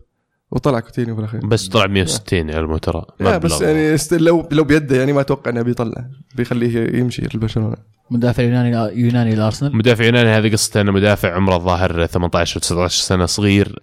وطلع 0.52 0.80
كوتينيو 0.80 1.14
في 1.14 1.20
الأخير. 1.20 1.46
بس 1.46 1.68
طلع 1.68 1.86
160 1.86 2.48
يالمو 2.48 2.76
ترى 2.76 3.04
بس. 3.20 3.62
يعني 3.62 3.96
لو 4.12 4.48
لو 4.50 4.64
بيده 4.64 4.96
يعني 4.96 5.12
ما 5.12 5.20
أتوقع 5.20 5.50
إنه 5.50 5.62
بيطلع 5.62 6.04
بيخليه 6.34 6.98
يمشي 6.98 7.22
لبرشلونة. 7.34 7.76
مدافع 8.12 8.42
يوناني 8.42 9.00
يوناني 9.00 9.34
لأرسنال. 9.34 9.76
مدافع 9.76 10.04
يوناني 10.04 10.28
هذه 10.28 10.52
قصته 10.52 10.80
إنه 10.80 10.92
مدافع 10.92 11.34
عمره 11.34 11.56
الظاهر 11.56 12.06
18 12.06 12.60
19 12.60 13.02
سنة 13.02 13.26
صغير 13.26 13.78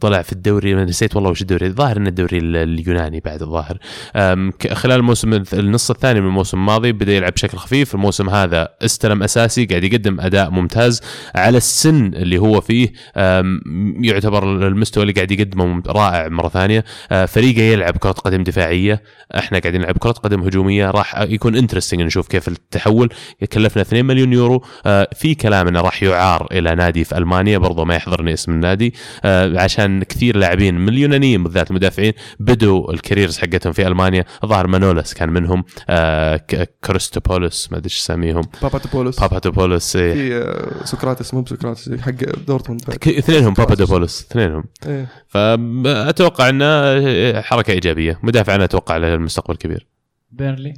طلع 0.00 0.22
في 0.22 0.32
الدوري 0.32 0.74
نسيت 0.74 1.16
والله 1.16 1.30
وش 1.30 1.42
الدوري 1.42 1.66
الظاهر 1.66 1.96
إنه 1.96 2.08
الدوري 2.08 2.38
ال- 2.38 2.56
اليوناني 2.56 3.20
بعد 3.20 3.42
الظاهر. 3.42 3.78
خلال 4.72 4.96
الموسم 4.98 5.42
النص 5.52 5.90
الثاني 5.90 6.20
من 6.20 6.26
الموسم 6.26 6.58
الماضي 6.58 6.92
بدأ 6.92 7.12
يلعب 7.12 7.32
بشكل 7.32 7.58
خفيف 7.58 7.94
الموسم 7.94 8.30
هذا 8.30 8.68
استلم 8.82 9.22
أساسي 9.22 9.64
قاعد 9.66 9.84
يقدم 9.84 10.20
أداء 10.20 10.50
ممتاز 10.50 11.00
على 11.34 11.56
السن 11.56 12.06
اللي 12.14 12.38
هو 12.38 12.60
فيه 12.60 12.92
يعتبر 14.02 14.66
المستوى 14.68 15.02
اللي 15.02 15.12
قاعد 15.14 15.30
يقدمه 15.30 15.82
رائع 15.86 16.28
مرة 16.28 16.48
ثانية. 16.48 16.84
آه، 17.12 17.24
فريقه 17.26 17.62
يلعب 17.62 17.96
كرة 17.96 18.10
قدم 18.12 18.42
دفاعية 18.44 19.02
إحنا 19.38 19.58
قاعدين 19.58 19.80
نلعب 19.80 19.98
كرة 19.98 20.10
قدم 20.12 20.42
هجومية 20.42 20.90
راح 20.90 21.18
يكون 21.20 21.56
انترستنج 21.56 22.00
نشوف 22.02 22.28
كيف 22.28 22.48
التحول. 22.48 23.08
كلفنا 23.46 23.82
2 23.82 24.04
مليون 24.04 24.32
يورو. 24.32 24.64
آه، 24.86 25.08
في 25.14 25.34
كلام 25.34 25.68
إنه 25.68 25.80
راح 25.80 26.02
يعار 26.02 26.46
إلى 26.52 26.74
نادي 26.74 27.04
في 27.04 27.18
ألمانيا 27.18 27.58
برضو 27.58 27.84
ما 27.84 27.94
يحضرني 27.94 28.32
اسم 28.32 28.52
النادي. 28.52 28.94
آه، 29.24 29.60
عشان 29.60 30.02
كثير 30.02 30.36
لاعبين 30.36 30.74
من 30.74 30.88
اليونانيين 30.88 31.42
بالذات 31.42 31.70
المدافعين 31.70 32.12
بدوا 32.40 32.92
ال 32.92 32.98
careers 32.98 33.38
حقتهم 33.38 33.72
في 33.72 33.86
ألمانيا. 33.86 34.24
الظاهر 34.44 34.66
مانولس 34.66 35.14
كان 35.14 35.28
منهم. 35.28 35.64
آه، 35.88 36.40
كريستوبولوس 36.84 37.72
ما 37.72 37.78
أدري 37.78 37.86
إيش 37.86 37.98
اساميهم 37.98 38.42
باباتوبولوس 38.62 39.20
باباتوبولوس 39.20 39.96
إيه. 39.96 40.14
في 40.14 40.84
سقراطس 40.84 41.34
مو 41.34 41.42
بسقراطس 41.42 41.90
حق 42.00 42.10
دورتموند. 42.46 42.82
اثنينهم 42.90 43.54
بابادوبولوس 43.54 44.20
اثنينهم. 44.20 44.64
إيه. 44.86 45.06
فأتوقع 45.28 46.48
إنه 46.48 47.40
حركة 47.40 47.70
إيجابية. 47.70 48.20
مدافع 48.22 48.54
أنا 48.54 48.64
أتوقع 48.64 48.96
له 48.96 49.14
المستقبل 49.14 49.56
كبير. 49.56 49.86
بيرنلي 50.30 50.74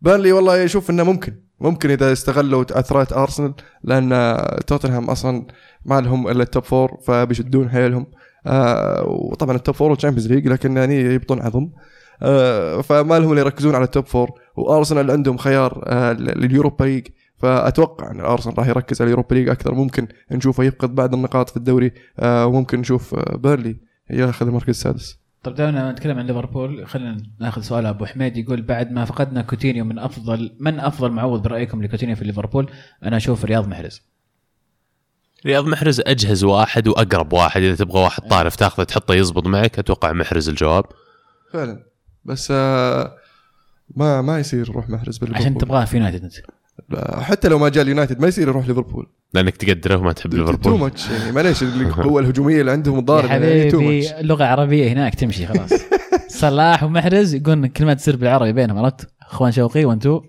بيرنلي 0.00 0.32
والله 0.32 0.56
يشوف 0.56 0.90
إنه 0.90 1.02
ممكن. 1.02 1.34
ممكن 1.60 1.90
إذا 1.90 2.12
استغلوا 2.12 2.64
عثرات 2.70 3.12
ارسنال 3.12 3.54
لأن 3.84 4.36
توتنهام 4.66 5.10
أصلا 5.10 5.46
ما 5.84 6.00
لهم 6.00 6.28
إلا 6.28 6.42
ال 6.42 6.48
top 6.48 6.64
four 6.64 7.00
فبيشدون 7.06 7.70
حيلهم. 7.70 8.06
آه 8.46 9.04
وطبعا 9.06 9.56
ال 9.56 9.61
top 9.61 9.74
four 9.74 9.90
وال 9.90 9.98
Champions 9.98 10.32
League 10.32 10.48
لكن 10.48 10.76
يعني 10.76 11.00
يبطون 11.00 11.42
عظم. 11.42 11.70
آه 12.22 12.80
فما 12.80 13.18
لهم 13.18 13.32
إلا 13.32 13.40
يركزون 13.40 13.74
على 13.74 13.84
ال 13.84 13.90
top 13.90 14.06
four 14.06 14.30
وارسنال 14.56 15.10
عندهم 15.10 15.36
خيار 15.36 15.84
آه 15.86 16.12
لل 16.12 16.30
Europa 16.30 16.84
League. 16.84 17.06
فأتوقع 17.36 18.10
إن 18.10 18.20
الارسنال 18.20 18.58
راح 18.58 18.68
يركز 18.68 19.00
على 19.00 19.08
ال 19.08 19.12
Europa 19.12 19.34
League 19.34 19.48
أكثر. 19.48 19.74
ممكن 19.74 20.08
نشوفه 20.32 20.64
يفقد 20.64 20.94
بعض 20.94 21.14
النقاط 21.14 21.50
في 21.50 21.56
الدوري. 21.56 21.92
آه 22.18 22.46
وممكن 22.46 22.80
نشوف 22.80 23.14
آه 23.14 23.36
بيرنلي 23.36 23.76
ياخذ 24.10 24.46
المركز 24.46 24.68
السادس. 24.68 25.19
طيب 25.42 25.54
دعونا 25.54 25.92
نتكلم 25.92 26.18
عن 26.18 26.26
ليفربول. 26.26 26.86
خلينا 26.86 27.22
ناخذ 27.40 27.62
سؤال 27.62 27.86
أبو 27.86 28.06
حميد 28.06 28.36
يقول 28.36 28.62
بعد 28.62 28.92
ما 28.92 29.04
فقدنا 29.04 29.42
كوتينيو 29.42 29.84
من 29.84 29.98
أفضل 29.98 30.56
من 30.58 30.80
أفضل 30.80 31.10
معوض 31.10 31.42
برأيكم 31.42 31.82
لكوتينيو 31.82 32.16
في 32.16 32.24
ليفربول؟ 32.24 32.70
أنا 33.04 33.16
أشوف 33.16 33.44
رياض 33.44 33.68
محرز. 33.68 34.02
رياض 35.46 35.66
محرز 35.66 36.00
أجهز 36.00 36.44
واحد 36.44 36.88
وأقرب 36.88 37.32
واحد. 37.32 37.62
إذا 37.62 37.74
تبغى 37.74 38.02
واحد 38.02 38.22
طارف 38.22 38.56
تاخذه 38.56 38.84
تحطه 38.84 39.14
يزبط 39.14 39.46
معك 39.46 39.78
أتوقع 39.78 40.12
محرز 40.12 40.48
الجواب. 40.48 40.84
فعلا. 41.52 41.84
بس 42.24 42.48
آه 42.50 43.16
ما 43.96 44.22
ما 44.22 44.38
يصير 44.38 44.68
يروح 44.68 44.88
محرز 44.88 45.18
بالليفربول. 45.18 45.46
عشان 45.46 45.58
تبغاه 45.58 45.84
في 45.84 45.96
يونايتد. 45.96 46.22
انت 46.24 46.34
حتى 47.20 47.48
لو 47.48 47.58
ما 47.58 47.68
جاء 47.68 47.84
اليونايتد 47.84 48.20
ما 48.20 48.28
يصير 48.28 48.48
يروح 48.48 48.68
ليفربول. 48.68 49.06
لأنك 49.34 49.56
تقدره 49.56 49.96
وما 49.96 50.12
تحب 50.12 50.30
too 50.30 50.36
ليفربول. 50.36 50.78
much 50.78 51.10
يعني 51.10 51.32
معليش 51.32 51.62
القوه 51.62 52.20
الهجومية 52.22 52.60
اللي 52.60 52.70
عندهم 52.70 52.94
يا 52.94 53.00
الضاربه 53.00 53.34
يعني 53.34 53.70
too 53.70 53.80
much 53.80 54.12
اللغة 54.12 54.42
العربيه 54.42 54.92
هناك 54.92 55.14
تمشي 55.14 55.46
خلاص. 55.46 55.70
صلاح 56.28 56.82
ومحرز 56.82 57.34
يقولون 57.34 57.66
كلمات 57.66 57.96
تصير 57.96 58.16
بالعربي 58.16 58.52
بينهم 58.52 58.78
عرفت؟ 58.78 59.08
إخوان 59.22 59.52
شوقي 59.52 59.84
وانتو 59.84 60.22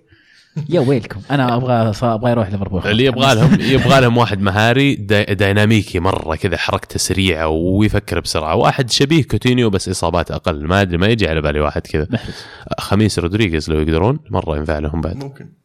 يا 0.70 0.80
ويلكم. 0.80 1.22
أنا 1.32 1.56
أبغى 1.56 1.94
أبغى 2.04 2.32
يروح 2.32 2.50
ليفربول. 2.50 2.82
اللي 2.86 3.06
يبغى 3.06 3.36
لهم 3.36 3.58
يبغى 3.62 4.02
لهم 4.02 4.18
واحد 4.18 4.42
مهاري 4.42 4.96
داي 4.96 5.36
دايناميكي 5.36 6.00
مرة 6.00 6.36
كذا 6.36 6.58
حركته 6.58 6.98
سريعة 7.00 7.48
ويفكر 7.48 8.20
بسرعة. 8.20 8.56
واحد 8.56 8.90
شبيه 8.92 9.24
كوتينيو 9.24 9.70
بس 9.70 9.90
إصابات 9.90 10.32
أقل. 10.32 10.68
ما 10.68 10.82
أدري 10.82 10.98
ما 10.98 11.08
يجي 11.08 11.28
على 11.28 11.42
بالي 11.42 11.60
واحد 11.60 11.88
كذا. 11.88 12.08
خاميس 12.80 13.20
رودريغيز 13.20 13.70
لو 13.70 13.80
يقدرون 13.80 14.20
مرة 14.30 14.58
ينفع 14.58 14.80
لهم 14.80 15.02
بعد. 15.02 15.16
ممكن. 15.24 15.61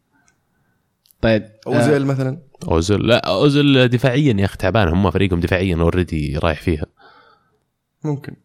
طيب 1.26 1.42
آه، 1.66 1.76
اوزيل 1.76 2.06
مثلا؟ 2.06 2.38
اوزيل 2.68 3.06
لا 3.06 3.26
اوزيل 3.26 3.88
دفاعيا 3.88 4.36
يا 4.38 4.44
أخي 4.44 4.56
تعبان 4.56 4.88
هم 4.88 5.10
فريقهم 5.10 5.40
دفاعيا 5.40 5.76
already 5.76 6.38
رايح 6.38 6.60
فيها. 6.60 6.86
ممكن. 8.04 8.36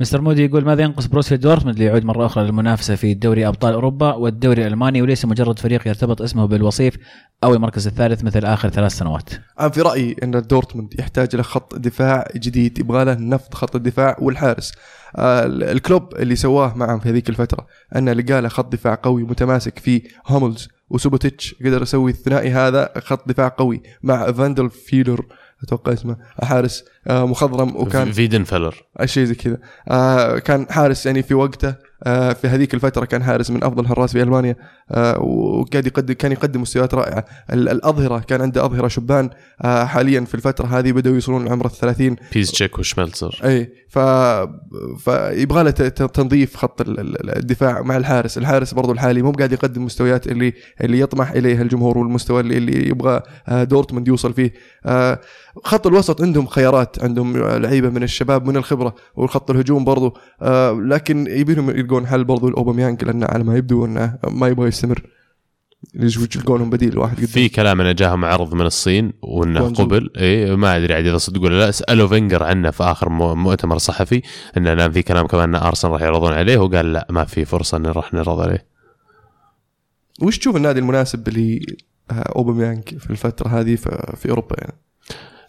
مستر 0.00 0.20
مودي 0.20 0.44
يقول 0.44 0.64
ماذا 0.64 0.82
ينقص 0.82 1.06
بروسيا 1.06 1.36
دورتموند 1.36 1.78
ليعود 1.78 2.04
مرة 2.04 2.26
أخرى 2.26 2.44
للمنافسة 2.44 2.94
في 2.94 3.14
دوري 3.14 3.48
أبطال 3.48 3.74
أوروبا 3.74 4.14
والدوري 4.14 4.62
الألماني 4.62 5.02
وليس 5.02 5.24
مجرد 5.24 5.58
فريق 5.58 5.88
يرتبط 5.88 6.22
اسمه 6.22 6.46
بالوصيف 6.46 6.96
أو 7.44 7.54
المركز 7.54 7.86
الثالث 7.86 8.24
مثل 8.24 8.44
آخر 8.44 8.68
ثلاث 8.68 8.92
سنوات. 8.92 9.30
أنا 9.60 9.68
في 9.68 9.80
رأيي 9.80 10.16
إن 10.22 10.30
دورتموند 10.30 10.94
يحتاج 11.00 11.36
له 11.36 11.42
خط 11.42 11.74
دفاع 11.74 12.28
جديد 12.36 12.78
يبغى 12.78 13.04
له 13.04 13.14
نفض 13.14 13.54
خط 13.54 13.76
الدفاع 13.76 14.16
والحارس. 14.20 14.72
آه، 15.16 15.46
الكلوب 15.46 16.16
اللي 16.16 16.36
سواه 16.36 16.76
معهم 16.76 17.00
في 17.00 17.08
هذيك 17.08 17.28
الفترة 17.28 17.66
انه 17.96 18.12
لقى 18.12 18.42
له 18.42 18.48
خط 18.48 18.72
دفاع 18.72 18.98
قوي 19.02 19.22
متماسك 19.22 19.78
في 19.78 20.02
هوملز 20.26 20.68
وسوبوتيتش 20.90 21.54
قدر 21.64 21.82
يسوي 21.82 22.10
الثنائي 22.10 22.50
هذا 22.50 22.92
خط 22.98 23.28
دفاع 23.28 23.48
قوي 23.48 23.82
مع 24.02 24.32
فايدن 24.32 24.70
فيلر. 24.70 25.26
أتوقع 25.62 25.92
اسمه. 25.92 26.16
حارس 26.42 26.84
آه، 27.06 27.26
مخضرم 27.26 27.76
وكان 27.76 28.12
فايدن 28.12 28.44
فيلر 28.44 28.74
شيء 29.04 29.24
زي 29.24 29.34
كذا. 29.34 29.58
آه 29.88 30.38
كان 30.38 30.66
حارس 30.70 31.06
يعني 31.06 31.22
في 31.22 31.34
وقته 31.34 31.74
في 32.04 32.40
هذيك 32.48 32.74
الفترة 32.74 33.04
كان 33.04 33.22
حارس 33.22 33.50
من 33.50 33.64
أفضل 33.64 33.82
الحراس 33.82 34.12
في 34.12 34.22
ألمانيا 34.22 34.56
آه 34.90 35.18
وقاعد 35.20 35.86
يقدم 35.86 36.14
كان 36.14 36.32
يقدم 36.32 36.60
مستويات 36.62 36.94
رائعة. 36.94 37.24
ال- 37.52 37.68
الأظهرة 37.68 38.18
كان 38.18 38.40
عنده 38.42 38.64
أظهرة 38.64 38.88
شبان 38.88 39.30
آه 39.62 39.84
حاليا 39.84 40.20
في 40.20 40.34
الفترة 40.34 40.66
هذه 40.66 40.92
بدأوا 40.92 41.14
يوصلون 41.14 41.44
لعمر 41.44 41.66
الثلاثين. 41.66 42.16
بيزتشيك 42.34 42.78
وشملتزر 42.78 43.40
أي 43.44 43.72
ف 43.88 43.98
فيبغى 44.98 45.62
له 45.64 45.70
تنظيف 45.70 46.56
خط 46.56 46.80
ال- 46.80 47.00
ال- 47.00 47.36
الدفاع 47.38 47.82
مع 47.82 47.96
الحارس، 47.96 48.38
الحارس 48.38 48.74
برضو 48.74 48.92
الحالي 48.92 49.22
مو 49.22 49.30
قاعد 49.32 49.52
يقدم 49.52 49.84
مستويات 49.84 50.26
اللي 50.26 50.52
اللي 50.80 51.00
يطمح 51.00 51.30
اليها 51.30 51.62
الجمهور 51.62 51.98
والمستوى 51.98 52.40
اللي, 52.40 52.58
اللي 52.58 52.88
يبغى 52.88 53.22
آه، 53.48 53.64
دورتموند 53.64 54.08
يوصل 54.08 54.32
فيه. 54.32 54.52
آه، 54.86 55.20
خط 55.64 55.86
الوسط 55.86 56.22
عندهم 56.22 56.46
خيارات، 56.46 57.04
عندهم 57.04 57.36
لعيبة 57.36 57.88
من 57.90 58.02
الشباب 58.02 58.46
من 58.46 58.56
الخبرة 58.56 58.94
والخط 59.16 59.50
الهجوم 59.50 59.84
برضو. 59.84 60.16
آه، 60.42 60.72
لكن 60.72 61.26
يبيلهم 61.30 61.70
يلقون 61.90 62.06
حل 62.06 62.24
برضو 62.24 62.48
لاوباميانج 62.48 63.04
لأنه 63.04 63.26
على 63.26 63.44
ما 63.44 63.56
يبدو 63.56 63.84
أنه 63.84 64.18
ما 64.28 64.48
يبغى 64.48 64.68
يستمر. 64.68 65.02
يلقون 65.94 66.58
لهم 66.58 66.70
بديل 66.70 66.98
واحد 66.98 67.16
قدام. 67.16 67.26
في 67.26 67.48
كلام 67.48 67.80
انه 67.80 67.92
جاهم 67.92 68.24
عرض 68.24 68.54
من 68.54 68.66
الصين 68.66 69.12
وأنه. 69.22 69.72
قبل 69.72 70.10
اي 70.16 70.56
ما 70.56 70.76
أدري 70.76 70.94
عاد 70.94 71.06
إذا 71.06 71.18
صدق 71.18 71.42
ولا 71.42 71.58
لا 71.58 71.70
سألوا 71.70 72.08
فينغر 72.08 72.42
عنه 72.42 72.70
في 72.70 72.82
آخر 72.84 73.08
مؤتمر 73.34 73.78
صحفي 73.78 74.22
انه 74.56 74.74
نعم 74.74 74.92
في 74.92 75.02
كلام 75.02 75.26
كمان 75.26 75.54
أن 75.54 75.62
ارسنال 75.62 75.92
راح 75.92 76.02
يعرضون 76.02 76.32
عليه 76.32 76.58
وقال 76.58 76.92
لا 76.92 77.06
ما 77.10 77.24
في 77.24 77.44
فرصة 77.44 77.76
أن 77.76 77.86
راح 77.86 78.14
نعرض 78.14 78.40
عليه 78.40 78.66
وش 80.22 80.38
تشوف 80.38 80.56
النادي 80.56 80.80
المناسب 80.80 81.28
اللي 81.28 81.76
اوباميانج 82.10 82.98
في 82.98 83.10
الفترة 83.10 83.48
هذه 83.48 83.76
في 84.16 84.28
أوروبا 84.30 84.56
يعني؟ 84.58 84.89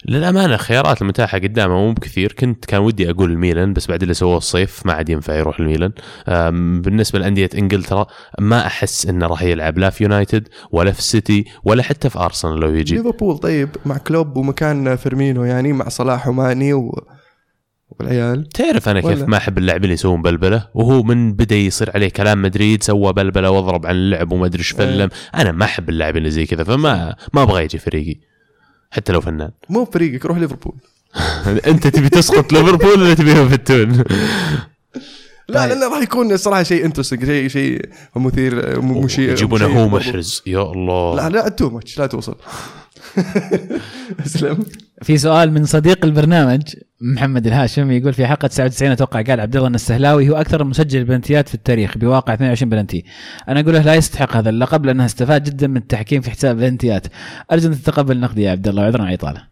للأمانة 0.08 0.54
الخيارات 0.54 1.02
المتاحة 1.02 1.38
قدامه 1.38 1.74
مو 1.74 1.92
بكثير. 1.92 2.32
كنت 2.32 2.64
كان 2.64 2.80
ودي 2.80 3.10
أقول 3.10 3.30
الميلان 3.30 3.72
بس 3.72 3.86
بعد 3.86 4.02
اللي 4.02 4.14
سووه 4.14 4.36
الصيف 4.36 4.86
ما 4.86 4.92
عاد 4.92 5.08
ينفع 5.08 5.34
يروح 5.34 5.60
الميلان. 5.60 5.92
بالنسبة 6.82 7.18
لأندية 7.18 7.50
إنجلترا 7.58 8.06
ما 8.38 8.66
أحس 8.66 9.06
إنه 9.06 9.26
راح 9.26 9.42
يلعب 9.42 9.78
لا 9.78 9.90
في 9.90 10.04
يونايتد 10.04 10.48
ولا 10.70 10.92
في 10.92 10.98
السيتي 10.98 11.44
ولا 11.64 11.82
حتى 11.82 12.10
في 12.10 12.18
أرسنال 12.18 12.60
لو 12.60 12.74
يجي. 12.74 12.96
ليفربول 12.96 13.38
طيب 13.38 13.68
مع 13.86 13.98
كلوب 13.98 14.36
ومكان 14.36 14.96
فيرمينو 14.96 15.44
يعني 15.44 15.72
مع 15.72 15.88
صلاح 15.88 16.28
وماني 16.28 16.72
و... 16.72 17.04
والعيال. 17.90 18.48
تعرف 18.48 18.88
أنا 18.88 19.00
كيف. 19.00 19.22
ما 19.22 19.36
أحب 19.36 19.58
اللاعبين 19.58 19.84
اللي 19.84 19.94
يسوون 19.94 20.22
بلبلة؟ 20.22 20.68
وهو 20.74 21.02
من 21.02 21.32
بدا 21.32 21.56
يصير 21.56 21.90
عليه 21.94 22.08
كلام 22.08 22.42
مدريد 22.42 22.82
سوى 22.82 23.12
بلبلة 23.12 23.50
واضرب 23.50 23.86
عن 23.86 23.94
اللعب 23.94 24.32
وما 24.32 24.46
أدري 24.46 24.58
إيش 24.58 24.70
فلم. 24.70 25.08
أنا 25.34 25.52
ما 25.52 25.64
أحب 25.64 25.88
اللاعبين 25.88 26.18
اللي 26.18 26.30
زي 26.30 26.46
كذا 26.46 26.64
فما 26.64 27.16
ما 27.32 27.42
أبغى 27.42 27.64
يجي 27.64 27.78
فريقي. 27.78 28.31
حتى 28.92 29.12
لو 29.12 29.20
فنان 29.20 29.50
مو 29.68 29.84
فريقك 29.84 30.26
روح 30.26 30.38
ليفربول 30.38 30.74
أنت 31.70 31.86
تبي 31.86 32.08
تسقط 32.08 32.52
ليفربول 32.52 33.02
ولا 33.02 33.14
تبيهم 33.14 33.46
يفتون؟ 33.46 34.04
لا 35.48 35.66
طيب. 35.68 35.78
لا 35.78 35.88
راح 35.88 36.02
يكون 36.02 36.36
صراحة 36.36 36.62
شيء 36.62 36.84
interesting 36.84 37.24
شيء 37.24 37.48
شيء 37.48 37.88
مثير 38.16 38.80
م- 38.80 39.04
مشي 39.04 39.30
يجيبونه 39.32 39.66
هو. 39.66 39.88
محرز 39.88 40.42
يا 40.46 40.62
الله 40.62 41.16
لا 41.16 41.28
لا 41.28 41.48
تو 41.48 41.70
ماتش 41.70 41.98
لا 41.98 42.06
توصل 42.06 42.36
أسلم 44.26 44.58
في 45.02 45.18
سؤال 45.18 45.52
من 45.52 45.64
صديق 45.64 46.04
البرنامج 46.04 46.62
محمد 47.00 47.46
الهاشم 47.46 47.90
يقول 47.90 48.12
في 48.12 48.26
حلقة 48.26 48.48
99 48.48 48.92
أتوقع 48.92 49.22
قال 49.22 49.40
عبد 49.40 49.56
الله 49.56 49.68
السهلاوي 49.68 50.30
هو 50.30 50.34
أكثر 50.34 50.64
مسجل 50.64 51.04
بلنتيات 51.04 51.48
في 51.48 51.54
التاريخ 51.54 51.98
بواقع 51.98 52.34
22 52.34 52.70
بلنتي. 52.70 53.04
أنا 53.48 53.60
أقول 53.60 53.74
له 53.74 53.82
لا 53.82 53.94
يستحق 53.94 54.36
هذا 54.36 54.50
اللقب 54.50 54.86
لأنه 54.86 55.04
استفاد 55.04 55.44
جدا 55.44 55.66
من 55.66 55.76
التحكيم 55.76 56.20
في 56.20 56.30
حساب 56.30 56.56
بلنتيات. 56.56 57.06
أرجو 57.52 57.68
أن 57.68 57.82
تتقبل 57.82 58.20
نقدي 58.20 58.42
يا 58.42 58.50
عبد 58.50 58.68
الله 58.68 58.82
عذرا 58.82 59.02
على 59.02 59.08
الاطاله. 59.14 59.51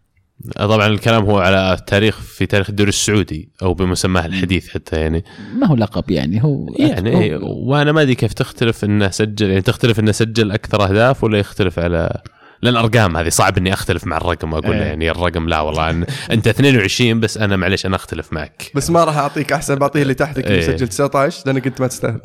طبعا 0.56 0.86
الكلام 0.86 1.24
هو 1.24 1.38
على 1.38 1.72
التاريخ 1.72 2.20
في 2.20 2.46
تاريخ 2.46 2.70
الدوري 2.70 2.88
السعودي 2.88 3.48
أو 3.62 3.74
بمسماه 3.74 4.26
الحديث 4.26 4.68
حتى 4.68 4.96
يعني. 5.00 5.24
ما 5.54 5.66
هو 5.66 5.74
لقب 5.76 6.10
يعني 6.10 6.44
هو 6.44 6.66
يعني 6.78 7.14
هو- 7.16 7.20
إيه، 7.20 7.36
وأنا 7.42 7.92
ما 7.92 8.02
أدري 8.02 8.14
كيف 8.14 8.32
تختلف 8.32 8.84
إنه 8.84 9.10
سجل 9.10 9.48
يعني 9.48 9.62
تختلف 9.62 10.00
إنه 10.00 10.12
سجل 10.12 10.50
أكثر 10.52 10.82
أهداف 10.84 11.24
ولا 11.24 11.38
يختلف 11.38 11.78
على 11.78 12.20
لأن 12.62 12.76
أرقام 12.76 13.16
هذه 13.16 13.28
صعب 13.28 13.58
إني 13.58 13.72
أختلف 13.72 14.06
مع 14.06 14.16
الرقم 14.16 14.54
أقول 14.54 14.70
له 14.76 14.82
إيه. 14.82 14.86
يعني 14.86 15.10
الرقم 15.10 15.48
لا 15.48 15.60
والله 15.60 15.90
أن 15.90 16.04
أنت 16.30 16.48
22 16.48 17.20
بس 17.20 17.38
أنا 17.38 17.56
معلش 17.56 17.86
أنا 17.86 17.96
أختلف 17.96 18.32
معك. 18.32 18.70
بس 18.74 18.90
ما 18.90 19.04
راح 19.04 19.16
أعطيك 19.16 19.52
أحسن 19.52 19.74
بعطيه 19.74 20.02
اللي 20.02 20.14
تحتك 20.14 20.46
اللي 20.46 20.54
إيه. 20.58 20.76
سجل 20.76 20.88
19 20.88 21.42
لأنك 21.46 21.66
أنت 21.66 21.80
ما 21.80 21.86
تستاهل. 21.86 22.20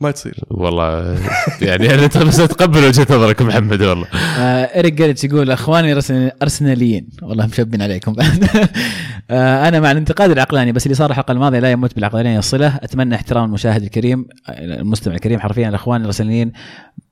ما 0.00 0.10
تصير. 0.10 0.44
والله 0.50 1.18
يعني 1.62 1.94
أنا 1.94 2.06
ترى 2.16 2.24
بس 2.24 2.40
أتقبل 2.40 2.84
وجهة 2.84 3.06
نظرك 3.10 3.42
محمد 3.42 3.82
والله. 3.82 4.06
آه 4.38 4.78
إريك 4.78 4.92
جالتش 4.94 5.24
يقول 5.24 5.50
أخواني 5.50 5.92
أرسناليين. 6.42 7.08
والله 7.22 7.46
مشبن 7.46 7.82
عليكم. 7.82 8.12
بعد 8.12 8.44
آه 9.30 9.68
أنا 9.68 9.80
مع 9.80 9.90
الانتقاد 9.90 10.30
العقلاني 10.30 10.72
بس 10.72 10.86
اللي 10.86 10.94
صار 10.94 11.10
الحلقة 11.10 11.32
الماضية 11.32 11.58
لا 11.58 11.70
يمت 11.70 11.94
بالعقلانية 11.94 12.38
بصلة. 12.38 12.76
أتمنى 12.82 13.14
احترام 13.14 13.44
المشاهد 13.44 13.82
الكريم 13.82 14.26
آه، 14.48 14.80
المستمع 14.80 15.14
الكريم 15.14 15.40
حرفيا 15.40 15.68
الأخوان 15.68 16.00
الأرسناليين 16.00 16.52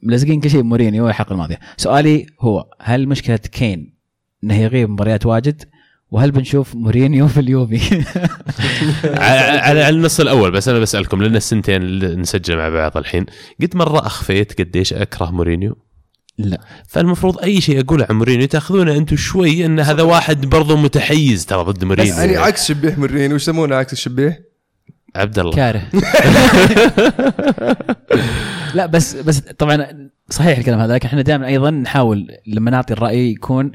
ملزقين 0.03 0.41
كل 0.41 0.51
شيء 0.51 0.61
بمورينيو 0.61 1.09
الحلقة 1.09 1.33
الماضية. 1.33 1.59
سؤالي 1.77 2.27
هو 2.41 2.65
هل 2.81 3.09
مشكلة 3.09 3.37
كين 3.37 3.95
انه 4.45 4.55
يغيب 4.55 4.91
مباريات 4.91 5.27
واجد؟ 5.27 5.63
وهل 6.15 6.31
بنشوف 6.31 6.75
مورينيو 6.75 7.29
في 7.29 7.41
اليوفي؟ 7.41 7.81
على, 9.67 9.89
النص 9.89 10.21
الأول 10.21 10.51
بس 10.51 10.69
أنا 10.69 10.79
بسألكم 10.79 11.23
لأن 11.23 11.37
السنتين 11.37 11.83
اللي 11.83 12.17
نسجل 12.17 12.57
مع 12.57 12.69
بعض 12.69 12.97
الحين. 12.97 13.27
قد 13.63 13.77
مرة 13.77 14.07
أخفيت 14.07 14.61
قديش 14.61 14.93
أكره 14.93 15.31
مورينيو؟ 15.31 15.77
لا. 16.39 16.61
فالمفروض 16.89 17.39
أي 17.39 17.61
شيء 17.61 17.81
أقوله 17.81 18.07
عن 18.11 18.17
مورينيو 18.17 18.47
تأخذونه 18.47 18.97
أنتم 18.97 19.17
شوي 19.17 19.67
إن 19.67 19.81
هذا 19.81 20.03
واحد 20.03 20.47
برضو 20.47 20.77
متحيز 20.77 21.47
ترى 21.47 21.63
ضد 21.63 21.79
بس 21.79 21.85
مورينيو. 21.85 22.15
يعني 22.15 22.37
عكس 22.37 22.69
شبيه 22.69 22.95
مورينيو 22.99 23.35
وش 23.35 23.43
يسمونه 23.43 23.77
عكس 23.77 23.93
الشبيه؟ 23.93 24.49
عبد 25.17 25.39
الله. 25.39 25.53
كاره. 25.53 25.83
لا 28.75 28.87
بس 28.87 29.15
بس 29.17 29.39
طبعا 29.39 30.09
صحيح 30.31 30.59
الكلام 30.59 30.81
هذا 30.81 30.95
لكن 30.95 31.09
إحنا 31.09 31.23
دائما 31.23 31.47
أيضا 31.47 31.71
نحاول 31.71 32.29
لما 32.47 32.71
نعطي 32.71 32.93
الرأي 32.93 33.31
يكون 33.31 33.73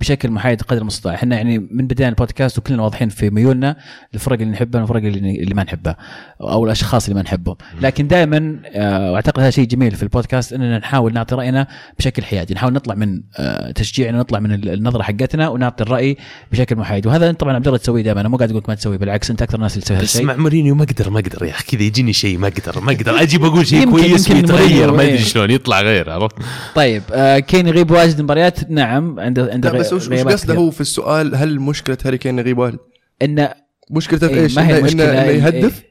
بشكل 0.00 0.30
محايد 0.30 0.62
قدر 0.62 0.80
المستطاع. 0.80 1.14
إحنا 1.14 1.36
يعني 1.36 1.58
من 1.58 1.86
بداية 1.86 2.08
البودكاست 2.08 2.58
وكلنا 2.58 2.82
واضحين 2.82 3.08
في 3.08 3.30
ميولنا 3.30 3.76
للفرق 4.12 4.40
اللي 4.40 4.52
نحبها 4.52 4.80
والفرق 4.80 5.02
اللي, 5.02 5.42
اللي 5.42 5.54
ما 5.54 5.64
نحبها 5.64 5.96
أو 6.40 6.64
الأشخاص 6.64 7.04
اللي 7.04 7.14
ما 7.14 7.22
نحبهم. 7.22 7.56
لكن 7.80 8.08
دائما 8.08 8.56
آه، 8.74 9.12
وأعتقد 9.12 9.40
هذا 9.40 9.50
شيء 9.50 9.64
جميل 9.64 9.90
في 9.90 10.02
البودكاست 10.02 10.52
إننا 10.52 10.78
نحاول 10.78 11.12
نعطي 11.12 11.34
رأينا 11.34 11.66
بشكل 11.98 12.24
حيادي. 12.24 12.54
نحاول 12.54 12.72
نطلع 12.72 12.94
من 12.94 13.22
آه، 13.36 13.70
تشجيعنا 13.70 14.18
نطلع 14.18 14.38
من 14.38 14.52
النظرة 14.52 15.02
حقتنا 15.02 15.48
ونعطي 15.48 15.84
الرأي 15.84 16.16
بشكل 16.52 16.76
محايد. 16.76 17.06
وهذا 17.06 17.32
طبعا 17.32 17.54
عبد 17.54 17.66
الله 17.66 17.78
تسويه 17.78 18.02
دائما. 18.02 18.20
أنا 18.20 18.28
مو 18.28 18.36
قاعد 18.36 18.50
أقول 18.50 18.62
لك 18.62 18.68
ما 18.68 18.74
تسويه 18.74 18.96
بالعكس 18.96 19.30
أنت 19.30 19.42
أكثر 19.42 19.56
الناس 19.56 19.72
اللي 19.72 19.84
تسوي 19.84 19.96
هذا 19.96 20.04
بس 20.04 20.14
الشيء. 20.14 20.26
مع 20.26 20.36
مورينيو 20.36 20.74
ما 20.74 20.84
أقدر 20.84 21.10
ما 21.10 21.18
أقدر 21.20 21.44
يا 21.44 21.50
أخي. 21.50 21.76
كذا 21.76 21.82
يجيني 21.82 22.12
شيء 22.12 22.38
ما 22.38 22.48
أقدر 22.48 22.80
ما 22.80 22.92
أقدر. 22.92 23.22
أجي 23.22 23.38
بقول 23.38 23.66
شيء 23.66 23.90
كويس 23.90 24.30
ويتغير 24.30 24.92
ما 24.92 25.02
أدري 25.02 25.12
إيه. 25.12 25.18
شلون 25.18 25.50
يطلع 25.50 25.80
غير 25.80 26.10
عرفت؟ 26.10 26.36
طيب 26.74 27.02
آه 27.12 27.38
كين 27.38 27.66
يغيب 27.66 27.90
واجد 27.90 28.20
مباريات؟ 28.20 28.70
نعم 28.70 29.20
عنده 29.20 29.50
عنده 29.52 29.70
بس 29.94 30.08
وش 30.08 30.12
قصده. 30.32 30.54
هو 30.54 30.70
في 30.70 30.80
السؤال 30.80 31.34
هل 31.34 31.60
مشكلة 31.60 31.98
هاري 32.04 32.18
كين 32.18 32.38
يغيب 32.38 32.58
واجد؟ 32.58 32.78
انه 33.22 33.54
مشكلته 33.90 34.28
في 34.28 34.34
إيه، 34.34 34.42
إيش؟ 34.42 34.54
إنه- 34.54 34.58
انه 34.58 34.88
إنه 34.88 35.22
إيه. 35.22 35.42
يهدف 35.42 35.82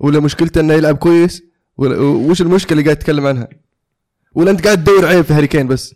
ولا 0.00 0.20
مشكلته 0.20 0.60
إنه 0.60 0.74
يلعب 0.74 0.96
كويس؟ 0.96 1.42
ولا 1.76 1.96
وش 2.00 2.40
المشكلة 2.40 2.72
اللي 2.72 2.84
قاعد 2.84 2.96
تتكلم 2.96 3.26
عنها؟ 3.26 3.48
ولا 4.34 4.50
أنت 4.50 4.64
قاعد 4.64 4.84
تدور 4.84 5.06
عيب 5.06 5.24
في 5.24 5.32
هاري 5.32 5.46
كين 5.46 5.68
بس؟ 5.68 5.94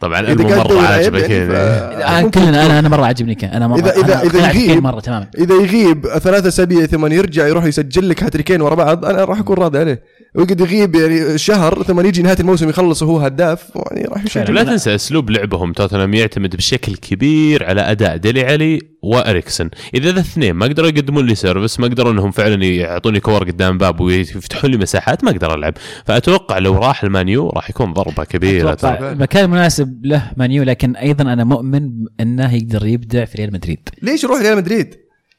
طبعا 0.00 0.20
إذا 0.20 0.32
المو 0.32 0.48
مرة 0.48 0.80
عاجبك 0.80 1.30
يعني 1.30 2.30
كلنا 2.30 2.66
أنا 2.66 2.78
أنا 2.78 2.88
مرة 2.88 3.06
عجبني 3.06 3.34
كين 3.34 3.48
أنا 3.48 3.66
مره 3.68 3.80
إذا- 3.80 3.84
إذا- 3.94 4.04
أنا 4.04 4.22
إذا 4.22 4.26
اقتنعت 4.26 4.54
يغيب- 4.54 4.82
مرة 4.82 5.00
تماما. 5.00 5.26
إذا 5.38 5.54
يغيب 5.54 6.06
ثلاثة 6.06 6.48
أسابيع 6.48 6.86
ثم 6.86 7.06
يرجع 7.12 7.46
يروح 7.46 7.64
يسجل 7.64 8.08
لك 8.08 8.22
هاتريكين 8.22 8.60
ورا 8.60 8.74
بعض 8.74 9.04
أنا 9.04 9.24
راح 9.24 9.38
أكون 9.38 9.56
راضي 9.56 9.78
عليه. 9.78 10.02
ويقعد 10.34 10.60
يغيب 10.60 10.94
يعني 10.94 11.38
شهر 11.38 11.82
ثم 11.82 12.00
يجي 12.06 12.22
نهاية 12.22 12.36
الموسم 12.40 12.68
يخلص 12.68 13.02
وهو 13.02 13.18
هداف 13.18 13.62
يعني. 13.90 14.44
ولا 14.50 14.62
تنسى 14.64 14.94
أسلوب 14.94 15.30
لعبهم. 15.30 15.72
توتنهام 15.72 16.14
يعتمد 16.14 16.56
بشكل 16.56 16.96
كبير 16.96 17.64
على 17.66 17.80
أداء 17.80 18.16
ديلي 18.16 18.44
علي 18.44 18.78
وإريكسن. 19.04 19.70
إذا 19.94 20.04
ذا 20.04 20.10
الاثنين 20.10 20.54
ما 20.54 20.66
قدروا 20.66 20.88
يقدمون 20.88 21.26
لي 21.26 21.34
service 21.34 21.80
ما 21.80 21.86
قدروا 21.86 22.12
إنهم 22.12 22.30
فعلا 22.30 22.64
يعطوني 22.64 23.20
كور 23.20 23.44
قدام 23.44 23.78
باب 23.78 24.00
ويفتحون 24.00 24.70
لي 24.70 24.76
مساحات 24.76 25.24
ما 25.24 25.30
أقدر 25.30 25.54
ألعب. 25.54 25.74
فأتوقع 26.04 26.58
لو 26.58 26.74
راح 26.78 27.04
المان 27.04 27.30
يو 27.30 27.48
راح 27.48 27.70
يكون 27.70 27.92
ضربة 27.92 28.24
كبيرة 28.24 28.74
ترى. 28.74 28.92
أتوقع 28.92 29.12
المكان 29.12 29.44
المناسب 29.44 30.06
له 30.06 30.30
مان 30.36 30.49
يو 30.49 30.62
لكن 30.62 30.96
أيضا 30.96 31.32
أنا 31.32 31.44
مؤمن 31.44 31.90
انه 32.20 32.54
يقدر 32.54 32.86
يبدع 32.86 33.24
في 33.24 33.38
ريال 33.38 33.52
مدريد. 33.52 33.88
ليش 34.02 34.24
يروح 34.24 34.40
ريال 34.40 34.56
مدريد؟ 34.56 34.94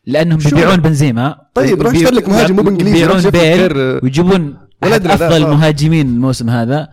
لأنهم 0.05 0.39
شو؟ 0.39 0.49
بيبيعون 0.49 0.77
بنزيما. 0.77 1.35
طيب، 1.53 1.81
روح 1.81 1.93
اشتري 1.93 2.15
لك 2.15 2.29
مهاجم 2.29 2.55
مو 2.55 2.79
شوف 2.95 3.25
لك 3.25 3.31
بيل 3.31 3.99
ويجيبون 4.03 4.57
أفضل 4.83 5.31
آه. 5.31 5.37
المهاجمين 5.37 6.07
الموسم 6.07 6.49
هذا. 6.49 6.87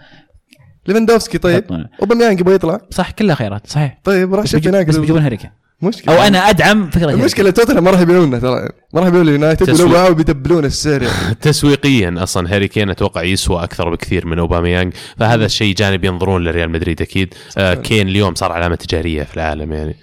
ليفاندوفسكي 0.86 1.38
طيب. 1.38 1.64
أوباميانج 2.00 2.40
يبغى 2.40 2.54
يطلع. 2.54 2.80
صح 2.90 3.10
كلها 3.10 3.34
خيارات 3.34 3.66
صحيح. 3.66 4.00
طيب 4.04 4.34
راح 4.34 4.44
هناك 4.66 4.86
بس 4.86 4.96
بيجيبون 4.96 5.22
هاري 5.22 5.36
كين. 5.36 5.50
مشكلة. 5.82 6.14
أو 6.16 6.22
أنا 6.22 6.38
أدعم 6.50 6.90
فكرة. 6.90 7.10
المشكلة 7.10 7.50
توتنهام 7.50 7.84
ما 7.84 7.90
راح 7.90 8.00
يبيعونه 8.00 8.38
ترى. 8.38 8.68
ما 8.94 9.00
راح 9.00 9.08
يبيعون 9.08 9.28
اليونايتد 9.28 9.62
ولو 9.62 9.76
تسويق. 9.76 9.92
باعوا 9.92 10.14
بيدبلون 10.14 10.64
السعر. 10.64 11.02
يعني 11.02 11.34
تسويقيا 11.40 12.14
أصلا 12.18 12.54
هاري 12.54 12.68
كين 12.68 12.90
أتوقع 12.90 13.22
يسوى 13.22 13.64
أكثر 13.64 13.90
بكثير 13.90 14.26
من 14.26 14.38
اوباميانج 14.38 14.92
فهذا 15.18 15.44
الشيء 15.46 15.74
جانب 15.74 16.04
ينظرون 16.04 16.44
لريال 16.44 16.70
مدريد 16.70 17.02
أكيد. 17.02 17.34
آه 17.58 17.74
كين 17.74 18.08
اليوم 18.08 18.34
صار 18.34 18.52
علامة 18.52 18.74
تجارية 18.76 19.22
في 19.22 19.34
العالم 19.36 19.72
يعني. 19.72 19.96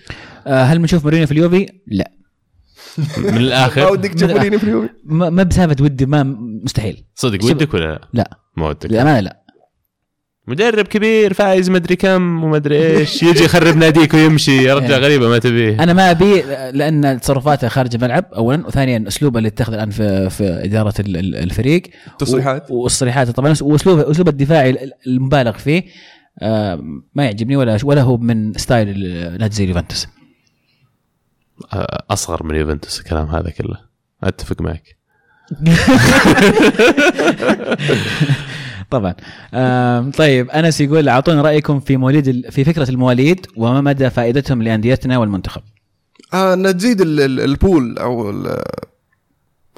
آه، 0.47 0.63
هل 0.63 0.79
بنشوف 0.79 1.03
مورينيو 1.03 1.25
في 1.27 1.31
اليوفي؟ 1.31 1.67
لا. 1.87 2.11
من 3.17 3.31
ما 3.31 3.37
الآخر. 3.37 3.91
ودك 3.91 4.13
تشوفونه 4.13 4.57
في 4.57 4.63
اليوفي 4.63 4.89
ما 5.05 5.29
ما 5.29 5.43
بسالفة 5.43 5.83
ودي 5.83 6.05
ما 6.05 6.23
مستحيل. 6.63 7.03
صدق 7.15 7.45
ودك 7.45 7.73
ولا 7.73 7.85
لا؟ 7.85 8.07
لا. 8.13 8.37
ما 8.57 8.67
ودك. 8.67 8.85
للأمانة 8.91 9.19
لا. 9.19 9.38
مدرب 10.49 10.87
كبير 10.87 11.33
فايز 11.33 11.69
مدري 11.69 11.95
كم 11.95 12.43
ومدري 12.43 12.97
إيش 12.97 13.23
يجي 13.23 13.43
يخرب 13.43 13.77
ناديك 13.77 14.13
ويمشي 14.13 14.63
يا 14.63 14.73
رجال 14.75 14.91
إيه. 14.91 14.99
غريبة 14.99 15.29
ما 15.29 15.37
تبيه 15.37 15.83
أنا 15.83 15.93
ما 15.93 16.11
أبي 16.11 16.41
لأن 16.71 17.19
تصرفاته 17.21 17.67
خارج 17.67 17.95
الملعب 17.95 18.25
اولا 18.35 18.67
وثانيا 18.67 19.03
أسلوبه 19.07 19.37
اللي 19.37 19.47
اتخذ 19.49 19.73
الآن 19.73 19.89
في 19.89 20.29
في 20.29 20.43
إدارة 20.43 20.93
ال- 20.99 21.17
ال- 21.17 21.35
الفريق. 21.35 21.81
تصريحات. 22.19 22.71
و- 22.71 22.83
والتصريحات 22.83 23.29
طبعا 23.29 23.53
واسلوبه 23.61 24.11
أسلوب 24.11 24.27
الدفاعي 24.27 24.69
ال- 24.69 24.91
المبالغ 25.07 25.57
فيه 25.57 25.83
آه، 26.41 26.79
ما 27.15 27.23
يعجبني 27.25 27.55
ولا 27.55 27.77
ولا 27.83 28.01
هو 28.01 28.17
من 28.17 28.53
ستايل 28.53 28.87
نادي 29.39 29.55
زي 29.55 29.63
اليوفنتوس 29.63 30.07
آه، 31.73 32.03
أصغر 32.11 32.43
من 32.43 32.55
يوفنتوس 32.55 32.99
الكلام 32.99 33.25
هذا 33.27 33.49
كله. 33.49 33.77
أتفق 34.23 34.61
معك. 34.61 34.97
طبعا. 38.91 39.15
طيب 40.11 40.49
أنس 40.49 40.81
يقول 40.81 41.09
اعطونا 41.09 41.41
رأيكم 41.41 41.79
في 41.79 41.97
مواليد 41.97 42.27
ال- 42.27 42.51
في 42.51 42.63
فكرة 42.63 42.89
المواليد 42.89 43.45
وما 43.57 43.81
مدى 43.81 44.09
فائدتهم 44.09 44.61
لأنديتنا 44.63 45.17
والمنتخب؟ 45.17 45.61
آه 46.33 46.55
ال- 47.19 47.39
البول 47.39 47.97
أو 47.97 48.29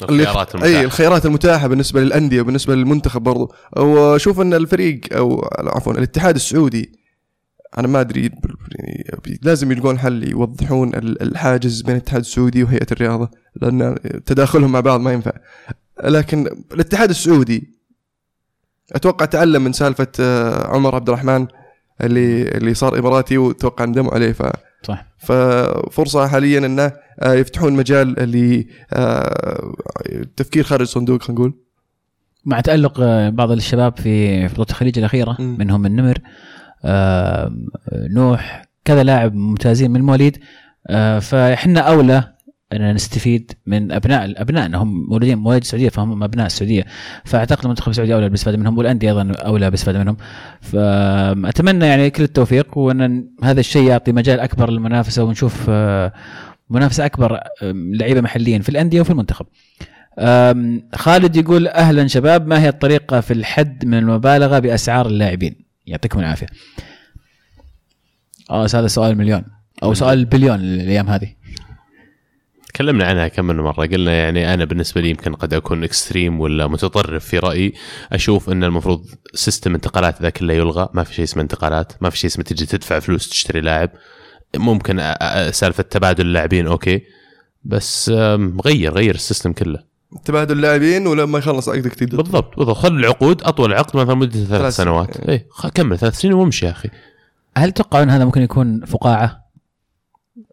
الخيارات 0.01 0.55
اي 0.55 0.61
المتاحة. 0.61 0.83
الخيارات 0.85 1.25
المتاحة 1.25 1.67
بالنسبة 1.67 2.01
للأندية 2.01 2.41
وبالنسبة 2.41 2.75
للمنتخب 2.75 3.21
برضو. 3.21 3.53
وأشوف 3.77 4.39
أن 4.41 4.53
الفريق 4.53 5.01
أو 5.13 5.49
عفوا 5.59 5.93
الاتحاد 5.93 6.35
السعودي 6.35 6.91
أنا 7.77 7.87
ما 7.87 7.99
أدري 8.01 8.21
يعني 8.75 9.39
لازم 9.41 9.71
يلقون 9.71 9.99
حل 9.99 10.29
يوضحون 10.29 10.95
ال- 10.95 11.21
الحاجز 11.21 11.81
بين 11.81 11.95
الاتحاد 11.95 12.19
السعودي 12.19 12.63
وهيئة 12.63 12.87
الرياضة 12.91 13.29
لأن 13.61 13.95
تداخلهم 14.25 14.71
مع 14.71 14.79
بعض 14.79 14.99
ما 14.99 15.11
ينفع. 15.13 15.31
لكن 16.03 16.47
الاتحاد 16.73 17.09
السعودي 17.09 17.80
أتوقع 18.91 19.25
تعلم 19.25 19.63
من 19.63 19.73
سالفة 19.73 20.07
آه، 20.19 20.67
عمر 20.67 20.95
عبد 20.95 21.09
الرحمن 21.09 21.47
اللي 22.01 22.41
اللي 22.41 22.73
صار 22.73 22.99
إماراتي 22.99 23.37
وتوقع 23.37 23.85
ندموا 23.85 24.13
عليه. 24.13 24.31
ف 24.31 24.43
صح. 24.83 25.05
ففرصة 25.17 26.27
حاليا 26.27 26.59
إنه 26.59 26.91
آه، 27.19 27.33
يفتحون 27.33 27.73
مجال 27.73 28.15
لتفكير 30.13 30.63
خارج 30.63 30.81
الصندوق 30.81 31.23
خلينا 31.23 31.39
نقول. 31.41 31.53
مع 32.45 32.61
تألق 32.61 32.99
آه، 33.01 33.29
بعض 33.29 33.51
الشباب 33.51 33.97
في 33.97 34.47
بطولة 34.47 34.67
الخليج 34.69 34.97
الأخيرة 34.97 35.35
مم. 35.39 35.55
منهم 35.59 35.85
النمر 35.85 36.17
آه، 36.85 37.51
نوح 37.93 38.61
كذا 38.85 39.03
لاعب 39.03 39.35
ممتازين 39.35 39.91
من 39.91 39.97
المواليد 39.97 40.39
آه، 40.87 41.19
فإحنا 41.19 41.79
أولى 41.79 42.33
ان 42.73 42.93
نستفيد 42.93 43.51
من 43.65 43.91
ابناء 43.91 44.41
ابنائنا 44.41 44.77
هم 44.77 45.05
مولودين 45.09 45.37
مواليد 45.37 45.61
السعودية 45.61 45.89
فهم 45.89 46.23
أبناء 46.23 46.45
السعودية 46.45 46.85
فأعتقد 47.25 47.63
المنتخب 47.63 47.89
السعودي 47.89 48.13
أولى 48.13 48.25
بالاستفاده 48.25 48.57
منهم 48.57 48.77
والأندية 48.77 49.09
أيضا 49.09 49.31
أولى 49.31 49.65
بالاستفاده 49.65 49.99
منهم 49.99 50.17
فأتمنى 50.61 51.85
يعني 51.85 52.09
كل 52.09 52.23
التوفيق 52.23 52.77
وإن 52.77 53.27
هذا 53.43 53.59
الشيء 53.59 53.83
يعطي 53.83 54.11
مجال 54.11 54.39
أكبر 54.39 54.71
للمنافسة 54.71 55.23
ونشوف 55.23 55.65
آه، 55.69 56.13
منافسة 56.69 57.05
أكبر 57.05 57.39
لعيبة 57.63 58.21
محليا 58.21 58.59
في 58.59 58.69
الأندية 58.69 59.01
وفي 59.01 59.09
المنتخب. 59.09 59.45
خالد 60.95 61.35
يقول 61.35 61.67
أهلا 61.67 62.07
شباب 62.07 62.47
ما 62.47 62.61
هي 62.61 62.69
الطريقة 62.69 63.21
في 63.21 63.33
الحد 63.33 63.85
من 63.85 63.97
المبالغة 63.97 64.59
بأسعار 64.59 65.07
اللاعبين؟ 65.07 65.55
يعطيكم 65.87 66.19
العافية. 66.19 66.47
آه 68.49 68.63
هذا 68.63 68.87
سؤال 68.87 69.17
مليون 69.17 69.43
أو 69.83 69.93
سؤال 69.93 70.19
البليون 70.19 70.59
الأيام 70.59 71.09
هذه. 71.09 71.40
تكلمنا 72.73 73.05
عنها 73.05 73.27
كم 73.27 73.45
من 73.45 73.55
مرة. 73.55 73.85
قلنا 73.85 74.13
يعني 74.13 74.53
أنا 74.53 74.65
بالنسبة 74.65 75.01
لي 75.01 75.09
يمكن 75.09 75.33
قد 75.35 75.53
أكون 75.53 75.83
extreme 75.83 76.39
ولا 76.39 76.67
متطرف 76.67 77.25
في 77.25 77.39
رأيي. 77.39 77.73
أشوف 78.11 78.49
إن 78.49 78.63
المفروض 78.63 79.05
system 79.33 79.75
انتقالات 79.75 80.21
ذا 80.21 80.29
كله 80.29 80.53
يلغى. 80.53 80.89
ما 80.93 81.03
في 81.03 81.13
شيء 81.13 81.23
اسمه 81.23 81.43
انتقالات. 81.43 81.93
ما 82.01 82.09
في 82.09 82.17
شيء 82.17 82.29
اسمه 82.29 82.43
تجي 82.43 82.65
تدفع 82.65 82.99
فلوس 82.99 83.29
تشتري 83.29 83.61
لاعب. 83.61 83.89
ممكن 84.55 85.13
سالفة 85.51 85.83
تبادل 85.83 86.25
اللاعبين 86.25 86.67
okay. 86.67 87.01
بس 87.63 88.09
غير 88.65 88.93
غير 88.93 89.15
ال 89.15 89.21
system 89.21 89.53
كله. 89.53 89.79
تبادل 90.25 90.55
اللاعبين 90.55 91.07
ولما 91.07 91.39
يخلص 91.39 91.69
عقدك 91.69 91.93
تقدر 91.93 92.17
بالضبط. 92.17 92.57
بالضبط 92.57 92.77
خل 92.77 92.95
العقود 92.95 93.43
أطول 93.43 93.73
عقد 93.73 93.97
مثلا 93.97 94.15
مدة 94.15 94.31
ثلاث 94.31 94.47
ثلاث 94.47 94.75
سنوات. 94.75 95.17
سنين. 95.17 95.29
اي 95.29 95.45
كمل 95.73 95.97
ثلاث 95.97 96.19
سنين 96.19 96.33
وامشي 96.33 96.65
يا 96.65 96.71
أخي. 96.71 96.89
هل 97.57 97.71
تتوقعون 97.71 98.09
هذا 98.09 98.25
ممكن 98.25 98.41
يكون 98.41 98.85
فقاعة؟ 98.85 99.40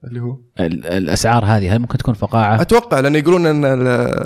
اللي 0.05 0.21
هو 0.21 0.39
ال- 0.61 0.87
الأسعار 0.87 1.45
هذه 1.45 1.75
هل 1.75 1.79
ممكن 1.79 1.99
تكون 1.99 2.15
فقاعة؟ 2.15 2.61
أتوقع 2.61 3.01
لأن 3.01 3.15
يقولون 3.17 3.47
إن 3.47 3.65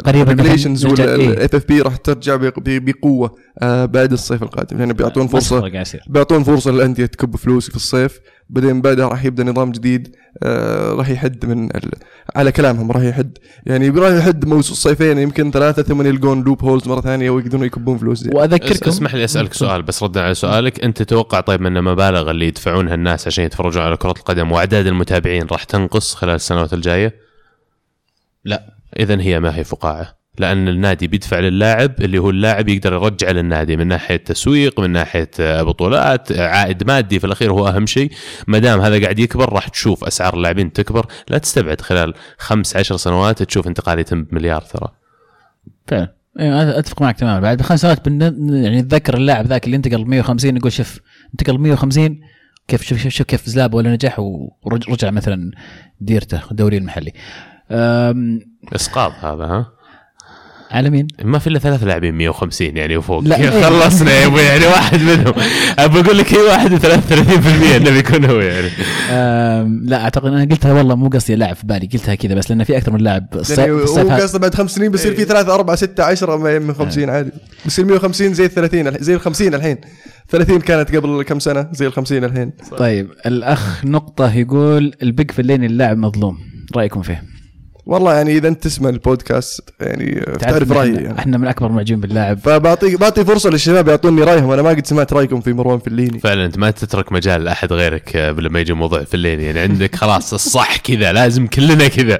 قريباً 0.06 0.32
ال 0.32 0.86
regulations. 0.86 1.54
وال 1.54 1.66
FFP 1.68 1.80
راح 1.80 1.96
ترجع 1.96 2.36
بقوة 2.66 3.34
آه، 3.62 3.84
بعد 3.84 4.12
الصيف 4.12 4.42
القادم 4.42 4.78
يعني 4.78 4.92
بيعطون 4.92 5.26
فرصة 5.26 5.60
بيعطون 6.08 6.42
فرصة 6.42 6.70
للأندية 6.70 7.06
تكب 7.06 7.36
فلوس 7.36 7.70
في 7.70 7.76
الصيف 7.76 8.18
بعدين 8.52 8.80
بعدها 8.82 9.08
راح 9.08 9.24
يبدأ 9.24 9.44
نظام 9.44 9.72
جديد 9.72 10.16
آه، 10.42 10.92
راح 10.92 11.08
يحد 11.08 11.46
من 11.46 11.64
ال... 11.64 11.90
على 12.36 12.52
كلامهم 12.52 12.92
راح 12.92 13.02
يحد 13.02 13.38
يعني 13.66 13.88
راح 13.88 14.12
يحد 14.12 14.44
موسم 14.44 14.72
الصيفين 14.72 15.18
يمكن 15.18 15.50
ثلاثة 15.50 15.82
ثم 15.82 16.06
يلقون 16.06 16.42
loopholes 16.42 16.88
مرة 16.88 17.00
ثانية 17.00 17.30
ويقدرون 17.30 17.64
يكبون 17.64 17.98
فلوس 17.98 18.18
زي. 18.18 18.30
أس- 18.30 18.34
واذكركم 18.34 18.88
اسمح 18.90 19.14
لي 19.14 19.24
أسألك 19.24 19.52
سؤال 19.52 19.82
بس 19.82 20.02
ردا 20.02 20.20
على 20.22 20.34
سؤالك 20.34 20.84
أنت 20.84 21.02
تتوقع 21.02 21.40
طيب 21.40 21.60
من 21.60 21.76
المبالغ 21.76 22.30
اللي 22.30 22.46
يدفعونها 22.46 22.94
الناس 22.94 23.26
عشان 23.26 23.44
يتفرجون 23.44 23.82
على 23.82 23.96
كرة 23.96 24.10
القدم 24.18 24.52
وأعداد 24.52 24.86
المتابعين 24.86 25.46
راح 25.52 25.64
تنقص 25.64 26.14
خلال 26.14 26.34
السنوات 26.34 26.72
الجاية؟ 26.72 27.14
لا 28.44 28.74
اذا 28.98 29.20
هي 29.20 29.40
ما 29.40 29.56
هي 29.56 29.64
فقاعة 29.64 30.21
لأن 30.38 30.68
النادي 30.68 31.06
بيدفع 31.06 31.38
للاعب 31.38 31.92
اللي 32.00 32.18
هو 32.18 32.30
اللاعب 32.30 32.68
يقدر 32.68 32.92
يرجع 32.92 33.30
للنادي 33.30 33.76
من 33.76 33.86
ناحية 33.86 34.16
تسويق 34.16 34.80
من 34.80 34.90
ناحية 34.90 35.30
آه، 35.40 35.62
بطولات 35.62 36.32
آه، 36.32 36.48
عائد 36.48 36.84
مادي 36.86 37.18
في 37.18 37.26
الأخير 37.26 37.52
هو 37.52 37.68
أهم 37.68 37.86
شيء. 37.86 38.10
ما 38.46 38.58
دام 38.58 38.80
هذا 38.80 39.02
قاعد 39.02 39.18
يكبر 39.18 39.52
راح 39.52 39.68
تشوف 39.68 40.04
أسعار 40.04 40.34
اللاعبين 40.34 40.72
تكبر. 40.72 41.06
لا 41.28 41.38
تستبعد 41.38 41.80
خلال 41.80 42.14
خمس 42.38 42.76
عشر 42.76 42.96
سنوات 42.96 43.42
تشوف 43.42 43.66
انتقال 43.66 43.98
يتم 43.98 44.24
بمليار 44.24 44.60
ترى. 44.62 44.88
فعلا. 45.86 46.14
أنا 46.40 46.78
أتفق 46.78 47.02
معك 47.02 47.18
تماما. 47.18 47.40
بعد 47.40 47.58
بخمس 47.58 47.80
سنوات 47.80 48.08
بن- 48.08 48.54
يعني 48.64 48.80
نتذكر 48.82 49.16
اللاعب 49.16 49.46
ذاك 49.46 49.64
اللي 49.66 49.76
انتقل 49.76 50.06
150 50.06 50.54
نقول 50.54 50.72
شوف 50.72 51.00
انتقل 51.32 51.58
150 51.58 52.20
كيف 52.68 52.82
شوف 52.82 52.98
شوف, 52.98 53.12
شوف 53.12 53.26
كيف 53.26 53.46
زلاب 53.46 53.74
ولا 53.74 53.90
نجح 53.92 54.18
ورجع 54.18 55.10
مثلا 55.10 55.50
ديرته 56.00 56.40
الدوري 56.50 56.76
المحلي. 56.78 57.12
إسقاط 58.74 59.12
هذا 59.12 59.44
ها؟ 59.44 59.66
على 60.72 60.90
مين؟ 60.90 61.06
ما 61.24 61.38
في 61.38 61.46
إلا 61.46 61.58
ثلاث 61.58 61.82
لاعبين 61.84 62.14
150 62.14 62.76
يعني 62.76 62.96
وفوق. 62.96 63.20
لا، 63.24 63.36
إيه. 63.40 63.50
خلصنا 63.62 64.10
يا 64.12 64.26
أبوي 64.26 64.40
يعني 64.42 64.66
واحد 64.66 65.00
منهم. 65.02 65.34
ابى 65.78 66.00
أقول 66.00 66.18
لك 66.18 66.32
اي 66.34 66.38
واحد 66.42 66.76
33% 66.78 67.76
انه 67.76 67.90
بيكون 67.90 68.24
هو 68.24 68.40
يعني. 68.40 68.68
لا 69.88 70.02
أعتقد 70.04 70.26
أنا 70.26 70.44
قلتها 70.44 70.72
والله 70.72 70.94
مو 70.94 71.08
قصدي 71.08 71.34
لاعب 71.34 71.56
في 71.56 71.66
بالي 71.66 71.86
قلتها 71.92 72.14
كذا 72.14 72.34
بس 72.34 72.50
لأن 72.50 72.64
في 72.64 72.76
أكثر 72.76 72.92
من 72.92 73.00
لاعب 73.00 73.26
يعني 73.58 73.70
هو 73.72 73.78
قصده 74.10 74.38
بعد 74.38 74.54
خمس 74.54 74.70
سنين 74.74 74.90
بيصير 74.90 75.14
في 75.14 75.24
ثلاثة 75.24 75.54
أربعة 75.54 75.76
ستة 75.76 76.04
عشرة 76.04 76.36
من 76.58 76.74
50 76.74 77.10
عادي. 77.10 77.30
بيصير 77.64 77.84
150 77.84 78.34
زي 78.34 78.44
ال 78.44 78.50
30 78.50 78.88
الح- 78.88 79.02
زي 79.02 79.14
ال 79.14 79.20
50 79.20 79.54
الحين. 79.54 79.76
30 80.28 80.60
كانت 80.60 80.96
قبل 80.96 81.22
كم 81.22 81.38
سنة؟ 81.38 81.68
زي 81.72 81.86
ال 81.86 81.92
50 81.92 82.24
الحين. 82.24 82.52
طيب 82.78 83.08
الأخ 83.26 83.84
نقطة 83.84 84.34
يقول 84.34 84.92
البيج 85.02 85.30
في 85.30 85.38
اللين 85.42 85.64
اللاعب 85.64 85.96
مظلوم. 85.98 86.38
رأيكم 86.76 87.02
فيه؟ 87.02 87.22
والله 87.86 88.14
يعني 88.14 88.36
إذا 88.36 88.48
أنت 88.48 88.62
تسمع 88.64 88.88
البودكاست 88.88 89.70
يعني 89.80 90.20
تعرف 90.40 90.72
إحنا, 90.72 90.84
يعني. 90.84 91.18
إحنا 91.18 91.38
من 91.38 91.46
أكبر 91.46 91.66
المعجبين 91.66 92.00
باللاعب. 92.00 92.38
فبعطي 92.38 92.96
بعطي 92.96 93.24
فرصة 93.24 93.50
للشباب 93.50 93.88
يعطوني 93.88 94.22
رأيهم. 94.22 94.50
أنا 94.50 94.62
ما 94.62 94.70
قد 94.70 94.86
سمعت 94.86 95.12
رأيكم 95.12 95.40
في 95.40 95.52
مروان 95.52 95.78
فليني. 95.78 96.18
فعلا 96.18 96.44
أنت 96.44 96.58
ما 96.58 96.70
تترك 96.70 97.12
مجال 97.12 97.44
لاحد 97.44 97.72
غيرك 97.72 98.16
آه، 98.16 98.30
لما 98.30 98.60
يجي 98.60 98.72
موضوع 98.72 99.04
في 99.04 99.14
الليل 99.14 99.40
يعني 99.40 99.60
عندك 99.60 99.94
خلاص 99.96 100.34
الصح 100.34 100.76
كذا 100.76 101.12
لازم 101.12 101.46
كلنا 101.46 101.88
كذا. 101.88 102.18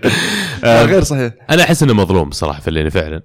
آه، 0.65 0.85
غير 0.85 1.03
صحيح. 1.03 1.33
أنا 1.51 1.63
أحس 1.63 1.83
إنه 1.83 1.95
مظلوم 1.95 2.31
صراحة 2.31 2.61
في 2.61 2.69
الليل 2.69 2.91
فعلا. 2.91 3.23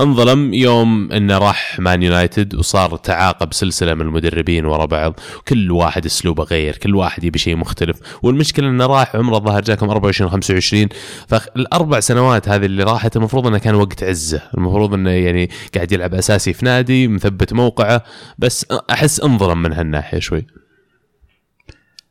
انظلم 0.00 0.54
يوم 0.54 1.12
انه 1.12 1.38
راح 1.38 1.80
مان 1.80 2.02
يونايتد 2.02 2.54
وصار 2.54 2.96
تعاقب 2.96 3.52
سلسلة 3.52 3.94
من 3.94 4.00
المدربين 4.00 4.64
ورا 4.64 4.86
بعض. 4.86 5.20
كل 5.48 5.70
واحد 5.70 6.06
اسلوبه 6.06 6.44
غير 6.44 6.76
كل 6.76 6.94
واحد 6.94 7.24
يبي 7.24 7.38
شيء 7.38 7.56
مختلف. 7.56 7.96
والمشكلة 8.22 8.68
انه 8.68 8.86
راح 8.86 9.16
عمره 9.16 9.36
الظاهر 9.36 9.62
جاكم 9.62 9.90
24 9.90 10.30
25 10.30 10.88
فالاربع 11.28 12.00
سنوات 12.00 12.48
هذه 12.48 12.64
اللي 12.64 12.82
راحت 12.82 13.16
المفروض 13.16 13.46
انه 13.46 13.58
كان 13.58 13.74
وقت 13.74 14.02
عزه. 14.02 14.42
المفروض 14.58 14.94
انه 14.94 15.10
يعني 15.10 15.50
قاعد 15.74 15.92
يلعب 15.92 16.14
أساسي 16.14 16.52
في 16.52 16.64
نادي 16.64 17.08
مثبت 17.08 17.52
موقعه. 17.52 18.04
بس 18.38 18.66
أحس 18.90 19.20
انظلم 19.20 19.62
من 19.62 19.72
هالناحية 19.72 20.18
شوي. 20.18 20.46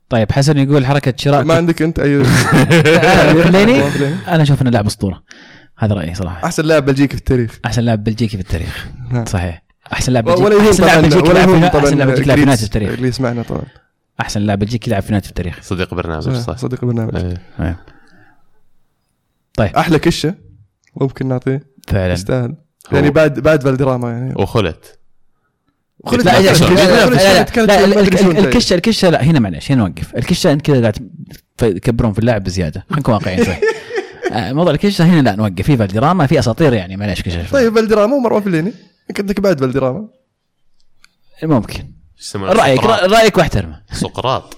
طيب 0.10 0.32
حسن 0.32 0.58
يقول 0.58 0.86
حركة 0.86 1.14
شراء 1.18 1.44
ما 1.44 1.54
عندك 1.54 1.82
مروان 1.82 2.24
فليني؟ 3.44 3.82
أنا 4.34 4.44
أشوف 4.44 4.62
إنه 4.62 4.70
لاعب 4.70 4.86
أسطورة. 4.86 5.24
هذا 5.78 5.94
رأيي 5.94 6.16
صراحة. 6.16 6.46
أحسن 6.46 6.66
لاعب 6.66 6.86
بلجيكي 6.86 7.16
في 7.16 7.22
التاريخ. 7.22 7.60
أحسن 7.66 7.82
لاعب 7.82 8.04
بلجيكي 8.04 8.38
في 8.38 8.44
التاريخ. 8.44 8.88
نعم. 9.12 9.26
صحيح. 9.26 9.64
أحسن 9.94 10.12
لاعب 10.14 10.26
بلجيكي 10.26 10.70
أحسن 10.70 10.86
لاعب 10.86 11.04
بلجيكي 11.04 11.32
أحسن 11.78 11.98
لاعب 11.98 12.10
بلجيكي 12.10 12.36
في 12.36 12.46
جريتس 12.46 12.64
التاريخ. 12.64 12.90
اللي 12.92 13.08
يسمعنا 13.08 13.42
طبعا. 13.44 13.64
أحسن 14.22 14.42
لاعب 14.42 14.60
بلجيكي 14.60 14.92
لعب 14.92 15.02
في 15.02 15.22
في 15.22 15.30
التاريخ. 15.30 15.60
صديق 15.62 15.94
برنامج 15.94 16.30
صح. 16.30 16.58
صديق 16.58 16.84
البرنامج 16.84 17.16
إيه. 17.16 17.42
إيه. 19.60 19.80
أحلى 19.80 20.00
كشة 20.00 20.36
ممكن 20.96 21.28
نعطيه. 21.28 21.64
فعلا. 21.88 22.14
يستاهل. 22.14 22.56
يعني 22.92 23.10
بعد 23.10 23.40
بعد 23.40 23.64
فالدراما 23.64 24.12
يعني. 24.12 24.34
وخلت. 24.36 25.00
خلت 26.06 26.26
لا. 26.26 26.40
الكشه 28.40 28.74
الكشة 28.74 29.10
لا 29.10 29.24
هنا 29.24 29.40
معلش 29.40 29.72
هنا 29.72 29.82
نوقف. 29.82 30.16
الكشة 30.16 30.54
أنت 30.54 30.62
كذا 30.62 30.82
قاعد 30.82 31.10
تكبرون 31.58 32.14
في 32.14 32.20
اللاعب 32.20 32.44
بزيادة. 32.44 32.86
خلينا 32.90 33.00
نكون 33.00 33.14
واقعيين 33.14 33.46
شوي. 33.46 33.56
موضوع 34.34 34.74
الكشه 34.74 35.06
هنا 35.06 35.22
لا 35.22 35.36
نوقف. 35.36 35.62
في 35.62 35.78
فالدراما 35.78 36.28
في 36.28 36.40
أساطير 36.40 36.74
يعني 36.74 36.98
معلش 36.98 37.22
كشه 37.22 37.44
شوي. 37.48 37.62
طيب 37.62 37.76
فالدراما 37.76 38.16
ومروان 38.16 38.42
فليني 38.44 38.74
يمكن 39.10 39.24
انك 39.26 39.40
بعد 39.40 39.60
فالدراما. 39.60 40.08
ممكن. 41.44 41.84
رأيك 42.36 42.82
سقراط. 42.82 43.04
رأيك 43.04 43.38
واحترمه. 43.38 43.82
سقراط. 43.92 44.58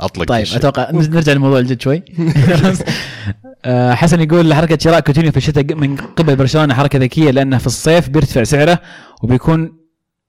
أطلق 0.00 0.24
طيب 0.28 0.42
الشيء. 0.42 0.58
أتوقع 0.58 0.90
نرجع 0.90 1.32
لموضوع 1.32 1.58
الجد 1.58 1.80
شوي. 1.80 2.02
آه، 3.64 3.94
حسن 3.94 4.20
يقول 4.20 4.54
حركة 4.54 4.78
شراء 4.80 5.00
كوتينيو 5.00 5.30
في 5.30 5.36
الشتاء 5.36 5.74
من 5.74 5.96
قبل 5.96 6.36
برشلونة 6.36 6.74
حركة 6.74 6.98
ذكية 6.98 7.30
لأنه 7.30 7.58
في 7.58 7.66
الصيف 7.66 8.08
بيرتفع 8.08 8.44
سعره 8.44 8.78
وبيكون 9.22 9.72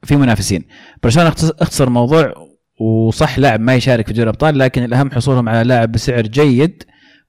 في 0.04 0.16
منافسين. 0.16 0.64
برشلونة 1.04 1.30
اختص- 1.30 1.62
اختصر 1.62 1.84
الموضوع 1.84 2.34
وصح 2.80 3.40
لاعب 3.40 3.60
ما 3.60 3.76
يشارك 3.76 4.08
في 4.08 4.14
دوري 4.14 4.24
الأبطال 4.24 4.58
لكن 4.60 4.84
الأهم 4.84 5.12
حصولهم 5.12 5.50
على 5.50 5.64
لاعب 5.68 5.92
بسعر 5.92 6.22
جيد. 6.22 6.84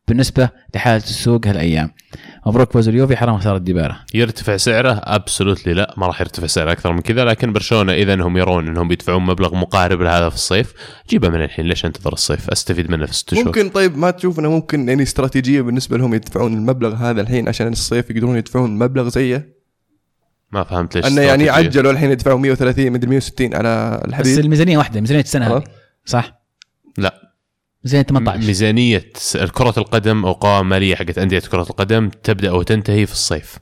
بالنسبة 0.08 0.48
لحالة 0.74 0.96
السوق 1.04 1.46
هالأيام. 1.46 1.90
مبروك 2.46 2.72
فوز 2.72 2.88
اليوفي 2.88 3.16
حرام 3.16 3.38
خسارة 3.38 3.58
ديبالا 3.58 3.96
يرتفع 4.14 4.56
سعره؟ 4.56 5.00
ابسولوتلي 5.04 5.74
لا 5.74 5.94
ما 5.96 6.06
راح 6.06 6.20
يرتفع 6.20 6.46
سعره 6.46 6.72
أكثر 6.72 6.92
من 6.92 7.00
كذا 7.00 7.24
لكن 7.24 7.52
برشلونة 7.52 7.92
إذا 7.92 8.14
انهم 8.14 8.36
يرون 8.36 8.68
إنهم 8.68 8.88
بيدفعون 8.88 9.22
مبلغ 9.22 9.54
مقارب 9.54 10.02
لهذا 10.02 10.28
في 10.28 10.34
الصيف 10.34 10.74
جيبه 11.08 11.28
من 11.28 11.42
الحين 11.42 11.66
ليش 11.66 11.84
أنتظر 11.84 12.12
الصيف؟ 12.12 12.50
أستفيد 12.50 12.90
منه 12.90 13.06
في 13.06 13.14
ست 13.14 13.34
شهور. 13.34 13.46
ممكن 13.46 13.68
طيب 13.68 13.98
ما 13.98 14.10
تشوف 14.10 14.38
إنه 14.38 14.50
ممكن 14.50 14.88
يعني 14.88 15.02
استراتيجية 15.02 15.60
بالنسبة 15.60 15.98
لهم 15.98 16.14
يدفعون 16.14 16.54
المبلغ 16.54 16.94
هذا 16.94 17.20
الحين 17.20 17.48
عشان 17.48 17.72
الصيف 17.72 18.10
يقدرون 18.10 18.36
يدفعون 18.36 18.78
مبلغ 18.78 19.08
زيه؟ 19.08 19.56
ما 20.52 20.64
فهمت 20.64 20.96
ليش 20.96 21.06
أنه 21.06 21.20
يعني. 21.20 21.50
عجلوا 21.50 21.92
الحين 21.92 22.10
يدفعوا 22.10 22.38
130 22.38 22.90
مدري 22.92 23.10
160 23.10 23.54
على 23.54 24.00
بس 24.02 24.08
الحبيب 24.08 24.38
الميزانية 24.38 24.78
واحدة 24.78 25.00
ميزانية 25.00 25.22
السنة 25.22 25.56
هذه. 25.56 25.64
صح؟ 26.04 26.40
لا. 26.98 27.35
ميزانيه 27.86 28.02
18 28.02 28.46
ميزانية 28.46 29.04
كرة 29.52 29.74
القدم 29.78 30.24
أو 30.26 30.32
قوائم 30.32 30.68
مالية 30.68 30.94
حقت 30.94 31.18
أندية 31.18 31.38
كرة 31.38 31.62
القدم 31.62 32.10
تبدأ 32.22 32.50
وتنتهي 32.52 33.06
في 33.06 33.12
الصيف. 33.12 33.58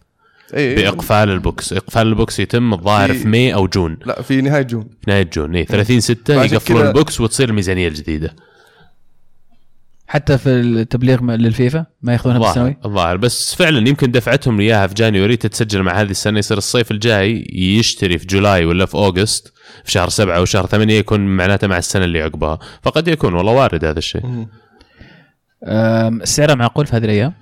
إي 0.56 0.74
بإقفال 0.74 1.30
ال 1.30 1.36
books. 1.36 1.72
إقفال 1.72 2.06
ال 2.06 2.12
books 2.12 2.40
يتم 2.40 2.72
الظاهر 2.74 3.12
في- 3.12 3.18
في 3.18 3.28
May 3.28 3.54
أو 3.54 3.66
June. 3.66 3.98
لا 4.06 4.22
في 4.22 4.40
نهاية 4.40 4.62
June. 4.62 4.82
في 4.82 5.10
نهاية 5.10 5.30
June 5.34 5.56
إي 5.56 5.64
30 5.64 6.00
6 6.00 6.34
فعشان 6.36 6.54
يقفلون 6.54 6.86
ال 6.86 6.92
books 6.92 7.20
وتصير 7.20 7.48
الميزانية 7.48 7.88
الجديدة. 7.88 8.36
حتى 10.06 10.38
في 10.38 10.48
التبليغ 10.48 11.22
للفيفا 11.22 11.86
ما 12.02 12.12
ياخذونها 12.12 12.38
بالسنوي؟ 12.38 12.76
الظاهر. 12.84 13.16
بس 13.16 13.54
فعلا 13.54 13.88
يمكن 13.88 14.10
دفعتهم 14.10 14.60
اياها 14.60 14.86
في 14.86 14.94
جانيوري 14.94 15.36
تتسجل 15.36 15.82
مع 15.82 16.00
هذه 16.00 16.10
السنة 16.10 16.38
يصير 16.38 16.58
الصيف 16.58 16.90
الجاي 16.90 17.46
يشتري 17.52 18.18
في 18.18 18.26
جولاي 18.26 18.64
ولا 18.64 18.86
في 18.86 18.94
أوغست. 18.94 19.52
في 19.84 19.92
شهر 19.92 20.08
سبعة 20.08 20.36
أو 20.36 20.44
شهر 20.44 20.66
ثمانية 20.66 20.98
يكون 20.98 21.20
معناته 21.20 21.66
مع 21.66 21.78
السنة 21.78 22.04
اللي 22.04 22.22
عقبها. 22.22 22.58
فقد 22.82 23.08
يكون 23.08 23.34
والله 23.34 23.52
وارد 23.52 23.84
هذا 23.84 23.98
الشيء. 23.98 24.46
أم، 25.66 26.20
سعرها 26.24 26.54
معقول 26.54 26.86
في 26.86 26.96
هذه 26.96 27.04
الأيام؟ 27.04 27.32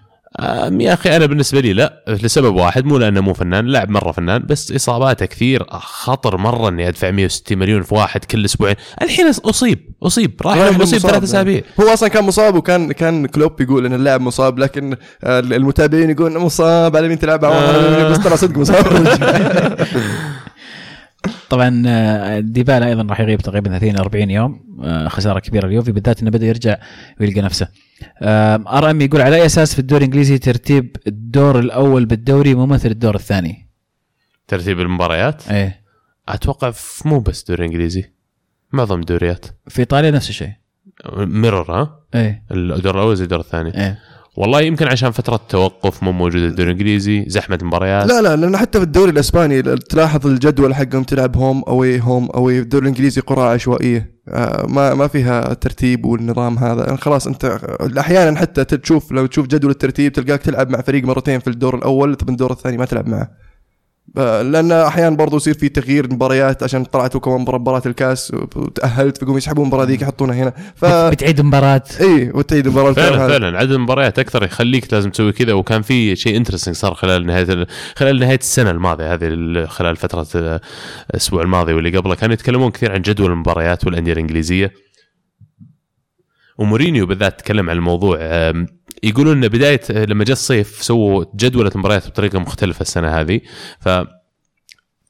أم 0.41 0.81
يا 0.81 0.93
أخي 0.95 1.17
أنا 1.17 1.27
بالنسبة 1.27 1.61
لي 1.61 1.73
لا 1.73 2.03
لسبب 2.09 2.55
واحد 2.55 2.85
مو 2.85 2.99
لأنه 2.99 3.21
مو 3.21 3.35
فنان 3.35 3.67
لاعب 3.67 3.91
مرة 3.91 4.13
فنان 4.13 4.43
بس 4.47 4.73
اصاباته 4.73 5.27
كثير 5.27 5.65
خطر 5.71 6.37
مرة 6.37 6.69
إني 6.69 6.89
أدفع 6.89 7.11
160 7.11 7.59
مليون 7.59 7.83
في 7.83 7.95
واحد 7.95 8.25
كل 8.25 8.45
أسبوعين. 8.45 8.77
الحين 9.03 9.27
أصيب 9.29 9.91
أصيب 10.03 10.41
راح 10.43 10.57
أصيب 10.57 10.81
مصاب 10.83 11.01
ثلاث 11.01 11.23
أسابيع. 11.23 11.55
يعني. 11.55 11.65
هو 11.81 11.93
أصلا 11.93 12.09
كان 12.09 12.25
مصاب 12.25 12.55
وكان 12.55 12.93
كان 12.93 13.27
كلوب 13.27 13.61
يقول 13.61 13.87
إن 13.87 13.95
اللاعب 13.95 14.21
مصاب 14.21 14.59
لكن 14.59 14.97
آه، 15.25 15.41
المتابعين 15.41 16.11
يقولون 16.11 16.39
مصاب 16.39 16.97
على 16.97 17.09
مين 17.09 17.19
تلعب؟ 17.19 17.45
آه. 17.45 18.09
بس 18.09 18.19
ترى 18.19 18.37
صدق 18.37 18.59
مصاب. 18.59 18.87
طبعا 21.51 21.83
آه، 21.87 22.39
ديبالا 22.41 22.87
أيضا 22.87 23.03
راح 23.03 23.21
يغيب 23.21 23.41
تقريبا 23.41 23.79
30 23.79 23.97
40 23.99 24.31
يوم 24.31 24.79
آه، 24.83 25.09
خسارة 25.09 25.39
كبيرة 25.39 25.67
اليوفي 25.67 25.93
بالذات 25.93 26.23
إنه 26.23 26.31
بدأ 26.31 26.47
يرجع 26.47 26.77
ويلقى 27.21 27.41
نفسه. 27.41 27.69
آر 28.23 28.91
إم 28.91 29.01
يقول 29.01 29.21
على 29.21 29.37
أي 29.37 29.47
أساس 29.47 29.73
في 29.75 29.79
الدوري 29.79 30.05
الإنجليزي 30.05 30.39
ترتيب 30.39 30.97
الدور 31.07 31.59
الأول 31.59 32.05
بالدوري 32.05 32.55
ممثل 32.55 32.91
الدور 32.91 33.15
الثاني؟ 33.15 33.69
ترتيب 34.49 34.81
المباريات؟ 34.81 35.49
إيه. 35.49 35.83
أتوقع 36.29 36.71
في 36.71 37.09
مو 37.09 37.21
بس 37.21 37.45
دوري 37.45 37.65
إنجليزي 37.65 38.13
معظم 38.73 39.01
الدوريات 39.01 39.47
في 39.69 39.79
إيطاليا 39.79 40.11
نفس 40.11 40.29
الشيء. 40.29 40.53
ميرور 41.17 41.73
ها؟ 41.73 42.01
إيه. 42.15 42.45
الدور 42.51 42.95
الأول 42.95 43.17
زي 43.17 43.25
الدور 43.25 43.41
الثاني. 43.41 43.87
إيه. 43.87 43.99
والله 44.37 44.61
يمكن 44.61 44.87
عشان 44.87 45.11
فترة 45.11 45.41
توقف 45.49 46.03
مو 46.03 46.13
موجودة 46.13 46.47
الدوري 46.47 46.71
الإنجليزي 46.71 47.25
زحمة 47.29 47.59
المباريات. 47.63 48.07
لا 48.07 48.23
لا 48.23 48.37
لأن 48.37 48.57
حتى 48.57 48.79
في 48.79 48.85
الدوري 48.85 49.11
الإسباني 49.11 49.63
تلاحظ 49.63 50.27
الجدول 50.27 50.75
حقهم 50.75 51.03
تلعب 51.03 51.37
هوم 51.37 51.63
اوي 51.69 52.01
هوم 52.01 52.31
اوي 52.31 52.59
الدوري 52.59 52.83
الإنجليزي 52.83 53.21
قرعه 53.21 53.53
عشوائية. 53.53 54.13
آه، 54.29 54.67
ما 54.69 54.95
ما 54.95 55.07
فيها 55.07 55.55
ترتيب 55.55 56.05
والنظام 56.05 56.59
هذا. 56.59 56.85
يعني 56.85 56.97
خلاص 56.97 57.27
أنت 57.27 57.59
أحيانا 57.99 58.39
حتى 58.39 58.65
تشوف 58.65 59.13
لو 59.13 59.27
تشوف 59.27 59.47
جدول 59.47 59.71
الترتيب 59.71 60.13
تلقاك 60.13 60.43
تلعب 60.43 60.71
مع 60.71 60.81
فريق 60.81 61.05
مرتين 61.05 61.41
في 61.41 61.51
الدور 61.51 61.75
الأول 61.75 62.15
طب 62.15 62.29
الدور 62.29 62.53
الثاني 62.53 62.77
ما 62.77 62.85
تلعب 62.85 63.09
معه. 63.09 63.31
لأن 64.43 64.73
أحيانا 64.73 65.17
برضو 65.17 65.37
يصير 65.37 65.55
في 65.55 65.69
تغيير 65.69 66.13
مباريات 66.13 66.63
عشان 66.63 66.85
طلعتوا 66.85 67.21
كمان 67.21 67.41
مباراه 67.41 67.83
الكاس 67.87 68.33
وتأهلت 68.57 69.19
فيقوم 69.19 69.37
يسحبون 69.37 69.65
المباراة 69.65 69.85
ذيك 69.85 70.03
يحطونها 70.03 70.35
هنا. 70.35 70.53
ف 70.77 70.85
بتعيد 70.85 71.41
مباراة. 71.41 71.83
اي 72.01 72.31
وتعيد 72.35 72.67
المباراه 72.67 72.93
فعلا 72.93 73.17
هذا. 73.25 73.29
فعلا. 73.29 73.59
عدد 73.59 73.71
المباريات 73.73 74.19
أكثر 74.19 74.45
يخليك 74.45 74.93
لازم 74.93 75.11
تسوي 75.11 75.33
كذا. 75.33 75.53
وكان 75.53 75.83
في 75.83 76.17
شيء 76.17 76.37
interesting 76.37 76.75
صار 76.75 76.95
خلال 76.95 77.27
نهاية 77.27 77.47
ال- 77.53 77.67
خلال 77.97 78.19
نهاية 78.21 78.39
السنة 78.39 78.71
الماضية 78.71 79.15
هذه 79.15 79.25
ال- 79.25 79.69
خلال 79.69 79.97
فترة 79.97 80.27
ال- 80.35 80.61
الأسبوع 81.11 81.43
الماضي 81.43 81.73
واللي 81.73 81.97
قبله 81.99 82.15
كانوا 82.15 82.35
يتكلمون 82.35 82.71
كثير 82.71 82.93
عن 82.93 83.03
جدول 83.03 83.31
المباريات 83.31 83.85
والأندية 83.87 84.13
الإنجليزية. 84.13 84.73
ومورينيو 86.59 87.07
بالذات 87.07 87.41
تكلم 87.41 87.71
عن 87.71 87.77
الموضوع. 87.77 88.19
يقولون 89.03 89.45
إن 89.45 89.49
بداية 89.49 89.81
لما 89.91 90.25
جاء 90.25 90.33
الصيف 90.33 90.83
سووا 90.83 91.25
جدوله 91.35 91.71
مباريات 91.75 92.07
بطريقة 92.07 92.39
مختلفة 92.39 92.83
السنة 92.83 93.09
هذه. 93.21 93.41
ف 93.81 93.89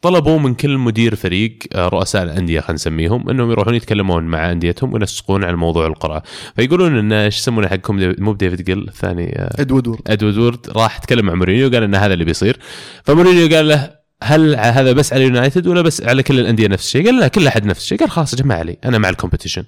طلبوا 0.02 0.39
من 0.39 0.55
كل 0.55 0.78
مدير 0.78 1.14
فريق 1.14 1.59
آه، 1.73 1.89
رؤساء 1.89 2.23
الأندية 2.23 2.60
خلينا 2.60 2.74
نسميهم 2.74 3.31
إنهم 3.31 3.51
يروحون 3.51 3.74
يتكلمون 3.74 4.24
مع 4.24 4.52
أنديتهم 4.52 4.94
وينسقون 4.94 5.44
عن 5.44 5.55
موضوع 5.55 5.86
القرعه 5.86 6.23
فيقولون 6.56 6.98
إن 6.98 7.12
إيش 7.12 7.39
يسمونه 7.39 7.69
حقكم؟ 7.69 8.14
مو 8.19 8.32
بديفيد 8.32 8.62
جيل 8.62 8.89
الثاني 8.89 9.39
آه، 9.39 9.60
إد 9.60 9.88
وودوارد. 9.88 10.00
إد 10.06 10.38
وودوارد 10.38 10.70
راح 10.70 10.98
تكلم 10.98 11.27
مع 11.27 11.35
مورينيو 11.35 11.70
قال 11.70 11.82
إن 11.82 11.94
هذا 11.94 12.14
اللي 12.14 12.24
بيصير. 12.24 12.59
فمورينيو 13.05 13.56
قال 13.56 13.69
له 13.69 13.90
هل 14.23 14.56
هذا 14.56 14.93
بس 14.93 15.12
على 15.12 15.24
يونايتد 15.24 15.66
ولا 15.66 15.82
بس 15.82 16.02
على 16.02 16.23
كل 16.23 16.40
الأندية 16.40 16.69
نفس 16.69 16.86
الشيء؟ 16.86 17.06
قال 17.06 17.20
لا 17.20 17.28
كل 17.28 17.47
أحد 17.47 17.66
نفس 17.66 17.82
الشيء، 17.82 17.98
قال 17.98 18.10
خلاص 18.10 18.32
يا 18.32 18.39
جماعة 18.39 18.59
علي 18.59 18.77
أنا 18.85 18.98
مع 18.98 19.10
ال 19.10 19.14
competition. 19.14 19.62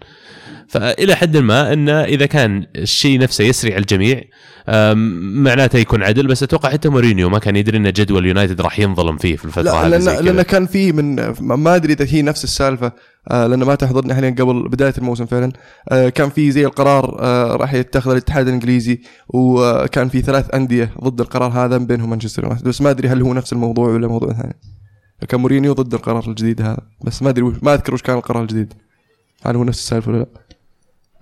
فإلى 0.68 1.14
حد 1.14 1.36
ما 1.36 1.72
أن 1.72 1.88
إذا 1.88 2.26
كان 2.26 2.66
الشيء 2.76 3.18
نفسه 3.18 3.44
يسري 3.44 3.72
على 3.72 3.80
الجميع 3.80 4.22
معناته 5.42 5.78
يكون 5.78 6.02
عدل 6.02 6.26
بس 6.26 6.42
أتوقع 6.42 6.70
حتى 6.70 6.88
مورينيو 6.88 7.28
ما 7.28 7.38
كان 7.38 7.56
يدري 7.56 7.78
أن 7.78 7.92
جدول 7.92 8.26
يونايتد 8.26 8.60
راح 8.60 8.78
ينظلم 8.78 9.16
فيه 9.16 9.36
في 9.36 9.44
الفترة 9.44 9.70
هذه 9.70 9.88
لأن. 9.88 10.24
لأن 10.24 10.42
كان 10.42 10.66
في 10.66 10.92
من 10.92 11.34
ما 11.40 11.76
أدري 11.76 11.92
إذا 11.92 12.06
هي 12.08 12.22
نفس 12.22 12.44
السالفة 12.44 12.92
آه 13.30 13.46
لأن 13.46 13.62
ما 13.62 13.74
تحضرني 13.74 14.14
حاليا 14.14 14.30
قبل 14.30 14.68
بداية 14.68 14.94
الموسم 14.98 15.26
فعلا. 15.26 15.52
آه 15.88 16.08
كان 16.08 16.30
في 16.30 16.50
زي 16.50 16.66
القرار 16.66 17.16
آه 17.20 17.56
راح 17.56 17.74
يتخذ 17.74 18.10
الاتحاد 18.10 18.48
الإنجليزي 18.48 19.00
وكان 19.28 20.08
في 20.08 20.22
ثلاث 20.22 20.54
أندية 20.54 20.90
ضد 21.04 21.20
القرار 21.20 21.50
هذا 21.50 21.78
من 21.78 21.86
بينهم 21.86 22.10
مانشستر 22.10 22.42
يونايتد. 22.42 22.68
بس 22.68 22.80
ما 22.80 22.90
أدري 22.90 23.08
هل 23.08 23.22
هو 23.22 23.34
نفس 23.34 23.52
الموضوع 23.52 23.88
ولا 23.88 24.08
موضوع 24.08 24.32
ثاني. 24.32 24.56
كان 25.28 25.40
مورينيو 25.40 25.72
ضد 25.72 25.94
القرار 25.94 26.24
الجديد 26.28 26.62
هذا 26.62 26.80
بس 27.04 27.22
ما 27.22 27.30
أدري 27.30 27.52
ما 27.62 27.74
أذكر 27.74 27.94
وش 27.94 28.02
كان 28.02 28.16
القرار 28.16 28.42
الجديد. 28.42 28.72
هل 29.46 29.56
هو 29.56 29.64
نفس 29.64 29.78
السالفة 29.78 30.12
ولا 30.12 30.18
لا؟ 30.18 30.26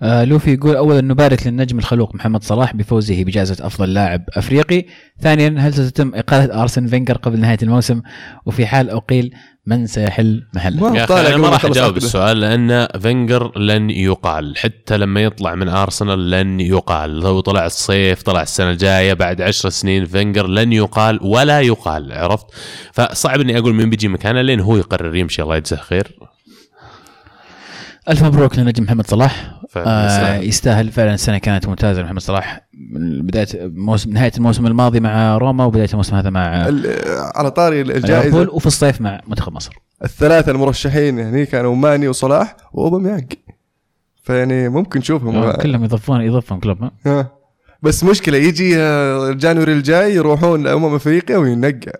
آه 0.03 0.23
لوفي 0.23 0.53
يقول 0.53 0.75
اولا 0.75 1.01
نبارك 1.01 1.47
للنجم 1.47 1.79
الخلوق 1.79 2.15
محمد 2.15 2.43
صلاح 2.43 2.75
بفوزه 2.75 3.23
بجائزة 3.23 3.67
أفضل 3.67 3.93
لاعب 3.93 4.21
أفريقي. 4.33 4.85
ثانيا 5.21 5.55
هل 5.59 5.73
ستتم 5.73 6.11
إقالة 6.15 6.61
أرسن 6.61 6.87
فينجر 6.87 7.17
قبل 7.17 7.39
نهاية 7.39 7.57
الموسم؟ 7.63 8.01
وفي 8.45 8.65
حال 8.65 8.89
أقيل 8.89 9.33
من 9.65 9.87
سيحل 9.87 10.41
محله؟ 10.55 10.97
يا 10.97 11.19
أنا 11.19 11.27
قبل 11.27 11.35
ما 11.35 11.49
راح 11.49 11.65
أجاوب. 11.65 11.97
السؤال 11.97 12.39
لأن 12.39 12.87
فينجر 12.99 13.59
لن 13.59 13.89
يقال. 13.89 14.57
حتى 14.57 14.97
لما 14.97 15.23
يطلع 15.23 15.55
من 15.55 15.69
أرسنال 15.69 16.29
لن 16.29 16.59
يقال. 16.59 17.19
لو 17.19 17.39
طلع 17.39 17.65
الصيف 17.65 18.21
طلع 18.21 18.41
السنة 18.41 18.69
الجاية 18.71 19.13
بعد 19.13 19.41
عشر 19.41 19.69
سنين 19.69 20.05
فينجر 20.05 20.47
لن 20.47 20.73
يقال 20.73 21.19
ولا 21.21 21.61
يقال 21.61 22.13
عرفت؟ 22.13 22.45
فصعب 22.93 23.39
إني 23.41 23.57
أقول 23.57 23.73
مين 23.73 23.89
بيجي 23.89 24.07
مكانه 24.07 24.41
لين 24.41 24.59
هو 24.59 24.77
يقرر. 24.77 25.15
يمشي 25.15 25.41
الله 25.41 25.57
يجزاه 25.57 25.77
خير. 25.77 26.19
ألف 28.09 28.23
مبروك 28.23 28.59
للنجم 28.59 28.83
محمد 28.83 29.07
صلاح. 29.07 29.59
آه 29.77 30.37
يستاهل. 30.37 30.91
فعلا 30.91 31.13
السنة 31.13 31.37
كانت 31.37 31.67
ممتازة 31.67 32.01
لمحمد 32.01 32.19
صلاح. 32.19 32.67
من 32.91 33.21
بداية 33.25 33.47
موسم 33.53 34.09
نهاية 34.09 34.31
الموسم 34.37 34.67
الماضي 34.67 34.99
مع 34.99 35.37
روما 35.37 35.65
وبداية 35.65 35.89
الموسم 35.91 36.15
هذا 36.15 36.29
مع 36.29 36.67
على 37.35 37.51
طاري 37.51 37.83
ليفربول 37.83 38.03
الجائزة. 38.03 38.47
وفي 38.51 38.65
الصيف 38.65 39.01
مع 39.01 39.21
منتخب 39.27 39.53
مصر. 39.53 39.73
الثلاثة 40.03 40.51
المرشحين 40.51 41.19
يعني 41.19 41.45
كانوا 41.45 41.75
ماني 41.75 42.07
وصلاح 42.07 42.55
وأوباميانج. 42.73 43.33
فيعني 44.23 44.69
ممكن 44.69 44.99
نشوفهم. 44.99 45.35
آه، 45.35 45.55
كلهم 45.55 45.83
يضيفون 45.83 46.21
يضيفهم 46.21 46.59
كلوب. 46.59 46.77
بس 47.81 48.03
مشكلة 48.03 48.37
يجي 48.37 48.77
آه، 48.77 49.31
جانوري 49.31 49.73
الجاي 49.73 50.15
يروحون 50.15 50.63
لأمم 50.63 50.95
أفريقيا 50.95 51.37
وينقع. 51.37 51.91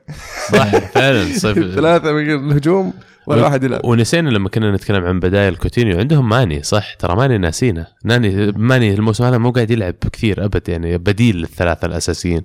صح 0.51 0.77
فعلا 0.77 1.25
صيف 1.37 1.57
ثلاثة 1.75 2.11
من 2.11 2.49
الهجوم. 2.51 2.93
ولا 3.27 3.43
واحد 3.43 3.63
يلعب. 3.63 3.85
ونسينا 3.85 4.29
لما 4.29 4.49
كنا 4.49 4.71
نتكلم 4.71 5.05
عن 5.05 5.19
بدايل 5.19 5.55
كوتينيو. 5.55 5.99
عندهم 5.99 6.29
ماني 6.29 6.63
صح؟ 6.63 6.93
ترى 6.93 7.15
ماني 7.15 7.37
ناسينه. 7.37 7.87
ناني 8.05 8.51
ماني 8.51 8.93
الموسم 8.93 9.23
هذا 9.23 9.37
مو 9.37 9.51
قاعد 9.51 9.71
يلعب 9.71 9.95
كثير 10.11 10.45
أبد 10.45 10.69
يعني 10.69 10.97
بديل 10.97 11.35
للثلاثة 11.35 11.85
الأساسيين. 11.85 12.43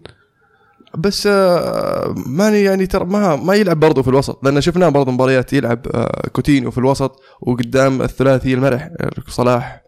بس 0.99 1.27
آه، 1.27 2.15
ماني 2.27 2.63
يعني 2.63 2.87
ترى 2.87 3.05
ما 3.05 3.37
ما 3.37 3.55
يلعب 3.55 3.81
برضه 3.81 4.03
في 4.03 4.09
الوسط 4.09 4.45
لأن 4.45 4.61
شفناه 4.61 4.89
برضه 4.89 5.13
مباريات 5.13 5.53
يلعب 5.53 5.87
آه، 5.95 6.29
كوتينيو 6.33 6.71
في 6.71 6.79
الوسط 6.79 7.21
وقدام 7.41 8.03
الثلاثي 8.03 8.55
المرح 8.55 8.91
آه، 9.01 9.11
صلاح 9.29 9.83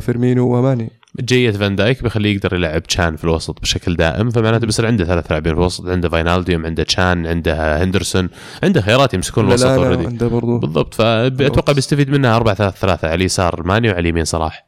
فيرمينو 0.00 0.56
وماني. 0.56 0.99
جية 1.20 1.50
فان 1.50 1.76
دايك 1.76 2.02
بيخليه 2.02 2.36
يقدر 2.36 2.54
يلعب 2.54 2.82
تشان 2.82 3.16
في 3.16 3.24
الوسط 3.24 3.60
بشكل 3.60 3.96
دائم 3.96 4.30
فمعناته 4.30 4.66
بيصير 4.66 4.86
عنده 4.86 5.04
ثلاث 5.04 5.30
لاعبين 5.30 5.54
في 5.54 5.58
الوسط 5.60 5.86
عنده 5.86 6.08
فاينالديوم 6.08 6.66
عنده 6.66 6.82
تشان 6.82 7.26
عنده 7.26 7.84
هندرسون 7.84 8.28
عنده 8.62 8.80
خيارات 8.80 9.14
يمسكون 9.14 9.48
الوسط 9.48 9.66
already 9.66 10.06
عنده 10.06 10.28
برضه 10.28 10.58
بالضبط 10.58 10.94
فأتوقع 10.94 11.72
بيستفيد 11.72 12.10
منها 12.10 12.36
4 12.36 12.54
3 12.54 12.76
3 12.76 13.08
على 13.08 13.14
اليسار 13.14 13.62
ماني 13.62 13.88
وعلى 13.88 14.00
اليمين 14.00 14.24
صلاح. 14.24 14.66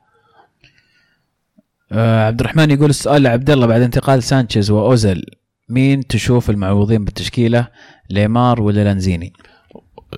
آه 1.93 2.27
عبد 2.27 2.41
الرحمن 2.41 2.71
يقول 2.71 2.91
السؤال 2.91 3.23
لعبد 3.23 3.51
الله 3.51 3.67
بعد 3.67 3.81
انتقال 3.81 4.23
سانشيز 4.23 4.71
واوزل 4.71 5.23
مين 5.69 6.07
تشوف 6.07 6.51
المعوضين 6.51 7.05
بالتشكيلة 7.05 7.69
ليمار 8.11 8.61
ولا 8.61 8.85
لانزيني؟ 8.85 9.33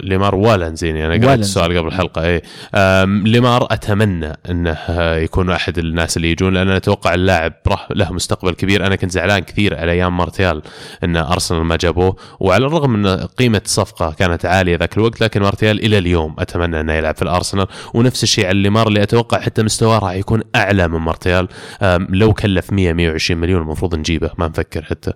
ليمار 0.02 0.34
أنا 0.34 0.42
قرأت 0.42 0.52
ولانزيني. 0.52 1.34
السؤال 1.34 1.78
قبل 1.78 1.86
الحلقة 1.88 2.22
اي 2.24 2.42
ليمار 3.06 3.66
أتمنى 3.70 4.32
إنه 4.50 4.78
يكون 4.98 5.50
أحد 5.50 5.78
الناس 5.78 6.16
اللي 6.16 6.30
يجون 6.30 6.54
لأن 6.54 6.68
أتوقع 6.68 7.14
اللاعب 7.14 7.52
ره- 7.68 7.86
له 7.90 8.12
مستقبل 8.12 8.50
كبير. 8.54 8.86
أنا 8.86 8.96
كنت 8.96 9.10
زعلان 9.10 9.38
كثير 9.38 9.76
على 9.78 9.92
أيام 9.92 10.16
مارتيال 10.16 10.62
إن 11.04 11.16
أرسنال 11.16 11.64
ما 11.64 11.76
جابوه 11.76 12.16
وعلى 12.40 12.66
الرغم 12.66 12.94
إن 12.94 13.26
قيمة 13.38 13.62
الصفقه 13.64 14.12
كانت 14.18 14.46
عالية 14.46 14.76
ذاك 14.76 14.96
الوقت 14.96 15.20
لكن 15.20 15.42
مارتيال 15.42 15.84
إلى 15.84 15.98
اليوم 15.98 16.34
أتمنى 16.38 16.80
إنه 16.80 16.92
يلعب 16.92 17.16
في 17.16 17.22
الأرسنال. 17.22 17.66
ونفس 17.94 18.22
الشيء 18.22 18.46
على 18.46 18.62
ليمار 18.62 18.88
اللي 18.88 19.02
أتوقع 19.02 19.40
حتى 19.40 19.62
مستواه 19.62 19.98
راح 19.98 20.12
يكون 20.12 20.42
أعلى 20.56 20.88
من 20.88 20.98
مارتيال. 20.98 21.48
لو 22.10 22.32
كلف 22.32 22.72
100 22.72 22.92
120 22.92 23.40
مليون 23.40 23.62
المفروض 23.62 23.94
نجيبه 23.94 24.30
ما 24.38 24.48
نفكر 24.48 24.82
حتى. 24.82 25.12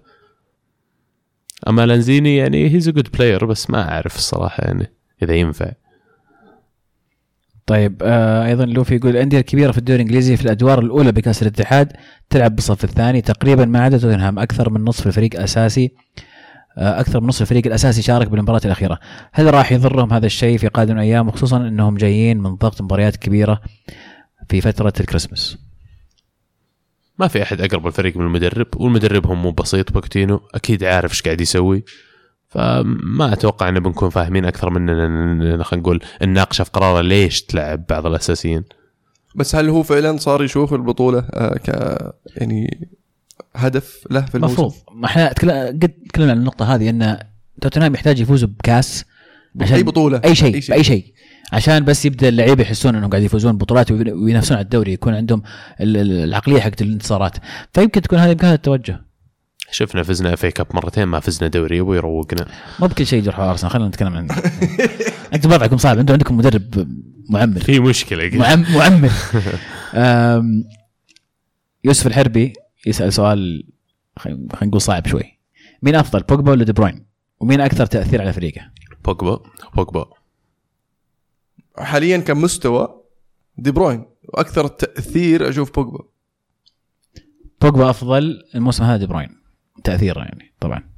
أما 1.69 1.87
لانزيني 1.87 2.37
يعني 2.37 2.75
he's 2.75 2.89
a 2.89 2.93
good 2.93 3.09
player 3.11 3.45
بس 3.45 3.71
ما 3.71 3.93
أعرف 3.93 4.17
الصراحة 4.17 4.65
يعني 4.65 4.93
إذا 5.23 5.35
ينفع. 5.35 5.73
طيب 7.67 8.03
آه 8.03 8.47
أيضا 8.47 8.65
لوفي 8.65 8.95
يقول 8.95 9.11
الأندية 9.11 9.39
الكبيرة 9.39 9.73
في 9.73 9.79
الدوري 9.79 10.03
الإنجليزي 10.03 10.37
في 10.37 10.45
الأدوار 10.45 10.79
الأولى 10.79 11.13
بكأس 11.13 11.43
الاتحاد 11.43 11.93
تلعب 12.31 12.55
بالصف 12.55 12.85
الثاني 12.85 13.21
تقريبا 13.21 13.65
ما 13.65 13.81
عدا 13.81 13.99
توتنهام 13.99 14.39
أكثر 14.39 14.71
من 14.71 14.85
نصف 14.85 15.07
الفريق 15.07 15.41
أساسي 15.41 15.93
آه 16.79 17.01
أكثر 17.01 17.21
من 17.21 17.27
نصف 17.27 17.43
الفريق 17.43 17.67
الأساسي 17.67 18.03
شارك 18.03 18.29
بالمباراة 18.29 18.61
الأخيرة. 18.65 18.99
هل 19.33 19.55
راح 19.55 19.73
يضرهم 19.73 20.13
هذا 20.13 20.27
الشيء 20.27 20.59
في 20.59 20.69
قادم 20.69 20.95
الأيام 20.95 21.29
وخصوصا 21.29 21.57
إنهم 21.57 21.97
جايين 21.97 22.39
من 22.39 22.55
ضغط 22.55 22.83
مباريات 22.83 23.17
كبيرة 23.17 23.61
في 24.49 24.61
فترة 24.61 24.93
الكريسماس؟ 25.01 25.68
ما 27.19 27.29
في 27.29 27.43
أحد 27.43 27.61
أقرب 27.61 27.87
الفريق 27.87 28.17
من 28.17 28.27
المدرب 28.27 28.67
والمدرب 28.77 29.27
هم 29.27 29.43
مو 29.43 29.51
بسيط 29.51 29.93
بوكتينو 29.93 30.41
أكيد 30.55 30.85
عارف 30.85 31.11
إيش 31.11 31.23
قاعد 31.23 31.41
يسوي. 31.41 31.85
فما 32.49 33.33
أتوقع 33.33 33.69
إن 33.69 33.81
بنكون 33.81 34.11
فاهمين 34.11 34.45
أكثر 34.45 34.71
مننا 34.71 35.65
خلينا 35.65 35.83
نقول 35.83 36.01
نناقشه 36.23 36.65
في 36.65 36.71
قراره 36.71 37.01
ليش 37.01 37.43
تلعب 37.43 37.87
بعض 37.87 38.07
الأساسيين. 38.07 38.65
بس 39.35 39.55
هل 39.55 39.69
هو 39.69 39.83
فعلا 39.83 40.17
صار 40.17 40.45
يشوف 40.45 40.75
البطولة 40.75 41.19
آه 41.19 41.55
ك 41.59 41.69
يعني 42.37 42.89
هدف 43.55 44.07
له 44.11 44.21
في 44.21 44.35
الموسم؟ 44.35 44.55
المفروض 44.55 44.75
ما 44.93 45.07
إحنا 45.07 45.29
قد 45.29 45.93
تكلمنا 46.09 46.33
عن 46.33 46.39
النقطة 46.39 46.75
هذه 46.75 46.91
إن 46.91 47.19
توتنهام 47.61 47.95
يحتاج 47.95 48.21
يفوز 48.21 48.45
بكاس 48.45 49.05
عشان 49.61 49.77
اي 49.77 49.83
بطولة. 49.83 50.21
أي 50.25 50.35
شيء 50.35 50.55
أي 50.55 50.61
شيء. 50.61 50.75
بأي 50.75 50.85
شيء. 50.85 51.13
عشان 51.53 51.85
بس 51.85 52.05
يبدأ 52.07 52.29
اللعيبة 52.29 52.63
يحسون 52.63 52.95
إنهم 52.97 53.11
قاعد 53.11 53.23
يفوزون 53.23 53.59
بطولات 53.59 53.91
وين- 53.93 54.11
وينافسون 54.13 54.57
على 54.57 54.65
الدوري 54.65 54.93
يكون 54.93 55.15
عندهم 55.15 55.43
ال- 55.81 55.97
ال- 55.97 56.25
العقلية 56.25 56.61
حقت 56.61 56.83
الانتصارات. 56.83 57.37
فيمكن 57.73 58.03
تكون 58.03 58.19
يمكن 58.19 58.47
هذا 58.47 58.55
التوجه. 58.55 59.05
شفنا 59.71 60.03
فزنا 60.03 60.37
في 60.37 60.51
كاب 60.51 60.67
مرتين 60.75 61.05
ما 61.05 61.21
فزنا 61.21 61.49
دوري 61.49 61.81
أبوي 61.81 61.97
يروقنا. 61.97 62.47
مو 62.81 62.87
بكل 62.87 63.07
شيء 63.07 63.19
يجرح 63.19 63.41
أرسنال 63.41 63.73
خلينا 63.73 63.89
نتكلم 63.89 64.17
عن 64.17 64.29
أنتم 65.35 65.53
وضعكم 65.53 65.77
صعب 65.77 65.99
أنتم 65.99 66.13
عندكم 66.13 66.37
مدرب 66.37 66.89
معمر. 67.31 67.61
في 67.61 67.81
مشكلة. 67.81 68.31
معم 68.39 68.65
معمر. 68.75 69.11
يوسف 71.85 72.07
الحربي 72.07 72.53
يسأل 72.87 73.13
سؤال 73.13 73.65
خلينا 74.17 74.49
نقول 74.63 74.81
صعب 74.81 75.07
شوي. 75.07 75.39
مين 75.83 75.95
أفضل 75.95 76.21
بوجبا 76.23 76.51
ولا 76.51 76.65
دي 76.65 76.73
بروين؟ 76.73 77.07
ومين 77.41 77.61
أكثر 77.61 77.87
تأثير 77.87 78.21
على 78.23 78.33
فريقه؟ 78.33 78.61
بوجبا 79.05 79.41
بوجبا. 79.77 80.07
حاليا 81.81 82.19
كمستوى 82.19 83.03
دي 83.59 83.71
بروين 83.71 84.05
وأكثر 84.29 84.67
تأثير 84.69 85.49
أشوف 85.49 85.75
بوجبا. 85.75 86.05
بوجبا 87.63 87.91
أفضل 87.91 88.43
الموسم 88.55 88.85
هذا 88.85 88.97
دي 88.97 89.07
بروين 89.07 89.29
تاثيرا 89.85 90.19
يعني 90.19 90.55
طبعا. 90.61 90.89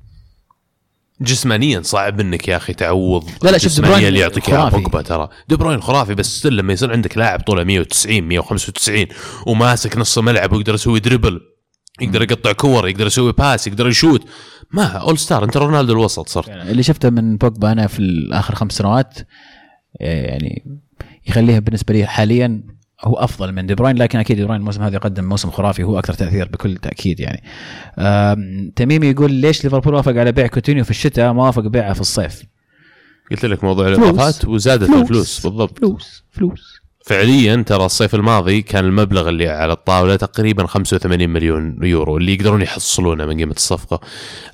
جسمانيا 1.20 1.82
صعب 1.82 2.20
إنك 2.20 2.48
يا 2.48 2.57
أخي 2.57 2.73
تعوض 2.73 3.31
لا 3.43 3.51
لا، 3.51 3.59
شوف 3.59 3.81
بروين 3.81 4.09
اللي 4.09 4.19
يعطيك 4.20 4.48
اياها 4.48 4.61
خرافي. 4.61 4.77
بوجبا 4.77 5.02
ترى. 5.02 5.28
دي 5.48 5.57
بروين 5.57 5.81
خرافي 5.81 6.15
بس 6.15 6.39
still 6.39 6.56
لما 6.57 6.73
يصير 6.73 6.93
عندك 6.93 7.19
لاعب 7.19 7.40
طوله 7.40 7.65
190 7.65 8.23
195 8.23 9.07
وماسك 9.47 9.97
نص 9.98 10.19
ملعب 10.19 10.52
ويقدر 10.52 10.74
يسوي 10.74 11.01
dribble 11.01 11.40
يقدر 12.01 12.23
يقطع 12.23 12.52
كور 12.52 12.89
يقدر 12.89 13.07
يسوي 13.07 13.32
pass 13.32 13.66
يقدر 13.66 13.89
يشوت 13.89 14.24
ما 14.70 14.85
all 14.86 15.18
star 15.18 15.44
أنت 15.44 15.57
رونالدو 15.57 15.93
الوسط 15.93 16.28
صرت. 16.28 16.48
يعني 16.48 16.70
اللي 16.70 16.82
شفته 16.82 17.11
من 17.11 17.36
بوجبا 17.36 17.73
أنا 17.73 17.86
في 17.86 18.28
اخر 18.32 18.55
خمس 18.55 18.73
سنوات 18.73 19.19
يعني 20.01 20.64
يخليها 21.27 21.59
بالنسبة 21.59 21.94
لي 21.94 22.06
حاليا 22.06 22.62
هو 23.05 23.14
أفضل 23.14 23.52
من 23.52 23.66
دي 23.66 23.74
بروين 23.74 23.97
لكن 23.97 24.18
أكيد 24.18 24.36
دي 24.36 24.44
بروين 24.44 24.60
الموسم 24.60 24.82
هذا 24.82 24.94
يقدم 24.94 25.24
موسم 25.24 25.51
خرافي 25.51 25.82
هو 25.82 25.98
أكثر 25.98 26.14
تأثير 26.14 26.48
بكل 26.48 26.77
تأكيد 26.77 27.20
يعني. 27.20 27.43
تميمي 28.77 29.06
يقول 29.06 29.32
ليش 29.32 29.64
ليفربول 29.64 29.94
وافق 29.94 30.16
على 30.16 30.32
بيع 30.32 30.47
كوتينيو 30.47 30.85
في 30.85 30.90
الشتاء 30.90 31.32
ما 31.32 31.43
وافق 31.47 31.62
بيعه 31.62 31.93
في 31.93 32.01
الصيف؟ 32.01 32.43
قلت 33.31 33.44
لك 33.44 33.64
موضوع. 33.64 33.89
الإضافات 33.89 34.44
وزادت 34.44 34.85
فلوس. 34.85 35.01
الفلوس 35.02 35.47
بالضبط. 35.47 35.78
فلوس. 35.78 36.24
فلوس. 36.31 36.80
فعليا 37.06 37.56
ترى 37.66 37.85
الصيف 37.86 38.14
الماضي 38.14 38.62
كان 38.62 38.85
المبلغ 38.85 39.28
اللي 39.28 39.48
على 39.48 39.72
الطاولة 39.72 40.16
تقريبا 40.16 40.66
85 40.66 41.31
مليون 41.31 41.78
يورو 41.82 42.16
اللي 42.16 42.35
يقدرون 42.35 42.62
يحصلونه 42.62 43.27
من 43.27 43.36
قيمة 43.39 43.52
الصفقة. 43.52 44.01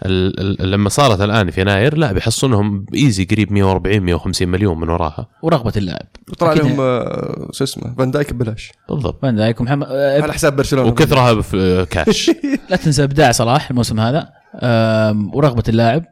ال- 0.06 0.60
ال- 0.62 0.70
لما 0.70 0.88
صارت 0.88 1.20
الآن 1.20 1.50
في 1.50 1.60
يناير 1.60 1.96
لا 1.96 2.12
بيحصلونهم 2.12 2.86
easy 2.94 3.24
قريب 3.24 3.52
140 3.52 4.00
150 4.02 4.48
مليون 4.48 4.80
من 4.80 4.88
وراها. 4.88 5.26
ورغبة 5.42 5.72
اللاعب. 5.76 6.06
طلع 6.38 6.52
أكيد. 6.52 6.62
لهم 6.64 6.80
آه، 6.80 7.48
شو 7.52 7.64
اسمه 7.64 7.94
فان 7.98 8.10
دايك 8.10 8.32
ببلاش. 8.32 8.72
بالضبط. 8.88 9.22
فان 9.22 9.36
دايك 9.36 9.60
ومحمد 9.60 9.86
آه، 9.90 10.22
على 10.22 10.32
حساب 10.32 10.56
برشلونة. 10.56 10.88
وكثرها 10.88 11.84
كاش 11.84 12.30
لا 12.70 12.76
تنسى 12.76 13.04
إبداع 13.04 13.32
صلاح 13.32 13.70
الموسم 13.70 14.00
هذا. 14.00 14.28
ورغبة 15.34 15.62
اللاعب 15.68 16.04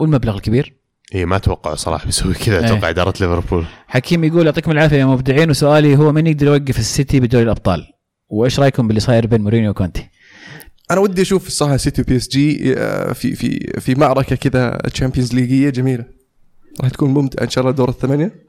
والمبلغ 0.00 0.34
الكبير. 0.36 0.75
اي 1.14 1.24
ما 1.24 1.36
أتوقع 1.36 1.74
صلاح 1.74 2.04
بيسوي 2.04 2.34
كذا. 2.34 2.58
إيه. 2.58 2.66
أتوقع 2.66 2.88
إدارة 2.90 3.14
ليفربول. 3.20 3.64
حكيم 3.88 4.24
يقول 4.24 4.46
يعطيكم 4.46 4.70
العافية 4.70 4.96
يا 4.96 5.04
مبدعين. 5.04 5.50
وسؤالي 5.50 5.96
هو 5.96 6.12
من 6.12 6.26
يقدر 6.26 6.46
يوقف 6.46 6.78
السيتي 6.78 7.20
بدوري 7.20 7.44
الأبطال؟ 7.44 7.86
وإيش 8.28 8.60
رأيكم 8.60 8.86
باللي 8.86 9.00
صاير 9.00 9.26
بين 9.26 9.40
مورينيو 9.40 9.70
وكونتي؟ 9.70 10.08
أنا 10.90 11.00
ودي 11.00 11.22
أشوف 11.22 11.46
الصراحه 11.46 11.76
سيتي 11.76 12.02
و 12.02 12.16
PSG 12.16 12.74
في 13.14 13.34
في 13.34 13.80
في 13.80 13.94
معركة 13.94 14.36
كذا 14.36 14.78
Champions 14.94 15.34
League 15.34 15.61
ية 15.61 15.70
جميلة. 15.70 16.04
راح 16.80 16.90
تكون 16.90 17.10
ممتعة 17.10 17.44
إن 17.44 17.50
شاء 17.50 17.64
الله 17.64 17.76
دور 17.76 17.88
الثمانية. 17.88 18.46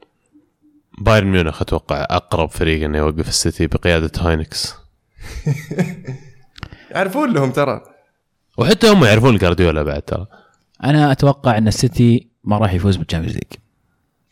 بايرن 0.98 1.26
ميونخ 1.26 1.62
أتوقع 1.62 2.06
أقرب 2.10 2.50
فريق 2.50 2.84
إنه 2.84 2.98
يوقف 2.98 3.28
السيتي 3.28 3.66
بقيادة 3.66 4.10
هاينكس. 4.20 4.74
يعرفون 6.90 7.32
لهم 7.32 7.50
ترى. 7.50 7.80
وحتى 8.58 8.88
هم 8.88 9.04
يعرفون 9.04 9.36
جارديولا 9.36 9.82
بعد 9.82 10.02
ترى. 10.02 10.26
أنا 10.84 11.12
أتوقع 11.12 11.58
إن 11.58 11.68
السيتي 11.68 12.28
ما 12.48 12.58
راح 12.58 12.72
يفوز 12.72 12.96
بال 12.96 13.03
Champions 13.03 13.34
League 13.34 13.52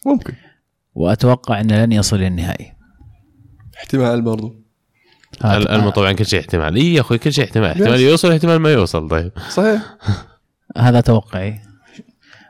ممكن. 0.07 0.35
وأتوقع 0.95 1.61
إنه 1.61 1.85
لن 1.85 1.93
يصل 1.93 2.17
للنهائي 2.17 2.73
احتمال 3.77 4.23
برضو. 4.23 4.55
الم 5.45 5.91
طبعا 5.91 6.13
كل 6.13 6.27
شيء 6.27 6.41
احتمال. 6.41 6.77
إي 6.77 6.95
يا 6.95 7.01
أخوي 7.01 7.19
كل 7.19 7.33
شيء 7.33 7.45
احتمال. 7.45 7.71
احتمال. 7.71 8.01
يوصل 8.01 8.33
احتمال 8.33 8.59
ما 8.59 8.73
يوصل. 8.73 9.09
طيب. 9.09 9.33
صحيح. 9.51 9.83
هذا 10.77 11.01
توقعي. 11.01 11.61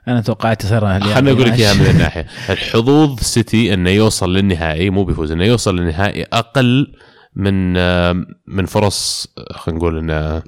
أنا 0.08 0.20
توقعت 0.20 0.62
تصير 0.62 0.80
خليني 0.80 1.30
أقول 1.30 1.44
لك 1.44 1.52
إياها 1.52 1.74
من 1.74 1.86
الناحية. 1.86 2.26
الحظوظ 2.50 3.20
سيتي 3.20 3.74
إنه 3.74 3.90
يوصل 3.90 4.32
للنهائي 4.32 4.90
مو 4.90 5.04
بيفوز 5.04 5.32
إنه 5.32 5.44
يوصل 5.44 5.76
للنهائي 5.76 6.22
أقل 6.22 6.94
من 7.34 7.76
آه، 7.76 8.26
من 8.46 8.66
فرص 8.66 9.26
آه، 9.38 9.52
خلينا 9.52 9.78
نقول 9.78 9.98
إنه 9.98 10.42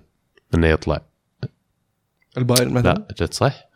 إنه 0.54 0.66
يطلع. 0.66 1.00
البايرن 2.38 2.72
مثلا. 2.72 2.94
لا 2.94 3.08
جد 3.20 3.34
صح؟ 3.34 3.67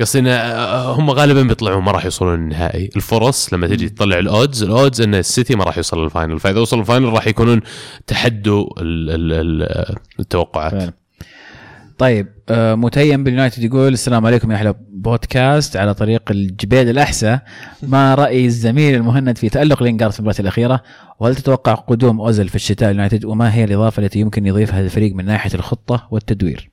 قصدي 0.00 0.18
انه 0.18 0.30
آه، 0.30 0.92
هم 0.94 1.10
غالبا 1.10 1.42
بيطلعون 1.42 1.82
ما 1.84 1.92
راح 1.92 2.04
يوصلون 2.04 2.34
للنهائي 2.40 2.90
الفرص 2.96 3.54
لما 3.54 3.66
تجي 3.66 3.88
تطلع 3.88 4.18
ال 4.18 4.27
odds 4.27 4.62
ال 4.62 4.70
odds 4.70 5.00
إن 5.00 5.14
السيتي 5.14 5.56
ما 5.56 5.64
راح 5.64 5.76
يوصل 5.76 6.02
لل 6.04 6.12
final. 6.12 6.38
فإذا 6.40 6.60
وصل 6.60 6.80
ال 6.80 6.85
final 6.85 7.08
راح 7.12 7.26
يكونون 7.26 7.60
تحدوا 8.06 8.66
ال- 8.80 9.98
التوقعات. 10.20 10.72
فعلا. 10.72 10.92
طيب 11.98 12.26
آه، 12.48 12.74
متيم 12.74 13.24
باليونايتد 13.24 13.62
يقول 13.64 13.92
السلام 13.92 14.26
عليكم 14.26 14.50
يا 14.50 14.56
أحلى 14.56 14.74
بودكاست 14.90 15.76
على 15.76 15.94
طريق 15.94 16.22
الجبال 16.30 16.88
الاحسى 16.88 17.38
ما 17.82 18.14
رأي 18.14 18.46
الزميل 18.46 18.94
المهند 18.94 19.38
في 19.38 19.48
تألق 19.48 19.82
لينجارد 19.82 20.12
في 20.12 20.18
المباراة 20.20 20.40
الأخيرة؟ 20.40 20.82
وهل 21.20 21.34
تتوقع 21.36 21.74
قدوم 21.74 22.20
اوزل 22.20 22.48
في 22.48 22.54
الشتاء 22.54 22.90
اليونايتد 22.90 23.24
وما 23.24 23.54
هي 23.54 23.64
الإضافة 23.64 24.02
التي 24.02 24.18
يمكن 24.20 24.46
يضيفها 24.46 24.80
الفريق 24.80 25.14
من 25.14 25.24
ناحية 25.24 25.54
الخطة 25.54 26.08
والتدوير؟ 26.10 26.70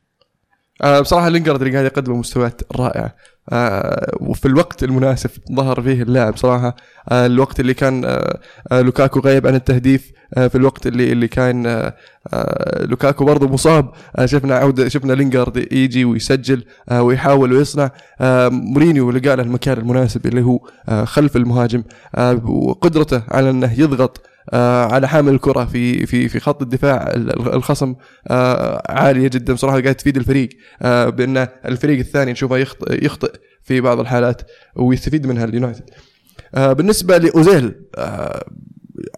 آه 0.82 1.00
بصراحة 1.00 1.30
لينجارد 1.30 1.62
اللي 1.62 1.74
قاعد 1.74 1.86
يقدم 1.86 2.20
مستويات 2.20 2.62
رائعة. 2.76 3.16
آه 3.54 4.18
وفي 4.22 4.46
الوقت 4.48 4.84
المناسب 4.84 5.30
ظهر 5.54 5.82
فيه 5.82 6.02
اللاعب 6.04 6.38
صراحة 6.38 6.76
آه 7.10 7.26
الوقت 7.26 7.60
اللي 7.60 7.74
كان 7.74 8.06
آه 8.06 8.40
آه 8.72 8.82
لوكاكو 8.82 9.20
غايب 9.20 9.48
عن 9.48 9.56
التهديف. 9.56 10.12
آه 10.38 10.48
في 10.48 10.56
الوقت 10.56 10.88
اللي 10.88 11.12
اللي 11.12 11.28
كان 11.28 11.66
آه 11.68 11.94
آه 12.34 12.86
لوكاكو 12.86 13.26
برضه 13.26 13.48
مصاب. 13.48 13.92
آه 14.16 14.26
شفنا 14.26 14.56
عودة 14.56 14.90
شفنا 14.90 15.14
لينجارد 15.14 15.74
يجي 15.74 16.06
ويسجل 16.06 16.64
آه 16.90 17.02
ويحاول 17.02 17.54
ويصنع. 17.54 17.92
آه 18.22 18.50
مورينيو 18.50 19.12
لقى 19.12 19.36
له 19.36 19.44
المكان 19.44 19.78
المناسب 19.78 20.26
اللي 20.26 20.42
هو 20.42 20.60
آه 20.90 21.06
خلف 21.06 21.36
المهاجم. 21.36 21.84
آه 22.16 22.46
وقدرته 22.50 23.24
على 23.32 23.50
أنه 23.50 23.74
يضغط 23.80 24.22
على 24.54 25.08
حامل 25.08 25.34
الكرة 25.34 25.66
في 25.66 26.06
في 26.06 26.28
في 26.30 26.40
خط 26.40 26.62
الدفاع 26.62 27.08
ال- 27.16 27.54
الخصم 27.54 27.96
آه 28.28 28.84
عالية 28.92 29.28
جدا. 29.28 29.54
بصراحة 29.54 29.82
قاعد 29.82 29.96
تفيد 29.96 30.18
الفريق 30.18 30.50
آه 30.82 31.10
بأن 31.10 31.48
الفريق 31.66 32.00
الثاني 32.00 32.32
نشوفه 32.32 32.58
يخطئ, 32.58 33.06
يخطئ 33.06 33.32
في 33.64 33.82
بعض 33.82 34.00
الحالات 34.00 34.42
ويستفيد 34.76 35.28
منها 35.28 35.46
اليونايتد. 35.46 35.90
آه 36.56 36.74
بالنسبة 36.74 37.18
لأوزيل 37.18 37.76
آه 37.96 38.46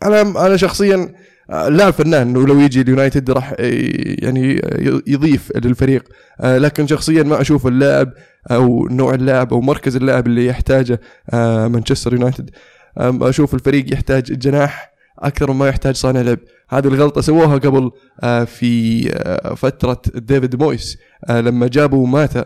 أنا 0.03 0.21
أنا 0.21 0.57
شخصيا 0.57 1.13
آه، 1.49 1.67
لاعب 1.69 1.93
فنان 1.93 2.37
ولو 2.37 2.59
يجي 2.59 2.81
اليونايتد 2.81 3.31
راح 3.31 3.55
يعني 3.59 4.61
يضيف 5.07 5.51
للفريق. 5.57 6.03
آه، 6.41 6.57
لكن 6.57 6.87
شخصيا 6.87 7.23
ما 7.23 7.41
أشوف 7.41 7.67
اللاعب 7.67 8.13
أو 8.51 8.87
نوع 8.87 9.13
اللاعب 9.13 9.53
أو 9.53 9.61
مركز 9.61 9.95
اللاعب 9.95 10.27
اللي 10.27 10.45
يحتاجه 10.45 11.01
آه، 11.29 11.67
مانشستر 11.67 12.13
يونايتد. 12.13 12.49
أشوف 12.97 13.53
الفريق 13.53 13.93
يحتاج 13.93 14.23
جناح 14.23 14.91
أكثر 15.19 15.51
مما 15.51 15.67
يحتاج 15.67 15.95
صانع 15.95 16.21
لعب. 16.21 16.39
هذه 16.69 16.87
الغلطة 16.87 17.21
سووها 17.21 17.57
قبل 17.57 17.91
آه، 18.23 18.43
في 18.43 19.09
آه، 19.13 19.53
فترة 19.53 20.01
ديفيد 20.15 20.55
مويس. 20.63 20.97
آه، 21.25 21.41
لما 21.41 21.67
جابوا 21.67 22.07
ماتا 22.07 22.45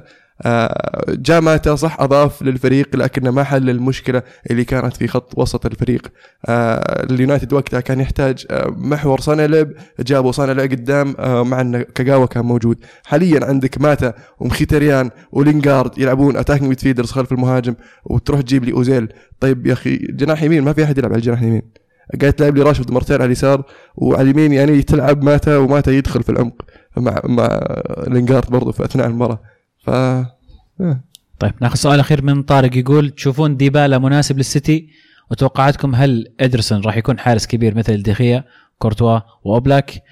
جاء 1.10 1.42
ماتا 1.42 1.76
صح 1.76 2.00
أضاف 2.00 2.42
للفريق 2.42 2.96
لكنه 2.96 3.32
ما 3.32 3.44
حل 3.44 3.70
المشكلة 3.70 4.22
اللي 4.52 4.64
كانت 4.64 4.98
في 4.98 5.08
خط 5.08 5.38
وسط 5.38 5.66
الفريق. 5.66 6.08
اليونايتد 6.50 7.54
وقتها 7.54 7.80
كان 7.80 8.00
يحتاج 8.00 8.46
محور 8.68 9.20
صانع 9.20 9.46
لعب. 9.46 9.72
جابوا 10.00 10.32
صانع 10.32 10.52
لعب 10.52 10.72
قدام 10.72 11.16
مع 11.20 11.62
أن 11.62 11.82
كاغاوا 11.82 12.26
كان 12.26 12.46
موجود. 12.46 12.78
حاليا 13.06 13.46
عندك 13.46 13.82
ماتا 13.82 14.14
ومخيتاريان 14.40 15.10
ولينجارد 15.32 15.98
يلعبون 15.98 16.38
attacking 16.38 16.70
midfielders 16.70 17.12
خلف 17.12 17.32
المهاجم 17.32 17.76
وتروح 18.06 18.42
تجيب 18.42 18.64
لي 18.64 18.72
أوزيل. 18.72 19.14
طيب 19.40 19.68
يا 19.68 19.74
أخي 19.74 19.96
جناح 19.98 20.44
يمين 20.44 20.64
ما 20.64 20.74
في 20.74 20.84
أحد 20.84 20.98
يلعب 20.98 21.12
على 21.12 21.20
الجناح 21.20 21.42
اليمين. 21.42 21.81
قاعد 22.22 22.34
تلعب 22.34 22.58
لي 22.58 22.64
راشفورد 22.64 22.92
مرتين 22.92 23.16
على 23.16 23.26
اليسار 23.26 23.64
وعلى 23.96 24.22
اليمين 24.22 24.54
يعني 24.54 24.82
تلعب 24.82 25.24
ماتا 25.24 25.58
وماتا 25.58 25.92
يدخل 25.92 26.24
في 26.24 26.30
العمق 26.30 26.62
مع 26.98 27.22
مع 27.24 27.60
لينجارد 28.08 28.50
برضو 28.50 28.72
في 28.72 28.86
أثناء 28.86 29.08
المباراة. 29.08 29.40
ف 29.86 29.90
آه. 29.90 31.04
طيب 31.40 31.54
ناخذ 31.62 31.76
سؤال 31.76 32.00
أخير 32.00 32.24
من 32.24 32.44
طارق 32.44 32.78
يقول 32.78 33.10
تشوفون 33.10 33.58
ديبالا 33.58 33.98
مناسب 33.98 34.38
للسيتي؟ 34.38 34.90
وتوقعاتكم 35.32 35.96
هل 35.96 36.28
ادرسون 36.40 36.82
راح 36.82 36.98
يكون 36.98 37.20
حارس 37.20 37.48
كبير 37.48 37.76
مثل 37.76 38.04
دي 38.04 38.20
خيا 38.20 38.44
كورتوا 38.80 39.20
وأوبلاك؟ 39.44 40.04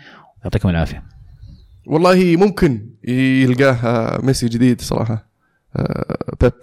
يعطيكم 0.44 0.70
العافية. 0.70 1.04
والله 1.88 2.36
ممكن 2.38 2.90
يلقاه 3.08 3.72
آه، 3.74 4.22
ميسي 4.26 4.48
جديد 4.48 4.82
صراحة 4.82 5.30
آه، 5.76 6.36
بيب. 6.42 6.54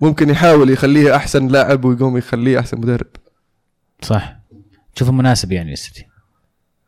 ممكن 0.00 0.30
يحاول 0.30 0.70
يخليه 0.70 1.16
أحسن 1.16 1.48
لاعب 1.48 1.84
ويقوم 1.84 2.16
يخليه 2.16 2.58
أحسن 2.58 2.78
مدرب. 2.78 3.06
صح. 4.02 4.36
تشوفه 4.94 5.12
مناسب 5.12 5.52
يعني 5.52 5.70
للسيتي 5.70 6.06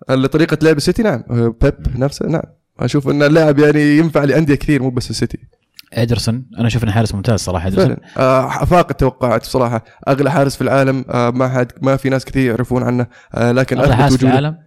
طريقة 0.08 0.58
لعب 0.62 0.76
السيتي 0.76 1.02
نعم. 1.02 1.22
بيب 1.30 1.98
نفسه 1.98 2.26
نعم. 2.26 2.42
أشوف 2.80 3.08
إن 3.08 3.22
اللاعب 3.22 3.58
يعني 3.58 3.98
ينفع 3.98 4.24
لأندية 4.24 4.54
كثير 4.54 4.82
مو 4.82 4.90
بس 4.90 5.10
السيتي. 5.10 5.38
إدرسون. 5.92 6.46
أنا 6.58 6.66
أشوف 6.66 6.84
انه 6.84 6.92
حارس 6.92 7.14
ممتاز 7.14 7.40
صراحة 7.40 7.68
إدرسون. 7.68 7.96
آه، 8.16 8.64
فاق 8.64 8.86
التوقعات 8.90 9.40
بصراحه 9.40 9.84
أغلى 10.08 10.30
حارس 10.30 10.56
في 10.56 10.62
العالم 10.62 11.04
آه، 11.10 11.30
ما 11.30 11.48
حد 11.48 11.72
ما 11.82 11.96
في 11.96 12.08
ناس 12.08 12.24
كثير 12.24 12.50
يعرفون 12.50 12.82
عنه. 12.82 13.06
آه، 13.34 13.52
لكن 13.52 13.78
أغلى 13.78 13.96
حارس 13.96 14.16
في 14.16 14.22
العالم؟ 14.22 14.58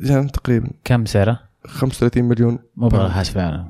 يعني 0.00 0.28
تقريبا. 0.28 0.70
كم 0.84 1.06
سعره؟ 1.06 1.40
35 1.66 2.24
مليون 2.24 2.58
مو 2.76 2.88
باغلى 2.88 3.12
حارس 3.12 3.30
في 3.30 3.36
العالم. 3.36 3.68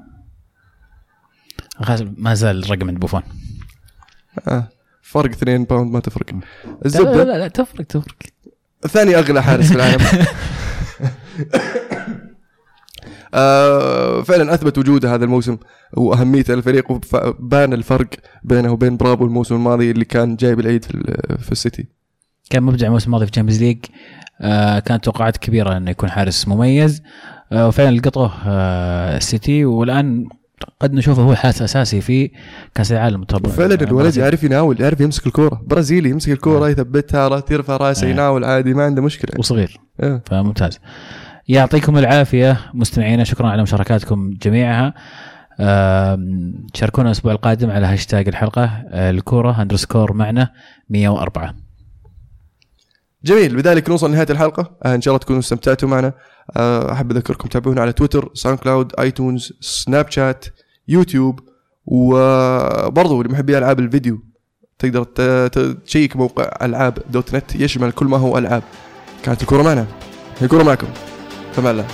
ما 2.17 2.35
زال 2.35 2.65
الرقم 2.65 2.89
عند 2.89 2.99
بوفون. 2.99 3.23
آه. 4.49 4.69
فرق 5.05 5.31
2 5.31 5.65
باوند 5.65 5.93
ما 5.93 6.01
تفرق. 6.01 6.27
لا 6.35 6.41
الزبدة؟ 6.87 7.25
لا, 7.25 7.39
لا 7.39 7.49
تفرق 7.49 7.83
تفرق. 7.87 8.17
ثاني 8.89 9.17
أغلى 9.17 9.43
حارس 9.43 9.67
في 9.69 9.75
العالم. 9.75 10.01
آه 13.35 14.23
فعلا 14.23 14.55
أثبت 14.55 14.79
وجوده 14.79 15.15
هذا 15.15 15.25
الموسم 15.25 15.57
واهميته 15.93 16.55
للفريق 16.55 16.91
وبان 16.91 17.73
الفرق 17.73 18.09
بينه 18.45 18.73
وبين 18.73 18.97
برافو 18.97 19.25
الموسم 19.25 19.55
الماضي 19.55 19.91
اللي 19.91 20.05
كان 20.05 20.37
جايب 20.37 20.61
العيد 20.61 20.85
في, 20.85 20.95
ال- 20.95 21.39
في 21.39 21.53
السيتي. 21.53 21.87
كان 22.51 22.63
مبدع 22.63 22.87
الموسم 22.87 23.07
الماضي 23.07 23.27
في 23.27 23.31
ال 23.31 23.34
Champions 23.34 23.63
League 23.63 23.79
آه 24.41 24.79
كانت 24.79 25.05
توقعات 25.05 25.37
كبيرة 25.37 25.77
إنه 25.77 25.91
يكون 25.91 26.11
حارس 26.11 26.49
مميز. 26.49 27.03
آه 27.53 27.69
وفعلا 27.69 27.97
لقطوه 27.97 28.33
آه 28.47 29.17
السيتي. 29.17 29.65
والآن 29.65 30.29
قد 30.81 30.93
نشوفه 30.95 31.23
هو 31.23 31.35
حارس 31.35 31.63
أساسي 31.63 32.01
في 32.01 32.31
كأس 32.75 32.93
العالم 32.93 33.25
طبعا 33.25 33.53
وفعلا 33.53 33.75
الولد 33.75 34.17
يعرف 34.17 34.45
يناول 34.45 34.81
يعرف 34.81 35.01
يمسك 35.01 35.27
الكورة. 35.27 35.63
برازيلي 35.67 36.11
يمسك 36.11 36.29
الكورة 36.33 36.69
يثبتها 36.69 37.29
را- 37.29 37.41
ترفع 37.41 37.77
راسه 37.77 38.07
آه. 38.07 38.11
يناول 38.11 38.45
عادي 38.45 38.75
ما 38.75 38.85
عنده 38.85 39.03
مشكلة. 39.03 39.39
وصغير. 39.39 39.81
آه. 40.01 40.23
فممتاز. 40.27 40.79
يعطيكم 41.49 41.99
العافية 41.99 42.61
مستمعينا 42.75 43.25
شكرا 43.25 43.49
على 43.49 43.63
مشاركاتكم 43.63 44.31
جميعها. 44.43 44.95
شاركونا 46.75 47.07
الأسبوع 47.09 47.33
القادم 47.33 47.71
على 47.71 47.87
هاشتاج 47.87 48.29
الحلقة 48.29 48.65
آه، 48.91 49.11
الكورة 49.11 49.63
underscore 49.63 50.13
معنا 50.13 50.51
104 50.91 51.55
جميل. 53.25 53.57
بذلك 53.57 53.89
نوصل 53.89 54.11
لنهاية 54.11 54.27
الحلقة. 54.31 54.77
آه 54.85 54.95
إن 54.95 55.01
شاء 55.01 55.13
الله 55.13 55.19
تكونوا 55.25 55.41
استمتعتوا 55.41 55.89
معنا. 55.89 56.13
أحب 56.93 57.13
أذكركم 57.13 57.49
تتابعونا 57.49 57.81
على 57.81 57.93
تويتر 57.93 58.31
ساوند 58.35 58.59
كلاود 58.59 58.93
آيتونز 58.99 59.53
سناب 59.61 60.11
شات 60.11 60.45
يوتيوب 60.89 61.41
وبرضو 61.87 63.23
لمحبي 63.23 63.59
ألعاب 63.59 63.79
الفيديو 63.79 64.19
تقدر 64.79 65.05
تشيك 65.87 66.17
موقع 66.17 66.51
ألعاب 66.63 66.99
دوت 67.11 67.35
نت 67.35 67.57
يشمل 67.57 67.93
كل 67.93 68.07
ما 68.07 68.17
هو 68.17 68.39
ألعاب. 68.39 68.63
كانت 69.23 69.43
الكورة 69.43 69.63
معنا. 69.63 69.87
الكورة 70.43 70.63
معكم. 70.63 70.87
الله 71.59 71.87